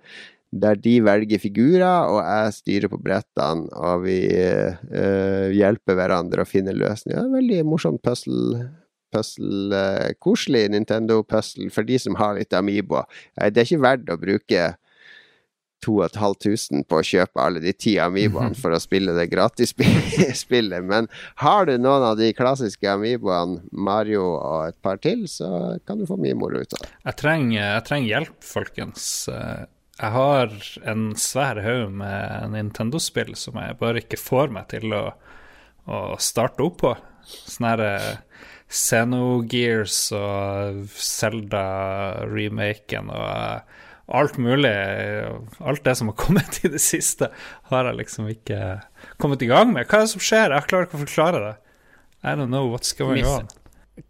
Der 0.52 0.76
de 0.76 1.00
velger 1.00 1.40
figurer, 1.40 2.06
og 2.06 2.22
jeg 2.22 2.52
styrer 2.52 2.88
på 2.88 3.02
brettene, 3.02 3.66
og 3.74 4.04
vi 4.04 4.20
eh, 4.30 5.50
hjelper 5.50 5.96
hverandre 5.96 6.44
å 6.44 6.48
finne 6.48 6.76
løsninger. 6.76 7.18
Det 7.18 7.26
er 7.26 7.38
Veldig 7.40 7.64
morsomt 7.64 8.02
puzzle. 8.02 8.68
Puzzle, 9.16 9.82
koselig 10.22 10.66
Nintendo-puzzle 10.76 11.70
for 11.74 11.88
de 11.88 11.98
som 12.02 12.16
har 12.20 12.36
litt 12.38 12.52
Amiibo. 12.56 13.02
Eh, 13.40 13.48
det 13.50 13.64
er 13.64 13.70
ikke 13.70 13.84
verdt 13.88 14.12
å 14.12 14.20
bruke 14.20 14.74
2500 15.84 16.84
på 16.88 16.98
å 16.98 17.04
kjøpe 17.04 17.42
alle 17.42 17.60
de 17.62 17.72
ti 17.76 17.96
Amiiboene 18.00 18.56
for 18.62 18.74
å 18.74 18.80
spille 18.82 19.12
det 19.16 19.28
gratisspillet, 19.32 20.82
men 20.88 21.08
har 21.42 21.68
du 21.68 21.74
noen 21.76 22.06
av 22.10 22.16
de 22.18 22.30
klassiske 22.36 22.88
Amiiboene, 22.90 23.60
Mario 23.72 24.24
og 24.38 24.70
et 24.70 24.78
par 24.82 24.98
til, 25.04 25.26
så 25.30 25.76
kan 25.86 26.00
du 26.00 26.06
få 26.08 26.16
mye 26.20 26.36
moro 26.38 26.62
ut 26.64 26.76
av 26.78 26.82
det. 26.86 26.92
Jeg 27.10 27.20
trenger, 27.22 27.60
jeg 27.62 27.86
trenger 27.90 28.12
hjelp, 28.14 28.36
folkens. 28.56 29.08
Eh, 29.32 29.64
Jeg 29.96 30.12
har 30.12 30.50
en 30.92 31.04
svær 31.16 31.56
haug 31.64 31.92
med 32.02 32.50
Nintendo-spill 32.52 33.30
som 33.40 33.54
jeg 33.56 33.78
bare 33.80 34.02
ikke 34.02 34.18
får 34.20 34.50
meg 34.52 34.66
til 34.68 34.92
å, 34.92 35.06
å 35.88 36.00
starte 36.20 36.60
opp 36.66 36.82
på. 36.82 36.90
Sånn 37.26 37.68
herre 37.70 37.92
eh, 37.96 38.18
Xenogears 38.66 40.10
og 40.16 40.86
Zelda-remaken 40.90 43.10
og 43.14 43.26
eh, 43.26 43.60
alt 44.16 44.36
mulig. 44.38 44.72
Alt 45.66 45.84
det 45.86 45.96
som 45.98 46.08
har 46.12 46.18
kommet 46.24 46.60
i 46.64 46.68
det 46.72 46.80
siste, 46.82 47.26
har 47.70 47.82
jeg 47.90 47.98
liksom 48.00 48.24
ikke 48.30 48.58
kommet 49.22 49.42
i 49.42 49.50
gang 49.50 49.68
med. 49.74 49.82
Hva 49.86 49.94
er 50.00 50.04
det 50.06 50.12
som 50.14 50.22
skjer? 50.22 50.48
Jeg 50.54 50.68
klarer 50.70 50.86
ikke 50.88 50.98
å 51.00 51.04
forklare 51.04 51.38
det. 51.44 51.54
I 52.26 52.28
don't 52.34 52.50
know 52.50 52.66
what's 52.72 52.92
going 52.98 53.22
Miss- 53.22 53.38
on. 53.38 53.46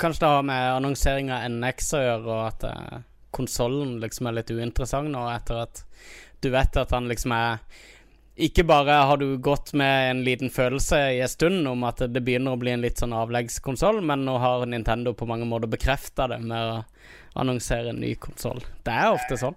Kanskje 0.03 0.21
det 0.25 0.31
har 0.33 0.43
med 0.43 0.63
annonsering 0.75 1.29
av 1.31 1.45
NX 1.53 1.93
å 1.95 1.99
gjøre, 2.03 2.27
og 2.27 2.41
at 2.49 2.61
uh, 2.67 2.97
konsollen 3.37 4.01
liksom 4.03 4.27
er 4.27 4.35
litt 4.41 4.51
uinteressant 4.51 5.09
nå, 5.13 5.23
etter 5.31 5.57
at 5.63 5.85
du 6.43 6.49
vet 6.51 6.75
at 6.81 6.91
han 6.91 7.07
liksom 7.07 7.31
er 7.37 7.61
Ikke 8.37 8.67
bare 8.69 8.99
har 9.09 9.17
du 9.17 9.39
gått 9.41 9.73
med 9.73 10.11
en 10.11 10.19
liten 10.25 10.51
følelse 10.53 10.99
i 11.15 11.21
en 11.25 11.31
stund 11.33 11.69
om 11.71 11.87
at 11.89 12.03
det 12.13 12.21
begynner 12.21 12.53
å 12.53 12.61
bli 12.61 12.75
en 12.75 12.83
litt 12.85 13.01
sånn 13.01 13.15
avleggskonsoll, 13.17 14.03
men 14.05 14.27
nå 14.29 14.35
har 14.43 14.67
Nintendo 14.69 15.15
på 15.17 15.29
mange 15.29 15.49
måter 15.49 15.71
bekrefta 15.73 16.27
det 16.29 16.43
med 16.45 16.61
å 16.61 16.83
annonsere 17.41 17.95
en 17.95 18.03
ny 18.05 18.13
konsoll. 18.21 18.61
Det 18.85 18.93
er 18.93 19.15
ofte 19.17 19.41
sånn. 19.41 19.57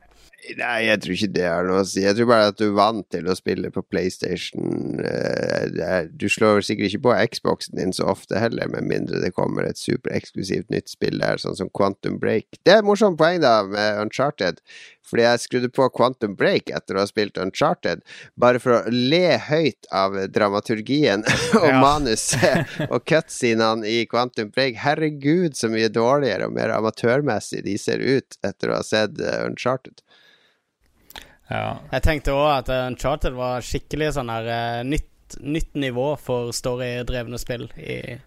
Nei, 0.58 0.86
jeg 0.88 1.02
tror 1.04 1.14
ikke 1.14 1.28
det 1.36 1.44
har 1.46 1.66
noe 1.68 1.82
å 1.84 1.88
si. 1.88 2.00
Jeg 2.06 2.16
tror 2.18 2.28
bare 2.30 2.46
at 2.50 2.58
du 2.58 2.64
er 2.70 2.76
vant 2.78 3.06
til 3.12 3.28
å 3.30 3.36
spille 3.38 3.70
på 3.76 3.84
PlayStation. 3.92 5.00
Eh, 5.04 6.08
Du 6.16 6.26
slår 6.32 6.62
sikkert 6.66 6.90
ikke 6.94 7.04
på 7.10 7.16
Xboxen 7.36 7.76
din 7.78 7.92
så 7.94 8.08
ofte 8.10 8.40
heller, 8.40 8.70
med 8.72 8.88
mindre 8.88 9.20
det 9.22 9.34
kommer 9.36 9.68
et 9.68 9.78
supereksklusivt 9.78 10.72
nytt 10.74 10.90
spill 10.90 11.20
der, 11.22 11.38
sånn 11.44 11.58
som 11.60 11.70
Quantum 11.76 12.18
Break. 12.22 12.48
Det 12.64 12.74
er 12.74 12.82
et 12.82 12.88
morsomt 12.88 13.20
poeng 13.20 13.42
da 13.44 13.60
med 13.68 14.00
Uncharted, 14.06 14.62
fordi 15.10 15.26
jeg 15.26 15.44
skrudde 15.44 15.70
på 15.76 15.90
Quantum 15.94 16.36
Break 16.40 16.70
etter 16.74 16.96
å 16.98 17.04
ha 17.04 17.10
spilt 17.10 17.38
Uncharted, 17.42 18.02
bare 18.40 18.62
for 18.64 18.80
å 18.80 18.94
le 18.94 19.38
høyt 19.50 19.90
av 19.92 20.16
dramaturgien 20.34 21.26
og 21.62 21.68
Ja. 21.70 21.80
manuset 21.84 22.80
og 22.90 23.04
cutscenene 23.12 23.86
i 23.90 24.06
Quantum 24.10 24.50
Break. 24.56 24.80
Herregud, 24.86 25.58
så 25.60 25.70
mye 25.70 25.92
dårligere 25.94 26.48
og 26.50 26.56
mer 26.58 26.74
amatørmessig 26.80 27.64
de 27.68 27.78
ser 27.78 28.00
ut 28.00 28.40
etter 28.46 28.72
å 28.72 28.80
ha 28.80 28.86
sett 28.88 29.20
eh, 29.20 29.44
Uncharted. 29.50 30.00
Ja. 31.50 31.80
Jeg 31.92 32.06
tenkte 32.06 32.36
òg 32.38 32.50
at 32.60 32.72
Uncharted 32.74 33.38
var 33.38 33.66
skikkelig 33.66 34.14
sånn 34.18 34.30
her 34.32 34.50
eh, 34.54 34.82
nytt, 34.86 35.38
nytt 35.42 35.72
nivå 35.82 36.12
for 36.22 36.54
storydrevne 36.56 37.40
spill 37.42 37.68
i 37.78 38.20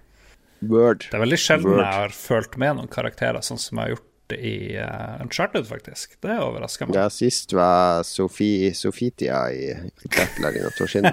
Word. 0.62 1.08
Det 1.10 1.18
er 1.18 1.22
veldig 1.24 1.38
sjelden 1.42 1.72
Word. 1.72 1.84
jeg 1.84 2.00
har 2.00 2.16
følt 2.16 2.58
med 2.58 2.78
noen 2.78 2.90
karakterer 2.90 3.42
sånn 3.46 3.60
som 3.62 3.78
jeg 3.78 3.84
har 3.84 3.94
gjort 3.96 4.08
det 4.33 4.39
i 4.49 4.55
eh, 4.80 5.22
Uncharted, 5.22 5.66
faktisk. 5.68 6.16
Det 6.24 6.35
overrasker 6.43 6.89
meg. 6.91 6.99
Ja, 6.99 7.07
sist 7.12 7.53
var 7.57 8.03
Sofie 8.09 8.72
Sofitia 8.76 9.45
i 9.53 9.70
Battler 10.09 10.59
of 10.68 10.76
Toshin. 10.78 11.07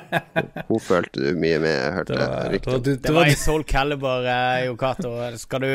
Hun 0.70 0.82
følte 0.84 1.22
du 1.30 1.40
mye 1.40 1.60
med, 1.62 1.78
hørte 2.00 2.16
Det 2.16 2.26
det 2.26 2.52
rykter. 2.56 2.72
var, 2.72 2.84
det, 2.86 2.96
Det 2.98 3.08
det 3.10 3.16
var 3.20 3.30
i 3.30 3.36
Soul 3.40 3.64
Calibur, 3.70 4.26
eh, 4.26 4.66
Jo 4.66 4.76
Skal 5.38 5.62
du 5.62 5.70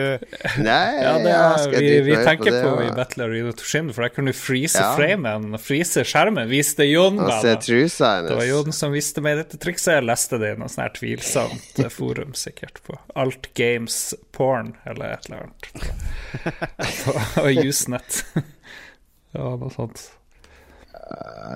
Nei, 0.64 1.02
ja, 1.02 1.12
det 1.22 1.30
ja, 1.30 1.44
skal 1.58 1.78
vi, 1.80 2.00
vi 2.08 2.16
tenker 2.24 2.50
på, 2.50 2.54
det, 2.54 2.62
på 2.64 2.82
i 2.88 2.90
Battler 2.96 3.24
in 3.34 3.44
Arena 3.44 3.52
Toshin, 3.52 3.92
for 3.94 4.02
der 4.06 4.14
kunne 4.14 4.32
du 4.32 4.38
freeze 4.38 4.78
Ja. 4.80 4.94
framen, 4.96 5.58
freeze 5.58 6.04
skjermen. 6.04 6.48
Viste 6.50 6.84
Jon 6.88 7.18
Og 7.20 7.30
da. 7.30 7.54
trusa 7.60 8.22
Det 8.22 8.36
var. 8.36 8.44
Jon 8.48 8.72
som 8.72 8.92
visste 8.94 9.22
meg 9.24 9.38
dette 9.40 9.58
trikset. 9.60 9.98
Jeg 9.98 10.06
leste 10.08 10.38
det 10.42 10.54
i 10.54 10.60
noe 10.60 10.68
sånt 10.72 10.84
her 10.86 10.94
tvilsomt 10.98 11.80
eh, 11.84 11.90
forum, 11.92 12.34
sikkert, 12.38 12.80
på 12.86 12.98
Alt 13.16 13.50
Games 13.54 14.14
Porn, 14.34 14.74
eller 14.88 15.14
et 15.14 15.26
eller 15.28 15.44
annet. 15.44 15.62
På 17.38 17.48
Usenet. 17.50 18.24
Ja, 19.34 19.48
noe 19.58 19.66
sånt. 19.74 19.98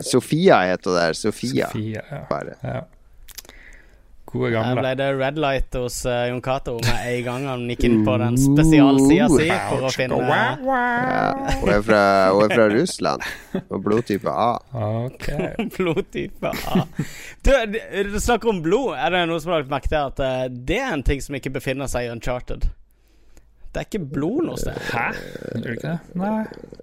Sofia 0.02 0.56
heter 0.66 0.90
det 0.90 1.02
der. 1.04 1.12
Sofia, 1.14 1.68
Sofie, 1.70 2.00
ja. 2.02 2.24
bare. 2.26 2.56
ja. 2.58 2.80
Gode 4.32 4.50
gamle. 4.50 4.68
gamle. 4.68 4.82
ble 4.82 4.90
det 4.98 5.06
red 5.16 5.38
light 5.40 5.76
hos 5.78 6.02
uh, 6.04 6.26
Jon 6.28 6.42
Cato 6.44 6.74
med 6.82 7.04
en 7.06 7.22
gang 7.24 7.46
han 7.48 7.62
gikk 7.72 7.86
inn 7.88 8.02
på 8.04 8.16
den 8.20 8.36
spesialsida 8.40 9.28
si 9.32 9.46
for 9.70 9.86
å 9.88 9.92
finne 9.94 10.18
Ja, 10.26 10.42
hun, 11.62 11.70
er 11.72 11.84
fra, 11.86 12.02
hun 12.34 12.44
er 12.44 12.52
fra 12.52 12.66
Russland, 12.74 13.24
og 13.62 13.86
blodtype 13.86 14.34
A. 14.34 14.50
Ok. 15.06 15.30
blodtype 15.78 16.52
A. 16.74 16.84
Du, 17.40 17.54
du, 17.72 17.78
du 18.12 18.18
snakker 18.20 18.52
om 18.52 18.60
blod. 18.64 18.98
Er 18.98 19.14
det 19.16 19.24
noe 19.30 19.40
som 19.40 19.54
har 19.54 19.64
lagt 19.64 19.72
merke 19.72 19.92
til 19.94 20.02
at 20.02 20.20
uh, 20.20 20.44
det 20.50 20.82
er 20.82 20.92
en 20.92 21.06
ting 21.06 21.24
som 21.24 21.38
ikke 21.38 21.54
befinner 21.56 21.88
seg 21.88 22.08
i 22.08 22.12
Uncharted? 22.12 22.68
Det 23.78 23.84
er 23.84 23.90
ikke 23.92 24.06
blod 24.10 24.40
noe 24.42 24.58
sted. 24.58 24.78
Hæ? 24.90 25.02
Gjør 25.54 25.62
det 25.62 25.74
ikke 25.76 25.90
det? 25.92 26.14
Nei. 26.18 26.38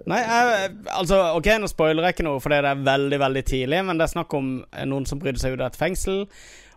Nei, 0.07 0.19
jeg, 0.23 0.69
altså 0.95 1.17
Ok, 1.35 1.49
nå 1.59 1.67
spoiler 1.67 2.07
jeg 2.07 2.15
ikke 2.15 2.25
noe, 2.29 2.39
fordi 2.39 2.59
det 2.63 2.69
er 2.71 2.85
veldig 2.85 3.17
veldig 3.19 3.41
tidlig, 3.49 3.79
men 3.83 3.99
det 3.99 4.05
er 4.05 4.13
snakk 4.13 4.35
om 4.37 4.53
noen 4.87 5.07
som 5.09 5.19
bryter 5.19 5.41
seg 5.43 5.57
ut 5.57 5.63
av 5.65 5.73
et 5.73 5.79
fengsel. 5.81 6.21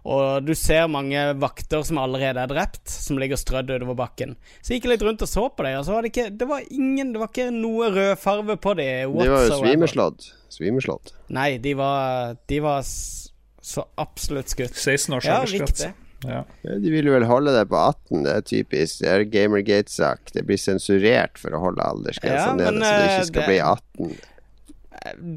Og 0.09 0.43
du 0.43 0.51
ser 0.59 0.89
mange 0.91 1.23
vakter 1.39 1.85
som 1.87 2.01
allerede 2.03 2.43
er 2.43 2.51
drept, 2.51 2.83
som 2.91 3.21
ligger 3.23 3.39
strødd 3.39 3.71
utover 3.77 3.95
bakken. 3.99 4.35
Så 4.59 4.73
jeg 4.75 4.81
gikk 4.81 4.91
litt 4.95 5.07
rundt 5.07 5.23
og 5.23 5.31
så 5.31 5.47
på 5.55 5.69
dem, 5.69 5.79
og 5.79 5.87
så 5.87 5.95
var 5.95 6.03
det 6.03 6.11
ikke 6.15 6.27
Det 6.41 6.49
var 6.51 6.67
ingen 6.71 7.13
Det 7.15 7.23
var 7.23 7.31
ikke 7.31 7.49
noe 7.55 7.93
rød 7.95 8.13
farve 8.19 8.59
på 8.59 8.75
dem. 8.81 9.15
De 9.23 9.31
var 9.31 9.47
jo 9.47 9.61
svimeslått. 9.63 10.33
Svimeslått. 10.51 11.15
Nei, 11.31 11.53
de 11.63 11.77
var 11.79 12.35
De 12.51 12.61
var 12.67 12.83
så 12.89 13.87
absolutt 14.01 14.51
skutt. 14.51 14.75
16 14.75 15.15
års 15.15 15.31
Ja, 15.31 15.39
aldersgrense. 15.45 15.95
Ja. 16.27 16.41
Ja, 16.67 16.75
De 16.83 16.91
ville 16.91 17.13
vel 17.15 17.25
holde 17.31 17.53
det 17.55 17.67
på 17.71 17.77
18, 17.79 18.25
det 18.25 18.33
er 18.35 18.47
typisk. 18.49 19.03
Det 19.05 19.13
er 19.13 19.27
Gamergate-sak. 19.31 20.33
Det 20.35 20.43
blir 20.49 20.59
sensurert 20.59 21.39
for 21.39 21.55
å 21.55 21.61
holde 21.63 21.85
aldersgrensa 21.85 22.49
Ja, 22.49 22.57
nede, 22.59 22.73
men, 22.75 22.83
så 22.83 22.91
det 22.91 23.05
eh, 23.05 23.15
ikke 23.19 23.29
skal 23.31 23.43
det- 23.43 23.53
bli 23.53 23.61
18. 23.61 24.19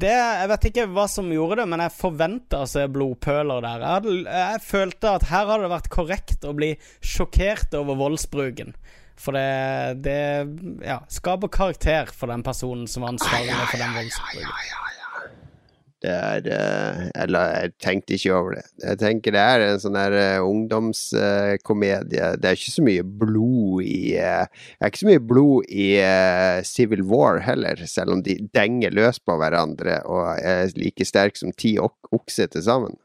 Det, 0.02 0.10
jeg 0.10 0.48
vet 0.50 0.64
ikke 0.72 0.84
hva 0.90 1.04
som 1.08 1.28
gjorde 1.30 1.60
det, 1.60 1.68
men 1.70 1.80
jeg 1.84 1.94
forventa 1.94 2.64
å 2.64 2.68
se 2.68 2.82
blodpøler 2.90 3.62
der. 3.62 3.84
Jeg, 3.84 3.92
hadde, 3.94 4.14
jeg 4.42 4.62
følte 4.66 5.12
at 5.20 5.26
her 5.30 5.46
hadde 5.46 5.62
det 5.68 5.70
vært 5.70 5.88
korrekt 5.94 6.48
å 6.50 6.54
bli 6.58 6.72
sjokkert 6.98 7.76
over 7.78 7.94
voldsbruken. 8.00 8.74
For 9.22 9.36
det, 9.38 10.02
det 10.02 10.18
ja, 10.82 10.98
skaper 11.14 11.52
karakter 11.52 12.10
for 12.10 12.32
den 12.32 12.42
personen 12.42 12.88
som 12.90 13.04
var 13.06 13.12
ansvarlig 13.14 13.54
for 13.70 13.78
den 13.78 13.94
voldsbruken. 14.00 14.50
Det 14.50 14.91
er 16.08 16.46
eh, 16.50 17.02
Eller 17.22 17.52
jeg 17.56 17.72
tenkte 17.82 18.16
ikke 18.16 18.34
over 18.34 18.56
det. 18.58 18.64
Jeg 18.82 19.00
tenker 19.02 19.34
det 19.34 19.42
er 19.42 19.66
en 19.66 19.82
sånn 19.82 19.98
der 19.98 20.16
eh, 20.18 20.46
ungdomskomedie. 20.46 22.32
det 22.40 22.48
er 22.48 22.58
ikke 22.58 22.74
så 22.74 22.86
mye 22.86 23.04
blod 23.04 23.84
i 23.86 24.14
eh, 24.18 24.46
Det 24.48 24.82
er 24.82 24.92
ikke 24.92 25.02
så 25.04 25.10
mye 25.10 25.24
blod 25.32 25.70
i 25.70 25.88
eh, 26.02 26.62
Civil 26.66 27.04
War 27.08 27.42
heller, 27.44 27.84
selv 27.86 28.16
om 28.16 28.24
de 28.24 28.38
denger 28.54 28.94
løs 28.94 29.20
på 29.22 29.36
hverandre 29.40 30.00
og 30.08 30.36
er 30.38 30.72
like 30.78 31.06
sterke 31.06 31.38
som 31.38 31.54
ti 31.54 31.76
okser 31.78 32.50
til 32.52 32.64
sammen. 32.66 33.01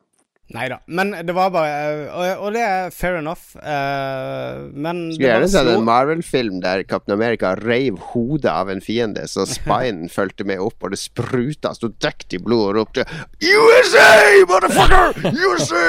Nei 0.55 0.69
da. 0.71 0.77
Men 0.87 1.11
det 1.27 1.33
var 1.35 1.49
bare 1.51 1.71
Og, 2.07 2.45
og 2.45 2.53
det 2.55 2.61
er 2.63 2.91
fair 2.95 3.17
enough. 3.19 3.57
Uh, 3.59 4.69
men 4.71 5.09
Skulle 5.11 5.33
gjerne 5.33 5.49
sett 5.51 5.71
en 5.73 5.83
Marvel-film 5.87 6.61
der 6.63 6.85
Captain 6.87 7.15
America 7.17 7.51
reiv 7.59 7.99
hodet 8.13 8.51
av 8.53 8.71
en 8.71 8.81
fiende, 8.83 9.25
så 9.27 9.43
spinen 9.49 10.07
fulgte 10.17 10.47
med 10.47 10.61
opp, 10.63 10.79
og 10.83 10.93
det 10.95 11.01
spruta, 11.01 11.73
sto 11.75 11.89
dekt 12.03 12.37
i 12.37 12.39
blod, 12.43 12.69
og 12.69 12.77
ropte 12.79 13.03
USA, 13.43 14.07
motherfucker! 14.47 15.19
USA! 15.35 15.83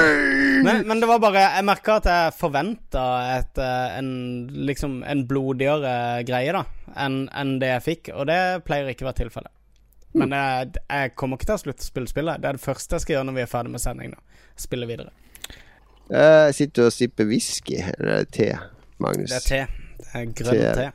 men, 0.65 0.83
men 0.89 0.99
det 0.99 1.07
var 1.07 1.21
bare 1.23 1.45
Jeg 1.45 1.67
merka 1.67 1.99
at 2.01 2.09
jeg 2.09 2.35
forventa 2.39 3.05
eh, 3.37 3.95
en, 3.99 4.11
liksom, 4.67 4.99
en 5.07 5.23
blodigere 5.29 6.25
greie 6.27 6.51
da 6.55 6.65
enn 6.99 7.27
enn 7.37 7.57
det 7.61 7.69
jeg 7.75 7.85
fikk, 7.85 8.11
og 8.15 8.27
det 8.29 8.39
pleier 8.67 8.89
ikke 8.91 9.05
å 9.05 9.11
være 9.11 9.21
tilfellet. 9.23 9.53
Men 10.17 10.31
jeg, 10.33 10.71
jeg 10.89 11.11
kommer 11.19 11.37
ikke 11.37 11.45
til 11.51 11.57
å 11.57 11.61
slutte 11.63 11.85
å 11.85 11.89
spille 11.91 12.09
spillet. 12.09 12.41
Det 12.41 12.49
er 12.49 12.57
det 12.57 12.63
første 12.63 12.95
jeg 12.97 13.03
skal 13.05 13.13
gjøre 13.17 13.27
når 13.29 13.35
vi 13.37 13.43
er 13.45 13.51
ferdig 13.51 13.73
med 13.75 13.83
sending. 13.83 14.13
nå. 14.15 14.47
Spille 14.59 14.87
videre. 14.89 15.11
Eh, 16.09 16.45
Jeg 16.49 16.55
sitter 16.63 16.87
og 16.89 16.95
sipper 16.95 17.27
whisky, 17.29 17.77
eller 17.83 18.23
er 18.23 18.25
te, 18.33 18.47
Magnus. 19.03 19.29
Det 19.29 19.37
er 19.37 19.45
te. 19.45 19.85
Det 19.99 20.09
er 20.15 20.25
grønn 20.39 20.63
Te. 20.63 20.73
te. 20.79 20.89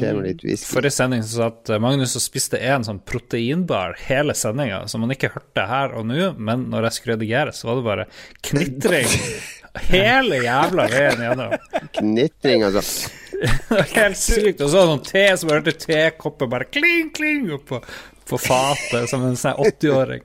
Te 0.00 0.08
med 0.16 0.24
litt 0.26 0.40
whisky. 0.42 0.66
Forrige 0.72 0.94
sending 0.96 1.20
så 1.22 1.42
satt 1.44 1.70
eh, 1.70 1.78
Magnus 1.84 2.16
og 2.18 2.24
spiste 2.24 2.58
en 2.72 2.86
sånn 2.86 3.02
proteinbar 3.06 3.92
hele 4.08 4.34
sendinga, 4.34 4.80
som 4.90 5.04
han 5.04 5.12
ikke 5.14 5.30
hørte 5.36 5.66
her 5.70 5.92
og 6.00 6.08
nå, 6.08 6.32
men 6.40 6.64
når 6.72 6.88
jeg 6.88 6.96
skulle 6.96 7.18
redigere, 7.18 7.52
så 7.54 7.68
var 7.68 7.78
det 7.78 7.84
bare 7.86 8.08
knitring 8.48 9.12
hele 9.92 10.40
jævla 10.42 10.88
veien 10.90 11.22
gjennom. 11.28 11.54
Knitring 12.00 12.64
var 12.66 12.80
Helt 13.92 14.16
sykt. 14.16 14.62
Og 14.64 14.70
så 14.72 14.82
sånn 14.88 15.02
te 15.04 15.26
som 15.36 15.50
hørte 15.52 15.76
tekopper 15.76 16.48
bare 16.50 16.66
kling, 16.72 17.10
kling 17.14 17.50
oppå 17.60 17.82
på 18.28 18.38
fatet, 18.40 19.08
som 19.10 19.24
en 19.26 19.38
sånn 19.38 19.58
80-åring. 19.66 20.24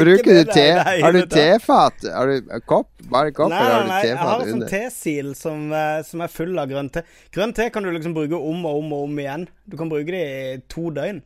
Bruker 0.00 0.34
du 0.34 0.44
te? 0.44 0.66
Har 1.02 1.12
du 1.12 1.22
tefat? 1.30 2.04
Har 2.14 2.26
du 2.26 2.60
kopp? 2.66 2.90
Bare 3.10 3.32
kopp, 3.32 3.50
Nei, 3.50 3.60
eller 3.60 3.74
har 3.74 3.84
du 3.84 3.88
nei, 3.92 4.00
jeg 4.06 4.18
har 4.18 4.42
en 4.42 4.50
sånn 4.50 4.66
tesil 4.70 5.30
som, 5.38 5.70
eh, 5.72 6.00
som 6.06 6.24
er 6.24 6.32
full 6.32 6.58
av 6.58 6.68
grønn 6.70 6.90
te. 6.92 7.04
Grønn 7.34 7.54
te 7.54 7.68
kan 7.70 7.86
du 7.86 7.92
liksom 7.94 8.16
bruke 8.16 8.34
om 8.34 8.66
og 8.66 8.82
om 8.82 8.92
og 8.96 9.06
om 9.06 9.20
igjen. 9.22 9.46
Du 9.64 9.76
kan 9.78 9.90
bruke 9.92 10.10
det 10.10 10.24
i 10.26 10.58
to 10.72 10.90
døgn. 10.90 11.22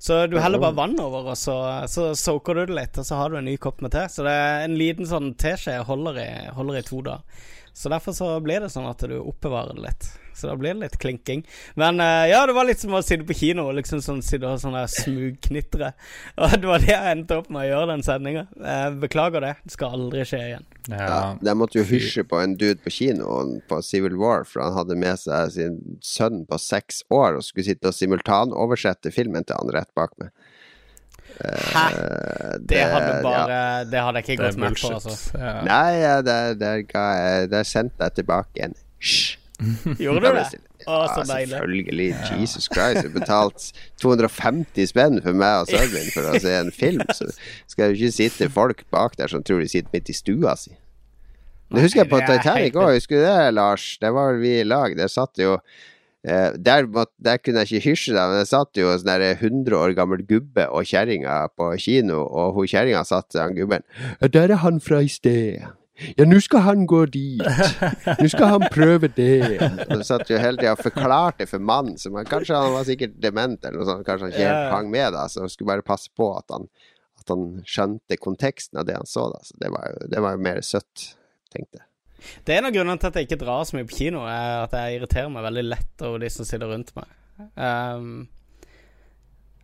Så 0.00 0.22
du 0.32 0.38
heller 0.40 0.58
bare 0.58 0.74
vann 0.78 0.96
over, 1.00 1.26
og 1.34 1.36
så, 1.36 1.54
så 1.92 2.10
soaker 2.16 2.56
du 2.56 2.62
det 2.70 2.76
litt, 2.78 2.98
og 2.98 3.04
så 3.04 3.18
har 3.20 3.30
du 3.30 3.36
en 3.36 3.44
ny 3.44 3.58
kopp 3.60 3.82
med 3.84 3.92
te. 3.92 4.06
Så 4.08 4.24
det 4.24 4.32
er 4.32 4.64
en 4.64 4.78
liten 4.80 5.08
sånn 5.08 5.34
teskje 5.36 5.76
holder 5.84 6.20
i, 6.22 6.30
holder 6.56 6.80
i 6.80 6.86
to 6.86 7.02
dager. 7.04 7.46
Så 7.76 7.92
derfor 7.92 8.16
så 8.16 8.32
blir 8.42 8.64
det 8.64 8.72
sånn 8.72 8.88
at 8.88 9.04
du 9.06 9.18
oppbevarer 9.20 9.76
det 9.76 9.84
litt. 9.84 10.08
Så 10.40 10.48
da 10.50 10.56
blir 10.58 10.74
det 10.74 10.86
litt 10.86 10.98
klinking. 11.02 11.44
Men 11.80 12.00
uh, 12.00 12.24
ja, 12.30 12.40
det 12.48 12.56
var 12.56 12.68
litt 12.68 12.80
som 12.82 12.96
å 12.96 13.02
sitte 13.04 13.26
på 13.28 13.36
kino 13.36 13.68
og 13.70 13.76
liksom 13.78 14.00
sånn, 14.04 14.22
sitte 14.24 14.48
og 14.48 14.60
sånn 14.62 14.76
der 14.78 14.88
smugknitre. 14.90 15.92
Og 16.40 16.56
det 16.56 16.68
var 16.68 16.80
det 16.82 16.92
jeg 16.94 17.14
endte 17.14 17.36
opp 17.42 17.50
med 17.52 17.66
å 17.66 17.68
gjøre 17.70 17.90
den 17.92 18.04
sendinga. 18.06 18.46
Beklager 19.02 19.44
det. 19.44 19.54
Det 19.66 19.74
skal 19.76 19.96
aldri 19.98 20.24
skje 20.28 20.40
igjen. 20.48 20.66
Ja, 20.88 20.98
Ja. 21.10 21.20
de 21.44 21.52
måtte 21.60 21.78
jo 21.78 21.84
hysje 21.86 22.24
på 22.26 22.38
en 22.40 22.54
dude 22.58 22.80
på 22.82 22.90
kinoen 22.94 23.58
på 23.68 23.78
Civil 23.84 24.16
War, 24.18 24.44
for 24.48 24.64
han 24.64 24.74
hadde 24.78 24.96
med 24.98 25.20
seg 25.20 25.52
sin 25.54 25.76
sønn 26.02 26.44
på 26.48 26.58
seks 26.58 27.02
år 27.12 27.36
og 27.38 27.44
skulle 27.46 27.68
sitte 27.68 27.90
og 27.92 27.94
simultanoversette 27.96 29.12
filmen 29.14 29.44
til 29.46 29.58
han 29.60 29.72
rett 29.76 29.90
bak 29.98 30.16
meg. 30.22 30.32
Hæ? 31.40 31.84
Det, 32.58 32.68
Det 32.68 32.80
hadde 32.90 33.32
ja. 33.32 33.84
Det 33.88 34.00
hadde 34.04 34.20
jeg 34.22 34.28
ikke 34.28 34.44
gått 34.44 34.58
med 34.60 34.76
på, 34.80 34.90
altså. 34.96 35.14
Ja. 35.38 35.52
Nei, 35.64 35.92
ja, 36.02 36.16
der, 36.26 36.56
der, 36.60 36.82
ga 36.88 37.04
jeg, 37.16 37.50
der 37.52 37.68
sendte 37.68 38.08
jeg 38.08 38.18
tilbake 38.20 38.66
en 38.66 38.74
Hysj. 39.00 39.36
Gjorde 40.02 40.20
du 40.24 40.38
det? 40.38 40.44
Å, 40.86 40.96
Ja, 40.96 40.98
så 41.12 41.24
deilig. 41.28 41.50
selvfølgelig. 41.52 42.08
Jesus 42.40 42.68
Christ. 42.72 43.02
Jeg 43.04 43.12
betalte 43.14 43.72
250 44.00 44.88
spenn 44.88 45.20
for 45.24 45.36
meg 45.36 45.64
og 45.64 45.72
sønnen 45.72 45.92
min 45.98 46.12
for 46.14 46.30
å 46.30 46.40
se 46.40 46.54
en 46.56 46.72
film. 46.74 47.04
Så 47.16 47.28
skal 47.68 47.90
jo 47.92 47.98
ikke 47.98 48.16
sitte 48.16 48.48
folk 48.52 48.86
bak 48.94 49.18
der 49.20 49.28
som 49.32 49.44
tror 49.44 49.60
de 49.60 49.68
sitter 49.68 49.92
midt 49.92 50.08
i 50.12 50.16
stua 50.16 50.56
si. 50.56 50.72
Det 51.70 51.84
husker 51.84 52.02
jeg 52.02 52.10
på 52.10 52.18
Titanic 52.26 52.74
òg. 52.74 52.96
Husker 52.96 53.20
du 53.20 53.26
det, 53.28 53.54
Lars? 53.54 53.86
Der 54.02 54.14
var 54.16 54.40
vi 54.40 54.56
i 54.58 54.66
lag. 54.66 54.96
Der 54.98 55.10
satt 55.12 55.38
jo 55.38 55.52
eh, 56.26 56.56
der, 56.56 56.88
måtte, 56.90 57.14
der 57.22 57.38
kunne 57.38 57.62
jeg 57.62 57.76
ikke 57.78 57.92
hysje 57.92 58.16
deg, 58.16 58.32
men 58.32 58.40
det 58.40 58.48
satt 58.50 58.80
jo 58.80 58.88
en 58.90 59.02
sånn 59.04 59.26
100 59.28 59.76
år 59.78 59.94
gammel 59.98 60.24
gubbe 60.26 60.66
og 60.66 60.88
kjerringa 60.90 61.36
på 61.54 61.70
kino, 61.78 62.24
og 62.26 62.56
hun 62.58 62.66
kjerringa 62.72 63.04
satt 63.06 63.30
til 63.30 63.44
han 63.44 63.54
gubben 63.58 63.86
Der 64.26 64.50
er 64.50 64.64
han 64.64 64.80
fra 64.82 65.04
i 65.04 65.12
sted. 65.12 65.62
Ja, 66.16 66.24
nå 66.24 66.38
skal 66.40 66.64
han 66.64 66.86
gå 66.88 67.02
dit. 67.12 67.42
Nå 68.20 68.28
skal 68.32 68.54
han 68.54 68.64
prøve 68.72 69.10
det. 69.16 69.58
Og 69.88 70.00
så 70.00 70.06
satt 70.14 70.32
jo 70.32 70.38
hele 70.40 70.60
tida 70.60 70.72
og 70.76 70.84
forklarte 70.84 71.46
for 71.50 71.62
mannen, 71.62 71.98
som 72.00 72.16
han, 72.18 72.28
kanskje 72.28 72.56
han 72.56 72.72
var 72.74 72.88
sikkert 72.88 73.18
dement, 73.20 73.60
eller 73.64 73.80
noe 73.80 73.88
sånt, 73.88 74.06
kanskje 74.06 74.28
han 74.28 74.34
ikke 74.34 74.48
helt 74.48 74.72
hang 74.74 74.90
med, 74.92 75.12
da, 75.16 75.26
så 75.28 75.44
han 75.44 75.52
skulle 75.52 75.72
bare 75.74 75.86
passe 75.86 76.12
på 76.16 76.30
at 76.38 76.56
han, 76.56 76.66
at 77.20 77.34
han 77.34 77.46
skjønte 77.68 78.20
konteksten 78.20 78.80
av 78.80 78.88
det 78.88 78.96
han 78.96 79.08
så, 79.08 79.28
da. 79.34 79.44
Så 79.44 79.60
det 79.60 79.72
var 79.74 79.92
jo, 79.92 80.10
det 80.14 80.24
var 80.24 80.36
jo 80.36 80.44
mer 80.48 80.64
søtt, 80.66 81.06
tenkte 81.52 81.82
jeg. 81.82 81.86
Det 82.44 82.52
er 82.52 82.60
en 82.60 82.68
av 82.68 82.74
grunnene 82.74 83.00
til 83.00 83.08
at 83.08 83.16
jeg 83.16 83.28
ikke 83.28 83.40
drar 83.40 83.64
så 83.68 83.76
mye 83.76 83.88
på 83.88 83.96
kino, 83.96 84.26
er 84.28 84.66
at 84.66 84.76
jeg 84.76 84.98
irriterer 84.98 85.32
meg 85.32 85.46
veldig 85.46 85.64
lett 85.68 86.04
over 86.08 86.20
de 86.20 86.30
som 86.32 86.48
sitter 86.48 86.68
rundt 86.68 86.92
meg. 86.96 87.16
Um, 87.56 88.28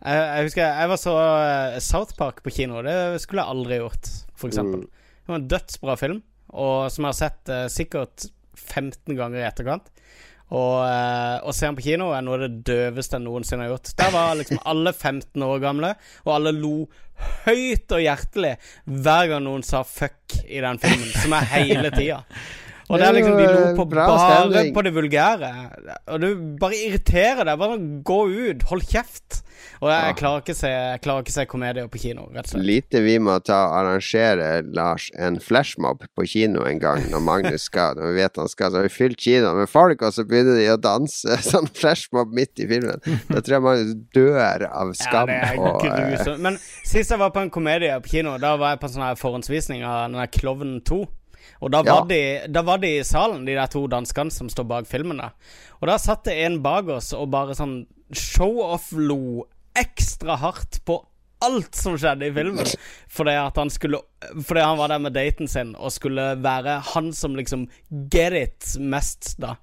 jeg, 0.01 0.21
jeg 0.21 0.47
husker 0.47 0.63
jeg 0.63 0.89
var 0.91 0.99
så 1.01 1.13
eh, 1.17 1.79
South 1.81 2.17
Park 2.17 2.43
på 2.45 2.53
kino. 2.53 2.81
Det 2.85 3.17
skulle 3.21 3.43
jeg 3.43 3.55
aldri 3.55 3.79
gjort, 3.81 4.09
for 4.37 4.49
eksempel. 4.51 4.85
Mm. 4.85 5.06
Det 5.27 5.33
var 5.33 5.39
en 5.41 5.47
dødsbra 5.51 5.93
film, 5.99 6.19
og 6.55 6.87
som 6.87 7.03
jeg 7.03 7.11
har 7.11 7.15
sett 7.17 7.49
eh, 7.51 7.65
sikkert 7.67 8.29
15 8.55 9.17
ganger 9.17 9.41
i 9.41 9.47
etterkant. 9.49 9.89
Og 10.55 10.77
eh, 10.87 11.43
å 11.43 11.51
se 11.51 11.65
den 11.67 11.75
på 11.75 11.83
kino 11.89 12.13
er 12.15 12.23
noe 12.23 12.37
av 12.37 12.45
det 12.45 12.61
døveste 12.69 13.19
jeg 13.19 13.25
noensinne 13.25 13.65
har 13.65 13.73
gjort. 13.73 13.91
Der 13.99 14.13
var 14.13 14.37
liksom 14.39 14.61
alle 14.71 14.93
15 14.95 15.43
år 15.43 15.59
gamle, 15.65 15.89
og 16.23 16.31
alle 16.37 16.53
lo 16.55 16.77
høyt 17.43 17.91
og 17.91 18.05
hjertelig 18.05 18.53
hver 18.85 19.33
gang 19.33 19.43
noen 19.43 19.67
sa 19.67 19.83
'fuck' 19.83 20.45
i 20.47 20.63
den 20.63 20.79
filmen, 20.79 21.11
som 21.19 21.35
er 21.35 21.51
hele 21.57 21.91
tida. 21.91 22.21
Og 22.87 23.01
det 23.01 23.07
er 23.07 23.17
liksom, 23.17 23.35
de 23.35 23.47
lo 23.51 23.63
på 23.75 23.85
bare 23.91 24.63
på 24.75 24.83
det 24.85 24.93
vulgære. 24.95 25.49
Og 26.13 26.21
du 26.23 26.29
bare 26.61 26.77
irriterer 26.87 27.43
deg. 27.43 27.59
Bare 27.59 27.79
gå 28.07 28.19
ut. 28.31 28.63
Hold 28.69 28.85
kjeft. 28.87 29.41
Og 29.81 29.89
jeg, 29.91 30.05
jeg 30.07 30.15
klarer 30.17 30.43
ikke 30.43 30.55
se 30.57 30.69
klarer 31.03 31.25
ikke 31.25 31.33
se 31.33 31.45
komedier 31.49 31.89
på 31.91 31.99
kino, 32.01 32.27
rett 32.33 32.47
og 32.47 32.53
slett. 32.53 32.65
Lite 32.65 33.01
vi 33.05 33.17
må 33.21 33.35
ta 33.45 33.57
arrangere, 33.77 34.61
Lars, 34.73 35.09
en 35.17 35.37
flashmob 35.43 36.05
på 36.17 36.25
kino 36.29 36.63
en 36.69 36.81
gang 36.81 37.03
når 37.11 37.23
Magnus 37.25 37.67
skal. 37.69 37.97
Når 37.99 38.13
vi 38.13 38.23
vet 38.23 38.41
han 38.41 38.49
skal, 38.51 38.71
så 38.71 38.81
har 38.81 38.87
vi 38.87 38.93
fylt 38.93 39.21
kinoen 39.21 39.61
med 39.61 39.69
folk, 39.69 40.01
og 40.01 40.15
så 40.15 40.25
begynner 40.29 40.57
de 40.57 40.69
å 40.73 40.79
danse 40.81 41.37
sånn 41.51 41.69
flashmob 41.77 42.33
midt 42.37 42.63
i 42.63 42.69
filmen. 42.69 43.03
Da 43.29 43.41
tror 43.41 43.57
jeg 43.57 43.65
Magnus 43.67 43.93
dør 44.17 44.67
av 44.71 44.95
skam. 44.97 45.33
Ja, 45.33 45.51
det 45.51 45.59
er 45.59 45.61
og, 45.61 45.85
eh. 45.85 46.33
Men 46.47 46.57
sist 46.61 47.13
jeg 47.13 47.21
var 47.21 47.33
på 47.35 47.43
en 47.45 47.53
komedie 47.53 47.97
på 48.01 48.17
kino, 48.17 48.37
da 48.41 48.55
var 48.57 48.75
jeg 48.75 48.81
på 48.81 48.89
en 48.89 48.95
sånn 48.97 49.07
her 49.09 49.19
forhåndsvisning 49.19 49.85
av 49.85 50.07
den 50.07 50.19
der 50.21 50.33
Klovnen 50.33 50.81
2. 50.87 51.03
Og 51.61 51.71
da 51.73 51.81
var, 51.81 52.03
Ja. 52.03 52.05
de, 52.05 52.47
da 52.53 52.61
var 52.61 52.77
de 52.77 52.99
i 52.99 53.03
salen, 53.03 53.45
de 53.45 53.55
der 53.57 53.67
to 53.67 53.87
danskene 53.87 54.31
som 54.31 54.49
står 54.49 54.67
bak 54.67 54.87
filmen. 54.87 55.17
da 55.17 55.31
Og 55.81 55.87
da 55.87 55.97
satt 55.97 56.23
det 56.25 56.37
en 56.45 56.61
bak 56.61 56.87
oss 56.87 57.13
og 57.13 57.29
bare 57.31 57.55
sånn 57.55 57.85
show-off-lo 58.13 59.45
ekstra 59.77 60.37
hardt 60.41 60.79
på 60.85 60.99
alt 61.45 61.75
som 61.77 61.97
skjedde 61.97 62.29
i 62.29 62.33
filmen. 62.33 62.65
Fordi 63.13 63.35
han 63.55 63.69
skulle 63.69 63.99
Fordi 64.43 64.61
han 64.63 64.77
var 64.79 64.87
der 64.89 64.99
med 64.99 65.13
daten 65.13 65.47
sin 65.47 65.75
og 65.75 65.91
skulle 65.91 66.35
være 66.41 66.79
han 66.93 67.11
som 67.13 67.35
liksom 67.35 67.67
get 68.11 68.33
it 68.33 68.77
mest, 68.79 69.35
da. 69.39 69.55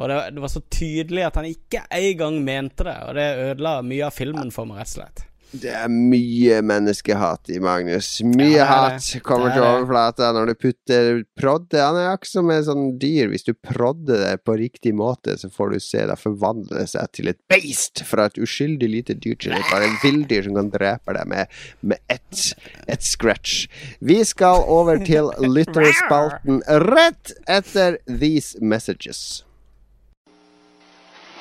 Og 0.00 0.08
det, 0.08 0.34
det 0.34 0.40
var 0.42 0.48
så 0.48 0.62
tydelig 0.72 1.26
at 1.26 1.34
han 1.36 1.44
ikke 1.44 1.82
engang 1.92 2.38
mente 2.44 2.84
det, 2.84 2.96
og 3.04 3.14
det 3.14 3.26
ødela 3.50 3.82
mye 3.84 4.06
av 4.06 4.14
filmen 4.16 4.50
for 4.50 4.64
meg, 4.64 4.78
rett 4.80 4.88
og 4.88 4.96
slett. 4.96 5.26
Det 5.50 5.70
er 5.74 5.88
mye 5.90 6.60
menneskehat 6.62 7.50
i 7.50 7.56
Magnus. 7.62 8.20
Mye 8.22 8.60
Ja, 8.60 8.66
hat 8.68 9.06
kommer 9.26 9.48
er 9.50 9.56
til 9.56 9.64
overflata 9.66 10.28
når 10.36 10.52
du 10.52 10.54
putter 10.62 11.08
prodde. 11.38 11.80
Han 11.82 11.98
er 11.98 12.12
akkurat 12.12 12.30
som 12.30 12.52
et 12.54 12.68
sånn 12.68 12.84
dyr. 13.02 13.26
Hvis 13.32 13.48
du 13.48 13.50
prodder 13.58 14.22
det 14.22 14.44
på 14.46 14.54
riktig 14.60 14.92
måte, 14.94 15.34
så 15.40 15.50
får 15.50 15.74
du 15.74 15.82
se 15.82 16.04
det 16.06 16.18
forvandle 16.22 16.84
seg 16.86 17.10
til 17.18 17.32
et 17.32 17.40
beist 17.50 18.04
fra 18.06 18.28
et 18.30 18.38
uskyldig 18.38 18.90
lite 18.92 19.18
dyr 19.18 19.34
til 19.42 19.56
et 19.58 19.72
bare 19.72 19.90
villdyr 20.04 20.46
som 20.46 20.60
kan 20.60 20.70
drepe 20.70 21.16
deg 21.18 21.32
med, 21.34 21.58
med 21.82 21.98
ett 22.06 22.54
et 22.86 23.02
scratch. 23.02 23.66
Vi 23.98 24.20
skal 24.24 24.62
over 24.70 25.02
til 25.02 25.32
lytterspalten 25.56 26.62
rett 26.86 27.34
etter 27.50 27.98
these 28.06 28.54
messages. 28.62 29.42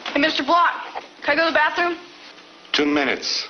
Hey, 0.10 0.18
Mr. 0.18 0.42
Block, 0.42 1.06
can 1.22 1.38
I 1.38 1.42
go 1.42 1.46
to 1.46 1.52
the 1.52 1.54
bathroom? 1.54 1.96
Two 2.74 2.86
minutes. 2.86 3.46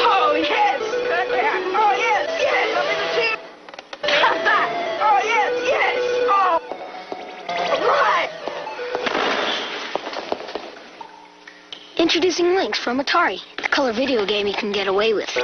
Oh, 0.00 0.34
yes! 0.36 0.80
Oh, 0.80 1.92
yes, 1.98 2.28
yes! 2.40 2.76
I'm 2.78 2.86
in 2.86 2.98
the 3.02 3.08
team! 3.18 3.38
oh, 5.00 5.18
yes, 5.24 5.52
yes! 5.66 5.98
Oh! 6.30 6.60
Right! 7.88 8.30
Introducing 11.96 12.54
Lynx 12.54 12.78
from 12.78 13.00
Atari, 13.00 13.40
the 13.56 13.68
color 13.68 13.92
video 13.92 14.24
game 14.24 14.46
you 14.46 14.54
can 14.54 14.70
get 14.70 14.86
away 14.86 15.12
with. 15.12 15.36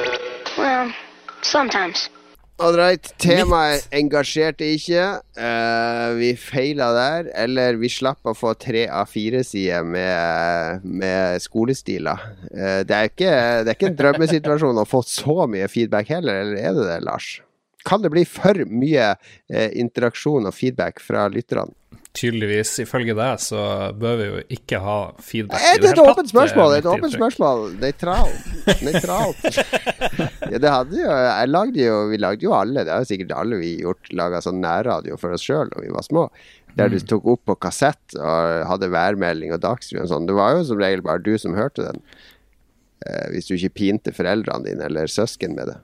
Well, 0.57 0.93
sometimes. 1.41 2.09
All 2.57 2.77
right. 2.79 3.09
Temaet 3.19 3.89
engasjerte 3.95 4.67
ikke. 4.77 5.03
Uh, 5.35 6.15
vi 6.15 6.31
feila 6.39 6.87
der. 6.95 7.31
Eller 7.35 7.75
vi 7.81 7.89
slapp 7.91 8.23
å 8.23 8.35
få 8.37 8.53
tre 8.59 8.85
av 8.87 9.11
fire 9.11 9.43
sider 9.43 9.83
med, 9.83 10.85
med 10.87 11.43
skolestiler. 11.43 12.23
Uh, 12.53 12.79
det, 12.87 12.95
er 12.95 13.11
ikke, 13.11 13.33
det 13.65 13.73
er 13.73 13.75
ikke 13.75 13.91
en 13.91 13.99
drømmesituasjon 13.99 14.79
å 14.79 14.87
få 14.87 15.03
så 15.03 15.49
mye 15.51 15.67
feedback 15.71 16.13
heller, 16.15 16.45
eller 16.45 16.61
er 16.61 16.79
det 16.79 16.87
det, 16.93 17.01
Lars? 17.03 17.33
Kan 17.85 18.01
det 18.03 18.11
bli 18.13 18.23
for 18.27 18.57
mye 18.69 19.11
eh, 19.13 19.69
interaksjon 19.81 20.47
og 20.49 20.53
feedback 20.57 20.99
fra 21.03 21.27
lytterne? 21.31 21.73
Tydeligvis, 22.15 22.69
ifølge 22.79 23.11
deg, 23.17 23.39
så 23.43 23.59
bør 23.99 24.13
vi 24.21 24.25
jo 24.29 24.41
ikke 24.55 24.79
ha 24.79 24.95
feedback 25.19 25.59
Eh, 25.59 25.73
i 25.75 25.81
Det 25.83 25.89
er 25.89 25.97
et 25.97 25.99
åpent 25.99 26.29
spørsmål, 26.31 26.69
spørsmål. 26.71 26.75
er 26.75 26.77
Et 26.79 26.87
åpent 26.93 27.15
spørsmål. 27.17 27.65
Nøytralt. 27.81 28.83
Nøytralt. 28.87 29.41
Ja, 30.45 30.59
det 30.61 30.69
hadde 30.69 30.99
jo 30.99 31.09
Jeg 31.09 31.49
lagde 31.49 31.81
jo 31.81 31.93
Vi 32.11 32.17
lagde 32.21 32.45
jo 32.45 32.51
alle, 32.53 32.83
det 32.85 32.91
har 32.93 33.01
jo 33.01 33.07
sikkert 33.09 33.31
alle 33.33 33.57
vi 33.57 33.71
gjort, 33.81 34.11
laga 34.13 34.37
sånn 34.45 34.59
nærradio 34.61 35.17
for 35.17 35.33
oss 35.35 35.41
sjøl 35.43 35.71
da 35.73 35.81
vi 35.81 35.89
var 35.91 36.05
små. 36.05 36.27
Der 36.77 36.91
du 36.93 36.99
tok 37.01 37.25
opp 37.33 37.41
på 37.49 37.55
kassett 37.65 38.15
og 38.19 38.61
hadde 38.69 38.91
værmelding 38.93 39.51
og 39.55 39.63
dagsrevy 39.65 40.03
og 40.03 40.11
sånn. 40.11 40.27
Det 40.29 40.35
var 40.37 40.53
jo 40.57 40.63
som 40.69 40.79
regel 40.79 41.01
bare 41.03 41.23
du 41.25 41.33
som 41.41 41.55
hørte 41.57 41.87
den. 41.87 41.99
Eh, 43.05 43.25
hvis 43.33 43.49
du 43.49 43.55
ikke 43.57 43.73
pinte 43.81 44.13
foreldrene 44.15 44.69
dine 44.69 44.87
eller 44.87 45.11
søsken 45.11 45.55
med 45.57 45.71
det. 45.73 45.77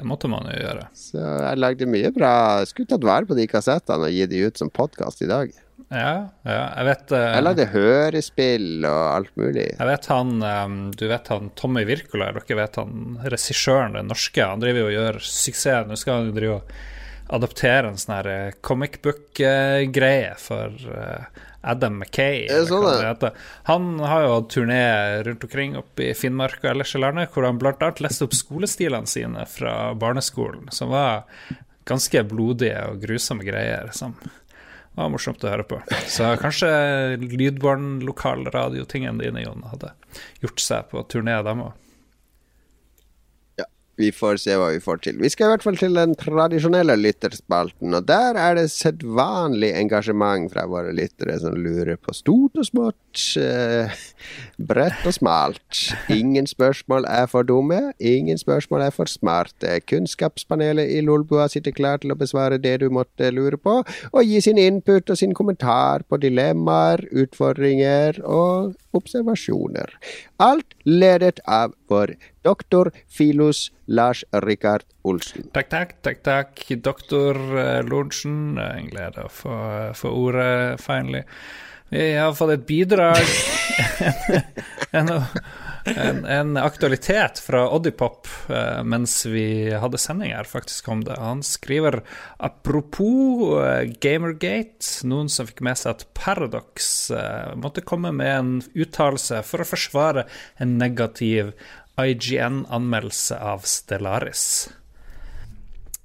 Det 0.00 0.08
måtte 0.08 0.30
man 0.32 0.46
jo 0.48 0.56
gjøre. 0.56 0.86
Så 0.96 1.20
jeg 1.20 1.60
lagde 1.60 1.88
mye 1.92 2.10
bra. 2.14 2.34
Jeg 2.62 2.70
skulle 2.70 2.88
tatt 2.88 3.04
vare 3.04 3.28
på 3.28 3.36
de 3.36 3.44
kassettene 3.50 4.08
og 4.08 4.14
gi 4.16 4.28
de 4.30 4.46
ut 4.48 4.60
som 4.60 4.72
podkast 4.72 5.20
i 5.20 5.28
dag. 5.28 5.52
Ja, 5.90 6.12
ja. 6.46 6.60
Jeg 6.78 6.86
vet 6.86 7.12
uh, 7.12 7.18
Jeg 7.34 7.44
lagde 7.44 7.66
hørespill 7.72 8.86
og 8.86 9.02
alt 9.10 9.34
mulig. 9.40 9.66
Jeg 9.74 9.88
vet 9.90 10.08
han, 10.12 10.32
um, 10.38 10.78
Du 10.94 11.04
vet 11.10 11.28
han 11.32 11.50
Tommy 11.58 11.82
Wirkola, 11.88 12.30
dere 12.36 12.58
vet 12.62 12.78
han 12.80 13.18
regissøren, 13.26 13.98
den 13.98 14.08
norske. 14.08 14.46
Han 14.46 14.62
driver 14.62 14.84
jo 14.84 14.88
og 14.88 14.96
gjør 14.96 15.20
suksess. 15.26 15.90
Nå 15.90 15.98
skal 16.00 16.20
han 16.22 16.32
drive 16.36 16.60
og 16.60 16.72
adoptere 17.30 17.90
en 17.90 17.98
sånn 18.00 18.16
her 18.16 18.28
eh, 18.30 18.56
comic 18.66 18.98
book-greie 19.04 20.32
for 20.40 20.74
eh, 20.90 21.44
Adam 21.60 22.02
eller 22.02 22.68
sånn. 22.68 23.32
Han 23.68 23.88
har 24.00 24.22
jo 24.24 24.34
hatt 24.34 24.50
turné 24.54 24.84
rundt 25.26 25.44
omkring 25.44 25.76
oppe 25.76 26.10
i 26.10 26.14
Finnmark 26.16 26.62
og 26.64 26.70
ellers 26.72 26.94
i 26.96 27.02
landet, 27.02 27.32
hvor 27.34 27.44
han 27.44 27.58
bl.a. 27.60 27.90
leste 28.00 28.24
opp 28.24 28.36
skolestilene 28.36 29.10
sine 29.10 29.44
fra 29.50 29.92
barneskolen, 29.94 30.70
som 30.72 30.92
var 30.94 31.26
ganske 31.90 32.22
blodige 32.30 32.80
og 32.88 33.04
grusomme 33.04 33.44
greier. 33.44 33.90
som 33.92 34.16
var 34.94 35.12
morsomt 35.12 35.44
å 35.44 35.52
høre 35.52 35.66
på. 35.68 35.78
Så 36.10 36.32
kanskje 36.40 36.70
lydbarn-lokalradiotingene 37.22 39.22
dine, 39.22 39.44
Jon, 39.44 39.62
hadde 39.70 39.92
gjort 40.42 40.64
seg 40.64 40.88
på 40.90 41.04
turné, 41.12 41.36
dem 41.46 41.62
òg. 41.68 41.76
Vi 44.00 44.10
får 44.16 44.40
se 44.40 44.56
hva 44.56 44.70
vi 44.72 44.80
får 44.82 45.02
til. 45.04 45.18
Vi 45.20 45.30
skal 45.32 45.48
i 45.48 45.52
hvert 45.54 45.64
fall 45.66 45.78
til 45.80 45.98
den 45.98 46.14
tradisjonelle 46.18 46.96
lytterspalten, 46.96 47.94
og 47.96 48.06
der 48.08 48.38
er 48.40 48.56
det 48.56 48.70
sedvanlig 48.72 49.74
engasjement 49.76 50.48
fra 50.52 50.64
våre 50.70 50.94
lyttere 50.96 51.36
som 51.42 51.58
lurer 51.58 52.00
på 52.00 52.14
stort 52.16 52.60
og 52.60 52.68
smått, 52.68 53.00
eh, 53.36 53.90
bredt 54.58 55.06
og 55.06 55.14
smalt. 55.14 55.80
Ingen 56.12 56.46
spørsmål 56.46 57.04
er 57.08 57.26
for 57.30 57.42
dumme, 57.42 57.92
ingen 58.00 58.38
spørsmål 58.38 58.80
er 58.86 58.90
for 58.94 59.10
smarte. 59.10 59.80
Kunnskapspanelet 59.90 60.90
i 60.96 61.00
Lolbua 61.04 61.48
sitter 61.48 61.74
klar 61.76 62.02
til 62.02 62.12
å 62.14 62.18
besvare 62.18 62.60
det 62.62 62.78
du 62.82 62.88
måtte 62.90 63.30
lure 63.34 63.58
på, 63.58 63.80
og 64.12 64.20
gi 64.24 64.40
sin 64.44 64.58
input 64.58 65.10
og 65.10 65.18
sin 65.18 65.34
kommentar 65.34 66.04
på 66.08 66.20
dilemmaer, 66.20 67.04
utfordringer 67.10 68.20
og 68.24 68.74
observasjoner. 68.96 69.94
Alt 70.42 70.74
ledet 70.84 71.40
av 71.46 71.74
vår 71.90 72.16
doktor 72.44 72.90
Filus 73.08 73.68
Lars 73.86 74.24
Rikard 74.44 74.86
Olsen. 75.04 75.48
Takk, 75.54 75.70
takk, 75.72 75.96
takk, 76.04 76.22
takk. 76.26 76.62
Doktor 76.82 77.38
eh, 77.58 77.80
Lorentzen. 77.86 78.58
Er 78.58 78.78
En 78.80 78.88
glede 78.90 79.26
å 79.26 79.32
få, 79.32 79.56
få 79.96 80.14
ordet, 80.26 80.80
finally. 80.82 81.24
Vi 81.90 82.14
har 82.14 82.34
fått 82.38 82.50
et 82.54 82.66
bidrag. 82.66 83.18
en, 84.90 85.08
en, 85.84 86.24
en 86.24 86.56
aktualitet 86.56 87.38
fra 87.42 87.64
Oddipop 87.74 88.28
eh, 88.48 88.82
mens 88.86 89.26
vi 89.26 89.72
hadde 89.74 89.98
sending 89.98 90.30
her, 90.34 90.46
faktisk 90.46 90.88
om 90.88 91.02
det. 91.04 91.18
Han 91.18 91.42
skriver 91.42 92.00
apropos 92.38 93.58
eh, 93.64 93.90
Gamergate, 94.02 94.86
noen 95.10 95.30
som 95.32 95.50
fikk 95.50 95.64
med 95.66 95.80
seg 95.80 95.96
at 95.96 96.06
Paradox 96.14 97.10
eh, 97.10 97.54
måtte 97.58 97.82
komme 97.82 98.14
med 98.14 98.34
en 98.36 98.52
uttalelse 98.74 99.42
for 99.46 99.64
å 99.64 99.70
forsvare 99.72 100.28
en 100.62 100.78
negativ 100.78 101.54
IGN-anmeldelse 102.00 103.40
av 103.42 103.66
Stellaris. 103.66 104.70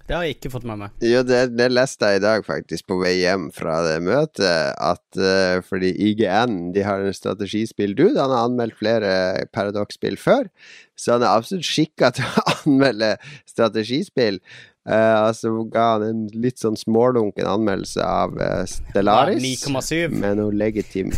Det 0.05 0.13
har 0.13 0.25
jeg 0.27 0.35
ikke 0.35 0.51
fått 0.53 0.67
med 0.69 0.77
meg. 0.83 0.91
Jo, 1.01 1.23
det, 1.25 1.39
det 1.57 1.65
leste 1.71 2.11
jeg 2.11 2.19
i 2.19 2.23
dag 2.25 2.43
faktisk 2.45 2.85
på 2.91 2.99
vei 3.01 3.15
hjem 3.23 3.47
fra 3.55 3.79
det 3.87 3.95
møtet, 4.05 4.75
at 4.77 5.17
uh, 5.17 5.63
fordi 5.65 5.89
IGN 6.11 6.69
de 6.75 6.83
har 6.85 7.01
en 7.01 7.15
strategispill-dude, 7.15 8.19
han 8.19 8.29
har 8.29 8.45
anmeldt 8.45 8.77
flere 8.77 9.47
Paradox-spill 9.55 10.19
før, 10.21 10.45
så 10.93 11.17
han 11.17 11.25
er 11.25 11.33
absolutt 11.33 11.65
skikka 11.65 12.13
til 12.19 12.29
å 12.29 12.45
anmelde 12.59 13.15
strategispill. 13.49 14.37
Eh, 14.85 15.17
altså 15.17 15.49
ga 15.73 15.95
han 15.95 16.03
en 16.05 16.17
litt 16.37 16.61
sånn 16.61 16.75
smålunken 16.77 17.47
anmeldelse 17.49 18.05
av 18.05 18.35
uh, 18.37 18.61
Stellaris, 18.69 19.41
Ja, 19.41 19.71
9,7. 19.81 20.19
med 20.21 20.37
noe 20.37 20.53
legitim 20.53 21.09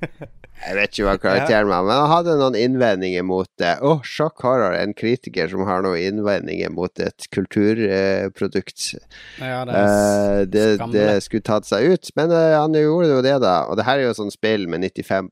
Jeg 0.60 0.76
vet 0.76 0.92
ikke 0.92 1.06
hva 1.06 1.14
karakteren 1.22 1.70
var, 1.70 1.84
men 1.88 1.96
han 1.96 2.10
hadde 2.12 2.34
noen 2.40 2.56
innvendinger 2.58 3.24
mot 3.24 3.48
det. 3.60 3.72
Å, 3.80 3.94
oh, 3.94 4.02
sjokk 4.04 4.42
horror, 4.44 4.74
en 4.76 4.92
kritiker 4.96 5.48
som 5.48 5.64
har 5.68 5.80
noen 5.86 6.00
innvendinger 6.04 6.72
mot 6.74 7.00
et 7.00 7.26
kulturprodukt. 7.32 8.86
Ja, 9.40 9.62
det 9.64 9.76
Eh, 9.80 10.40
det, 10.52 10.64
det 10.92 11.06
skulle 11.24 11.46
tatt 11.46 11.68
seg 11.68 11.94
ut, 11.94 12.10
men 12.18 12.32
eh, 12.34 12.56
han 12.58 12.76
gjorde 12.76 13.08
jo 13.14 13.22
det, 13.24 13.36
da. 13.42 13.54
Og 13.70 13.78
det 13.80 13.86
her 13.88 14.00
er 14.02 14.10
jo 14.10 14.18
sånn 14.20 14.34
spill 14.34 14.68
med 14.68 14.84
95 14.84 15.30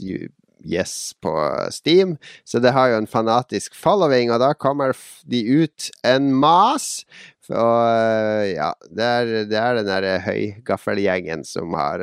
ju- 0.00 0.28
yes 0.66 1.14
på 1.22 1.30
Steam, 1.70 2.16
så 2.44 2.58
det 2.58 2.72
har 2.74 2.90
jo 2.90 2.96
en 2.98 3.06
fanatisk 3.06 3.74
following, 3.78 4.32
og 4.34 4.40
da 4.42 4.52
kommer 4.54 4.96
de 5.24 5.42
ut 5.62 5.90
en 6.04 6.32
mas. 6.34 7.04
Og 7.48 7.56
eh, 7.86 8.56
ja, 8.56 8.72
det 8.90 9.04
er, 9.06 9.32
det 9.46 9.60
er 9.62 9.78
den 9.78 9.86
derre 9.88 10.16
høygaffelgjengen 10.26 11.44
som 11.46 11.76
har 11.78 12.02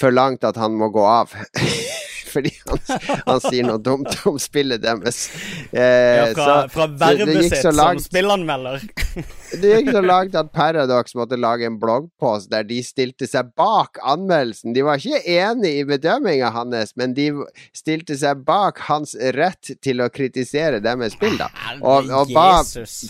eh, 0.00 0.06
forlangt 0.06 0.44
at 0.44 0.56
han 0.56 0.76
må 0.78 0.88
gå 0.88 1.04
av. 1.04 1.34
Fordi 2.30 2.52
han, 2.68 2.80
han 3.26 3.40
sier 3.44 3.66
noe 3.66 3.80
dumt 3.82 4.12
om 4.28 4.38
spillet 4.40 4.82
deres. 4.84 5.24
Eh, 5.72 5.80
ja, 5.80 6.26
fra, 6.36 6.46
så- 6.46 6.68
fra 6.74 6.86
vervet 7.00 7.48
sitt 7.50 7.62
som 7.66 7.98
spillanmelder. 8.04 8.84
det 9.60 9.72
gikk 9.74 9.90
så 9.96 10.02
langt 10.04 10.36
at 10.38 10.52
Paradox 10.54 11.14
måtte 11.18 11.38
lage 11.40 11.66
en 11.66 11.78
bloggpost 11.82 12.50
der 12.52 12.62
de 12.68 12.78
stilte 12.86 13.26
seg 13.30 13.50
bak 13.58 13.98
anmeldelsen. 14.06 14.74
De 14.76 14.84
var 14.86 15.00
ikke 15.02 15.22
enig 15.34 15.72
i 15.80 15.86
bedømminga 15.88 16.52
hans, 16.54 16.94
men 17.00 17.14
de 17.16 17.28
stilte 17.76 18.16
seg 18.20 18.44
bak 18.46 18.78
hans 18.86 19.16
rett 19.36 19.72
til 19.82 20.02
å 20.04 20.10
kritisere 20.12 20.78
deres 20.84 21.16
spill, 21.16 21.36
da. 21.40 21.48
Og, 21.80 22.10
og 22.14 22.30
ba 22.36 22.60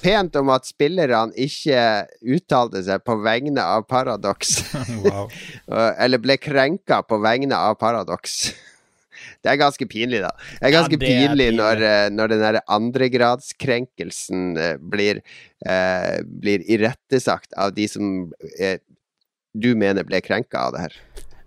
pent 0.03 0.37
om 0.41 0.51
at 0.55 0.69
spillerne 0.69 1.37
ikke 1.41 1.85
uttalte 2.37 2.83
seg 2.87 3.05
på 3.07 3.19
vegne 3.25 3.65
av 3.77 3.87
Paradox. 3.91 4.57
Wow. 5.01 5.31
Eller 6.03 6.21
ble 6.21 6.35
krenka 6.41 7.01
på 7.09 7.17
vegne 7.23 7.57
av 7.57 7.77
Paradox. 7.81 8.51
Det 9.41 9.53
er 9.55 9.57
ganske 9.61 9.87
pinlig, 9.89 10.21
da. 10.21 10.31
Det 10.61 10.69
er 10.69 10.73
Ja, 10.75 10.81
ganske 10.83 10.99
pinlig, 11.01 11.25
er 11.25 11.33
pinlig, 11.33 11.49
når, 11.57 11.83
eh, 11.89 12.11
når 12.12 12.29
den 12.35 12.43
derre 12.45 12.61
andregradskrenkelsen 12.69 14.45
eh, 14.61 14.77
blir, 14.81 15.23
eh, 15.67 16.21
blir 16.25 16.65
irettesagt 16.69 17.57
av 17.57 17.73
de 17.75 17.89
som 17.89 18.31
eh, 18.59 18.79
du 19.57 19.75
mener 19.75 20.05
ble 20.07 20.21
krenka 20.21 20.67
av 20.69 20.77
det 20.77 20.81
her. 20.87 20.97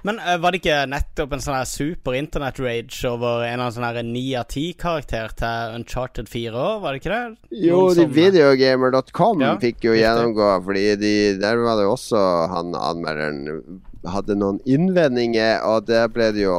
Men 0.04 0.18
eh, 0.20 0.36
var 0.42 0.52
det 0.52 0.60
ikke 0.60 0.82
nettopp 0.92 1.32
en 1.38 1.44
sånn 1.44 1.56
her 1.56 1.70
super 1.70 2.18
internett-rage 2.18 3.06
over 3.08 3.46
en 3.48 3.62
av 3.64 3.72
sånn 3.72 3.86
her 3.88 4.02
9 4.04 4.24
av 4.42 4.50
10-karakter 4.52 5.36
til 5.40 5.78
Uncharted 5.78 6.28
4 6.34 6.52
òg, 6.60 6.82
var 6.84 6.92
det 6.98 7.04
ikke 7.04 7.14
det? 7.14 7.54
Jo, 7.64 7.78
de 7.96 8.08
videogamer.com 8.12 9.46
Ja, 9.46 9.54
fikk 9.62 9.86
jo 9.88 9.96
gjennomgå, 9.96 10.50
fordi 10.66 10.88
de, 11.00 11.14
der 11.40 11.62
var 11.64 11.80
det 11.80 11.88
også 11.88 12.24
han 12.52 12.76
anmelderen 12.76 13.80
hadde 14.12 14.36
noen 14.36 14.60
innvendinger, 14.68 15.62
og 15.64 15.86
der 15.88 16.10
ble 16.12 16.34
det 16.36 16.44
jo 16.44 16.58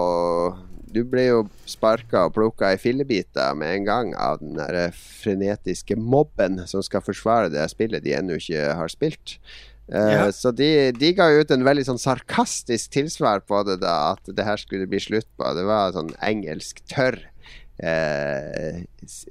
Du 0.94 1.02
ble 1.10 1.26
jo 1.26 1.42
sparka 1.68 2.26
og 2.28 2.34
plukka 2.36 2.70
i 2.74 2.78
fillebiter 2.80 3.56
med 3.58 3.80
en 3.80 3.86
gang 3.88 4.12
av 4.14 4.38
den 4.42 4.54
der 4.60 4.94
frenetiske 4.94 5.96
mobben 5.98 6.60
som 6.70 6.84
skal 6.86 7.02
forsvare 7.04 7.50
det 7.52 7.66
spillet 7.72 8.04
de 8.04 8.14
ennå 8.16 8.38
ikke 8.38 8.68
har 8.78 8.92
spilt. 8.92 9.38
Eh, 9.90 10.12
Ja. 10.14 10.30
Så 10.32 10.54
de, 10.56 10.92
de 10.96 11.12
ga 11.18 11.26
ut 11.34 11.50
en 11.52 11.66
veldig 11.66 11.84
sånn 11.90 12.00
sarkastisk 12.00 12.94
tilsvar 12.94 13.42
på 13.44 13.58
det, 13.68 13.80
da, 13.82 14.14
at 14.14 14.30
det 14.32 14.46
her 14.46 14.56
skulle 14.56 14.86
bli 14.88 15.02
slutt 15.02 15.28
på. 15.36 15.50
Det 15.58 15.66
var 15.68 15.92
sånn 15.92 16.14
engelsk 16.24 16.80
tørr 16.88 17.18
eh, 17.82 18.84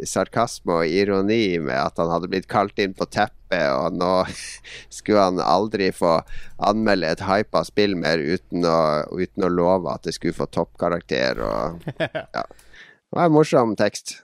sarkasme 0.07 0.80
og 0.82 0.90
ironi 0.90 1.60
med 1.64 1.78
at 1.78 2.02
han 2.02 2.11
hadde 2.11 2.30
blitt 2.32 2.49
kalt 2.52 2.80
inn 2.82 2.95
på 2.98 3.07
teppet, 3.07 3.70
og 3.72 3.95
nå 3.99 4.11
skulle 4.98 5.28
han 5.30 5.40
aldri 5.44 5.91
få 5.95 6.18
anmelde 6.64 7.14
et 7.14 7.24
hypa 7.28 7.64
spill 7.68 7.95
mer 7.99 8.20
uten 8.20 8.65
å, 8.68 8.78
uten 9.14 9.48
å 9.48 9.53
love 9.53 9.94
at 9.94 10.03
det 10.07 10.15
skulle 10.18 10.38
få 10.38 10.49
toppkarakter 10.52 11.41
og 11.45 11.88
Ja. 11.99 12.44
Det 12.44 13.20
var 13.20 13.28
en 13.30 13.36
morsom 13.36 13.76
tekst. 13.78 14.15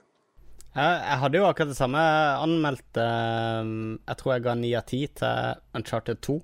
Jeg, 0.74 1.16
hadde 1.22 1.38
jo 1.38 1.46
akkurat 1.46 1.70
det 1.70 1.78
samme. 1.78 2.00
anmeldt. 2.42 2.98
eh, 2.98 3.98
Jeg 4.08 4.18
tror 4.18 4.32
jeg 4.34 4.42
ga 4.46 4.54
ni 4.58 4.74
av 4.74 4.86
ti 4.90 5.04
til 5.06 5.60
Uncharted 5.78 6.18
2. 6.26 6.40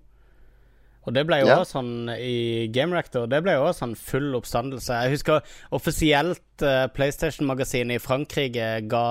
Og 1.07 1.15
det 1.15 1.23
ble 1.29 1.37
jo 1.41 1.47
Ja. 1.47 1.57
også 1.63 1.79
sånn 1.79 2.11
i 2.19 2.67
Game 2.75 2.93
Reactor 2.97 3.27
Det 3.31 3.39
ble 3.45 3.53
jo 3.55 3.65
også 3.69 3.85
sånn 3.85 3.95
full 3.97 4.35
oppstandelse. 4.35 4.93
Jeg 5.05 5.13
husker 5.15 5.41
offisielt 5.71 6.43
uh, 6.67 6.89
PlayStation-magasinet 6.97 7.97
i 8.01 8.03
Frankrike 8.03 8.69
ga, 8.91 9.05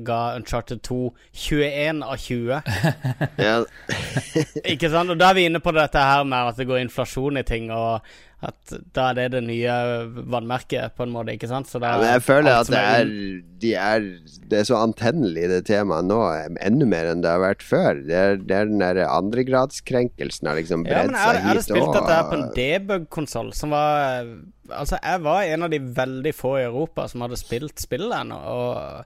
ga 0.00 0.20
Uncharted 0.38 0.80
2 0.88 1.12
21 1.32 2.02
av 2.02 2.16
20. 2.16 2.62
Ikke 4.72 4.90
sant? 4.92 5.10
Og 5.12 5.18
da 5.20 5.30
er 5.30 5.38
vi 5.38 5.46
inne 5.48 5.60
på 5.64 5.72
dette 5.76 6.00
her 6.00 6.24
med 6.28 6.50
at 6.52 6.60
det 6.60 6.66
går 6.68 6.82
inflasjon 6.84 7.40
i 7.40 7.44
ting, 7.46 7.70
og 7.74 8.00
at 8.46 8.74
da 8.96 9.08
er 9.10 9.16
det 9.18 9.24
det 9.34 9.42
nye 9.46 9.74
vannmerket, 10.30 10.94
på 10.96 11.04
en 11.06 11.12
måte, 11.14 11.34
ikke 11.34 11.48
sant? 11.50 11.70
Ja, 11.74 11.80
men 11.98 12.06
jeg 12.08 12.22
føler 12.26 12.60
at 12.60 12.70
det 12.72 12.80
er, 12.80 13.10
de 13.64 13.72
er 13.80 14.06
Det 14.50 14.58
er 14.60 14.66
så 14.68 14.78
antennelig, 14.82 15.46
det 15.50 15.60
temaet 15.70 16.08
nå, 16.08 16.18
enda 16.60 16.88
mer 16.90 17.10
enn 17.12 17.22
det 17.24 17.30
har 17.32 17.42
vært 17.42 17.64
før. 17.64 18.00
Det 18.06 18.16
er, 18.20 18.36
det 18.40 18.56
er 18.58 18.70
den 18.70 18.82
der 18.84 19.02
andregradskrenkelsen 19.08 20.50
har 20.50 20.58
liksom 20.60 20.84
Ja, 20.88 21.04
seg 21.04 21.10
hit 21.10 21.18
òg. 21.18 21.34
jeg 21.38 21.46
hadde 21.48 21.66
spilt 21.68 21.94
dette 21.96 22.16
her 22.18 22.26
på 22.30 22.38
en 22.40 22.50
debug-konsoll 22.58 23.54
som 23.56 23.74
var 23.74 24.28
Altså, 24.72 24.96
jeg 24.96 25.20
var 25.20 25.42
en 25.44 25.66
av 25.66 25.72
de 25.74 25.78
veldig 25.98 26.30
få 26.32 26.54
i 26.56 26.64
Europa 26.64 27.04
som 27.10 27.20
hadde 27.20 27.36
spilt 27.36 27.82
spillet 27.82 28.14
ennå, 28.16 28.38
og 28.48 29.04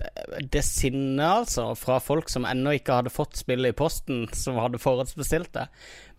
det, 0.00 0.10
det 0.52 0.62
sinnet, 0.66 1.24
altså, 1.24 1.68
fra 1.78 2.00
folk 2.02 2.30
som 2.32 2.46
ennå 2.48 2.76
ikke 2.78 3.00
hadde 3.00 3.12
fått 3.14 3.38
spillet 3.40 3.74
i 3.74 3.76
posten, 3.78 4.24
som 4.34 4.58
hadde 4.62 4.80
forhåndsbestilt 4.82 5.52
det. 5.56 5.68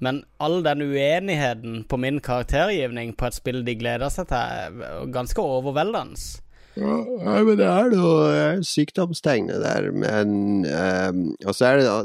Men 0.04 0.24
all 0.44 0.62
den 0.66 0.84
uenigheten 0.86 1.84
på 1.90 2.00
min 2.02 2.22
karaktergivning 2.24 3.14
på 3.18 3.30
et 3.30 3.38
spill 3.38 3.64
de 3.68 3.78
gleder 3.80 4.12
seg 4.14 4.30
til, 4.32 4.40
er 4.40 5.12
ganske 5.16 5.42
overveldende. 5.42 6.42
Ja, 6.76 6.96
men 7.40 7.56
det 7.56 7.68
er 7.72 7.92
noe 7.94 8.24
sykdomstegn 8.60 8.66
sykdomstegnet 8.68 9.62
der, 9.64 9.86
men 9.96 10.66
um, 10.68 11.22
Og 11.48 11.56
så 11.56 11.70
er 11.70 11.78
det 11.80 11.86
da 11.88 12.02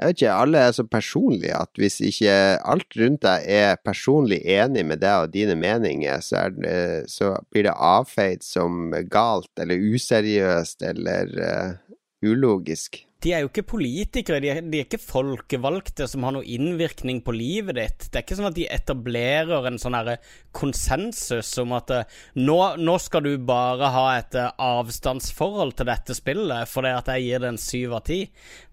Jeg 0.00 0.08
vet 0.08 0.20
ikke, 0.22 0.32
alle 0.32 0.60
er 0.64 0.70
så 0.72 0.84
personlige 0.88 1.56
at 1.60 1.76
hvis 1.76 1.98
ikke 2.08 2.32
alt 2.72 2.94
rundt 2.96 3.20
deg 3.26 3.42
er 3.52 3.82
personlig 3.84 4.38
enig 4.48 4.86
med 4.88 5.02
deg 5.02 5.26
og 5.26 5.34
dine 5.34 5.58
meninger, 5.60 6.22
så, 6.24 6.46
det, 6.56 7.04
så 7.12 7.34
blir 7.52 7.66
det 7.68 7.74
avfeid 7.76 8.40
som 8.40 8.94
galt 9.12 9.60
eller 9.60 9.84
useriøst 9.92 10.86
eller 10.88 11.36
uh, 11.36 11.76
ulogisk. 12.24 13.02
De 13.20 13.32
er 13.36 13.42
jo 13.42 13.50
ikke 13.50 13.66
politikere, 13.74 14.40
de 14.40 14.48
er, 14.48 14.60
de 14.64 14.80
er 14.80 14.86
ikke 14.86 15.00
folkevalgte 15.02 16.06
som 16.08 16.24
har 16.24 16.32
noe 16.32 16.46
innvirkning 16.48 17.20
på 17.24 17.34
livet 17.36 17.76
ditt. 17.76 18.06
Det 18.08 18.16
er 18.16 18.24
ikke 18.24 18.38
sånn 18.38 18.48
at 18.48 18.56
de 18.56 18.64
etablerer 18.72 19.68
en 19.68 19.76
sånn 19.80 19.96
herre 19.98 20.16
konsensus 20.56 21.50
om 21.60 21.74
at 21.76 21.92
eh, 21.92 22.18
nå, 22.40 22.58
nå 22.80 22.96
skal 23.02 23.26
du 23.28 23.34
bare 23.44 23.92
ha 23.92 24.06
et 24.16 24.38
eh, 24.40 24.48
avstandsforhold 24.64 25.76
til 25.76 25.90
dette 25.90 26.16
spillet 26.16 26.70
fordi 26.70 26.94
at 26.96 27.12
jeg 27.12 27.28
gir 27.28 27.44
det 27.44 27.52
en 27.52 27.60
syv 27.60 27.98
av 28.00 28.04
ti. 28.08 28.22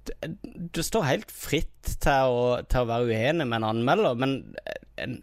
Du, 0.08 0.14
du 0.78 0.84
står 0.86 1.10
helt 1.10 1.36
fritt 1.36 1.98
til 2.00 2.32
å, 2.32 2.50
til 2.64 2.86
å 2.86 2.92
være 2.94 3.12
uenig 3.12 3.50
med 3.50 3.60
en 3.60 3.70
anmelder, 3.74 4.20
men 4.24 4.40
eh, 4.64 4.82
en, 5.04 5.20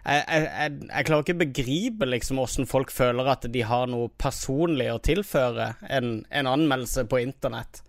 jeg, 0.00 0.24
jeg, 0.30 0.80
jeg 0.86 1.06
klarer 1.10 1.26
ikke 1.26 1.36
å 1.36 1.42
begripe 1.42 2.06
liksom 2.08 2.38
hvordan 2.40 2.68
folk 2.70 2.94
føler 2.94 3.34
at 3.34 3.44
de 3.52 3.66
har 3.66 3.90
noe 3.90 4.08
personlig 4.20 4.88
å 4.94 5.00
tilføre 5.04 5.74
en, 5.90 6.20
en 6.30 6.48
anmeldelse 6.54 7.04
på 7.10 7.20
internett. 7.26 7.82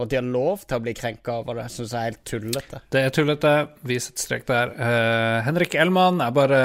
Og 0.00 0.06
at 0.06 0.12
de 0.14 0.16
har 0.16 0.28
lov 0.32 0.62
til 0.64 0.78
å 0.78 0.80
bli 0.80 0.94
krenka 0.96 1.34
over 1.42 1.58
det, 1.60 1.66
syns 1.68 1.90
jeg 1.92 2.00
er 2.00 2.06
helt 2.08 2.22
tullete. 2.24 2.78
Det 2.88 3.02
er 3.04 3.12
tullete. 3.12 3.50
Vis 3.84 4.06
et 4.08 4.22
strek 4.22 4.46
der. 4.48 4.72
Uh, 4.78 5.42
Henrik 5.44 5.76
Elman, 5.76 6.22
jeg 6.24 6.36
bare 6.38 6.60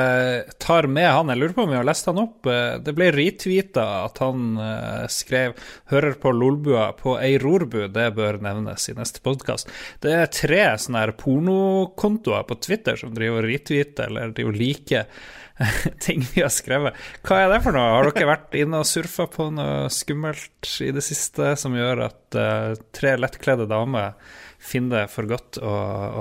tar 0.64 0.88
med 0.88 1.10
han. 1.12 1.34
Jeg 1.34 1.42
lurer 1.42 1.56
på 1.58 1.66
om 1.66 1.74
jeg 1.76 1.82
har 1.82 1.90
lest 1.90 2.08
han 2.08 2.22
opp. 2.24 2.48
Uh, 2.48 2.78
det 2.80 2.96
ble 2.96 3.12
retweeta 3.12 3.86
at 4.06 4.24
han 4.24 4.56
uh, 4.56 5.04
skrev 5.12 5.60
'hører 5.92 6.16
på 6.24 6.32
Lolbua' 6.32 6.94
på 6.96 7.18
ei 7.20 7.36
rorbu. 7.44 7.90
Det 7.92 8.08
bør 8.16 8.40
nevnes 8.46 8.88
i 8.88 8.96
neste 8.96 9.20
podkast. 9.26 9.68
Det 10.00 10.16
er 10.16 10.32
tre 10.32 10.64
sånne 10.80 11.04
her 11.04 11.16
pornokontoer 11.20 12.48
på 12.48 12.62
Twitter 12.64 12.96
som 12.96 13.12
driver 13.12 13.44
og 13.44 13.52
retweeter 13.52 14.08
eller 14.08 14.32
driver 14.32 14.56
liker 14.64 15.12
ting 16.00 16.24
vi 16.34 16.42
har 16.44 16.52
skrevet. 16.54 16.98
Hva 17.26 17.44
er 17.44 17.54
det 17.54 17.62
for 17.64 17.76
noe? 17.76 17.92
Har 17.98 18.10
dere 18.10 18.30
vært 18.30 18.58
inne 18.60 18.82
og 18.82 18.90
surfa 18.90 19.28
på 19.32 19.50
noe 19.56 19.92
skummelt 19.94 20.72
i 20.84 20.92
det 20.96 21.04
siste 21.06 21.54
som 21.60 21.78
gjør 21.78 22.06
at 22.10 22.40
eh, 22.40 22.72
tre 22.96 23.16
lettkledde 23.20 23.70
damer 23.72 24.18
finner 24.66 25.06
det 25.06 25.14
for 25.14 25.30
godt 25.30 25.60
å, 25.62 25.76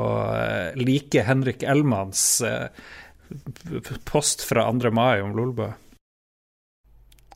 å 0.05 0.07
eh, 0.37 0.77
like 0.79 1.25
Henrik 1.27 1.65
Elmans 1.67 2.25
eh, 2.47 2.69
post 4.07 4.45
fra 4.47 4.69
2. 4.71 4.95
mai 4.95 5.23
om 5.25 5.35
Lolbø? 5.37 5.73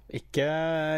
Ikke, 0.09 0.49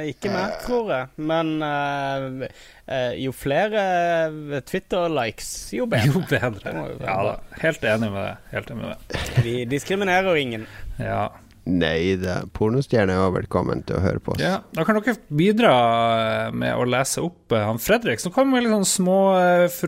ikke 0.07 0.31
mer, 0.31 0.53
tror 0.62 0.91
jeg. 0.95 1.11
Men 1.19 1.57
uh, 1.66 2.45
uh, 2.87 3.12
jo 3.19 3.32
flere 3.35 3.82
eh, 4.28 4.61
Twitter-likes, 4.62 5.51
jo 5.74 5.89
bedre. 5.91 6.12
Jo 6.15 6.23
bedre. 6.31 6.74
Ja 7.03 7.19
da, 7.27 7.37
helt 7.65 7.87
enig 7.91 8.11
med 8.15 8.23
det. 8.28 8.35
Helt 8.55 8.70
enig 8.70 8.87
med 8.87 8.95
det. 8.95 9.23
Vi 9.43 9.55
diskriminerer 9.73 10.39
ingen. 10.39 10.69
Ja. 11.03 11.24
Nei 11.69 12.16
da, 12.16 12.41
pornostjerner 12.57 13.20
er 13.20 13.35
velkommen 13.35 13.82
til 13.87 13.99
å 13.99 14.03
høre 14.03 14.23
på 14.24 14.32
oss. 14.32 14.43
Ja, 14.43 14.62
da 14.74 14.85
kan 14.87 14.97
dere 14.97 15.16
bidra 15.28 15.73
eh, 16.16 16.55
med 16.57 16.73
å 16.78 16.87
lese 16.89 17.23
opp 17.27 17.53
eh, 17.53 17.66
han 17.66 17.81
Fredrik, 17.82 18.23
som 18.23 18.32
kommer 18.35 18.57
med 18.57 18.65
litt 18.65 18.74
sånn 18.74 18.89
små, 18.89 19.19
eh, 19.37 19.82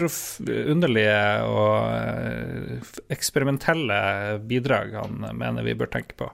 underlige 0.74 1.22
og 1.48 1.76
eh, 1.96 2.92
eksperimentelle 3.16 3.98
bidrag 4.50 4.98
han 5.00 5.24
mener 5.38 5.64
vi 5.66 5.78
bør 5.78 5.94
tenke 5.96 6.18
på. 6.20 6.28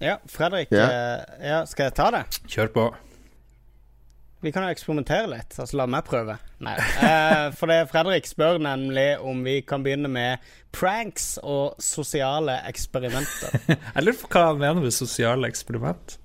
Ja, 0.00 0.16
Fredrik. 0.30 0.70
Ja. 0.72 0.86
eh, 0.88 1.46
ja, 1.50 1.60
skal 1.68 1.90
jeg 1.90 1.94
ta 1.98 2.10
det? 2.14 2.24
Kjør 2.48 2.70
på. 2.74 2.84
Vi 4.40 4.48
kan 4.54 4.64
jo 4.64 4.72
eksperimentere 4.72 5.26
litt. 5.28 5.52
Altså, 5.60 5.76
la 5.76 5.84
meg 5.90 6.06
prøve. 6.08 6.38
Nei. 6.64 6.76
Eh, 7.04 7.50
for 7.56 7.68
det 7.68 7.82
Fredrik 7.90 8.24
spør 8.28 8.56
nemlig 8.64 9.10
om 9.20 9.42
vi 9.44 9.58
kan 9.68 9.84
begynne 9.84 10.08
med 10.08 10.46
pranks 10.72 11.34
og 11.44 11.76
sosiale 11.84 12.54
eksperimenter. 12.70 13.58
Jeg 13.68 14.06
lurer 14.06 14.16
på 14.22 14.30
hva 14.32 14.46
han 14.54 14.62
mener 14.62 14.80
med 14.86 14.96
sosiale 14.96 15.50
eksperiment. 15.52 16.16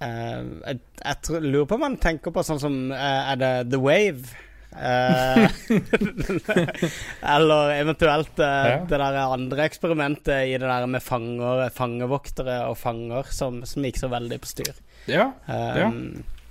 Eh, 0.00 0.40
jeg, 0.64 0.80
jeg 1.04 1.44
lurer 1.44 1.68
på 1.68 1.76
om 1.76 1.84
han 1.90 2.00
tenker 2.00 2.32
på 2.34 2.42
sånn 2.44 2.58
som 2.60 2.74
eh, 2.92 3.28
Er 3.30 3.36
det 3.38 3.52
The 3.70 3.78
Wave? 3.84 4.32
Eh, 4.74 5.48
eller 7.36 7.70
eventuelt 7.78 8.38
eh, 8.38 8.66
Ja. 8.70 8.78
det 8.88 8.98
der 8.98 9.18
andre 9.22 9.64
eksperimentet 9.68 10.48
i 10.48 10.56
det 10.58 10.66
der 10.66 10.86
med 10.90 11.02
fanger, 11.02 11.68
fangevoktere 11.74 12.56
og 12.68 12.76
fanger, 12.80 13.28
som, 13.30 13.62
som 13.68 13.84
gikk 13.86 14.00
så 14.02 14.10
veldig 14.12 14.40
på 14.42 14.50
styr. 14.50 14.72
Ja, 15.10 15.28
um, 15.46 15.78
Ja. 15.78 15.90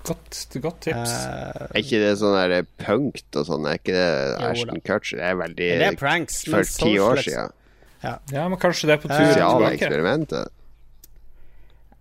godt, 0.07 0.39
godt 0.61 0.79
tips. 0.87 1.13
Uh, 1.27 1.67
Er 1.73 1.81
ikke 1.81 1.99
det 2.03 2.13
sånn 2.21 2.37
der 2.37 2.65
punkt 2.85 3.39
og 3.39 3.47
sånn? 3.49 3.67
Er 3.67 3.79
ikke 3.81 3.95
det. 3.97 4.07
Ashton 4.51 4.81
Kutcher? 4.85 5.19
Det 5.21 5.29
er 5.31 5.39
veldig 5.43 5.69
det 5.83 5.87
er 5.91 5.99
pranks. 5.99 6.43
For 6.49 6.63
ti 6.63 6.95
år 6.99 7.23
siden. 7.25 7.51
ja, 8.03 8.47
men 8.49 8.59
kanskje 8.59 8.87
det 8.91 8.97
er 8.97 9.01
på 9.03 9.11
tur 9.11 9.19
Sosiale 9.31 9.55
tilbake. 9.57 9.79
eksperimenter. 9.79 10.51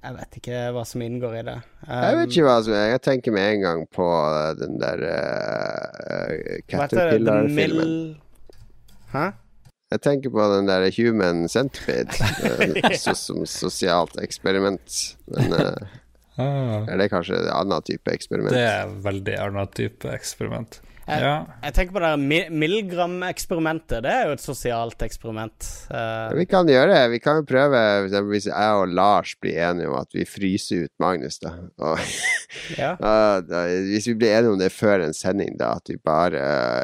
Jeg 0.02 0.16
vet 0.16 0.38
ikke 0.40 0.62
hva 0.74 0.82
som 0.88 1.04
inngår 1.04 1.36
i 1.38 1.42
det. 1.46 1.54
Jeg 1.86 2.16
vet 2.18 2.32
ikke 2.32 2.46
hva 2.48 2.56
som 2.66 2.74
er 2.74 2.88
Jeg 2.90 3.02
tenker 3.06 3.34
med 3.36 3.50
en 3.52 3.62
gang 3.62 3.84
på 3.94 4.08
uh, 4.08 4.50
den 4.58 4.80
der 4.82 5.04
uh, 5.06 6.58
Caterpillar-filmen. 6.66 7.54
Mill... 7.54 8.58
Hæ? 9.12 9.30
Jeg 9.92 10.00
tenker 10.02 10.32
på 10.32 10.44
den 10.56 10.66
der 10.66 10.88
Human 10.96 11.44
Centipede 11.52 12.16
so, 13.02 13.14
som 13.14 13.46
sosialt 13.46 14.16
eksperiment. 14.24 15.02
Men 15.30 15.52
uh, 15.54 15.98
Ah, 16.40 16.86
er 16.88 16.96
det 16.96 17.10
kanskje 17.12 17.36
en 17.36 17.50
annen 17.52 17.84
type 17.84 18.08
eksperiment? 18.08 18.54
det 18.56 18.64
er 18.64 18.92
veldig 19.04 19.34
annen 19.36 19.68
type 19.76 20.08
eksperiment. 20.08 20.80
Jeg, 21.08 21.20
Ja. 21.20 21.46
jeg 21.64 21.74
tenker 21.74 21.92
på 21.96 22.00
det 22.00 22.50
Milgram-eksperimentet. 22.52 24.02
Det 24.04 24.10
er 24.12 24.26
jo 24.28 24.32
et 24.36 24.42
sosialt 24.44 25.02
eksperiment. 25.02 25.68
Uh, 25.90 26.30
Vi 26.38 26.46
kan 26.46 26.66
gjøre 26.70 26.92
det. 26.94 27.10
Vi 27.16 27.18
kan 27.24 27.40
jo 27.40 27.46
prøve 27.48 27.80
hvis 28.30 28.46
jeg 28.46 28.76
og 28.78 28.88
Lars 28.94 29.34
blir 29.42 29.58
enige 29.70 29.88
om 29.90 29.98
at 30.00 30.12
vi 30.14 30.24
fryser 30.28 30.84
ut 30.86 30.92
Magnus, 31.02 31.38
da. 31.42 31.54
Og, 31.82 31.98
ja. 32.80 32.92
Ja, 33.00 33.40
da, 33.42 33.64
hvis 33.88 34.06
vi 34.06 34.14
blir 34.14 34.36
enige 34.38 34.52
om 34.54 34.58
det 34.62 34.70
før 34.72 35.02
en 35.06 35.14
sending, 35.16 35.56
da, 35.58 35.74
at 35.80 35.90
vi 35.90 35.96
bare 35.98 36.42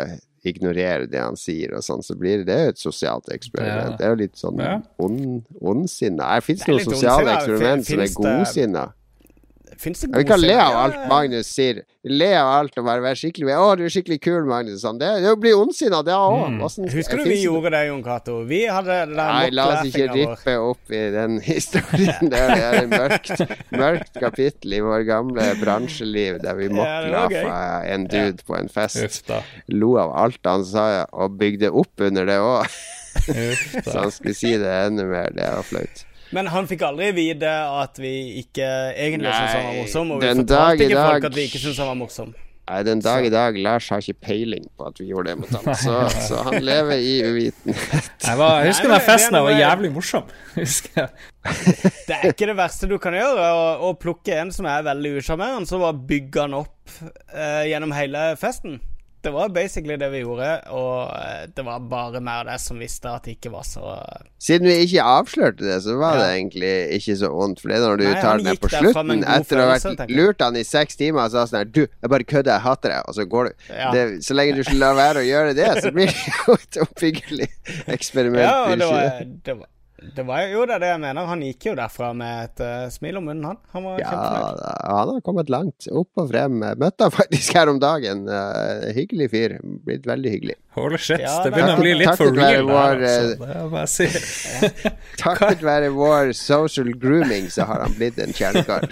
uh, 0.09 0.17
ignorerer 0.49 1.07
det 1.11 1.21
han 1.21 1.37
sier 1.39 1.75
og 1.77 1.83
sånn, 1.85 2.03
så 2.03 2.15
blir 2.19 2.45
det 2.49 2.59
jo 2.59 2.75
et 2.75 2.79
sosialt 2.83 3.29
eksperiment. 3.35 3.97
Det 3.97 3.99
Det 3.99 4.07
er 4.07 4.15
jo 4.15 4.21
litt 4.25 4.39
sånn 4.39 4.59
Ja. 4.63 4.77
ond, 4.99 5.45
ondsinna. 5.61 6.41
Fins 6.43 6.65
Det 6.65 6.73
noen 6.75 6.87
sosiale 6.91 7.35
eksperiment 7.39 7.87
som 7.87 8.01
er 8.01 8.15
godsinna? 8.15 8.87
Fins 9.79 10.01
det 10.03 10.09
Ja, 10.11 10.19
vi 10.19 10.25
kan 10.27 10.41
le 10.43 10.55
av 10.59 10.75
alt 10.81 10.97
Magnus 11.11 11.47
sier. 11.55 11.85
Le 12.09 12.29
av 12.35 12.49
alt 12.57 12.79
og 12.81 12.85
bare 12.87 13.03
være 13.05 13.19
skikkelig 13.21 13.53
'Å, 13.55 13.77
du 13.79 13.85
er 13.87 13.93
skikkelig 13.95 14.17
kul, 14.25 14.43
Magnus'. 14.49 14.81
Sånn. 14.83 14.99
Det, 14.99 15.11
det 15.23 15.35
blir 15.39 15.55
ondsinna, 15.59 16.01
det 16.03 16.15
òg. 16.17 16.49
Mm. 16.51 16.89
Husker 16.95 17.21
du 17.21 17.25
vi 17.29 17.37
gjorde 17.45 17.71
det, 17.75 17.83
Jon 17.87 18.03
Cato? 18.03 18.37
Vi 18.49 18.61
hadde 18.67 18.97
den 19.07 19.15
Nei, 19.21 19.51
la 19.55 19.67
oss 19.77 19.87
ikke 19.87 20.09
rippe 20.17 20.57
opp 20.59 20.91
i 20.91 21.03
den 21.15 21.39
historien. 21.51 22.33
Det 22.33 22.43
er 22.43 22.79
et 22.83 22.91
mørkt, 22.91 23.45
mørkt 23.71 24.19
kapittel 24.19 24.79
i 24.79 24.83
vår 24.83 25.07
gamle 25.07 25.47
bransjeliv 25.63 26.41
der 26.43 26.59
vi 26.59 26.69
Ja, 26.71 26.75
var 26.75 26.89
gøy. 26.99 27.13
mocklaffa 27.15 27.95
en 27.95 28.07
dude 28.11 28.43
på 28.49 28.59
en 28.59 28.69
fest. 28.73 29.31
Lo 29.69 29.95
av 30.03 30.15
alt 30.27 30.41
han 30.49 30.65
sa, 30.67 31.05
og 31.13 31.39
bygde 31.39 31.71
opp 31.71 32.01
under 32.09 32.27
det 32.27 32.39
òg. 32.43 32.67
Så 33.85 33.95
han 33.99 34.11
skulle 34.15 34.35
si 34.35 34.57
det 34.59 34.71
enda 34.87 35.05
mer. 35.09 35.31
Det 35.35 35.49
var 35.55 35.63
flaut. 35.67 36.05
Men 36.35 36.51
han 36.53 36.69
fikk 36.69 36.85
aldri 36.89 37.13
vite 37.17 37.53
at 37.83 37.99
vi 38.03 38.43
ikke 38.43 38.67
egentlig 38.93 39.33
syntes 39.33 39.57
han 39.57 39.65
var 39.71 39.79
morsom, 39.79 40.13
og 40.13 40.21
vi 40.23 40.35
fortalte 40.43 40.85
ikke 40.85 40.91
ikke 40.93 41.09
folk 41.09 41.31
at 41.31 41.39
vi 41.39 41.49
ikke 41.49 41.63
syntes 41.63 41.81
han 41.83 41.91
var 41.93 41.99
morsom. 42.03 42.37
Nei, 42.69 42.83
den 42.85 43.01
dag 43.01 43.25
i 43.25 43.31
dag 43.33 43.57
Lars 43.65 43.87
har 43.89 44.03
ikke 44.05 44.27
peiling 44.29 44.67
på 44.77 44.85
at 44.91 44.99
vi 45.01 45.07
gjorde 45.09 45.31
det 45.31 45.39
mot 45.41 45.53
ham, 45.57 45.71
så, 45.73 46.03
så 46.13 46.43
han 46.51 46.59
lever 46.61 47.01
i 47.01 47.15
uvitenhet. 47.25 48.11
Jeg, 48.27 48.37
var, 48.37 48.59
jeg 48.61 48.75
husker 48.75 48.93
den 48.93 49.07
festen 49.07 49.39
jeg 49.39 49.47
var 49.47 49.57
jævlig 49.57 49.91
morsom. 49.95 50.35
Husker 50.59 51.01
jeg. 51.01 51.09
Det 52.11 52.19
er 52.19 52.27
ikke 52.29 52.51
det 52.51 52.59
verste 52.59 52.91
du 52.91 52.99
kan 53.01 53.17
gjøre, 53.17 53.49
å, 53.57 53.65
å 53.89 53.95
plukke 53.97 54.37
en 54.37 54.53
som 54.53 54.69
er 54.69 54.85
veldig 54.85 55.15
usjarmerende, 55.23 55.71
så 55.71 55.81
bare 55.81 55.97
bygge 56.13 56.45
han 56.45 56.59
opp 56.59 56.93
uh, 57.01 57.65
gjennom 57.65 57.95
hele 57.97 58.29
festen. 58.41 58.77
Det 59.23 59.31
var 59.35 59.49
basically 59.51 59.97
det 59.99 60.09
vi 60.13 60.21
gjorde, 60.23 60.49
og 60.71 61.11
eh, 61.11 61.47
det 61.51 61.65
var 61.67 61.83
bare 61.91 62.21
meg 62.23 62.45
og 62.45 62.51
deg 62.53 62.61
som 62.63 62.79
visste 62.79 63.11
at 63.11 63.25
det 63.27 63.35
ikke 63.35 63.51
var 63.51 63.65
så 63.67 63.97
Siden 64.39 64.69
vi 64.71 64.77
ikke 64.85 65.03
avslørte 65.03 65.65
det, 65.67 65.79
så 65.83 65.97
var 65.99 66.21
det 66.21 66.29
egentlig 66.37 66.71
ikke 67.01 67.17
så 67.19 67.31
vondt. 67.35 67.63
For 67.63 67.73
det 67.73 67.81
er 67.81 67.83
når 67.83 67.99
du 67.99 68.05
Nei, 68.07 68.21
tar 68.23 68.39
den 68.39 68.47
ned 68.47 68.61
på 68.63 68.71
slutten, 68.71 69.25
etter 69.27 69.59
å 69.59 69.65
ha 69.67 69.73
vært 69.75 70.13
lurt 70.15 70.45
han 70.47 70.59
i 70.61 70.63
seks 70.67 71.01
timer, 71.01 71.25
og 71.25 71.35
sa 71.35 71.47
sånn 71.51 71.65
her 71.65 71.73
Du, 71.73 71.81
jeg 71.89 72.13
bare 72.15 72.29
kødder, 72.31 72.53
jeg 72.55 72.67
hater 72.69 72.95
deg, 72.95 73.09
og 73.11 73.19
så 73.19 73.27
går 73.33 73.51
du. 73.51 73.67
Ja. 73.73 73.89
Det, 73.97 74.05
så 74.29 74.39
lenge 74.39 74.55
du 74.55 74.63
ikke 74.63 74.79
lar 74.79 74.95
være 74.99 75.25
å 75.25 75.27
gjøre 75.27 75.57
det, 75.59 75.73
så 75.83 75.93
blir 75.97 76.15
det 76.15 76.37
jo 76.37 76.55
et 76.61 76.81
oppbyggelig 76.87 77.51
eksperiment. 77.97 78.47
Ja, 78.47 78.55
og 78.69 78.79
det 78.79 78.93
var, 78.93 79.27
det 79.51 79.59
var, 79.59 79.67
det 80.17 80.23
var 80.29 80.45
jo 80.47 80.63
det, 80.69 80.77
det 80.83 80.89
jeg 80.93 81.01
mener. 81.03 81.27
Han 81.27 81.41
gikk 81.43 81.65
jo 81.71 81.73
derfra 81.79 82.13
med 82.17 82.45
et 82.45 82.61
uh, 82.63 82.89
smil 82.95 83.17
om 83.19 83.25
munnen, 83.27 83.45
han. 83.51 83.59
Han 83.75 83.83
var 83.89 83.99
Ja, 83.99 84.11
kjempefornøyd. 84.13 84.61
han 84.93 85.11
har 85.15 85.21
kommet 85.27 85.51
langt. 85.51 85.89
Opp 85.91 86.23
og 86.23 86.29
frem. 86.31 86.61
Møtte 86.63 87.09
han 87.09 87.15
faktisk 87.21 87.57
her 87.59 87.73
om 87.73 87.81
dagen. 87.83 88.25
Uh, 88.31 88.87
hyggelig 88.95 89.31
fyr. 89.35 89.57
Blitt 89.89 90.07
veldig 90.07 90.33
hyggelig. 90.37 90.57
Holy 90.79 91.01
shit, 91.03 91.19
Ja, 91.25 91.33
det 91.43 91.51
det- 91.51 91.57
begynner 91.57 91.75
å 91.75 91.83
bli 91.83 91.95
litt 91.99 92.21
for 92.21 92.31
real. 92.37 92.69
vår, 92.69 93.03
Der. 93.03 93.73
Det 93.75 93.85
si. 93.91 94.07
Takket 95.25 95.65
være 95.67 95.91
vår 95.97 96.31
social 96.39 96.93
grooming, 97.03 97.51
så 97.51 97.67
har 97.67 97.83
han 97.89 97.97
blitt 97.99 98.19
en 98.23 98.33
kjernekar. 98.33 98.87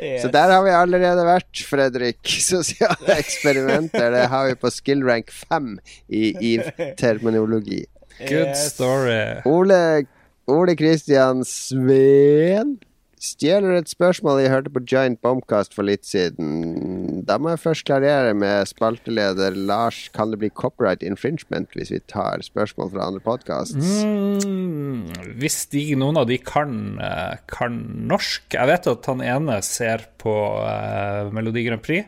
Yes. 0.00 0.22
Så 0.22 0.28
der 0.30 0.50
har 0.54 0.62
vi 0.62 0.70
allerede 0.70 1.24
vært, 1.26 1.58
Fredrik. 1.66 2.22
Sosiale 2.42 3.16
eksperimenter. 3.18 4.12
Det 4.14 4.24
har 4.30 4.46
vi 4.46 4.54
på 4.62 4.70
skill 4.70 5.02
rank 5.06 5.30
5 5.50 5.72
i, 6.08 6.28
i 6.38 6.52
terminologi. 7.00 7.80
Good 8.18 8.48
Yes. 8.54 8.74
story. 8.74 9.42
Ole 9.46 10.06
Ole 10.48 10.74
Kristian 10.76 11.42
Sveen 11.44 12.78
stjeler 13.18 13.74
et 13.80 13.90
spørsmål 13.90 14.38
jeg 14.40 14.52
hørte 14.52 14.70
på 14.72 14.80
Giant 14.86 15.18
Bombcast 15.20 15.74
for 15.74 15.82
litt 15.86 16.06
siden. 16.06 17.24
Da 17.26 17.34
må 17.42 17.50
jeg 17.52 17.60
først 17.64 17.84
klarere 17.88 18.30
med 18.38 18.68
spalteleder 18.70 19.56
Lars. 19.58 20.04
Kan 20.14 20.30
det 20.32 20.38
bli 20.38 20.50
copyright 20.54 21.02
infringement 21.02 21.74
hvis 21.76 21.90
vi 21.92 21.98
tar 22.10 22.44
spørsmål 22.46 22.92
fra 22.94 23.08
andre 23.10 23.20
podkasts? 23.24 23.74
Mm, 24.06 25.10
hvis 25.42 25.58
de, 25.74 25.82
noen 25.98 26.20
av 26.22 26.28
de 26.30 26.38
kan, 26.38 26.98
eh, 27.02 27.36
kan 27.50 27.76
norsk 28.08 28.54
Jeg 28.54 28.70
vet 28.70 28.86
at 28.94 29.10
han 29.10 29.20
ene 29.20 29.60
ser 29.66 30.06
på 30.22 30.32
uh, 30.62 31.28
Melodi 31.34 31.66
Grand 31.66 31.82
Prix. 31.82 32.06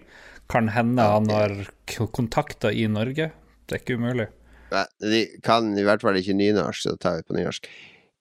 Kan 0.51 0.70
hende 0.74 1.03
han 1.03 1.28
har 1.31 1.53
kontakter 2.15 2.70
i 2.74 2.87
Norge. 2.91 3.32
Det 3.66 3.77
er 3.77 3.82
ikke 3.82 3.99
umulig. 4.01 4.31
De 5.02 5.22
kan 5.47 5.72
i 5.78 5.86
hvert 5.86 6.02
fall 6.05 6.18
ikke 6.20 6.36
nynorsk, 6.38 6.84
så 6.84 6.94
da 6.94 7.02
tar 7.05 7.20
vi 7.20 7.28
på 7.28 7.38
nynorsk. 7.38 7.70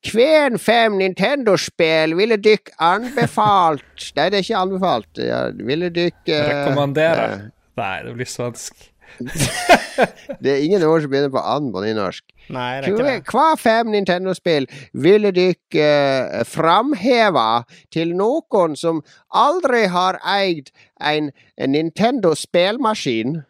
Kvern 0.07 0.55
fem 0.59 0.95
Nintendo-spill 0.95 2.13
ville 2.15 2.37
dykk 2.39 2.71
anbefalt 2.79 4.13
Nei, 4.15 4.29
det 4.31 4.37
er 4.37 4.45
ikke 4.45 4.61
anbefalt. 4.61 5.09
Ja, 5.19 5.41
ville 5.51 5.89
dykk 5.91 6.21
uh, 6.31 6.37
Rekommanderer. 6.47 7.33
Uh, 7.35 7.73
Nei, 7.81 7.97
det 8.05 8.15
blir 8.15 8.29
svensk. 8.29 8.87
Det 10.43 10.51
er 10.53 10.61
ingen 10.63 10.83
ord 10.87 11.01
som 11.01 11.11
begynner 11.11 11.31
på 11.33 11.41
an 11.43 11.71
på 11.73 11.81
nynorsk. 11.83 12.23
Nei, 12.49 12.79
det 12.79 12.87
er 12.87 12.93
ikke 12.93 13.07
det. 13.07 13.15
hva 13.33 13.47
fem 13.59 13.89
Nintendo-spill 13.91 14.69
ville 14.95 15.33
dykk 15.35 15.75
uh, 15.75 16.39
framheva 16.47 17.65
til 17.91 18.13
noen 18.17 18.77
som 18.79 19.01
aldri 19.35 19.83
har 19.91 20.21
eid 20.23 20.71
en, 21.03 21.33
en 21.59 21.75
Nintendo-spelmaskin? 21.75 23.41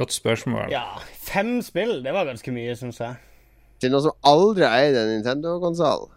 Godt 0.00 0.14
spørsmål. 0.16 0.70
Ja, 0.72 0.84
fem 1.20 1.58
spill, 1.66 1.98
det 2.04 2.14
var 2.16 2.28
ganske 2.28 2.52
mye, 2.54 2.72
syns 2.78 3.00
jeg. 3.02 3.18
Til 3.80 3.92
noen 3.92 4.06
som 4.08 4.16
aldri 4.28 4.64
eier 4.68 4.96
en 5.02 5.12
Nintendo-konsoll? 5.18 6.08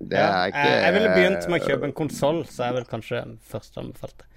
Det 0.00 0.16
Ja, 0.16 0.26
er 0.44 0.50
ikke 0.50 0.64
jeg, 0.64 0.82
jeg 0.84 0.92
ville 0.96 1.14
begynt 1.14 1.48
med 1.52 1.60
å 1.60 1.66
kjøpe 1.68 1.88
en 1.90 1.96
konsoll, 1.98 2.42
så 2.48 2.68
jeg 2.70 2.76
vil 2.78 2.86
kanskje 2.88 3.22
først 3.50 3.78
anbefalt 3.82 4.22
det. 4.22 4.28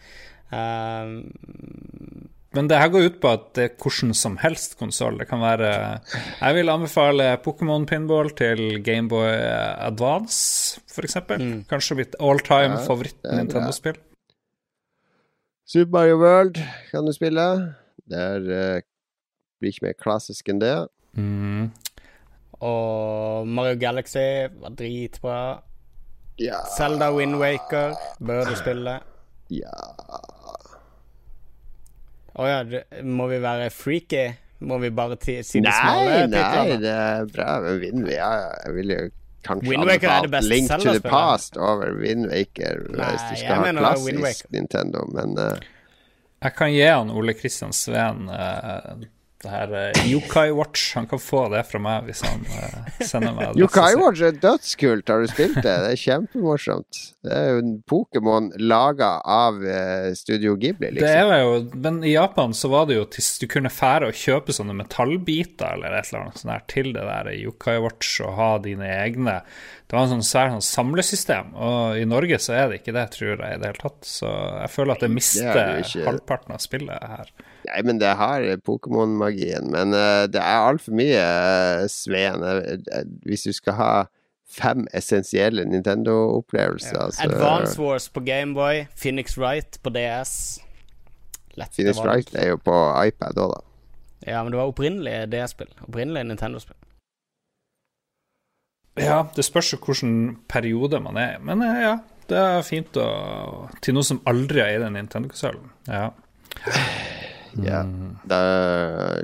Um, 0.54 1.14
Men 2.54 2.68
det 2.70 2.78
her 2.78 2.90
går 2.94 3.08
ut 3.08 3.16
på 3.24 3.30
at 3.34 3.46
det 3.58 3.64
er 3.66 3.78
hvordan 3.82 4.12
som 4.14 4.36
helst 4.38 4.76
konsoll. 4.78 5.16
Det 5.18 5.26
kan 5.30 5.42
være 5.42 5.70
Jeg 6.42 6.54
vil 6.60 6.70
anbefale 6.70 7.32
Pokémon 7.42 7.88
Pinball 7.90 8.30
til 8.38 8.84
Gameboy 8.86 9.32
Advance, 9.88 10.82
f.eks. 10.92 11.18
Mm. 11.40 11.64
Kanskje 11.72 11.98
mitt 11.98 12.18
all 12.20 12.44
time 12.46 12.76
Ja, 12.78 12.84
favoritt-Nintendo-spill. 12.86 13.98
Super 15.66 15.92
Mario 15.96 16.20
World 16.22 16.60
kan 16.92 17.06
du 17.08 17.14
spille. 17.16 17.48
Det 18.10 18.20
er, 18.20 18.50
eh, 18.52 18.82
blir 19.62 19.74
ikke 19.74 19.88
mer 19.88 19.98
klassisk 20.00 20.50
enn 20.50 20.60
det. 20.64 20.76
Mm. 21.16 21.72
og 22.64 23.48
Mario 23.48 23.76
Galaxy 23.78 24.48
var 24.62 24.72
dritbra. 24.80 25.40
Ja, 26.42 26.64
Zelda 26.78 27.12
Wind 27.14 27.36
Waker 27.38 27.94
bør 28.20 28.48
du 28.50 28.56
spille. 28.58 29.00
ja. 29.54 29.74
Å 32.34 32.46
ja, 32.50 32.62
må 33.06 33.28
vi 33.30 33.38
være 33.44 33.68
freaky? 33.70 34.24
Må 34.66 34.80
vi 34.82 34.90
bare 34.96 35.18
si 35.22 35.60
de 35.60 35.68
Nei, 35.68 35.74
smale 35.76 36.16
nei, 36.32 36.40
nei, 36.42 36.78
det 36.82 36.94
er 36.94 37.28
bra. 37.30 37.50
Wind 37.82 38.08
ja, 38.10 38.30
jeg 38.64 38.74
vil 38.78 38.94
jo 38.96 39.02
kanskje 39.46 39.70
Wind 39.70 39.86
Waker 39.90 40.10
er 40.10 40.26
det 40.26 40.32
beste 40.34 40.50
Link 40.54 40.72
to 40.72 40.96
the 40.96 41.04
Past 41.04 41.58
over 41.60 41.92
Wind 42.00 42.30
Waker 42.32 42.80
hvis 42.88 43.26
du 43.28 43.36
skal 43.44 43.60
ha 43.60 43.74
klassisk 43.78 44.50
Nintendo, 44.56 45.04
men 45.14 45.36
eh, 45.44 45.68
Jeg 46.44 46.56
kan 46.56 46.74
gi 46.74 46.84
han 46.84 47.12
Ole 47.12 47.34
Kristian 47.40 47.74
Sveen 47.74 48.28
eh, 48.30 49.06
det 49.44 49.52
her 49.54 49.74
uh, 49.76 50.04
Yokai 50.10 50.50
Watch. 50.56 50.94
Han 50.98 51.08
kan 51.12 51.22
få 51.22 51.46
det 51.54 51.64
fra 51.70 51.82
meg 51.84 52.08
hvis 52.08 52.24
han 52.26 52.46
uh, 52.48 53.02
sender 53.04 53.36
meg 53.36 53.52
det. 53.52 53.64
Yokai. 53.64 53.92
Watch 54.00 54.24
er 54.26 54.38
dødskult. 54.40 55.12
Har 55.12 55.24
du 55.24 55.32
spilt 55.32 55.60
det? 55.60 55.76
Det 55.84 55.92
er 55.92 56.00
kjempemorsomt. 56.00 57.02
Det 57.24 57.36
er 57.38 57.50
jo 57.52 57.62
en 57.64 57.76
Pokémon 57.90 58.50
laga 58.62 59.12
av 59.22 59.60
uh, 59.62 60.10
Studio 60.18 60.56
Ghibli, 60.60 60.94
Det 60.94 61.02
liksom. 61.02 61.36
er 61.36 61.44
jo, 61.44 61.60
men 61.86 62.02
i 62.04 62.16
Japan 62.16 62.56
så 62.58 62.72
var 62.74 62.90
det 62.90 62.98
jo 63.00 63.06
til 63.12 63.30
du 63.44 63.48
kunne 63.52 63.72
fære 63.74 64.10
og 64.12 64.18
kjøpe 64.18 64.56
sånne 64.56 64.76
metallbiter 64.78 65.78
eller 65.78 65.96
et 65.98 66.10
eller 66.10 66.26
annet 66.26 66.42
sånt 66.42 66.54
her 66.54 66.66
til 66.72 66.92
det 66.96 67.06
der 67.08 67.32
Yokai 67.36 67.78
Watch 67.84 68.20
og 68.24 68.36
ha 68.40 68.52
dine 68.64 68.90
egne. 69.04 69.40
Det 69.88 69.98
var 69.98 70.08
en 70.08 70.16
sånn 70.16 70.26
svær 70.26 70.52
sånn 70.56 70.66
samlesystem, 70.66 71.52
og 71.54 72.00
i 72.02 72.06
Norge 72.10 72.40
så 72.42 72.56
er 72.58 72.70
det 72.72 72.80
ikke 72.82 72.96
det, 72.96 73.04
tror 73.14 73.34
jeg, 73.36 73.40
i 73.46 73.60
det 73.62 73.68
hele 73.70 73.82
tatt. 73.82 74.00
Så 74.08 74.30
jeg 74.32 74.72
føler 74.74 74.96
at 74.96 75.04
jeg 75.06 75.14
mister 75.14 75.50
Det 75.52 75.66
er 75.66 75.84
det 75.84 76.08
halvparten 76.08 76.56
av 76.56 76.64
spillet 76.64 77.12
her. 77.14 77.34
Nei, 77.70 77.82
men 77.88 78.00
det 78.02 78.12
har 78.20 78.46
Pokémon-magien. 78.68 79.70
Men 79.72 79.96
uh, 79.96 80.26
det 80.32 80.42
er 80.42 80.68
altfor 80.68 80.96
mye 80.98 81.22
uh, 81.22 81.86
Sveen. 81.92 82.44
Eh, 82.44 83.08
hvis 83.28 83.48
du 83.48 83.54
skal 83.56 83.78
ha 83.80 83.94
fem 84.54 84.86
essensielle 84.94 85.66
Nintendo-opplevelser 85.66 87.16
så 87.16 87.26
Advance 87.26 87.82
Wars 87.82 88.10
på 88.10 88.22
Gameboy, 88.26 88.86
Phoenix 89.00 89.38
Wright 89.38 89.80
på 89.84 89.94
DS. 89.96 90.60
Lette 91.58 91.76
Phoenix 91.76 91.98
valg. 91.98 92.10
Wright 92.10 92.36
er 92.36 92.54
jo 92.54 92.60
på 92.62 92.78
iPad 93.08 93.40
òg, 93.42 93.56
da. 93.56 93.62
Ja, 94.24 94.44
men 94.44 94.54
det 94.54 94.60
var 94.60 94.72
opprinnelig 94.72 95.16
DS-spill. 95.34 95.72
Opprinnelig 95.88 96.24
Nintendo-spill. 96.30 96.78
Ja, 99.02 99.24
det 99.36 99.46
spørs 99.46 99.74
jo 99.74 99.80
hvilken 99.82 100.38
periode 100.50 101.00
man 101.02 101.18
er 101.18 101.40
i. 101.40 101.42
Men 101.44 101.66
ja, 101.66 101.98
det 102.30 102.38
er 102.38 102.62
fint 102.66 102.94
å 103.02 103.08
Til 103.82 103.98
noe 103.98 104.06
som 104.06 104.22
aldri 104.30 104.62
har 104.62 104.76
eid 104.76 104.86
en 104.86 104.96
Nintendo-konsoll. 105.00 105.60
Ja. 105.90 106.12
Ja. 107.62 107.84
Mm. 107.86 108.18
Da, 108.30 108.42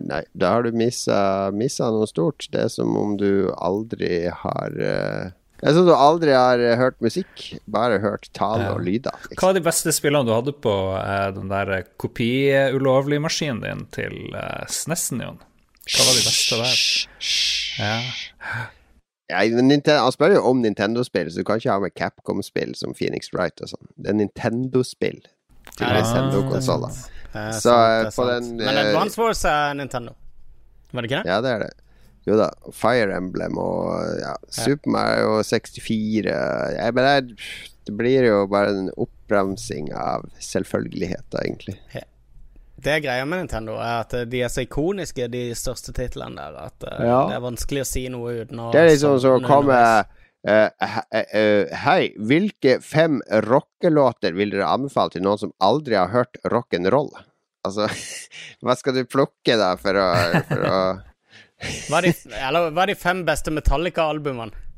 nei, 0.05 0.21
da 0.37 0.53
har 0.55 0.65
du 0.65 0.75
missa, 0.75 1.49
missa 1.55 1.89
noe 1.93 2.07
stort. 2.09 2.47
Det 2.53 2.67
er 2.67 2.71
som 2.73 2.95
om 2.99 3.17
du 3.19 3.49
aldri 3.57 4.29
har 4.43 4.75
uh, 4.77 5.35
Det 5.59 5.67
er 5.67 5.75
som 5.75 5.85
om 5.85 5.89
du 5.89 5.95
aldri 5.95 6.35
har 6.35 6.63
hørt 6.79 6.99
musikk, 7.03 7.45
bare 7.65 8.01
hørt 8.03 8.29
tale 8.37 8.69
og 8.75 8.83
lyder. 8.85 9.15
Hva 9.33 9.51
er 9.51 9.59
de 9.59 9.65
beste 9.65 9.93
spillene 9.95 10.27
du 10.29 10.35
hadde 10.35 10.55
på 10.55 10.75
uh, 10.95 11.29
den 11.35 11.51
der 11.51 11.75
eh, 11.79 11.87
kopiulovlig-maskinen 12.01 13.63
din 13.65 13.85
til 13.95 14.19
uh, 14.35 14.65
SNES-en, 14.69 15.23
Jon? 15.25 15.39
Hva 15.89 16.05
var 16.05 16.19
de 16.19 16.27
beste 16.27 16.59
der? 16.59 16.83
Ja. 17.79 17.95
Ja, 19.29 19.43
Nintendo, 19.45 19.99
han 20.07 20.13
spør 20.13 20.33
jo 20.39 20.45
om 20.49 20.61
Nintendo-spill, 20.63 21.29
så 21.29 21.41
du 21.41 21.45
kan 21.45 21.59
ikke 21.61 21.73
ha 21.73 21.81
med 21.83 21.93
Capcom-spill 21.97 22.73
som 22.77 22.95
Phoenix 22.97 23.29
Wright 23.33 23.61
og 23.61 23.69
sånn. 23.73 23.91
Det 23.97 24.09
er 24.09 24.17
Nintendo-spill 24.17 25.19
til 25.21 25.85
det 25.85 26.01
sant, 26.07 26.31
Nintendo-konsoller. 26.31 26.95
Er 27.33 27.51
Så, 27.53 27.69
sant, 27.69 28.07
eh, 28.07 28.09
på 28.09 28.25
sant. 28.25 28.29
den, 28.49 28.57
Men 28.57 28.77
eh, 28.77 28.87
Advance 28.89 29.21
Wars 29.21 29.43
er 29.45 29.73
Nintendo. 29.77 30.15
Var 30.91 31.01
det 31.05 31.11
ikke 31.11 31.23
det? 31.23 31.29
Ja, 31.29 31.39
det 31.45 31.51
er 31.55 31.59
det. 31.67 31.71
Jo 32.27 32.35
da. 32.37 32.49
Fire 32.75 33.15
Emblem 33.17 33.57
og 33.61 34.19
ja, 34.21 34.35
Super 34.53 34.91
Mario 34.91 35.39
64 35.45 36.25
ja, 36.75 36.89
men 36.93 37.05
det, 37.07 37.37
det 37.87 37.93
blir 37.97 38.25
jo 38.27 38.41
bare 38.51 38.73
en 38.75 38.89
oppramsing 39.01 39.91
av 39.97 40.27
selvfølgeligheter, 40.43 41.41
egentlig. 41.45 41.77
Det 42.79 42.93
er 42.93 43.01
greia 43.03 43.25
med 43.27 43.41
Nintendo, 43.43 43.73
er 43.83 44.03
at 44.05 44.13
de 44.31 44.41
er 44.45 44.51
så 44.51 44.63
ikoniske, 44.63 45.25
de 45.31 45.41
største 45.57 45.91
titlene 45.95 46.37
der, 46.39 46.59
at 46.69 46.85
eh, 46.87 47.01
Ja. 47.07 47.21
det 47.27 47.35
er 47.39 47.43
vanskelig 47.43 47.81
å 47.83 47.87
si 47.89 48.05
noe 48.11 48.37
uten 48.43 48.61
å 48.63 48.69
Det 48.71 48.79
er 48.83 48.89
liksom 48.93 49.17
som 49.19 49.39
å 49.39 49.41
komme 49.45 49.79
eh, 50.47 51.73
Hei, 51.83 52.13
hvilke 52.15 52.77
fem 52.85 53.19
rockelåter 53.47 54.37
vil 54.37 54.53
dere 54.53 54.69
anbefale 54.69 55.15
til 55.15 55.25
noen 55.25 55.41
som 55.41 55.53
aldri 55.63 55.97
har 55.99 56.13
hørt 56.13 56.39
rock'n'roll? 56.53 57.11
Altså, 57.67 57.89
hva 58.63 58.77
skal 58.79 58.95
du 58.95 59.03
plukke 59.09 59.59
da 59.59 59.73
for 59.81 59.99
å, 59.99 60.09
for 60.47 60.65
å 60.69 60.79
Hva 61.89 61.99
er 61.99 62.07
de, 62.07 62.11
eller, 62.39 62.69
hva 62.71 62.85
er 62.85 62.93
de 62.93 62.99
fem 62.99 63.25
beste 63.27 63.51
Metallica-albumene? 63.51 64.68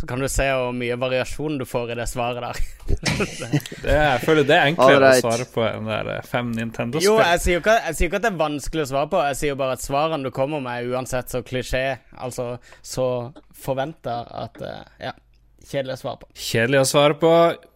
Så 0.00 0.06
kan 0.10 0.18
du 0.18 0.26
se 0.26 0.44
hvor 0.50 0.72
mye 0.74 0.96
variasjon 0.98 1.60
du 1.60 1.64
får 1.68 1.92
i 1.94 1.96
det 2.00 2.08
svaret 2.10 2.42
der. 2.42 2.60
Det, 3.82 3.92
jeg 3.92 4.20
føler 4.24 4.46
det 4.46 4.56
er 4.56 4.68
enklere 4.72 4.98
right. 5.00 5.22
å 5.22 5.30
svare 5.30 5.44
på 5.48 5.62
enn 5.64 5.86
det 5.86 5.98
der 6.08 6.26
fem 6.26 6.50
Jo, 6.50 6.58
Nintendo-spill. 6.58 7.20
jeg 7.22 7.42
sier, 7.44 7.54
jo 7.54 7.62
ikke, 7.62 7.76
jeg 7.86 7.98
sier 7.98 8.10
ikke 8.10 8.18
at 8.18 8.24
det 8.24 8.30
er 8.32 8.40
vanskelig 8.40 8.82
å 8.82 8.88
svare 8.90 9.10
på, 9.12 9.20
jeg 9.28 9.38
sier 9.38 9.52
jo 9.52 9.58
bare 9.62 9.76
at 9.78 9.84
svarene 9.84 10.26
du 10.26 10.32
kommer 10.34 10.62
med, 10.64 10.82
er 10.82 10.96
uansett 10.96 11.32
så 11.32 11.42
klisjé, 11.46 11.84
altså 12.18 12.48
så 12.82 13.06
forventa 13.54 14.16
at 14.42 14.58
eh, 14.66 14.82
Ja, 15.06 15.14
kjedelig 15.70 15.96
å 15.96 16.00
svare 16.02 16.22
på. 16.24 16.30
Kjedelig 16.50 16.82
å 16.82 16.90
svare 16.92 17.18
på. 17.22 17.32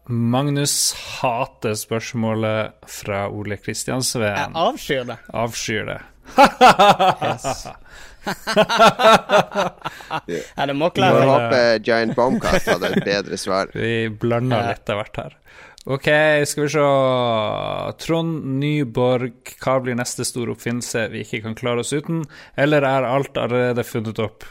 Magnus 0.07 0.77
hater 1.21 1.79
spørsmålet 1.79 2.91
fra 2.91 3.25
Ole 3.31 3.59
Jeg 3.59 4.53
avskyr 4.67 5.09
det. 5.09 5.19
Avskyr 5.35 5.91
det. 5.95 6.01
Yes. 6.37 7.67
er 10.27 10.67
det 10.67 10.75
Får 10.75 10.81
Mockler? 10.81 11.23
håpe 11.31 11.63
Giant 11.87 12.15
Bombcast 12.19 12.71
hadde 12.75 12.93
et 12.93 13.05
bedre 13.07 13.39
svar. 13.41 13.71
Vi 13.75 14.09
blander 14.11 14.73
litt 14.73 14.93
av 14.93 15.03
hvert 15.03 15.21
her. 15.23 15.37
OK, 15.87 16.09
skal 16.51 16.65
vi 16.65 16.71
se. 16.75 16.85
Trond 18.03 18.47
Nyborg, 18.59 19.53
hva 19.63 19.77
blir 19.85 19.95
neste 19.99 20.27
store 20.27 20.57
oppfinnelse 20.57 21.05
vi 21.13 21.23
ikke 21.23 21.45
kan 21.45 21.55
klare 21.59 21.85
oss 21.85 21.95
uten? 21.95 22.25
Eller 22.59 22.83
er 22.87 23.07
alt 23.07 23.39
allerede 23.39 23.85
funnet 23.87 24.19
opp? 24.23 24.49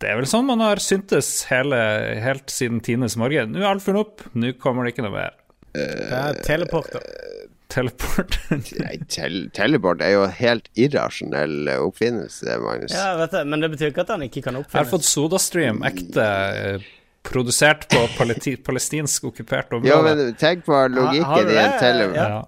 Det 0.00 0.08
er 0.10 0.16
vel 0.18 0.26
sånn 0.26 0.48
man 0.48 0.62
har 0.64 0.80
syntes 0.82 1.28
hele, 1.50 1.78
helt 2.24 2.50
siden 2.50 2.80
tidenes 2.82 3.18
morgen. 3.20 3.52
Nå 3.52 3.60
er 3.62 3.68
alt 3.70 3.84
funnet 3.84 4.08
opp, 4.08 4.24
nå 4.34 4.54
kommer 4.58 4.86
det 4.88 4.94
ikke 4.94 5.04
noe 5.06 5.14
mer. 5.18 5.36
Det 5.76 6.18
er 6.18 6.40
teleporter. 6.42 7.04
Teleport. 7.70 8.38
Nei, 8.82 8.94
tel 9.08 9.44
teleport 9.54 10.02
er 10.02 10.14
jo 10.16 10.22
en 10.26 10.32
helt 10.34 10.70
irrasjonell 10.74 11.70
oppfinnelse, 11.78 12.56
Magnus. 12.64 12.94
Ja, 12.96 13.12
vet 13.20 13.36
du, 13.36 13.42
men 13.46 13.62
det 13.62 13.70
betyr 13.74 13.92
ikke 13.92 14.06
at 14.06 14.14
han 14.16 14.24
ikke 14.26 14.42
kan 14.46 14.58
Jeg 14.58 14.70
har 14.74 14.88
fått. 14.90 15.06
SodaStream, 15.06 15.82
ekte 15.86 16.24
eh, 16.24 16.88
produsert 17.26 17.86
på 17.92 18.06
palestinsk 18.18 19.28
okkupert 19.30 19.76
område. 19.76 19.92
Jo, 19.92 20.00
men 20.06 20.34
tenk 20.40 20.64
på 20.66 20.80
logikken 20.94 21.52
i 21.52 21.60
en 21.62 21.76
teleport. 21.78 22.16
Ja. 22.16 22.40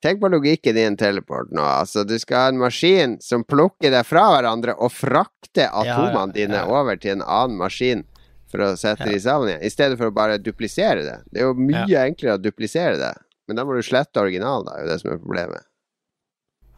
Tenk 0.00 0.20
på 0.22 0.28
logikken 0.30 0.78
i 0.78 0.84
en 0.86 0.96
teleport 0.96 1.50
nå. 1.52 1.64
Altså, 1.64 2.04
du 2.06 2.14
skal 2.22 2.44
ha 2.44 2.52
en 2.52 2.60
maskin 2.62 3.18
som 3.20 3.42
plukker 3.44 3.92
deg 3.92 4.06
fra 4.06 4.28
hverandre 4.32 4.76
og 4.78 4.92
frakter 4.94 5.66
atomene 5.68 6.30
ja, 6.30 6.36
dine 6.36 6.60
ja. 6.62 6.68
over 6.70 7.00
til 7.00 7.18
en 7.18 7.26
annen 7.26 7.58
maskin 7.60 8.06
for 8.50 8.64
å 8.64 8.70
sette 8.78 9.06
Ja. 9.06 9.12
de 9.12 9.20
sammen 9.22 9.50
igjen, 9.50 9.64
i 9.66 9.70
stedet 9.70 9.98
for 9.98 10.10
å 10.10 10.14
bare 10.14 10.38
duplisere 10.42 11.02
det. 11.06 11.18
Det 11.30 11.42
er 11.42 11.50
jo 11.50 11.58
mye 11.58 12.06
enklere 12.06 12.38
å 12.38 12.42
duplisere 12.42 12.96
det, 12.98 13.12
men 13.50 13.58
da 13.58 13.66
må 13.66 13.74
du 13.76 13.82
slette 13.84 14.22
originalen, 14.22 14.68
da, 14.68 14.76
er 14.78 14.86
jo 14.86 14.92
det 14.92 15.00
som 15.02 15.14
er 15.14 15.22
problemet. 15.22 15.66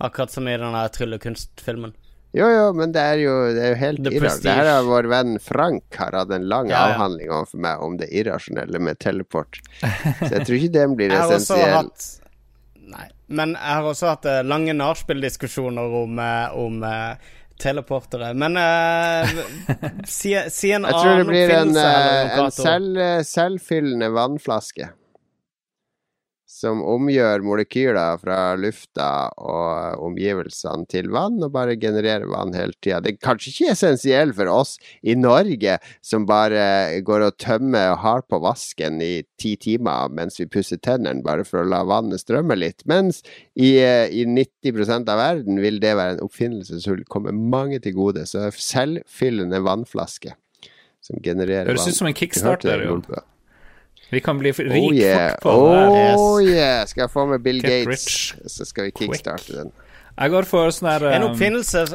Akkurat 0.03 0.33
som 0.33 0.49
i 0.49 0.57
den 0.59 0.75
der 0.75 0.89
tryllekunstfilmen. 0.97 1.93
Jo, 2.33 2.47
jo, 2.49 2.73
men 2.73 2.95
det 2.95 3.01
er 3.05 3.19
jo, 3.21 3.33
det 3.53 3.61
er 3.61 3.75
jo 3.75 3.79
helt 3.83 4.07
irrasjonelt. 4.09 4.45
Det 4.47 4.55
her 4.57 4.71
har 4.71 4.87
vår 4.89 5.09
venn 5.13 5.35
Frank 5.45 5.99
har 6.01 6.17
hatt 6.17 6.33
en 6.33 6.47
lang 6.49 6.71
Ja, 6.71 6.79
ja. 6.79 6.95
avhandling 6.95 7.29
overfor 7.29 7.61
meg 7.67 7.85
om 7.85 7.99
det 8.01 8.09
irrasjonelle 8.09 8.81
med 8.81 8.99
teleport. 9.05 9.61
Så 9.83 10.31
jeg 10.31 10.47
tror 10.49 10.57
ikke 10.57 10.73
den 10.79 10.97
blir 10.97 11.13
essensiell. 11.19 11.77
hatt 11.77 12.09
Nei. 12.93 13.07
Men 13.33 13.55
jeg 13.57 13.77
har 13.77 13.87
også 13.89 14.09
hatt 14.11 14.27
eh, 14.29 14.41
lange 14.45 14.75
nachspiel-diskusjoner 14.77 15.95
om, 16.03 16.19
eh, 16.21 16.57
om 16.59 16.83
eh, 16.85 17.31
teleportere. 17.63 18.33
Men 18.37 18.59
uh, 18.59 19.29
si, 20.09 20.35
si 20.51 20.73
en 20.75 20.89
Jeg 20.89 20.97
tror 20.99 21.07
det 21.07 21.13
annen 21.15 21.31
blir 21.31 21.55
en, 21.57 21.77
en 21.79 22.53
selv, 22.53 23.01
selvfyllende 23.29 24.11
vannflaske. 24.13 24.91
Som 26.63 26.79
omgjør 26.87 27.43
molekyler 27.43 28.21
fra 28.23 28.37
lufta 28.55 29.07
og 29.35 30.03
omgivelsene 30.07 30.87
til 30.91 31.09
vann, 31.11 31.41
og 31.43 31.51
bare 31.57 31.75
genererer 31.81 32.29
vann 32.31 32.55
hele 32.55 32.77
tida. 32.79 33.01
Det 33.03 33.17
er 33.17 33.23
kanskje 33.25 33.51
ikke 33.51 33.73
essensiell 33.73 34.35
for 34.37 34.51
oss 34.53 34.77
i 35.03 35.17
Norge, 35.19 35.79
som 36.07 36.27
bare 36.29 37.01
går 37.03 37.27
og 37.27 37.39
tømmer 37.43 37.97
og 37.97 38.03
har 38.05 38.23
på 38.31 38.39
vasken 38.45 39.01
i 39.03 39.25
ti 39.43 39.57
timer 39.59 40.13
mens 40.15 40.39
vi 40.39 40.47
pusser 40.47 40.79
tennene, 40.79 41.25
bare 41.27 41.47
for 41.49 41.65
å 41.65 41.67
la 41.67 41.83
vannet 41.89 42.23
strømme 42.23 42.55
litt. 42.61 42.87
Mens 42.91 43.25
i, 43.59 43.75
i 43.83 44.23
90% 44.29 45.11
av 45.11 45.19
verden 45.19 45.59
vil 45.65 45.83
det 45.83 45.97
være 45.99 46.19
en 46.19 46.25
oppfinnelse 46.29 46.79
som 46.85 46.95
vil 46.95 47.05
komme 47.11 47.35
mange 47.35 47.83
til 47.83 47.97
gode. 47.99 48.23
Så 48.31 48.47
selvfyllende 48.55 49.65
vannflaske 49.67 50.37
som 51.03 51.19
genererer 51.25 51.67
Høres 51.73 51.91
ut 51.91 51.99
som 51.99 52.07
en 52.07 52.17
kickstarter, 52.17 52.87
jo. 52.87 53.01
Vi 54.13 54.21
kan 54.21 54.39
bli 54.39 54.53
rik 54.53 54.69
Oh 54.91 54.95
yeah. 54.95 55.31
fort 55.33 55.43
på 55.43 55.55
det. 55.73 56.15
Oh 56.21 56.43
yeah. 56.45 56.83
Skal 56.87 57.07
jeg 57.07 57.13
få 57.15 57.25
med 57.31 57.41
Bill 57.45 57.63
Get 57.63 57.87
Gates, 57.87 57.89
rich 57.89 58.35
så 58.53 58.67
skal 58.69 58.91
vi 58.91 58.93
kickstarte 59.01 59.57
den. 59.57 59.73
Jeg 60.13 60.29
går 60.35 60.45
for 60.45 60.69
sånn 60.77 60.91
her 60.91 61.05
En 61.09 61.23
um, 61.25 61.31
oppfinnelse 61.31 61.87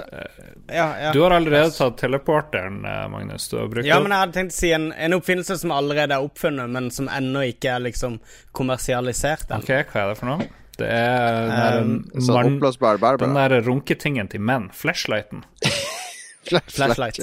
Ja, 0.73 0.87
ja. 0.97 1.11
Du 1.13 1.19
har 1.21 1.35
allerede 1.35 1.69
tatt 1.75 1.99
teleporteren, 2.01 2.79
eh, 2.89 3.03
Magnus. 3.13 3.45
Du 3.51 3.59
har 3.59 3.67
brukt 3.69 3.85
Ja, 3.85 3.99
men 4.01 4.09
jeg 4.15 4.23
hadde 4.23 4.33
tenkt 4.39 4.55
å 4.55 4.57
si 4.57 4.71
en, 4.73 4.87
en 4.97 5.13
oppfinnelse 5.19 5.59
som 5.61 5.71
allerede 5.75 6.17
er 6.17 6.25
oppfunnet, 6.25 6.65
men 6.73 6.89
som 6.91 7.05
ennå 7.13 7.43
ikke 7.53 7.75
er 7.75 7.83
liksom 7.85 8.17
kommersialisert. 8.57 9.45
Den. 9.51 9.61
Ok, 9.61 9.69
hva 9.93 10.01
er 10.07 10.09
det 10.09 10.17
for 10.17 10.31
noe? 10.31 10.49
Det 10.77 10.89
er 10.89 11.37
den 11.37 11.53
der, 11.53 11.77
Um, 11.77 11.93
Sånn 12.21 12.59
mann- 12.59 13.17
den 13.21 13.37
der 13.37 13.55
runketingen 13.69 14.27
til 14.33 14.41
menn. 14.41 14.67
Flashlighten. 14.73 15.45
Flashlight. 16.73 17.17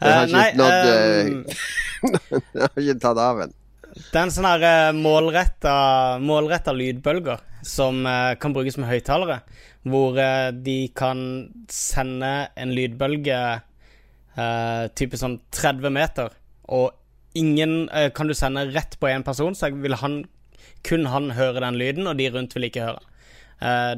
Den 0.00 0.12
har 0.12 0.22
Eh, 0.22 0.32
nei, 0.32 0.46
ikke 0.50 0.58
nådd 0.62 0.90
ehm, 0.94 1.44
eh, 1.46 2.40
Den 2.54 2.62
har 2.62 2.82
ikke 2.82 2.98
tatt 3.02 3.18
av 3.26 3.40
en. 3.46 3.54
Det 3.94 4.14
er 4.14 4.22
en 4.22 4.32
sånn 4.34 4.46
her 4.46 4.64
eh, 4.66 4.96
målretta, 4.96 6.74
lydbølger 6.76 7.40
som 7.66 8.06
eh, 8.06 8.34
kan 8.40 8.54
brukes 8.54 8.78
med 8.80 8.90
høyttalere. 8.90 9.40
Hvor 9.88 10.18
eh, 10.20 10.50
de 10.52 10.78
kan 10.96 11.20
sende 11.72 12.50
en 12.60 12.74
lydbølge 12.76 13.40
eh, 13.50 14.84
type 14.98 15.20
sånn 15.20 15.38
30 15.56 15.94
meter, 15.94 16.34
og 16.70 16.96
ingen 17.38 17.84
kan 18.14 18.26
du 18.26 18.34
sende 18.34 18.64
rett 18.74 18.96
på 18.98 19.06
én 19.06 19.22
person, 19.22 19.54
så 19.54 19.68
vil 19.70 19.94
han, 20.00 20.24
kun 20.86 21.06
han 21.06 21.30
høre 21.36 21.62
den 21.62 21.78
lyden, 21.78 22.08
og 22.10 22.18
de 22.18 22.26
rundt 22.34 22.56
vil 22.56 22.66
ikke 22.66 22.88
høre. 22.88 23.04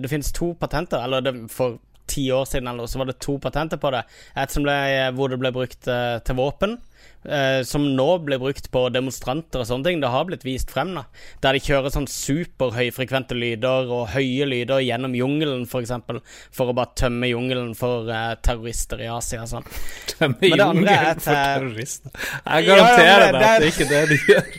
Det 0.02 0.10
finnes 0.10 0.28
to 0.36 0.50
patenter, 0.60 1.00
eller 1.00 1.24
det, 1.24 1.32
for 1.52 1.78
ti 2.12 2.26
år 2.34 2.44
siden 2.50 2.68
eller 2.68 2.90
så 2.90 3.00
var 3.00 3.08
det 3.08 3.16
to 3.24 3.38
patenter 3.40 3.80
på 3.80 3.92
det. 3.94 4.02
Et 4.36 4.52
som 4.52 4.66
ble, 4.66 4.74
hvor 5.16 5.32
det 5.32 5.40
ble 5.40 5.52
brukt 5.54 5.88
til 5.88 6.36
våpen, 6.36 6.76
eh, 7.24 7.62
som 7.68 7.84
nå 7.96 8.06
blir 8.26 8.40
brukt 8.42 8.70
på 8.72 8.84
demonstranter 8.94 9.62
og 9.62 9.68
sånne 9.68 9.88
ting. 9.90 10.00
Det 10.02 10.10
har 10.12 10.26
blitt 10.28 10.44
vist 10.46 10.70
frem, 10.72 10.94
da. 10.96 11.04
Der 11.44 11.56
de 11.58 11.62
kjører 11.64 11.92
sånn 11.94 12.08
superhøyfrekvente 12.10 13.36
lyder 13.38 13.90
og 13.92 14.08
høye 14.14 14.46
lyder 14.48 14.82
gjennom 14.84 15.14
jungelen, 15.16 15.62
f.eks., 15.66 15.72
for, 15.72 15.82
eksempel, 15.84 16.20
for 16.54 16.70
å 16.72 16.76
bare 16.76 16.94
tømme 16.98 17.28
jungelen 17.30 17.72
for 17.78 18.08
eh, 18.12 18.34
terrorister 18.44 19.02
i 19.02 19.08
Asia 19.12 19.42
og 19.44 19.50
sånn. 19.52 19.66
Tømme 20.12 20.52
jungelen 20.52 21.20
for 21.22 21.32
terrorister. 21.34 22.10
Jeg 22.12 22.68
Ja, 22.68 22.76
ja, 22.76 22.82
garanterer 22.82 23.26
deg 23.26 23.34
at 23.34 23.42
det- 23.42 23.52
er 23.52 23.68
ikke 23.72 23.88
det 23.90 24.02
de 24.12 24.20
gjør. 24.28 24.52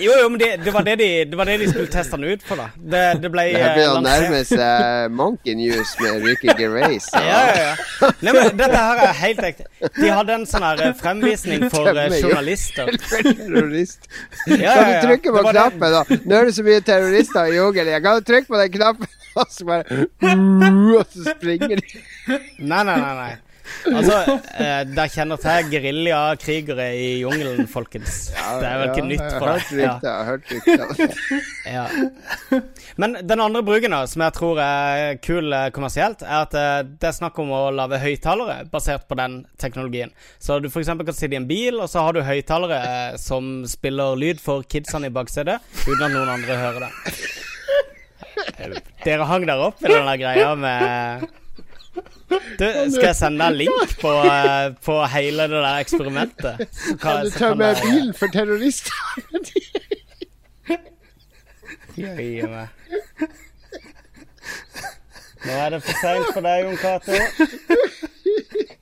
Jo, 0.00 0.12
jo, 0.22 0.28
men 0.32 0.38
det, 0.40 0.48
det, 0.64 0.72
var 0.72 0.84
det, 0.86 0.94
de, 1.00 1.06
det 1.28 1.36
var 1.36 1.48
det 1.48 1.56
de 1.60 1.66
skulle 1.68 1.90
teste 1.92 2.16
den 2.16 2.30
ut 2.32 2.44
for, 2.46 2.56
da. 2.60 2.68
Det, 2.76 3.02
det 3.20 3.30
ble 3.32 3.42
Det 3.50 3.58
eh, 3.60 3.72
begynner 3.76 3.98
å 3.98 4.04
nærme 4.04 4.38
seg 4.48 5.12
Monkey 5.12 5.54
News 5.58 5.92
med 6.00 6.24
Ricky 6.24 6.54
Gervais. 6.58 7.08
Ja, 7.20 7.40
ja, 7.50 7.64
ja. 7.70 8.10
Nei, 8.24 8.32
men 8.32 8.56
dette 8.58 8.78
her 8.80 9.00
er 9.04 9.12
helt 9.20 9.42
ekte. 9.44 9.66
De 9.98 10.08
hadde 10.10 10.34
en 10.38 10.46
sånn 10.48 10.64
her 10.64 10.80
eh, 10.86 10.94
fremvisning 11.30 11.70
for 11.70 11.88
eh, 11.88 12.20
journalister. 12.20 12.86
Terrorist. 13.10 14.08
Ja, 14.46 14.56
ja, 14.56 14.74
Kan 14.74 14.92
du 14.92 15.06
trykke 15.06 15.32
på 15.36 15.44
knappen, 15.50 15.92
da? 15.92 16.04
Nå 16.24 16.36
er 16.36 16.44
det 16.44 16.54
så 16.54 16.64
mye 16.66 16.80
terrorister 16.80 17.50
i 17.50 17.56
jungelen. 17.56 18.02
Kan 18.02 18.18
du 18.18 18.26
trykke 18.32 18.48
på 18.50 18.58
den 18.60 18.72
knappen, 18.72 19.06
og 19.40 19.46
så 19.50 19.68
bare 19.68 20.06
Og 20.98 21.06
så 21.12 21.36
springer 21.36 21.76
de. 21.76 22.02
Nei, 22.58 22.82
nei, 22.82 22.96
nei. 22.96 23.14
nei. 23.14 23.32
Altså, 23.90 24.16
eh, 24.60 24.82
dere 24.90 25.08
kjenner 25.10 25.38
til 25.40 25.70
geriljakrigere 25.72 26.86
i 26.96 27.20
jungelen, 27.22 27.66
folkens. 27.70 28.14
Det 28.34 28.66
er 28.68 28.76
vel 28.80 28.88
ikke 28.92 29.06
nytt 29.08 29.30
for 29.36 29.46
deg. 29.48 29.60
Ja. 29.80 29.94
Jeg 30.02 30.12
har 30.12 30.24
hørt 30.28 30.44
rykter. 30.52 30.86
ja. 31.76 31.84
Men 33.00 33.10
den 33.24 33.40
andre 33.40 33.62
bruken, 33.66 33.90
da, 33.94 34.00
som 34.10 34.20
jeg 34.26 34.32
tror 34.36 34.56
er 34.64 35.16
kul 35.24 35.46
eh, 35.56 35.68
kommersielt, 35.74 36.20
er 36.26 36.38
at 36.44 36.54
eh, 36.58 36.80
det 37.00 37.08
er 37.10 37.16
snakk 37.16 37.36
om 37.42 37.48
å 37.56 37.62
lage 37.74 38.00
høyttalere 38.02 38.56
basert 38.72 39.04
på 39.08 39.14
den 39.20 39.32
teknologien. 39.60 40.10
Så 40.42 40.50
du 40.60 40.66
f.eks. 40.70 40.90
kan 40.92 41.14
sitte 41.16 41.34
i 41.36 41.40
en 41.40 41.48
bil, 41.50 41.74
og 41.80 41.88
så 41.92 41.98
har 42.06 42.12
du 42.16 42.20
høyttalere 42.26 42.78
eh, 42.80 43.12
som 43.20 43.42
spiller 43.70 44.08
lyd 44.20 44.38
for 44.42 44.58
kidsene 44.68 45.06
i 45.10 45.14
baksetet, 45.14 45.58
uten 45.86 46.04
at 46.06 46.12
noen 46.14 46.34
andre 46.38 46.54
hører 46.60 46.80
det. 46.88 46.92
Dere 49.04 49.24
hang 49.28 49.44
der 49.48 49.60
opp 49.64 49.78
i 49.80 49.88
den 49.88 50.04
der 50.06 50.18
greia 50.20 50.50
med 50.58 51.24
du, 51.94 52.64
Skal 52.92 53.06
jeg 53.08 53.16
sende 53.18 53.44
deg 53.44 53.56
link 53.64 53.94
på, 54.00 54.12
eh, 54.32 54.66
på 54.84 54.96
hele 55.14 55.46
det 55.50 55.62
der 55.64 55.84
eksperimentet? 55.84 56.54
Kan 57.02 57.24
du 57.26 57.30
tømme 57.34 57.72
jeg... 57.72 57.82
bilen 57.84 58.14
for 58.14 58.26
terrorister? 58.34 58.94
Jøye 62.00 62.46
meg. 62.48 62.68
Nå 65.40 65.52
er 65.56 65.70
det 65.72 65.82
for 65.82 66.02
seint 66.02 66.28
for 66.34 66.44
deg, 66.44 66.66
Jon 66.66 66.76
Cato. 66.76 67.12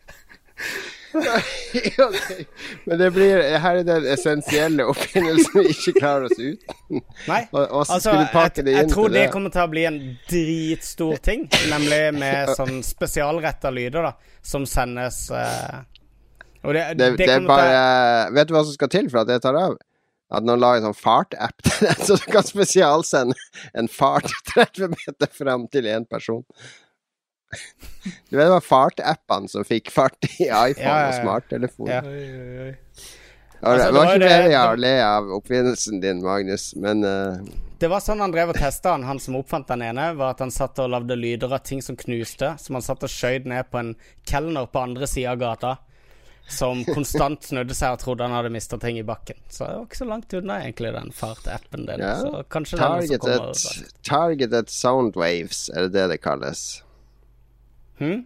Men 2.87 2.99
det 3.01 3.09
blir 3.15 3.43
Her 3.63 3.81
er 3.81 3.87
den 3.87 4.07
essensielle 4.13 4.87
oppfinnelsen 4.89 5.61
vi 5.61 5.73
ikke 5.75 5.95
klarer 5.99 6.29
oss 6.29 6.39
uten. 6.39 7.03
Nei. 7.29 7.43
Og, 7.53 7.61
og 7.65 7.85
Altså, 7.85 8.15
jeg, 8.15 8.67
jeg 8.67 8.89
tror 8.93 9.13
det 9.13 9.25
det. 9.25 9.33
kommer 9.35 9.53
til 9.55 9.65
å 9.65 9.71
bli 9.73 9.85
en 9.89 9.99
dritstor 10.31 11.21
ting. 11.25 11.47
Nemlig 11.73 12.01
med 12.19 12.53
sånn 12.59 12.81
spesialretta 12.87 13.73
lyder, 13.75 14.11
da, 14.11 14.39
som 14.45 14.67
sendes 14.69 15.27
uh, 15.35 15.83
Og 16.65 16.75
det, 16.77 16.87
det, 17.01 17.13
det 17.21 17.31
er 17.37 17.47
bare 17.49 18.33
Vet 18.37 18.51
du 18.51 18.57
hva 18.57 18.65
som 18.65 18.75
skal 18.77 18.93
til 18.93 19.11
for 19.13 19.23
at 19.23 19.31
det 19.31 19.43
tar 19.45 19.59
av? 19.59 19.79
At 20.29 20.45
noen 20.45 20.61
lager 20.61 20.83
en 20.83 20.91
sånn 20.91 21.01
fart-app 21.01 21.63
til 21.65 21.87
den, 21.89 22.03
så 22.05 22.19
du 22.21 22.27
kan 22.33 22.45
spesialsende 22.45 23.37
en 23.79 23.89
fart 23.89 24.29
30 24.53 24.93
meter 24.93 25.31
fram 25.33 25.65
til 25.73 25.89
én 25.89 26.05
person. 26.09 26.45
Du 28.31 28.37
vet 28.37 28.45
det 28.45 28.53
var 28.53 28.65
fart-appene 28.65 29.49
som 29.49 29.65
fikk 29.65 29.91
fart 29.95 30.29
i 30.39 30.49
iPhone 30.49 30.85
Ja, 30.85 30.99
ja, 31.01 31.09
og 31.09 31.17
smarttelefon. 31.23 31.89
Ja. 31.91 32.03
oi, 32.05 32.75
Altså, 33.59 33.87
det 33.87 33.95
var 33.95 34.13
ikke 34.13 34.19
det- 34.23 34.51
jeg 34.53 34.59
å 34.59 34.77
le 34.79 34.93
av 35.03 35.33
oppfinnelsen 35.35 36.01
din, 36.01 36.23
Magnus, 36.23 36.75
men 36.77 37.03
uh... 37.03 37.41
Det 37.79 37.89
var 37.91 38.03
sånn 38.03 38.21
han 38.23 38.31
drev 38.35 38.53
og 38.53 38.59
testa 38.59 38.93
han, 38.95 39.05
han 39.07 39.19
som 39.23 39.37
oppfant 39.39 39.67
den 39.71 39.83
ene, 39.83 40.13
var 40.19 40.35
at 40.35 40.41
han 40.43 40.51
satt 40.51 40.79
og 40.83 40.91
lagde 40.91 41.17
lyder 41.19 41.53
av 41.55 41.63
ting 41.67 41.83
som 41.83 41.97
knuste, 41.99 42.53
som 42.59 42.79
han 42.79 42.83
satt 42.83 43.03
og 43.07 43.11
skjøt 43.11 43.47
ned 43.51 43.71
på 43.71 43.79
en 43.79 43.93
kelner 44.27 44.67
på 44.67 44.83
andre 44.83 45.07
sida 45.07 45.35
av 45.35 45.43
gata. 45.43 45.77
Som 46.49 46.81
konstant 46.87 47.45
snudde 47.45 47.75
seg 47.77 47.93
og 47.93 48.01
trodde 48.01 48.25
han 48.25 48.33
hadde 48.33 48.51
mista 48.51 48.79
ting 48.81 48.97
i 48.99 49.05
bakken. 49.05 49.37
Så 49.53 49.67
det 49.67 49.75
var 49.77 49.85
ikke 49.85 49.99
så 50.01 50.07
langt 50.09 50.33
unna, 50.39 50.57
egentlig, 50.65 50.93
den 50.95 51.13
fart-appen 51.13 51.85
din. 51.87 52.01
Ja. 52.01 52.15
Så 52.23 52.43
kanskje 52.49 52.79
den 52.81 53.07
som 53.11 53.19
kommer 53.21 53.45
targeted, 53.45 53.91
targeted 54.09 54.71
sound 54.73 55.19
waves, 55.21 55.67
er 55.75 55.87
det 55.87 55.93
det 55.99 56.07
det 56.15 56.23
kalles? 56.25 56.83
Hm? 57.99 58.25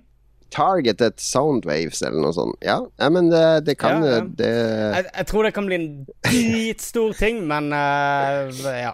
Targeted 0.52 1.16
Soundwaves 1.22 2.02
eller 2.04 2.20
noe 2.20 2.34
sånt. 2.36 2.58
Ja, 2.60 2.74
ja 3.00 3.08
men 3.08 3.30
det, 3.32 3.44
det 3.64 3.78
kan 3.80 4.02
Ja, 4.04 4.18
ja. 4.18 4.24
det 4.36 4.50
Jeg, 4.52 5.06
jeg 5.16 5.26
tror 5.30 5.46
det 5.48 5.54
kan 5.56 5.66
bli 5.70 5.78
en 5.78 5.86
dritstor 6.28 7.14
ting, 7.16 7.40
men 7.48 7.72
uh, 7.72 8.52
ja. 8.68 8.92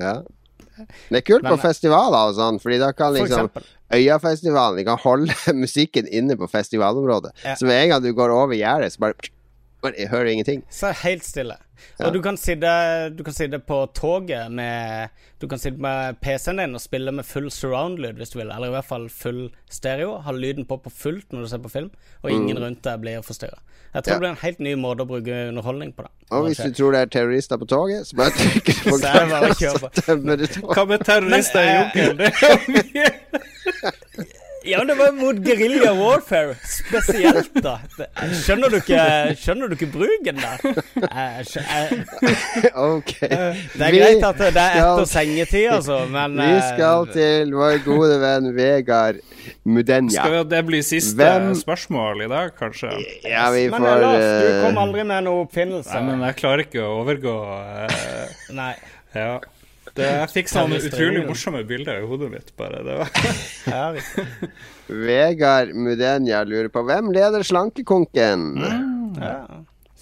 Ja. 0.00 0.14
Det 1.10 1.20
er 1.20 1.26
kult 1.28 1.44
Men- 1.44 1.52
på 1.54 1.60
festivaler 1.62 2.30
og 2.32 2.34
sånn, 2.38 2.56
Fordi 2.62 2.80
da 2.82 2.88
kan 2.96 3.12
liksom. 3.14 3.50
Øyafestivalen 3.94 4.84
kan 4.88 4.98
holde 5.04 5.34
musikken 5.64 6.08
inne 6.10 6.34
på 6.40 6.48
festivalområdet. 6.50 7.30
Så 7.60 7.68
med 7.68 7.82
en 7.84 7.92
gang 7.92 8.02
du 8.02 8.10
går 8.16 8.32
over 8.32 8.56
gjerdet, 8.56 8.92
så 8.96 9.04
bare- 9.04 9.30
Jeg 9.98 10.08
hører 10.08 10.30
ingenting. 10.32 10.62
Så 10.70 10.90
helt 11.04 11.24
stille. 11.24 11.56
Ja. 11.98 12.06
Og 12.06 12.14
du 12.14 12.20
kan, 12.22 12.36
sitte, 12.40 13.10
du 13.12 13.22
kan 13.26 13.34
sitte 13.34 13.58
på 13.60 13.76
toget 13.94 14.50
med 14.52 15.08
Du 15.42 15.48
kan 15.50 15.58
sitte 15.58 15.78
med 15.82 16.16
PC-en 16.22 16.56
din 16.62 16.74
og 16.74 16.80
spille 16.80 17.12
med 17.12 17.24
full 17.28 17.50
surround-lyd 17.50 18.16
hvis 18.16 18.30
du 18.32 18.38
vil. 18.38 18.48
Eller 18.54 18.70
i 18.70 18.74
hvert 18.76 18.84
fall 18.88 19.08
full 19.12 19.50
stereo. 19.70 20.14
Ha 20.24 20.32
lyden 20.32 20.64
på 20.64 20.78
på 20.80 20.90
fullt 20.90 21.32
når 21.34 21.40
du 21.44 21.48
ser 21.50 21.58
på 21.58 21.68
film, 21.68 21.90
og 22.22 22.30
ingen 22.32 22.58
rundt 22.62 22.80
deg 22.86 23.00
blir 23.02 23.20
forstyrra. 23.26 23.58
Jeg 23.94 24.04
tror 24.04 24.04
Mm. 24.04 24.06
Ja. 24.06 24.14
det 24.14 24.20
blir 24.20 24.28
en 24.30 24.42
helt 24.42 24.58
ny 24.60 24.74
måte 24.74 25.02
å 25.04 25.06
bruke 25.06 25.48
underholdning 25.48 25.92
på. 25.94 26.02
Det. 26.02 26.10
Og 26.30 26.46
hvis 26.48 26.58
du 26.64 26.72
tror 26.72 26.92
det 26.92 27.00
er 27.00 27.06
terrorister 27.06 27.56
på 27.60 27.66
toget, 27.66 28.06
så 28.06 28.16
bare 28.16 28.30
trykker 28.30 28.72
du 28.72 28.90
på 28.90 28.98
knappen, 29.02 29.54
så 29.54 29.88
tømmer 30.06 30.36
du 30.36 30.46
toget. 30.46 30.76
Hva 30.78 30.84
med 30.88 31.04
terrorister 31.04 31.60
i 31.60 31.68
eh, 31.68 31.80
jungelen? 31.94 32.32
Ja, 34.64 34.78
men 34.80 34.88
det 34.88 34.94
var 34.96 35.10
mot 35.12 35.36
guerrilla 35.44 35.90
warfare 35.98 36.54
spesielt, 36.64 37.50
da. 37.64 37.74
Skjønner, 38.40 38.72
du 38.72 38.78
ikke, 38.80 39.00
skjønner 39.36 39.68
du 39.68 39.74
ikke 39.76 39.90
bruken 39.92 40.38
der? 40.40 40.62
Skjø- 41.44 41.64
jeg- 41.68 42.72
Ok. 42.74 43.12
Det 43.20 43.30
er 43.32 43.92
Vi 43.92 44.00
greit 44.00 44.24
at 44.24 44.38
det 44.40 44.48
er 44.56 44.78
etter 44.80 45.04
sengetid, 45.10 45.68
altså, 45.74 45.98
men 46.10 46.38
Vi 46.40 46.48
eh, 46.48 46.62
skal 46.72 47.06
til 47.12 47.52
vår 47.58 47.78
gode 47.84 48.16
venn 48.24 48.48
Vegard 48.56 49.20
Mudenja. 49.68 50.24
Skal 50.24 50.44
det 50.48 50.62
bli 50.66 50.80
siste 50.82 51.20
Hvem- 51.20 51.52
spørsmål 51.60 52.24
i 52.24 52.28
dag, 52.32 52.54
kanskje? 52.56 52.94
Ja, 53.28 53.50
vi 53.52 53.66
får 53.68 53.78
Men 53.78 54.00
Lars, 54.00 54.24
du 54.24 54.48
eh, 54.48 54.62
kom 54.64 54.80
aldri 54.80 55.04
med 55.04 55.26
noen 55.28 55.44
oppfinnelse. 55.44 55.92
Nei, 55.92 56.02
men 56.08 56.24
jeg 56.30 56.36
klarer 56.40 56.64
ikke 56.64 56.80
å 56.88 56.94
overgå 57.04 57.36
uh, 57.52 58.54
Nei. 58.56 58.72
Ja. 59.14 59.36
Det, 59.94 60.06
jeg 60.10 60.30
fikk 60.32 60.48
sånne 60.50 60.80
utrolig 60.82 61.20
morsomme 61.28 61.60
bilder 61.68 62.00
i 62.02 62.06
hodet 62.08 62.30
mitt, 62.32 62.48
bare. 62.58 62.80
Det 62.82 62.96
var 62.98 64.00
Vegard 65.06 65.70
Mudenia 65.74 66.42
lurer 66.48 66.68
på 66.74 66.82
hvem 66.88 67.12
leder 67.14 67.46
Slankekonken? 67.46 68.48
Ja. 69.20 69.36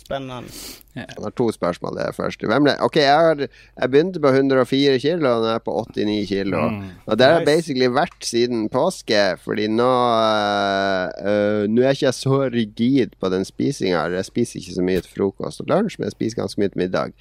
Spennende. 0.03 0.49
Han 0.97 1.25
har 1.25 1.33
to 1.39 1.47
spørsmål. 1.55 1.95
Det 1.97 2.07
er 2.09 2.17
første. 2.17 2.49
Ok, 2.85 2.97
jeg, 3.01 3.13
har, 3.13 3.39
jeg 3.47 3.91
begynte 3.93 4.21
på 4.21 4.33
104 4.35 4.99
kilo, 5.01 5.29
og 5.31 5.45
nå 5.45 5.49
er 5.49 5.55
jeg 5.55 5.65
på 5.69 5.77
89 5.87 6.27
kilo. 6.29 6.63
Og 7.07 7.19
det 7.19 7.27
har 7.29 7.37
jeg 7.39 7.45
Nice. 7.47 7.53
basically 7.53 7.89
vært 7.95 8.27
siden 8.29 8.67
påske, 8.73 9.23
fordi 9.45 9.69
nå 9.73 9.89
øh, 11.23 11.65
Nå 11.71 11.81
er 11.85 11.93
jeg 11.93 12.01
ikke 12.03 12.13
så 12.19 12.43
rigid 12.53 13.15
på 13.21 13.31
den 13.33 13.45
spisinga. 13.49 14.09
Jeg 14.17 14.29
spiser 14.29 14.61
ikke 14.61 14.75
så 14.77 14.85
mye 14.89 15.01
til 15.05 15.15
frokost 15.17 15.63
og 15.65 15.71
lunsj, 15.73 15.99
men 16.01 16.11
jeg 16.11 16.17
spiser 16.19 16.43
ganske 16.43 16.61
mye 16.61 16.73
til 16.75 16.83
middag. 16.85 17.15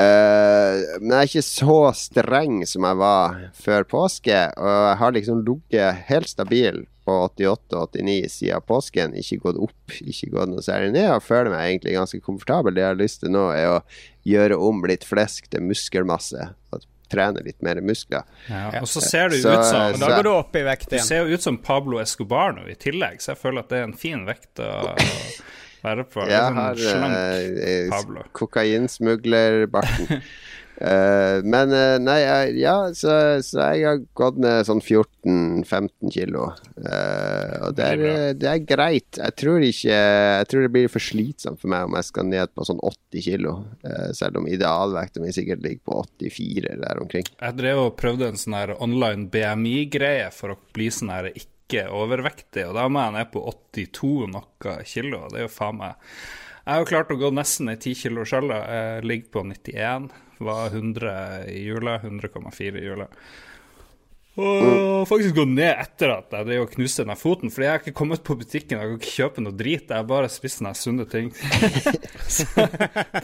Eh, 0.00 0.96
men 1.02 1.12
jeg 1.12 1.18
er 1.20 1.28
ikke 1.28 1.44
så 1.44 1.74
streng 1.98 2.60
som 2.68 2.86
jeg 2.88 2.96
var 3.00 3.34
før 3.60 3.84
påske, 3.90 4.38
og 4.56 4.70
jeg 4.70 4.96
har 5.02 5.12
liksom 5.16 5.42
ligget 5.44 6.04
helt 6.08 6.30
stabil 6.30 6.78
på 7.04 7.16
88-89 7.36 8.30
siden 8.32 8.64
påsken. 8.68 9.16
Ikke 9.20 9.40
gått 9.44 9.58
opp, 9.60 9.96
ikke 10.00 10.30
gått 10.32 10.52
noe 10.52 10.64
særlig 10.64 10.94
ned, 10.96 11.10
og 11.16 11.24
føler 11.26 11.52
meg 11.52 11.66
egentlig 11.74 11.96
ganske 11.98 12.22
komfortabel. 12.24 12.76
Det 12.76 12.84
jeg 12.84 12.92
har 12.94 13.00
lyst 13.02 13.20
til 13.24 13.34
nå, 13.34 13.44
er 13.56 13.74
å 13.74 13.82
gjøre 14.28 14.56
om 14.70 14.80
litt 14.88 15.04
flesk 15.08 15.50
til 15.52 15.66
muskelmasse. 15.68 16.48
Og 16.72 16.86
trene 17.10 17.42
litt 17.42 17.58
mer 17.66 17.80
muskler. 17.82 18.22
ja. 18.48 18.68
Og 18.80 18.86
så 18.88 19.00
ser 19.02 19.28
du 19.32 19.40
Så- 19.42 19.50
ut 19.50 19.64
som 19.66 19.94
Og 19.94 19.98
da 19.98 20.10
går 20.16 20.22
du 20.22 20.30
opp 20.30 20.54
i 20.54 20.62
vekt 20.62 20.90
Du 20.90 20.98
ser 21.00 21.26
jo 21.26 21.34
ut 21.34 21.42
som 21.42 21.58
Pablo 21.58 21.98
Escobar 21.98 22.52
nå 22.54 22.68
i 22.70 22.74
tillegg, 22.78 23.18
så 23.20 23.32
jeg 23.34 23.38
føler 23.42 23.58
at 23.64 23.68
det 23.68 23.78
er 23.78 23.82
en 23.82 23.92
fin 23.98 24.24
vekt 24.24 24.54
å 24.62 24.94
være 25.84 26.06
på. 26.08 26.24
Jeg 26.28 26.46
Sånn 26.46 26.60
har 26.60 26.80
slank 26.84 27.18
eh, 27.64 27.90
Pablo. 27.92 28.24
kokainsmuglerbarten. 28.36 30.22
uh, 30.80 31.38
men 31.52 31.72
uh, 31.74 31.96
nei, 32.00 32.18
jeg, 32.22 32.54
ja, 32.62 32.74
så, 32.96 33.14
så 33.44 33.66
jeg 33.74 33.84
har 33.88 34.00
gått 34.16 34.38
ned 34.40 34.64
sånn 34.68 34.80
14-15 34.80 36.12
kilo. 36.14 36.46
Uh, 36.80 37.66
og 37.66 37.76
det 37.76 37.88
er, 37.94 38.04
eh, 38.08 38.30
det 38.38 38.48
er 38.48 38.62
greit. 38.64 39.18
Jeg 39.20 39.36
tror 39.40 39.60
ikke 39.66 39.92
Jeg 39.92 40.48
tror 40.48 40.64
det 40.64 40.72
blir 40.72 40.88
for 40.92 41.04
slitsomt 41.04 41.60
for 41.60 41.72
meg 41.72 41.88
om 41.88 41.96
jeg 41.98 42.08
skal 42.08 42.28
ned 42.30 42.54
på 42.56 42.64
sånn 42.68 42.80
80 42.80 43.24
kilo. 43.26 43.54
Eh, 43.84 44.10
selv 44.16 44.40
om 44.40 44.48
idealvekta 44.48 45.20
mi 45.20 45.32
sikkert 45.34 45.64
ligger 45.64 45.82
på 45.90 46.00
84 46.06 46.70
eller 46.72 46.84
der 46.86 47.02
omkring. 47.02 47.26
Jeg 47.40 47.58
drev 47.58 47.84
og 47.88 47.96
prøvde 48.00 48.30
en 48.30 48.40
sånn 48.40 48.56
her 48.56 48.76
online 48.80 49.28
BMI-greie 49.32 50.30
for 50.34 50.54
å 50.54 50.60
bli 50.76 50.88
sånn 50.94 51.12
her 51.12 51.32
ikke 51.34 51.49
overvektig, 51.86 52.66
og 52.66 52.74
da 52.74 52.88
må 52.90 53.04
jeg 53.04 53.14
ned 53.14 53.30
på 53.30 53.42
82 53.46 54.30
noe 54.34 54.74
kilo. 54.88 55.20
Det 55.30 55.38
er 55.38 55.46
jo 55.46 55.52
faen 55.54 55.78
meg 55.78 55.94
Jeg 56.64 56.72
har 56.72 56.82
jo 56.82 56.88
klart 56.90 57.12
å 57.14 57.18
gå 57.20 57.30
nesten 57.34 57.70
i 57.72 57.76
10 57.78 57.94
kilo 58.02 58.24
sjøl. 58.28 58.50
Ligger 59.06 59.30
på 59.32 59.44
91. 59.46 60.10
Var 60.40 60.74
100 60.74 61.14
i 61.54 61.62
jula. 61.64 61.98
100,4 62.02 62.82
i 62.82 62.84
jula. 62.84 63.06
Og 64.38 65.08
faktisk 65.10 65.34
gå 65.36 65.44
ned 65.50 65.72
etter 65.82 66.12
at 66.14 66.32
jeg 66.32 66.46
drev 66.46 66.62
og 66.64 66.70
knuste 66.72 67.02
den 67.04 67.18
foten. 67.18 67.50
Fordi 67.52 67.66
jeg 67.66 67.72
har 67.74 67.80
ikke 67.82 67.94
kommet 67.98 68.22
på 68.24 68.36
butikken, 68.38 68.78
jeg 68.78 68.88
kan 68.92 68.98
ikke 69.00 69.14
kjøpe 69.16 69.42
noe 69.44 69.56
drit. 69.58 69.88
Jeg 69.90 69.96
har 69.98 70.06
bare 70.08 70.30
spist 70.32 70.60
sånne 70.60 70.72
sunne 70.78 71.06
ting. 71.10 71.32
Så 72.36 72.46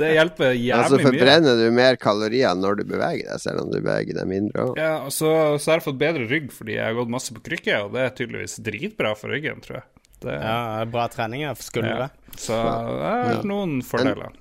det 0.00 0.10
hjelper 0.16 0.50
Og 0.50 0.58
jævlig 0.60 0.98
mye. 1.00 1.06
forbrenner 1.06 1.60
du 1.62 1.66
mer 1.78 1.98
kalorier 2.02 2.56
når 2.58 2.80
du 2.80 2.84
beveger 2.90 3.30
deg, 3.30 3.42
selv 3.44 3.62
om 3.64 3.70
du 3.72 3.78
beveger 3.78 4.18
deg 4.18 4.30
mindre 4.30 4.66
òg. 4.70 4.80
Ja, 4.82 4.92
og 5.06 5.14
så, 5.14 5.30
så 5.62 5.72
har 5.72 5.80
jeg 5.80 5.86
fått 5.88 6.00
bedre 6.02 6.26
rygg 6.30 6.50
fordi 6.54 6.76
jeg 6.76 6.84
har 6.90 6.98
gått 6.98 7.12
masse 7.16 7.36
på 7.36 7.44
krykke, 7.48 7.78
og 7.86 7.94
det 7.96 8.02
er 8.02 8.16
tydeligvis 8.18 8.58
dritbra 8.66 9.14
for 9.18 9.32
ryggen, 9.32 9.62
tror 9.64 9.80
jeg. 9.80 9.86
Det, 10.26 10.34
Ja, 10.40 10.58
bra 10.90 11.06
trening 11.12 11.44
ja, 11.46 11.54
for 11.56 11.68
skuldre. 11.70 12.08
ja. 12.10 12.34
Så 12.40 12.56
det 12.56 13.38
er 13.38 13.46
noen 13.48 13.78
fordeler 13.86 14.34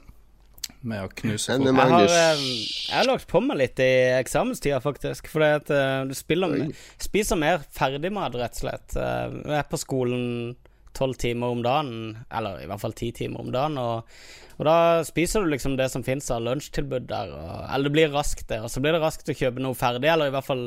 med 0.85 1.03
å 1.03 1.09
knuse 1.11 1.55
folk. 1.57 1.65
Jeg 1.65 1.75
har, 1.91 2.03
eh, 2.05 2.43
jeg 2.89 2.95
har 2.99 3.07
lagt 3.09 3.27
på 3.31 3.41
meg 3.43 3.57
litt 3.57 3.79
i 3.83 3.89
eksamenstida, 4.19 4.79
faktisk. 4.83 5.27
Fordi 5.33 5.49
at 5.59 5.71
eh, 5.73 6.03
du 6.09 6.13
spiller, 6.17 6.47
med- 6.53 6.75
spiser 7.01 7.39
mer 7.41 7.59
ferdigmat, 7.75 8.35
rett 8.39 8.55
og 8.55 8.63
slett. 8.63 8.95
Eh, 8.95 9.35
Jeg 9.45 9.59
er 9.59 9.67
på 9.71 9.79
skolen 9.81 10.55
tolv 10.95 11.17
timer 11.19 11.51
om 11.51 11.61
dagen, 11.65 12.17
eller 12.31 12.61
i 12.63 12.67
hvert 12.69 12.79
fall 12.79 12.93
ti 12.95 13.11
timer 13.11 13.41
om 13.43 13.51
dagen. 13.51 13.77
Og, 13.81 14.05
og 14.59 14.63
da 14.69 14.77
spiser 15.03 15.43
du 15.43 15.49
liksom 15.51 15.75
det 15.75 15.89
som 15.91 16.03
fins 16.07 16.29
av 16.31 16.41
lunsjtilbud 16.45 17.07
der. 17.09 17.33
Og, 17.35 17.65
eller 17.73 17.89
det 17.89 17.95
blir 17.97 18.13
raskt 18.15 18.47
det. 18.47 18.61
Og 18.63 18.69
så 18.71 18.79
blir 18.81 18.95
det 18.95 19.01
raskt 19.03 19.27
å 19.27 19.35
kjøpe 19.35 19.59
noe 19.59 19.75
ferdig, 19.75 20.07
eller 20.13 20.31
i 20.31 20.35
hvert 20.37 20.47
fall 20.47 20.63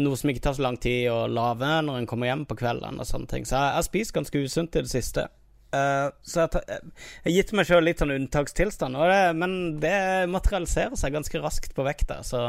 noe 0.00 0.16
som 0.16 0.30
ikke 0.30 0.40
tar 0.46 0.54
så 0.54 0.62
lang 0.62 0.76
tid 0.80 1.08
å 1.10 1.24
lage 1.28 1.66
når 1.82 1.98
en 1.98 2.06
kommer 2.06 2.30
hjem 2.30 2.46
på 2.46 2.56
kvelden 2.56 3.00
og 3.02 3.06
sånne 3.08 3.26
ting. 3.28 3.44
Så 3.44 3.58
jeg 3.58 3.66
jeg 3.68 3.74
har 3.74 3.82
spist 3.82 4.12
ganske 4.14 4.42
usunt 4.46 4.76
i 4.78 4.84
det 4.86 4.92
siste. 4.92 5.26
Eh, 5.70 6.08
så 6.26 6.44
jeg, 6.44 6.90
har 7.24 7.34
gitt 7.34 7.52
meg 7.54 7.68
sjøl 7.68 7.84
litt 7.86 8.02
sånn 8.02 8.14
unntakstilstand, 8.16 8.98
og 8.98 9.10
det, 9.10 9.22
men 9.38 9.56
det 9.82 9.96
materialiserer 10.32 10.98
seg 10.98 11.14
ganske 11.14 11.42
raskt 11.42 11.74
på 11.76 11.86
vekta. 11.86 12.20
Så 12.26 12.42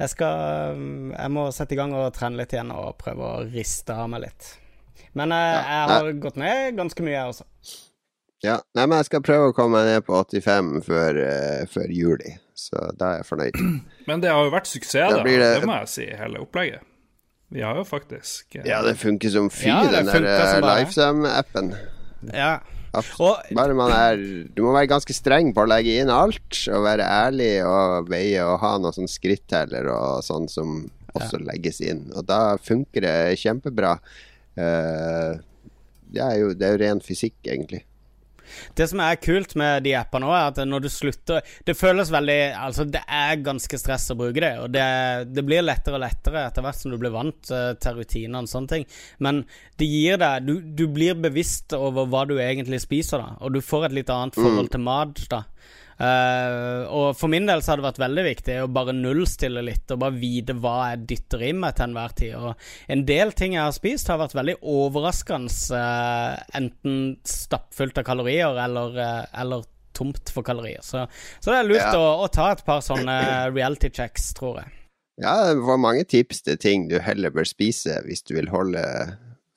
jeg 0.00 0.12
skal 0.12 0.84
Jeg 1.14 1.32
må 1.32 1.48
sette 1.54 1.76
i 1.76 1.80
gang 1.80 1.94
og 1.96 2.12
trene 2.16 2.42
litt 2.42 2.54
igjen 2.56 2.74
og 2.74 2.96
prøve 3.00 3.32
å 3.32 3.44
riste 3.46 3.94
av 3.94 4.10
meg 4.12 4.26
litt. 4.26 4.54
Men 5.16 5.32
eh, 5.32 5.58
jeg 5.60 5.92
har 5.92 6.14
gått 6.22 6.40
ned 6.40 6.80
ganske 6.80 7.06
mye, 7.06 7.14
jeg 7.16 7.34
også. 7.34 7.46
Ja. 8.44 8.58
Nei, 8.76 8.84
men 8.84 8.98
jeg 9.00 9.08
skal 9.08 9.22
prøve 9.24 9.50
å 9.50 9.54
komme 9.56 9.80
meg 9.80 9.88
ned 9.88 10.04
på 10.06 10.18
85 10.18 10.74
før, 10.84 11.22
uh, 11.24 11.62
før 11.72 11.94
juli, 11.94 12.34
så 12.56 12.90
da 12.98 13.14
er 13.14 13.22
jeg 13.22 13.28
fornøyd. 13.30 13.62
Men 14.10 14.22
det 14.22 14.30
har 14.30 14.44
jo 14.44 14.52
vært 14.52 14.68
suksess, 14.70 15.16
Da. 15.16 15.22
Det... 15.24 15.38
det- 15.40 15.64
må 15.66 15.80
jeg 15.80 15.92
si, 15.94 16.06
hele 16.20 16.44
opplegget. 16.44 16.84
Vi 17.54 17.62
har 17.62 17.78
jo 17.78 17.84
faktisk 17.86 18.56
Ja, 18.66 18.80
det 18.82 18.96
funker 18.98 19.30
som 19.30 19.46
fy, 19.54 19.68
Ja, 19.68 19.84
den 19.86 20.08
der 20.08 20.16
funker 20.18 21.94
Ja. 22.34 22.58
Og 22.96 23.04
er 23.52 24.20
Du 24.56 24.62
må 24.64 24.72
være 24.72 24.88
ganske 24.88 25.12
streng 25.12 25.52
på 25.54 25.64
å 25.64 25.68
legge 25.68 25.98
inn 26.00 26.12
alt, 26.12 26.62
og 26.72 26.86
være 26.86 27.04
ærlig 27.04 27.50
og 27.66 28.08
veie 28.08 28.44
og 28.46 28.60
ha 28.62 28.76
noen 28.80 28.96
sånn 28.96 29.10
skritteller 29.10 29.90
og 29.92 30.24
sånn 30.24 30.48
som 30.48 30.78
også 31.16 31.40
legges 31.44 31.82
inn. 31.84 32.06
Og 32.16 32.24
da 32.28 32.56
funker 32.60 33.04
det 33.04 33.36
kjempebra. 33.40 33.96
Uh, 34.56 35.36
det 36.12 36.22
er 36.24 36.38
jo 36.40 36.54
det 36.56 36.66
er 36.66 36.76
jo 36.76 36.82
ren 36.84 37.02
fysikk, 37.04 37.36
egentlig. 37.44 37.82
Det 38.76 38.88
som 38.90 39.02
er 39.04 39.20
kult 39.22 39.54
med 39.58 39.84
de 39.86 39.94
appene 39.98 40.26
nå, 40.26 40.32
er 40.34 40.50
at 40.50 40.60
når 40.66 40.86
du 40.86 40.90
slutter 40.92 41.44
Det 41.66 41.76
føles 41.76 42.10
veldig 42.12 42.38
Altså, 42.56 42.86
det 42.88 43.02
er 43.04 43.42
ganske 43.44 43.80
stress 43.80 44.10
å 44.12 44.18
bruke 44.18 44.42
det, 44.42 44.52
og 44.62 44.70
det, 44.74 44.86
det 45.32 45.44
blir 45.46 45.64
lettere 45.64 45.98
og 45.98 46.04
lettere 46.04 46.46
etter 46.48 46.64
hvert 46.64 46.80
som 46.80 46.92
du 46.92 46.98
blir 47.00 47.14
vant 47.14 47.52
uh, 47.52 47.72
til 47.80 47.98
rutiner 47.98 48.42
og 48.42 48.50
sånne 48.50 48.72
ting. 48.72 48.86
Men 49.22 49.42
det 49.80 49.88
gir 49.90 50.20
deg 50.20 50.46
du, 50.46 50.54
du 50.60 50.86
blir 50.92 51.18
bevisst 51.18 51.74
over 51.76 52.08
hva 52.10 52.24
du 52.28 52.36
egentlig 52.40 52.80
spiser, 52.84 53.22
da, 53.22 53.36
og 53.40 53.54
du 53.56 53.62
får 53.64 53.88
et 53.88 53.98
litt 54.00 54.12
annet 54.12 54.38
forhold 54.38 54.72
til 54.72 54.84
mat, 54.86 55.22
da. 55.32 55.44
Eh, 55.96 56.82
og 56.92 57.14
for 57.16 57.32
min 57.32 57.46
del 57.48 57.62
så 57.64 57.72
har 57.72 57.80
det 57.80 57.86
vært 57.86 58.00
veldig 58.02 58.24
viktig 58.26 58.56
å 58.62 58.68
bare 58.72 58.92
nullstille 58.96 59.62
litt 59.64 59.94
og 59.94 60.02
bare 60.02 60.18
vite 60.20 60.56
hva 60.60 60.90
jeg 60.90 61.06
dytter 61.12 61.44
i 61.48 61.52
meg 61.56 61.76
til 61.78 61.86
enhver 61.88 62.16
tid. 62.18 62.34
Og 62.36 62.92
en 62.92 63.04
del 63.08 63.32
ting 63.38 63.56
jeg 63.56 63.64
har 63.64 63.76
spist, 63.76 64.10
har 64.12 64.20
vært 64.20 64.36
veldig 64.36 64.58
overraskende. 64.60 65.52
uh, 65.76 66.36
enten 66.56 67.16
stappfullt 67.24 67.98
av 67.98 68.04
kalorier 68.04 68.58
eller, 68.66 68.96
uh, 69.00 69.40
eller 69.40 69.64
tomt 69.96 70.28
for 70.32 70.44
kalorier. 70.44 70.82
Så, 70.84 71.06
så 71.40 71.52
det 71.52 71.60
er 71.62 71.68
lurt 71.70 71.80
Ja. 71.80 71.96
å, 71.96 72.24
å 72.24 72.28
ta 72.28 72.50
et 72.52 72.64
par 72.66 72.82
sånne 72.84 73.16
reality 73.54 73.88
checks, 73.88 74.34
tror 74.36 74.60
jeg. 74.60 74.72
Ja, 75.22 75.46
det 75.48 75.62
var 75.64 75.78
mange 75.80 76.04
tips 76.04 76.42
til 76.44 76.58
ting 76.60 76.88
du 76.90 76.98
heller 77.00 77.32
bør 77.32 77.46
spise 77.48 78.02
hvis 78.04 78.20
du 78.28 78.34
vil 78.36 78.50
holde 78.52 78.82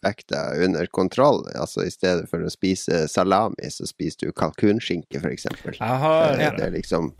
vekta 0.05 0.53
under 0.65 0.85
kontroll. 0.85 1.43
Altså 1.55 1.83
i 1.85 1.91
stedet 1.91 2.29
for 2.31 2.43
å 2.45 2.51
spise 2.51 3.05
salami, 3.11 3.69
så 3.73 3.87
spiser 3.89 4.29
du 4.29 4.35
kalkunskinke, 4.35 5.19
f.eks. 5.19 5.47
Jeg 5.79 5.79
Det 6.57 6.65
er 6.65 6.75
liksom 6.75 7.11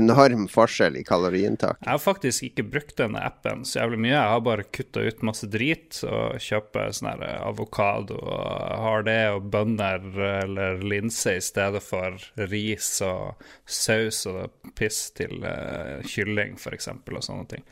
enorm 0.00 0.46
forskjell 0.52 0.98
i 1.00 1.04
kaloriinntak. 1.06 1.78
jeg 1.84 1.90
har 1.90 2.02
faktisk 2.02 2.48
ikke 2.48 2.66
brukt 2.74 2.96
denne 3.00 3.22
appen 3.24 3.64
så 3.68 3.82
jævlig 3.82 4.00
mye. 4.06 4.14
Jeg 4.14 4.32
har 4.34 4.44
bare 4.46 4.68
kutta 4.68 5.04
ut 5.04 5.24
masse 5.26 5.48
drit 5.50 6.00
og 6.08 6.40
kjøper 6.42 6.94
sånn 6.96 7.10
her 7.12 7.44
avokado 7.44 8.18
og 8.18 8.80
har 8.84 9.06
det, 9.06 9.20
og 9.34 9.50
bønner 9.52 10.08
eller 10.44 10.82
linse 10.84 11.36
i 11.38 11.44
stedet 11.44 11.82
for 11.84 12.18
ris 12.50 12.96
og 13.04 13.44
saus 13.66 14.24
og 14.30 14.72
piss 14.78 15.08
til 15.16 15.44
eh, 15.44 16.00
kylling, 16.08 16.58
f.eks., 16.60 16.90
og 16.94 17.22
sånne 17.24 17.46
ting. 17.50 17.64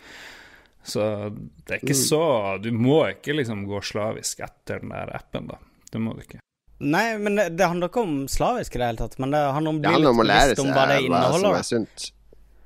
Så 0.84 1.30
det 1.66 1.74
er 1.76 1.80
ikke 1.84 1.94
så 1.94 2.58
Du 2.62 2.72
må 2.74 3.04
ikke 3.12 3.32
liksom 3.38 3.60
gå 3.68 3.78
slavisk 3.86 4.40
etter 4.42 4.80
den 4.82 4.90
der 4.90 5.12
appen, 5.14 5.46
da. 5.52 5.56
Det 5.92 6.00
må 6.02 6.14
du 6.16 6.20
ikke. 6.24 6.38
Nei, 6.82 7.04
men 7.22 7.36
det, 7.38 7.44
det 7.54 7.66
handler 7.70 7.88
ikke 7.92 8.02
om 8.02 8.16
slavisk 8.30 8.74
i 8.74 8.78
det 8.82 8.86
hele 8.90 8.98
tatt. 9.04 9.14
Men 9.22 9.30
det 9.34 9.42
handler 9.54 9.70
om 9.76 9.80
Det 9.84 9.92
handler 9.94 10.10
om 10.16 10.22
å 10.24 10.26
lære 10.26 10.56
seg 10.56 10.66
hva 10.66 10.72
det 10.90 10.98
hva 10.98 10.98
som 10.98 11.06
inneholder. 11.06 11.54
er 11.60 11.66
sunt. 11.68 11.98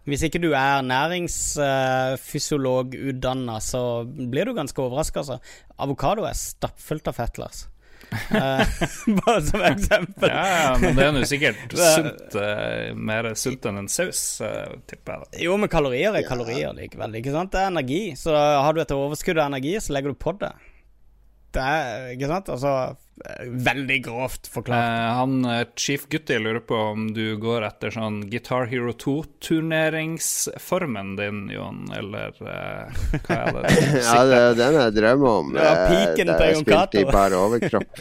Hvis 0.07 0.23
ikke 0.29 0.39
du 0.39 0.53
er 0.55 0.85
næringsfysiologutdanna, 0.87 3.57
så 3.61 4.05
blir 4.07 4.45
du 4.47 4.53
ganske 4.55 4.79
overraska, 4.83 5.19
altså. 5.25 5.39
Avokado 5.83 6.23
er 6.29 6.37
stappfullt 6.39 7.09
av 7.11 7.15
fett, 7.19 7.39
Lars. 7.43 7.65
Eh, 8.13 8.67
Bare 9.19 9.43
som 9.43 9.63
eksempel. 9.67 10.31
Ja, 10.31 10.45
ja, 10.47 10.69
men 10.83 10.99
det 10.99 11.07
er 11.07 11.15
nå 11.15 11.25
sikkert 11.29 11.75
sunt, 11.97 12.37
uh, 12.39 12.93
mer 12.95 13.33
sunt 13.39 13.67
enn 13.69 13.83
en 13.83 13.91
saus, 13.91 14.23
uh, 14.45 14.77
tipper 14.91 15.27
jeg. 15.27 15.47
Jo, 15.47 15.57
men 15.61 15.71
kalorier 15.73 16.17
er 16.17 16.27
kalorier 16.29 16.77
likevel, 16.77 17.19
ikke 17.21 17.35
sant? 17.35 17.53
Det 17.55 17.63
er 17.63 17.73
energi. 17.73 18.03
Så 18.19 18.35
har 18.37 18.77
du 18.77 18.83
et 18.83 18.97
overskudd 18.97 19.41
av 19.41 19.51
energi, 19.51 19.77
så 19.83 19.97
legger 19.97 20.15
du 20.15 20.21
på 20.23 20.37
det. 20.41 20.53
Det 21.57 21.65
er, 21.65 22.09
ikke 22.15 22.31
sant? 22.31 22.53
Altså 22.53 22.77
Veldig 23.47 24.05
grovt 24.05 24.47
forklart. 24.53 24.79
Eh, 24.79 25.15
han 25.17 25.45
eh, 25.45 25.67
Chief 25.77 26.09
Gutti 26.09 26.39
lurer 26.39 26.61
på 26.61 26.77
om 26.77 27.15
du 27.17 27.37
går 27.41 27.63
etter 27.65 27.91
sånn 27.95 28.31
Guitar 28.31 28.67
Hero 28.69 28.93
2-turneringsformen 28.93 31.17
din, 31.17 31.51
Jon, 31.51 31.93
eller 31.97 32.29
eh, 32.45 32.89
hva 33.25 33.37
er 33.39 33.53
det? 33.57 33.69
Ja, 34.05 34.25
det 34.29 34.37
er 34.37 34.55
den 34.61 34.75
jeg 34.83 34.93
drømmer 34.99 35.29
om. 35.41 35.57
Ja, 35.57 35.73
eh, 35.73 35.89
piken 35.93 36.27
da 36.29 36.37
til 36.43 36.49
jeg 36.51 36.57
spilte 36.61 37.01
i 37.01 37.05
bar 37.09 37.33
overkropp. 37.41 37.93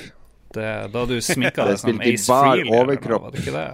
Det, 0.56 0.88
da 0.88 1.02
du 1.04 1.20
sminka 1.26 1.66
deg 1.68 1.76
som 1.82 1.98
Ace 2.00 2.32
overkropp. 2.32 3.24
var 3.26 3.32
det 3.34 3.40
ikke 3.44 3.52
det? 3.58 3.72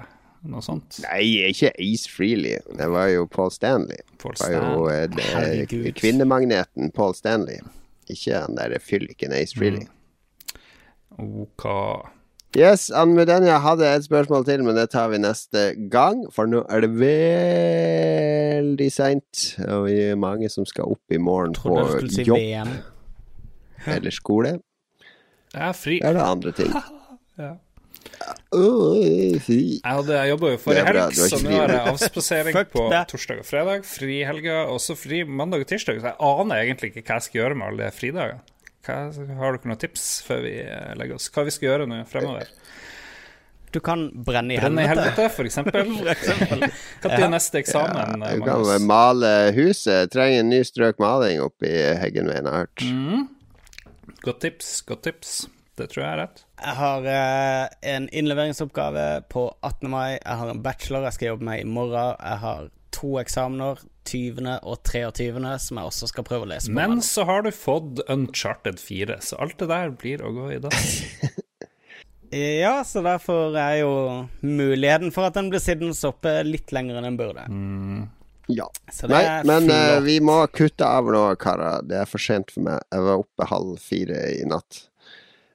Noe 0.50 0.62
sånt? 0.66 0.98
Nei, 1.04 1.46
ikke 1.52 1.70
Ace 1.78 2.10
Freely. 2.10 2.56
Det 2.74 2.88
var 2.90 3.06
jo 3.12 3.28
Paul 3.30 3.52
Stanley. 3.54 4.02
Paul 4.18 4.34
Det 4.40 4.50
var 4.50 4.66
jo 4.66 4.90
eh, 4.90 5.06
det, 5.14 5.68
kvinnemagneten 6.00 6.90
Paul 6.96 7.14
Stanley. 7.14 7.60
Ikke 8.10 8.34
han 8.48 8.58
der 8.58 8.80
fylliken 8.82 9.30
Ace 9.38 9.54
Freely. 9.58 9.86
Ok. 11.20 11.66
Yes, 12.58 12.90
Anmudenja 12.92 13.58
hadde 13.64 13.88
et 13.88 14.04
spørsmål 14.04 14.44
til, 14.48 14.64
men 14.68 14.76
det 14.76 14.90
tar 14.92 15.08
vi 15.14 15.18
neste 15.24 15.62
gang. 15.92 16.26
For 16.36 16.46
nå 16.52 16.66
er 16.68 16.82
det 16.84 16.90
veldig 18.02 18.90
seint, 18.92 19.44
og 19.68 19.86
vi 19.88 19.96
er 20.12 20.18
mange 20.20 20.50
som 20.52 20.66
skal 20.68 20.92
opp 20.92 21.16
i 21.16 21.20
morgen 21.22 21.54
på 21.56 21.78
si 22.12 22.26
jobb 22.28 22.38
VM. 22.42 22.74
eller 23.96 24.12
skole. 24.16 24.52
Jeg 25.56 25.68
er 25.70 25.76
fri. 25.80 26.00
Eller 26.04 26.24
andre 26.32 26.52
ting. 26.56 26.72
Ja. 27.42 27.54
Åh, 28.54 29.38
fy. 29.42 29.56
Jeg, 29.80 29.82
hadde- 29.88 30.14
jeg 30.18 30.30
jobba 30.34 30.50
jo 30.52 30.58
forrige 30.62 30.84
helg, 30.86 31.16
så 31.16 31.38
nå 31.42 31.52
har 31.56 31.72
jeg 31.74 31.84
avspasering 31.94 32.58
på 32.74 32.84
det. 32.92 33.00
torsdag 33.10 33.40
og 33.42 33.48
fredag. 33.48 33.86
Fri 33.88 34.18
i 34.20 34.26
helga, 34.28 34.58
også 34.70 34.94
fri 35.00 35.22
mandag 35.26 35.64
og 35.64 35.70
tirsdag. 35.72 36.02
Så 36.04 36.12
jeg 36.12 36.18
aner 36.28 36.56
egentlig 36.66 36.92
ikke 36.92 37.06
hva 37.08 37.16
jeg 37.18 37.26
skal 37.30 37.40
gjøre 37.40 37.56
med 37.58 37.66
alle 37.72 37.88
de 37.88 37.96
fridagene. 37.98 38.42
Hva, 38.86 38.96
har 39.14 39.58
dere 39.58 39.70
noen 39.70 39.82
tips 39.82 40.08
før 40.26 40.46
vi 40.46 40.56
eh, 40.64 40.94
legger 40.98 41.20
oss? 41.20 41.30
Hva 41.34 41.46
vi 41.46 41.54
skal 41.54 41.70
gjøre 41.70 41.90
nå 41.90 42.02
fremover? 42.10 42.50
Du 43.72 43.80
kan 43.80 44.10
brenne 44.12 44.58
i 44.58 44.60
Brenne 44.60 44.84
i 44.84 44.88
helvete. 44.90 45.14
helvete, 45.14 45.36
for 45.36 45.48
eksempel. 45.48 45.94
For 46.02 46.10
eksempel. 46.12 46.66
Når 47.06 47.14
er 47.16 47.30
neste 47.32 47.62
eksamen? 47.62 48.18
Du 48.20 48.26
eh, 48.28 48.42
kan 48.42 48.66
Magnus? 48.66 48.88
male 48.90 49.32
huset. 49.56 50.12
Trenger 50.12 50.44
en 50.44 50.52
ny 50.52 50.60
strøk 50.68 51.00
maling 51.00 51.40
oppi 51.46 51.72
Heggenveien, 52.02 52.44
mener 52.44 52.52
jeg 52.52 52.66
hørt. 52.66 52.84
Mm. 52.90 54.18
Godt 54.26 54.42
tips, 54.44 54.74
godt 54.90 55.06
tips. 55.08 55.32
Det 55.80 55.88
tror 55.94 56.04
jeg 56.04 56.12
er 56.12 56.20
rett. 56.20 56.44
Jeg 56.60 56.78
har 56.82 57.08
eh, 57.14 57.94
en 57.94 58.10
innleveringsoppgave 58.12 59.06
på 59.32 59.48
18. 59.64 59.88
mai. 59.90 60.10
Jeg 60.18 60.38
har 60.44 60.52
en 60.52 60.64
bachelor 60.66 61.08
jeg 61.08 61.18
skal 61.18 61.32
jobbe 61.32 61.48
med 61.48 61.64
i 61.64 61.70
morgen. 61.80 62.20
Jeg 62.20 62.44
har 62.44 62.68
to 62.92 63.16
eksamener, 63.22 63.80
20. 64.08 64.48
og 64.62 64.82
23., 64.88 65.30
som 65.66 65.80
jeg 65.80 65.92
også 65.92 66.10
skal 66.12 66.26
prøve 66.28 66.48
å 66.48 66.52
lese 66.54 66.72
på. 66.72 66.78
Men 66.80 67.02
så 67.06 67.26
har 67.30 67.46
du 67.46 67.52
fått 67.56 68.02
Uncharted 68.12 68.82
4, 68.82 69.22
så 69.22 69.40
alt 69.44 69.58
det 69.62 69.70
der 69.72 69.94
blir 69.96 70.24
å 70.26 70.34
gå 70.36 70.52
i 70.58 70.60
dag. 70.64 70.78
Ja, 72.32 72.78
så 72.88 73.02
derfor 73.04 73.58
er 73.60 73.82
jo 73.82 73.94
muligheten 74.40 75.12
for 75.12 75.28
at 75.28 75.36
den 75.36 75.50
blir 75.52 75.60
sittende 75.60 75.92
oppe 76.08 76.38
litt 76.48 76.72
lenger 76.72 76.96
enn 77.02 77.10
den 77.10 77.18
burde. 77.20 77.44
Ja. 78.48 78.70
Så 78.92 79.10
det 79.10 79.18
Nei, 79.18 79.26
er 79.28 79.48
men 79.48 79.68
uh, 79.68 80.00
vi 80.04 80.16
må 80.24 80.38
kutte 80.56 80.88
av 80.88 81.12
nå, 81.12 81.26
karer. 81.42 81.84
Det 81.88 82.00
er 82.02 82.08
for 82.08 82.24
sent 82.24 82.54
for 82.56 82.64
meg. 82.70 82.80
Jeg 82.92 83.04
var 83.08 83.26
oppe 83.26 83.50
halv 83.52 83.76
fire 83.84 84.24
i 84.38 84.46
natt. 84.48 84.86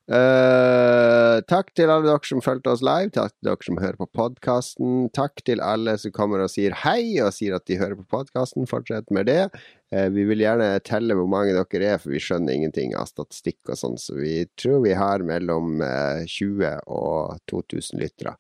Eh, 0.07 1.41
takk 1.51 1.73
til 1.75 1.91
alle 1.91 2.07
dere 2.07 2.29
som 2.29 2.43
fulgte 2.45 2.71
oss 2.71 2.83
live. 2.87 3.11
Takk 3.15 3.33
til 3.35 3.49
dere 3.49 3.67
som 3.67 3.81
hører 3.83 3.99
på 3.99 4.09
podkasten. 4.15 5.09
Takk 5.17 5.43
til 5.49 5.63
alle 5.65 5.97
som 5.99 6.15
kommer 6.15 6.45
og 6.45 6.53
sier 6.53 6.77
hei, 6.85 7.17
og 7.25 7.33
sier 7.35 7.57
at 7.59 7.67
de 7.67 7.79
hører 7.81 7.99
på 7.99 8.07
podkasten. 8.15 8.69
Fortsett 8.71 9.11
med 9.15 9.27
det. 9.31 9.49
Uh, 9.95 10.07
vi 10.15 10.25
vil 10.31 10.43
gjerne 10.43 10.73
telle 10.87 11.15
hvor 11.19 11.29
mange 11.31 11.55
dere 11.57 11.93
er, 11.95 12.03
for 12.03 12.15
vi 12.15 12.23
skjønner 12.23 12.55
ingenting 12.55 12.95
av 12.99 13.11
statistikk 13.11 13.71
og 13.71 13.79
sånn, 13.79 13.99
så 14.03 14.17
vi 14.19 14.41
tror 14.59 14.83
vi 14.87 14.95
har 14.99 15.23
mellom 15.27 15.81
uh, 15.83 16.23
20 16.27 16.81
og 16.87 17.39
2000 17.51 18.03
lyttere. 18.03 18.37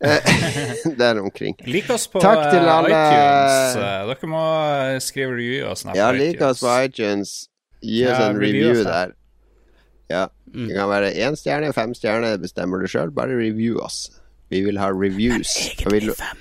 Eh, 0.00 0.24
Der 1.00 1.18
omkring. 1.20 1.56
Lik 1.68 1.90
oss 1.92 2.06
på 2.08 2.20
Takk 2.24 2.46
til 2.48 2.64
eh, 2.64 2.72
alle- 2.72 2.88
iTunes. 2.96 3.76
Eh, 3.76 4.04
Dere 4.08 4.30
må 4.32 4.44
eh, 4.64 4.98
skrive 5.04 5.34
review 5.36 5.66
og 5.68 5.76
snappe 5.76 6.00
Ja, 6.00 6.08
på 6.12 6.16
lik 6.22 6.40
oss 6.44 6.62
på 6.64 6.76
iTunes. 6.86 7.34
Gi 7.84 8.06
oss 8.08 8.16
Ja, 8.16 8.30
en 8.30 8.40
review 8.40 8.80
der. 8.84 9.12
Ja. 10.10 10.26
Det 10.50 10.74
kan 10.74 10.90
være 10.90 11.12
én 11.22 11.36
stjerne, 11.38 11.72
fem 11.74 11.92
stjerner, 11.94 12.34
det 12.34 12.44
bestemmer 12.48 12.82
du 12.82 12.90
sjøl. 12.90 13.12
Bare 13.14 13.36
review 13.38 13.78
oss. 13.82 14.08
Vi 14.50 14.64
vil 14.66 14.80
ha 14.82 14.90
reviews. 14.90 15.52
Men 15.84 15.94
egentlig 15.94 16.16
fem. 16.18 16.40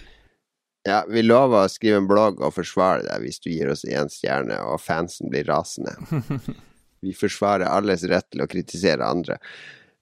ja, 0.90 1.04
vi 1.10 1.22
lover 1.22 1.68
å 1.68 1.72
skrive 1.72 2.02
en 2.02 2.10
blogg 2.10 2.42
og 2.42 2.56
forsvare 2.56 3.06
deg 3.06 3.28
hvis 3.28 3.42
du 3.44 3.52
gir 3.52 3.70
oss 3.70 3.86
én 3.86 4.10
stjerne 4.10 4.58
og 4.66 4.82
fansen 4.82 5.30
blir 5.30 5.46
rasende. 5.50 5.94
Vi 7.00 7.14
forsvarer 7.16 7.70
alles 7.72 8.02
rett 8.12 8.26
til 8.28 8.42
å 8.44 8.48
kritisere 8.52 9.06
andre. 9.08 9.38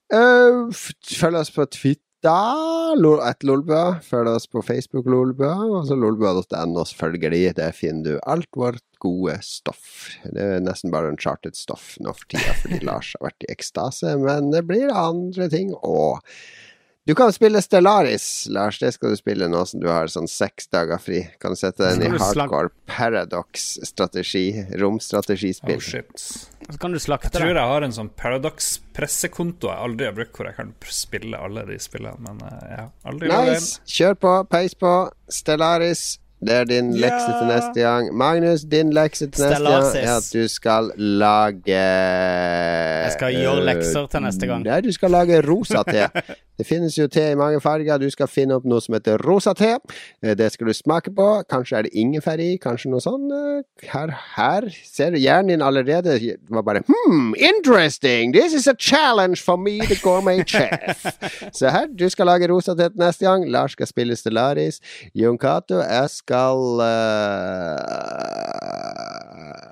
Uh, 0.09 0.65
følg 0.73 1.37
oss 1.43 1.51
på 1.53 1.67
Twitter, 1.69 2.06
lo- 2.23 3.21
at 3.21 3.43
Lolbua. 3.43 3.99
Følg 4.01 4.27
oss 4.29 4.47
på 4.47 4.61
Facebook, 4.65 5.05
Lolbua. 5.05 5.53
Og 5.79 5.85
så 5.87 5.95
lolbua.no, 5.95 6.83
selvfølgelig. 6.85 7.55
Der 7.55 7.71
finner 7.71 8.03
du 8.03 8.19
alt 8.27 8.49
vårt 8.57 8.81
gode 8.99 9.37
stoff. 9.45 10.09
Det 10.25 10.41
er 10.41 10.59
nesten 10.65 10.91
bare 10.91 11.11
uncharted-stoff 11.13 11.97
nå 12.01 12.13
for 12.17 12.25
tida, 12.33 12.53
fordi 12.63 12.79
Lars 12.89 13.13
har 13.19 13.27
vært 13.29 13.45
i 13.45 13.51
ekstase. 13.53 14.15
Men 14.17 14.51
det 14.51 14.65
blir 14.67 14.89
andre 14.93 15.49
ting 15.53 15.73
òg. 15.83 16.19
Du 17.07 17.15
kan 17.15 17.31
spille 17.31 17.61
Stellaris, 17.61 18.47
Lars. 18.51 18.79
Det 18.79 18.89
skal 18.91 19.13
du 19.13 19.15
spille 19.15 19.47
nå 19.47 19.61
som 19.69 19.79
du 19.79 19.85
har 19.87 20.09
sånn 20.11 20.27
seks 20.27 20.67
dager 20.75 20.99
fri. 20.99 21.21
Kan 21.39 21.53
du 21.55 21.59
sette 21.59 21.87
den 21.87 22.03
i 22.03 22.09
hardcore 22.19 22.67
paradox-strategi, 22.91 24.43
Oh 24.59 24.73
romstrategispill. 24.81 25.79
shit. 25.79 26.11
Så 26.67 26.75
kan 26.81 26.91
du 26.91 26.99
slakte 26.99 27.31
Jeg 27.31 27.39
tror 27.39 27.55
jeg 27.55 27.71
har 27.71 27.85
en 27.87 27.95
sånn 27.95 28.09
Paradox-pressekonto 28.11 29.71
jeg 29.71 29.85
aldri 29.87 30.09
har 30.09 30.17
brukt, 30.17 30.35
hvor 30.35 30.49
jeg 30.49 30.57
kan 30.59 30.73
spille 30.91 31.39
alle 31.39 31.63
de 31.69 31.79
spillene, 31.79 32.19
men 32.27 32.43
ja, 32.73 32.89
aldri. 33.07 33.31
Nice! 33.31 33.79
Kjør 33.87 34.19
på, 34.19 34.33
peis 34.51 34.75
på. 34.75 34.93
Stellaris. 35.31 36.17
Det 36.39 36.53
er 36.53 36.65
din 36.69 36.91
Ja. 36.93 37.07
lekse 37.09 37.31
til 37.39 37.47
neste 37.49 37.81
gang. 37.81 38.11
Magnus, 38.17 38.61
din 38.61 38.91
lekse 38.93 39.25
til 39.31 39.45
neste 39.45 39.63
gang 39.63 39.95
er 40.05 40.17
at 40.17 40.29
du 40.33 40.47
skal 40.47 40.91
lage 40.97 41.65
Jeg 43.05 43.11
skal 43.15 43.33
gjøre 43.33 43.63
lekser 43.65 44.07
til 44.11 44.21
neste 44.21 44.45
gang. 44.49 44.63
Nei, 44.65 44.81
du 44.81 44.91
skal 44.93 45.11
lage 45.11 45.41
rosa 45.47 45.81
te. 45.87 46.05
Det 46.57 46.65
finnes 46.65 46.95
jo 46.97 47.05
te 47.07 47.21
i 47.31 47.35
mange 47.37 47.59
farger. 47.61 47.97
Du 48.01 48.09
skal 48.09 48.27
finne 48.27 48.55
opp 48.57 48.65
noe 48.65 48.81
som 48.81 48.93
heter 48.95 49.17
rosa 49.25 49.53
te. 49.53 49.75
Eh, 50.23 50.33
Det 50.37 50.51
skal 50.53 50.67
du 50.67 50.73
smake 50.73 51.09
på. 51.15 51.43
Kanskje 51.49 51.77
er 51.77 51.81
det 51.83 51.91
ingefær 51.93 52.39
i, 52.39 52.57
kanskje 52.57 52.89
noe 52.89 52.99
sånn. 53.01 53.27
eh, 53.31 53.63
Her, 53.91 54.09
her 54.35 54.61
ser 54.85 55.11
du 55.11 55.17
hjernen 55.17 55.47
din 55.47 55.61
allerede 55.61 56.17
var 56.49 56.61
bare 56.63 56.81
Hmm, 56.87 57.33
interesting! 57.37 58.31
This 58.33 58.53
is 58.53 58.67
a 58.67 58.73
challenge 58.75 59.41
for 59.41 59.57
me, 59.57 59.79
the 59.79 59.95
gourmet 60.03 60.43
chef. 60.49 61.05
Så 61.53 61.69
her, 61.71 61.87
du 61.87 62.09
skal 62.09 62.25
lage 62.25 62.47
rosa 62.49 62.75
te 62.75 62.89
til 62.89 62.97
neste 63.01 63.25
gang. 63.25 63.45
Lars 63.49 63.71
skal 63.73 63.87
spille 63.87 64.15
Stellaris. 64.15 64.79
Jon 65.15 65.37
Cato, 65.37 65.79
jeg 65.81 66.09
skal 66.09 66.26
eh, 66.35 67.77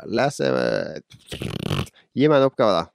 lese 0.08 0.52
Gi 2.16 2.30
meg 2.32 2.38
en 2.40 2.48
oppgave, 2.48 2.72
da. 2.80 2.86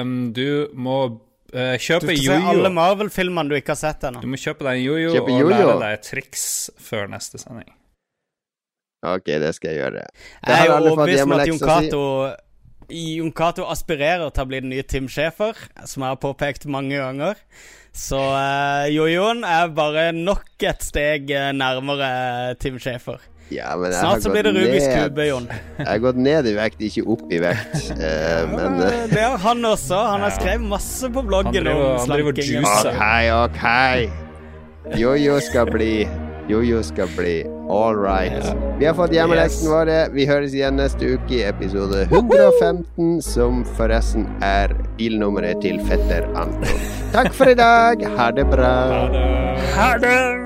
Um, 0.00 0.32
du 0.32 0.68
må 0.78 1.18
kjøpe 1.50 2.12
JoJo. 2.14 2.14
Du 2.14 2.22
skal 2.22 2.44
se 2.44 2.52
alle. 2.52 2.70
Marvel-filmene 2.76 3.50
du 3.50 3.56
ikke 3.58 3.74
har 3.74 3.80
sett 3.80 4.06
ennå. 4.06 4.22
Du 4.22 4.30
må 4.30 4.38
kjøpe 4.38 4.62
deg 4.68 4.78
en 4.78 4.84
jojo 4.84 5.10
og 5.10 5.28
-jo. 5.30 5.48
lære 5.50 5.78
deg 5.82 6.02
triks 6.06 6.70
før 6.78 7.10
neste 7.10 7.38
sending. 7.42 7.72
Ok, 9.06 9.26
det 9.26 9.54
skal 9.54 9.70
jeg 9.70 9.78
gjøre. 9.82 9.92
Det 9.92 10.48
Jeg 10.48 10.58
er 10.58 10.66
jo 10.66 10.72
fått 10.72 10.90
overbevist 10.90 11.22
om 11.22 11.32
at 11.32 11.48
Jon 11.48 11.58
Cato 11.58 12.02
si. 12.30 12.45
Jon 12.88 13.32
Cato 13.34 13.66
aspirerer 13.70 14.30
til 14.30 14.44
å 14.44 14.48
bli 14.50 14.60
den 14.62 14.70
nye 14.70 14.84
Tim 14.86 15.08
Schæfer, 15.10 15.56
som 15.84 16.04
jeg 16.04 16.12
har 16.14 16.20
påpekt 16.22 16.68
mange 16.70 16.98
ganger. 17.00 17.40
Så 17.96 18.18
uh, 18.20 18.84
jojoen 18.92 19.40
er 19.48 19.72
bare 19.74 20.10
nok 20.12 20.44
et 20.68 20.84
steg 20.84 21.30
eh, 21.32 21.48
nærmere 21.56 22.54
Tim 22.60 22.76
Schæfer. 22.82 23.22
Ja, 23.48 23.76
men 23.78 23.92
jeg 23.92 24.00
har 24.00 24.18
Snart 24.18 24.24
så 24.26 24.32
blir 24.34 24.42
det 24.42 24.52
Rubiks 24.56 24.86
kube, 24.90 25.26
Jon. 25.28 25.46
Jeg 25.78 25.86
har 25.86 26.00
gått 26.02 26.18
ned 26.18 26.48
i 26.50 26.54
vekt, 26.56 26.80
ikke 26.82 27.04
opp 27.14 27.26
i 27.30 27.40
vekt. 27.42 27.74
Uh, 27.96 28.42
men 28.52 28.76
uh, 28.82 28.90
Det 29.10 29.22
har 29.22 29.38
han 29.40 29.64
også. 29.64 29.96
Han 30.12 30.26
har 30.26 30.34
skrevet 30.36 30.66
masse 30.68 31.08
på 31.14 31.22
bloggen 31.26 31.64
driver- 31.64 31.94
om 31.94 32.04
slanking. 32.04 32.66
OK, 32.66 33.02
OK. 33.46 34.96
Jojo 35.00 35.40
skal 35.42 35.70
bli 35.72 35.92
Jojo 36.48 36.82
skal 36.86 37.08
bli 37.16 37.42
all 37.70 37.96
right. 37.98 38.44
Vi 38.78 38.86
har 38.86 38.94
fått 38.94 39.10
hjemmeleksen 39.12 39.66
Yes. 39.66 39.72
våre. 39.72 40.08
Vi 40.14 40.26
høres 40.26 40.54
igjen 40.54 40.76
neste 40.78 41.02
uke 41.16 41.34
i 41.40 41.42
episode 41.48 42.04
115, 42.10 43.20
som 43.22 43.64
forresten 43.76 44.28
er 44.42 44.68
bilnummeret 44.98 45.60
til 45.62 45.80
fetter 45.88 46.28
Anton. 46.38 46.78
Takk 47.12 47.32
for 47.34 47.50
i 47.50 47.54
dag. 47.58 48.06
Ha 48.16 48.30
det 48.30 48.46
bra. 48.50 48.74
Ha 49.74 49.96
det! 49.98 50.45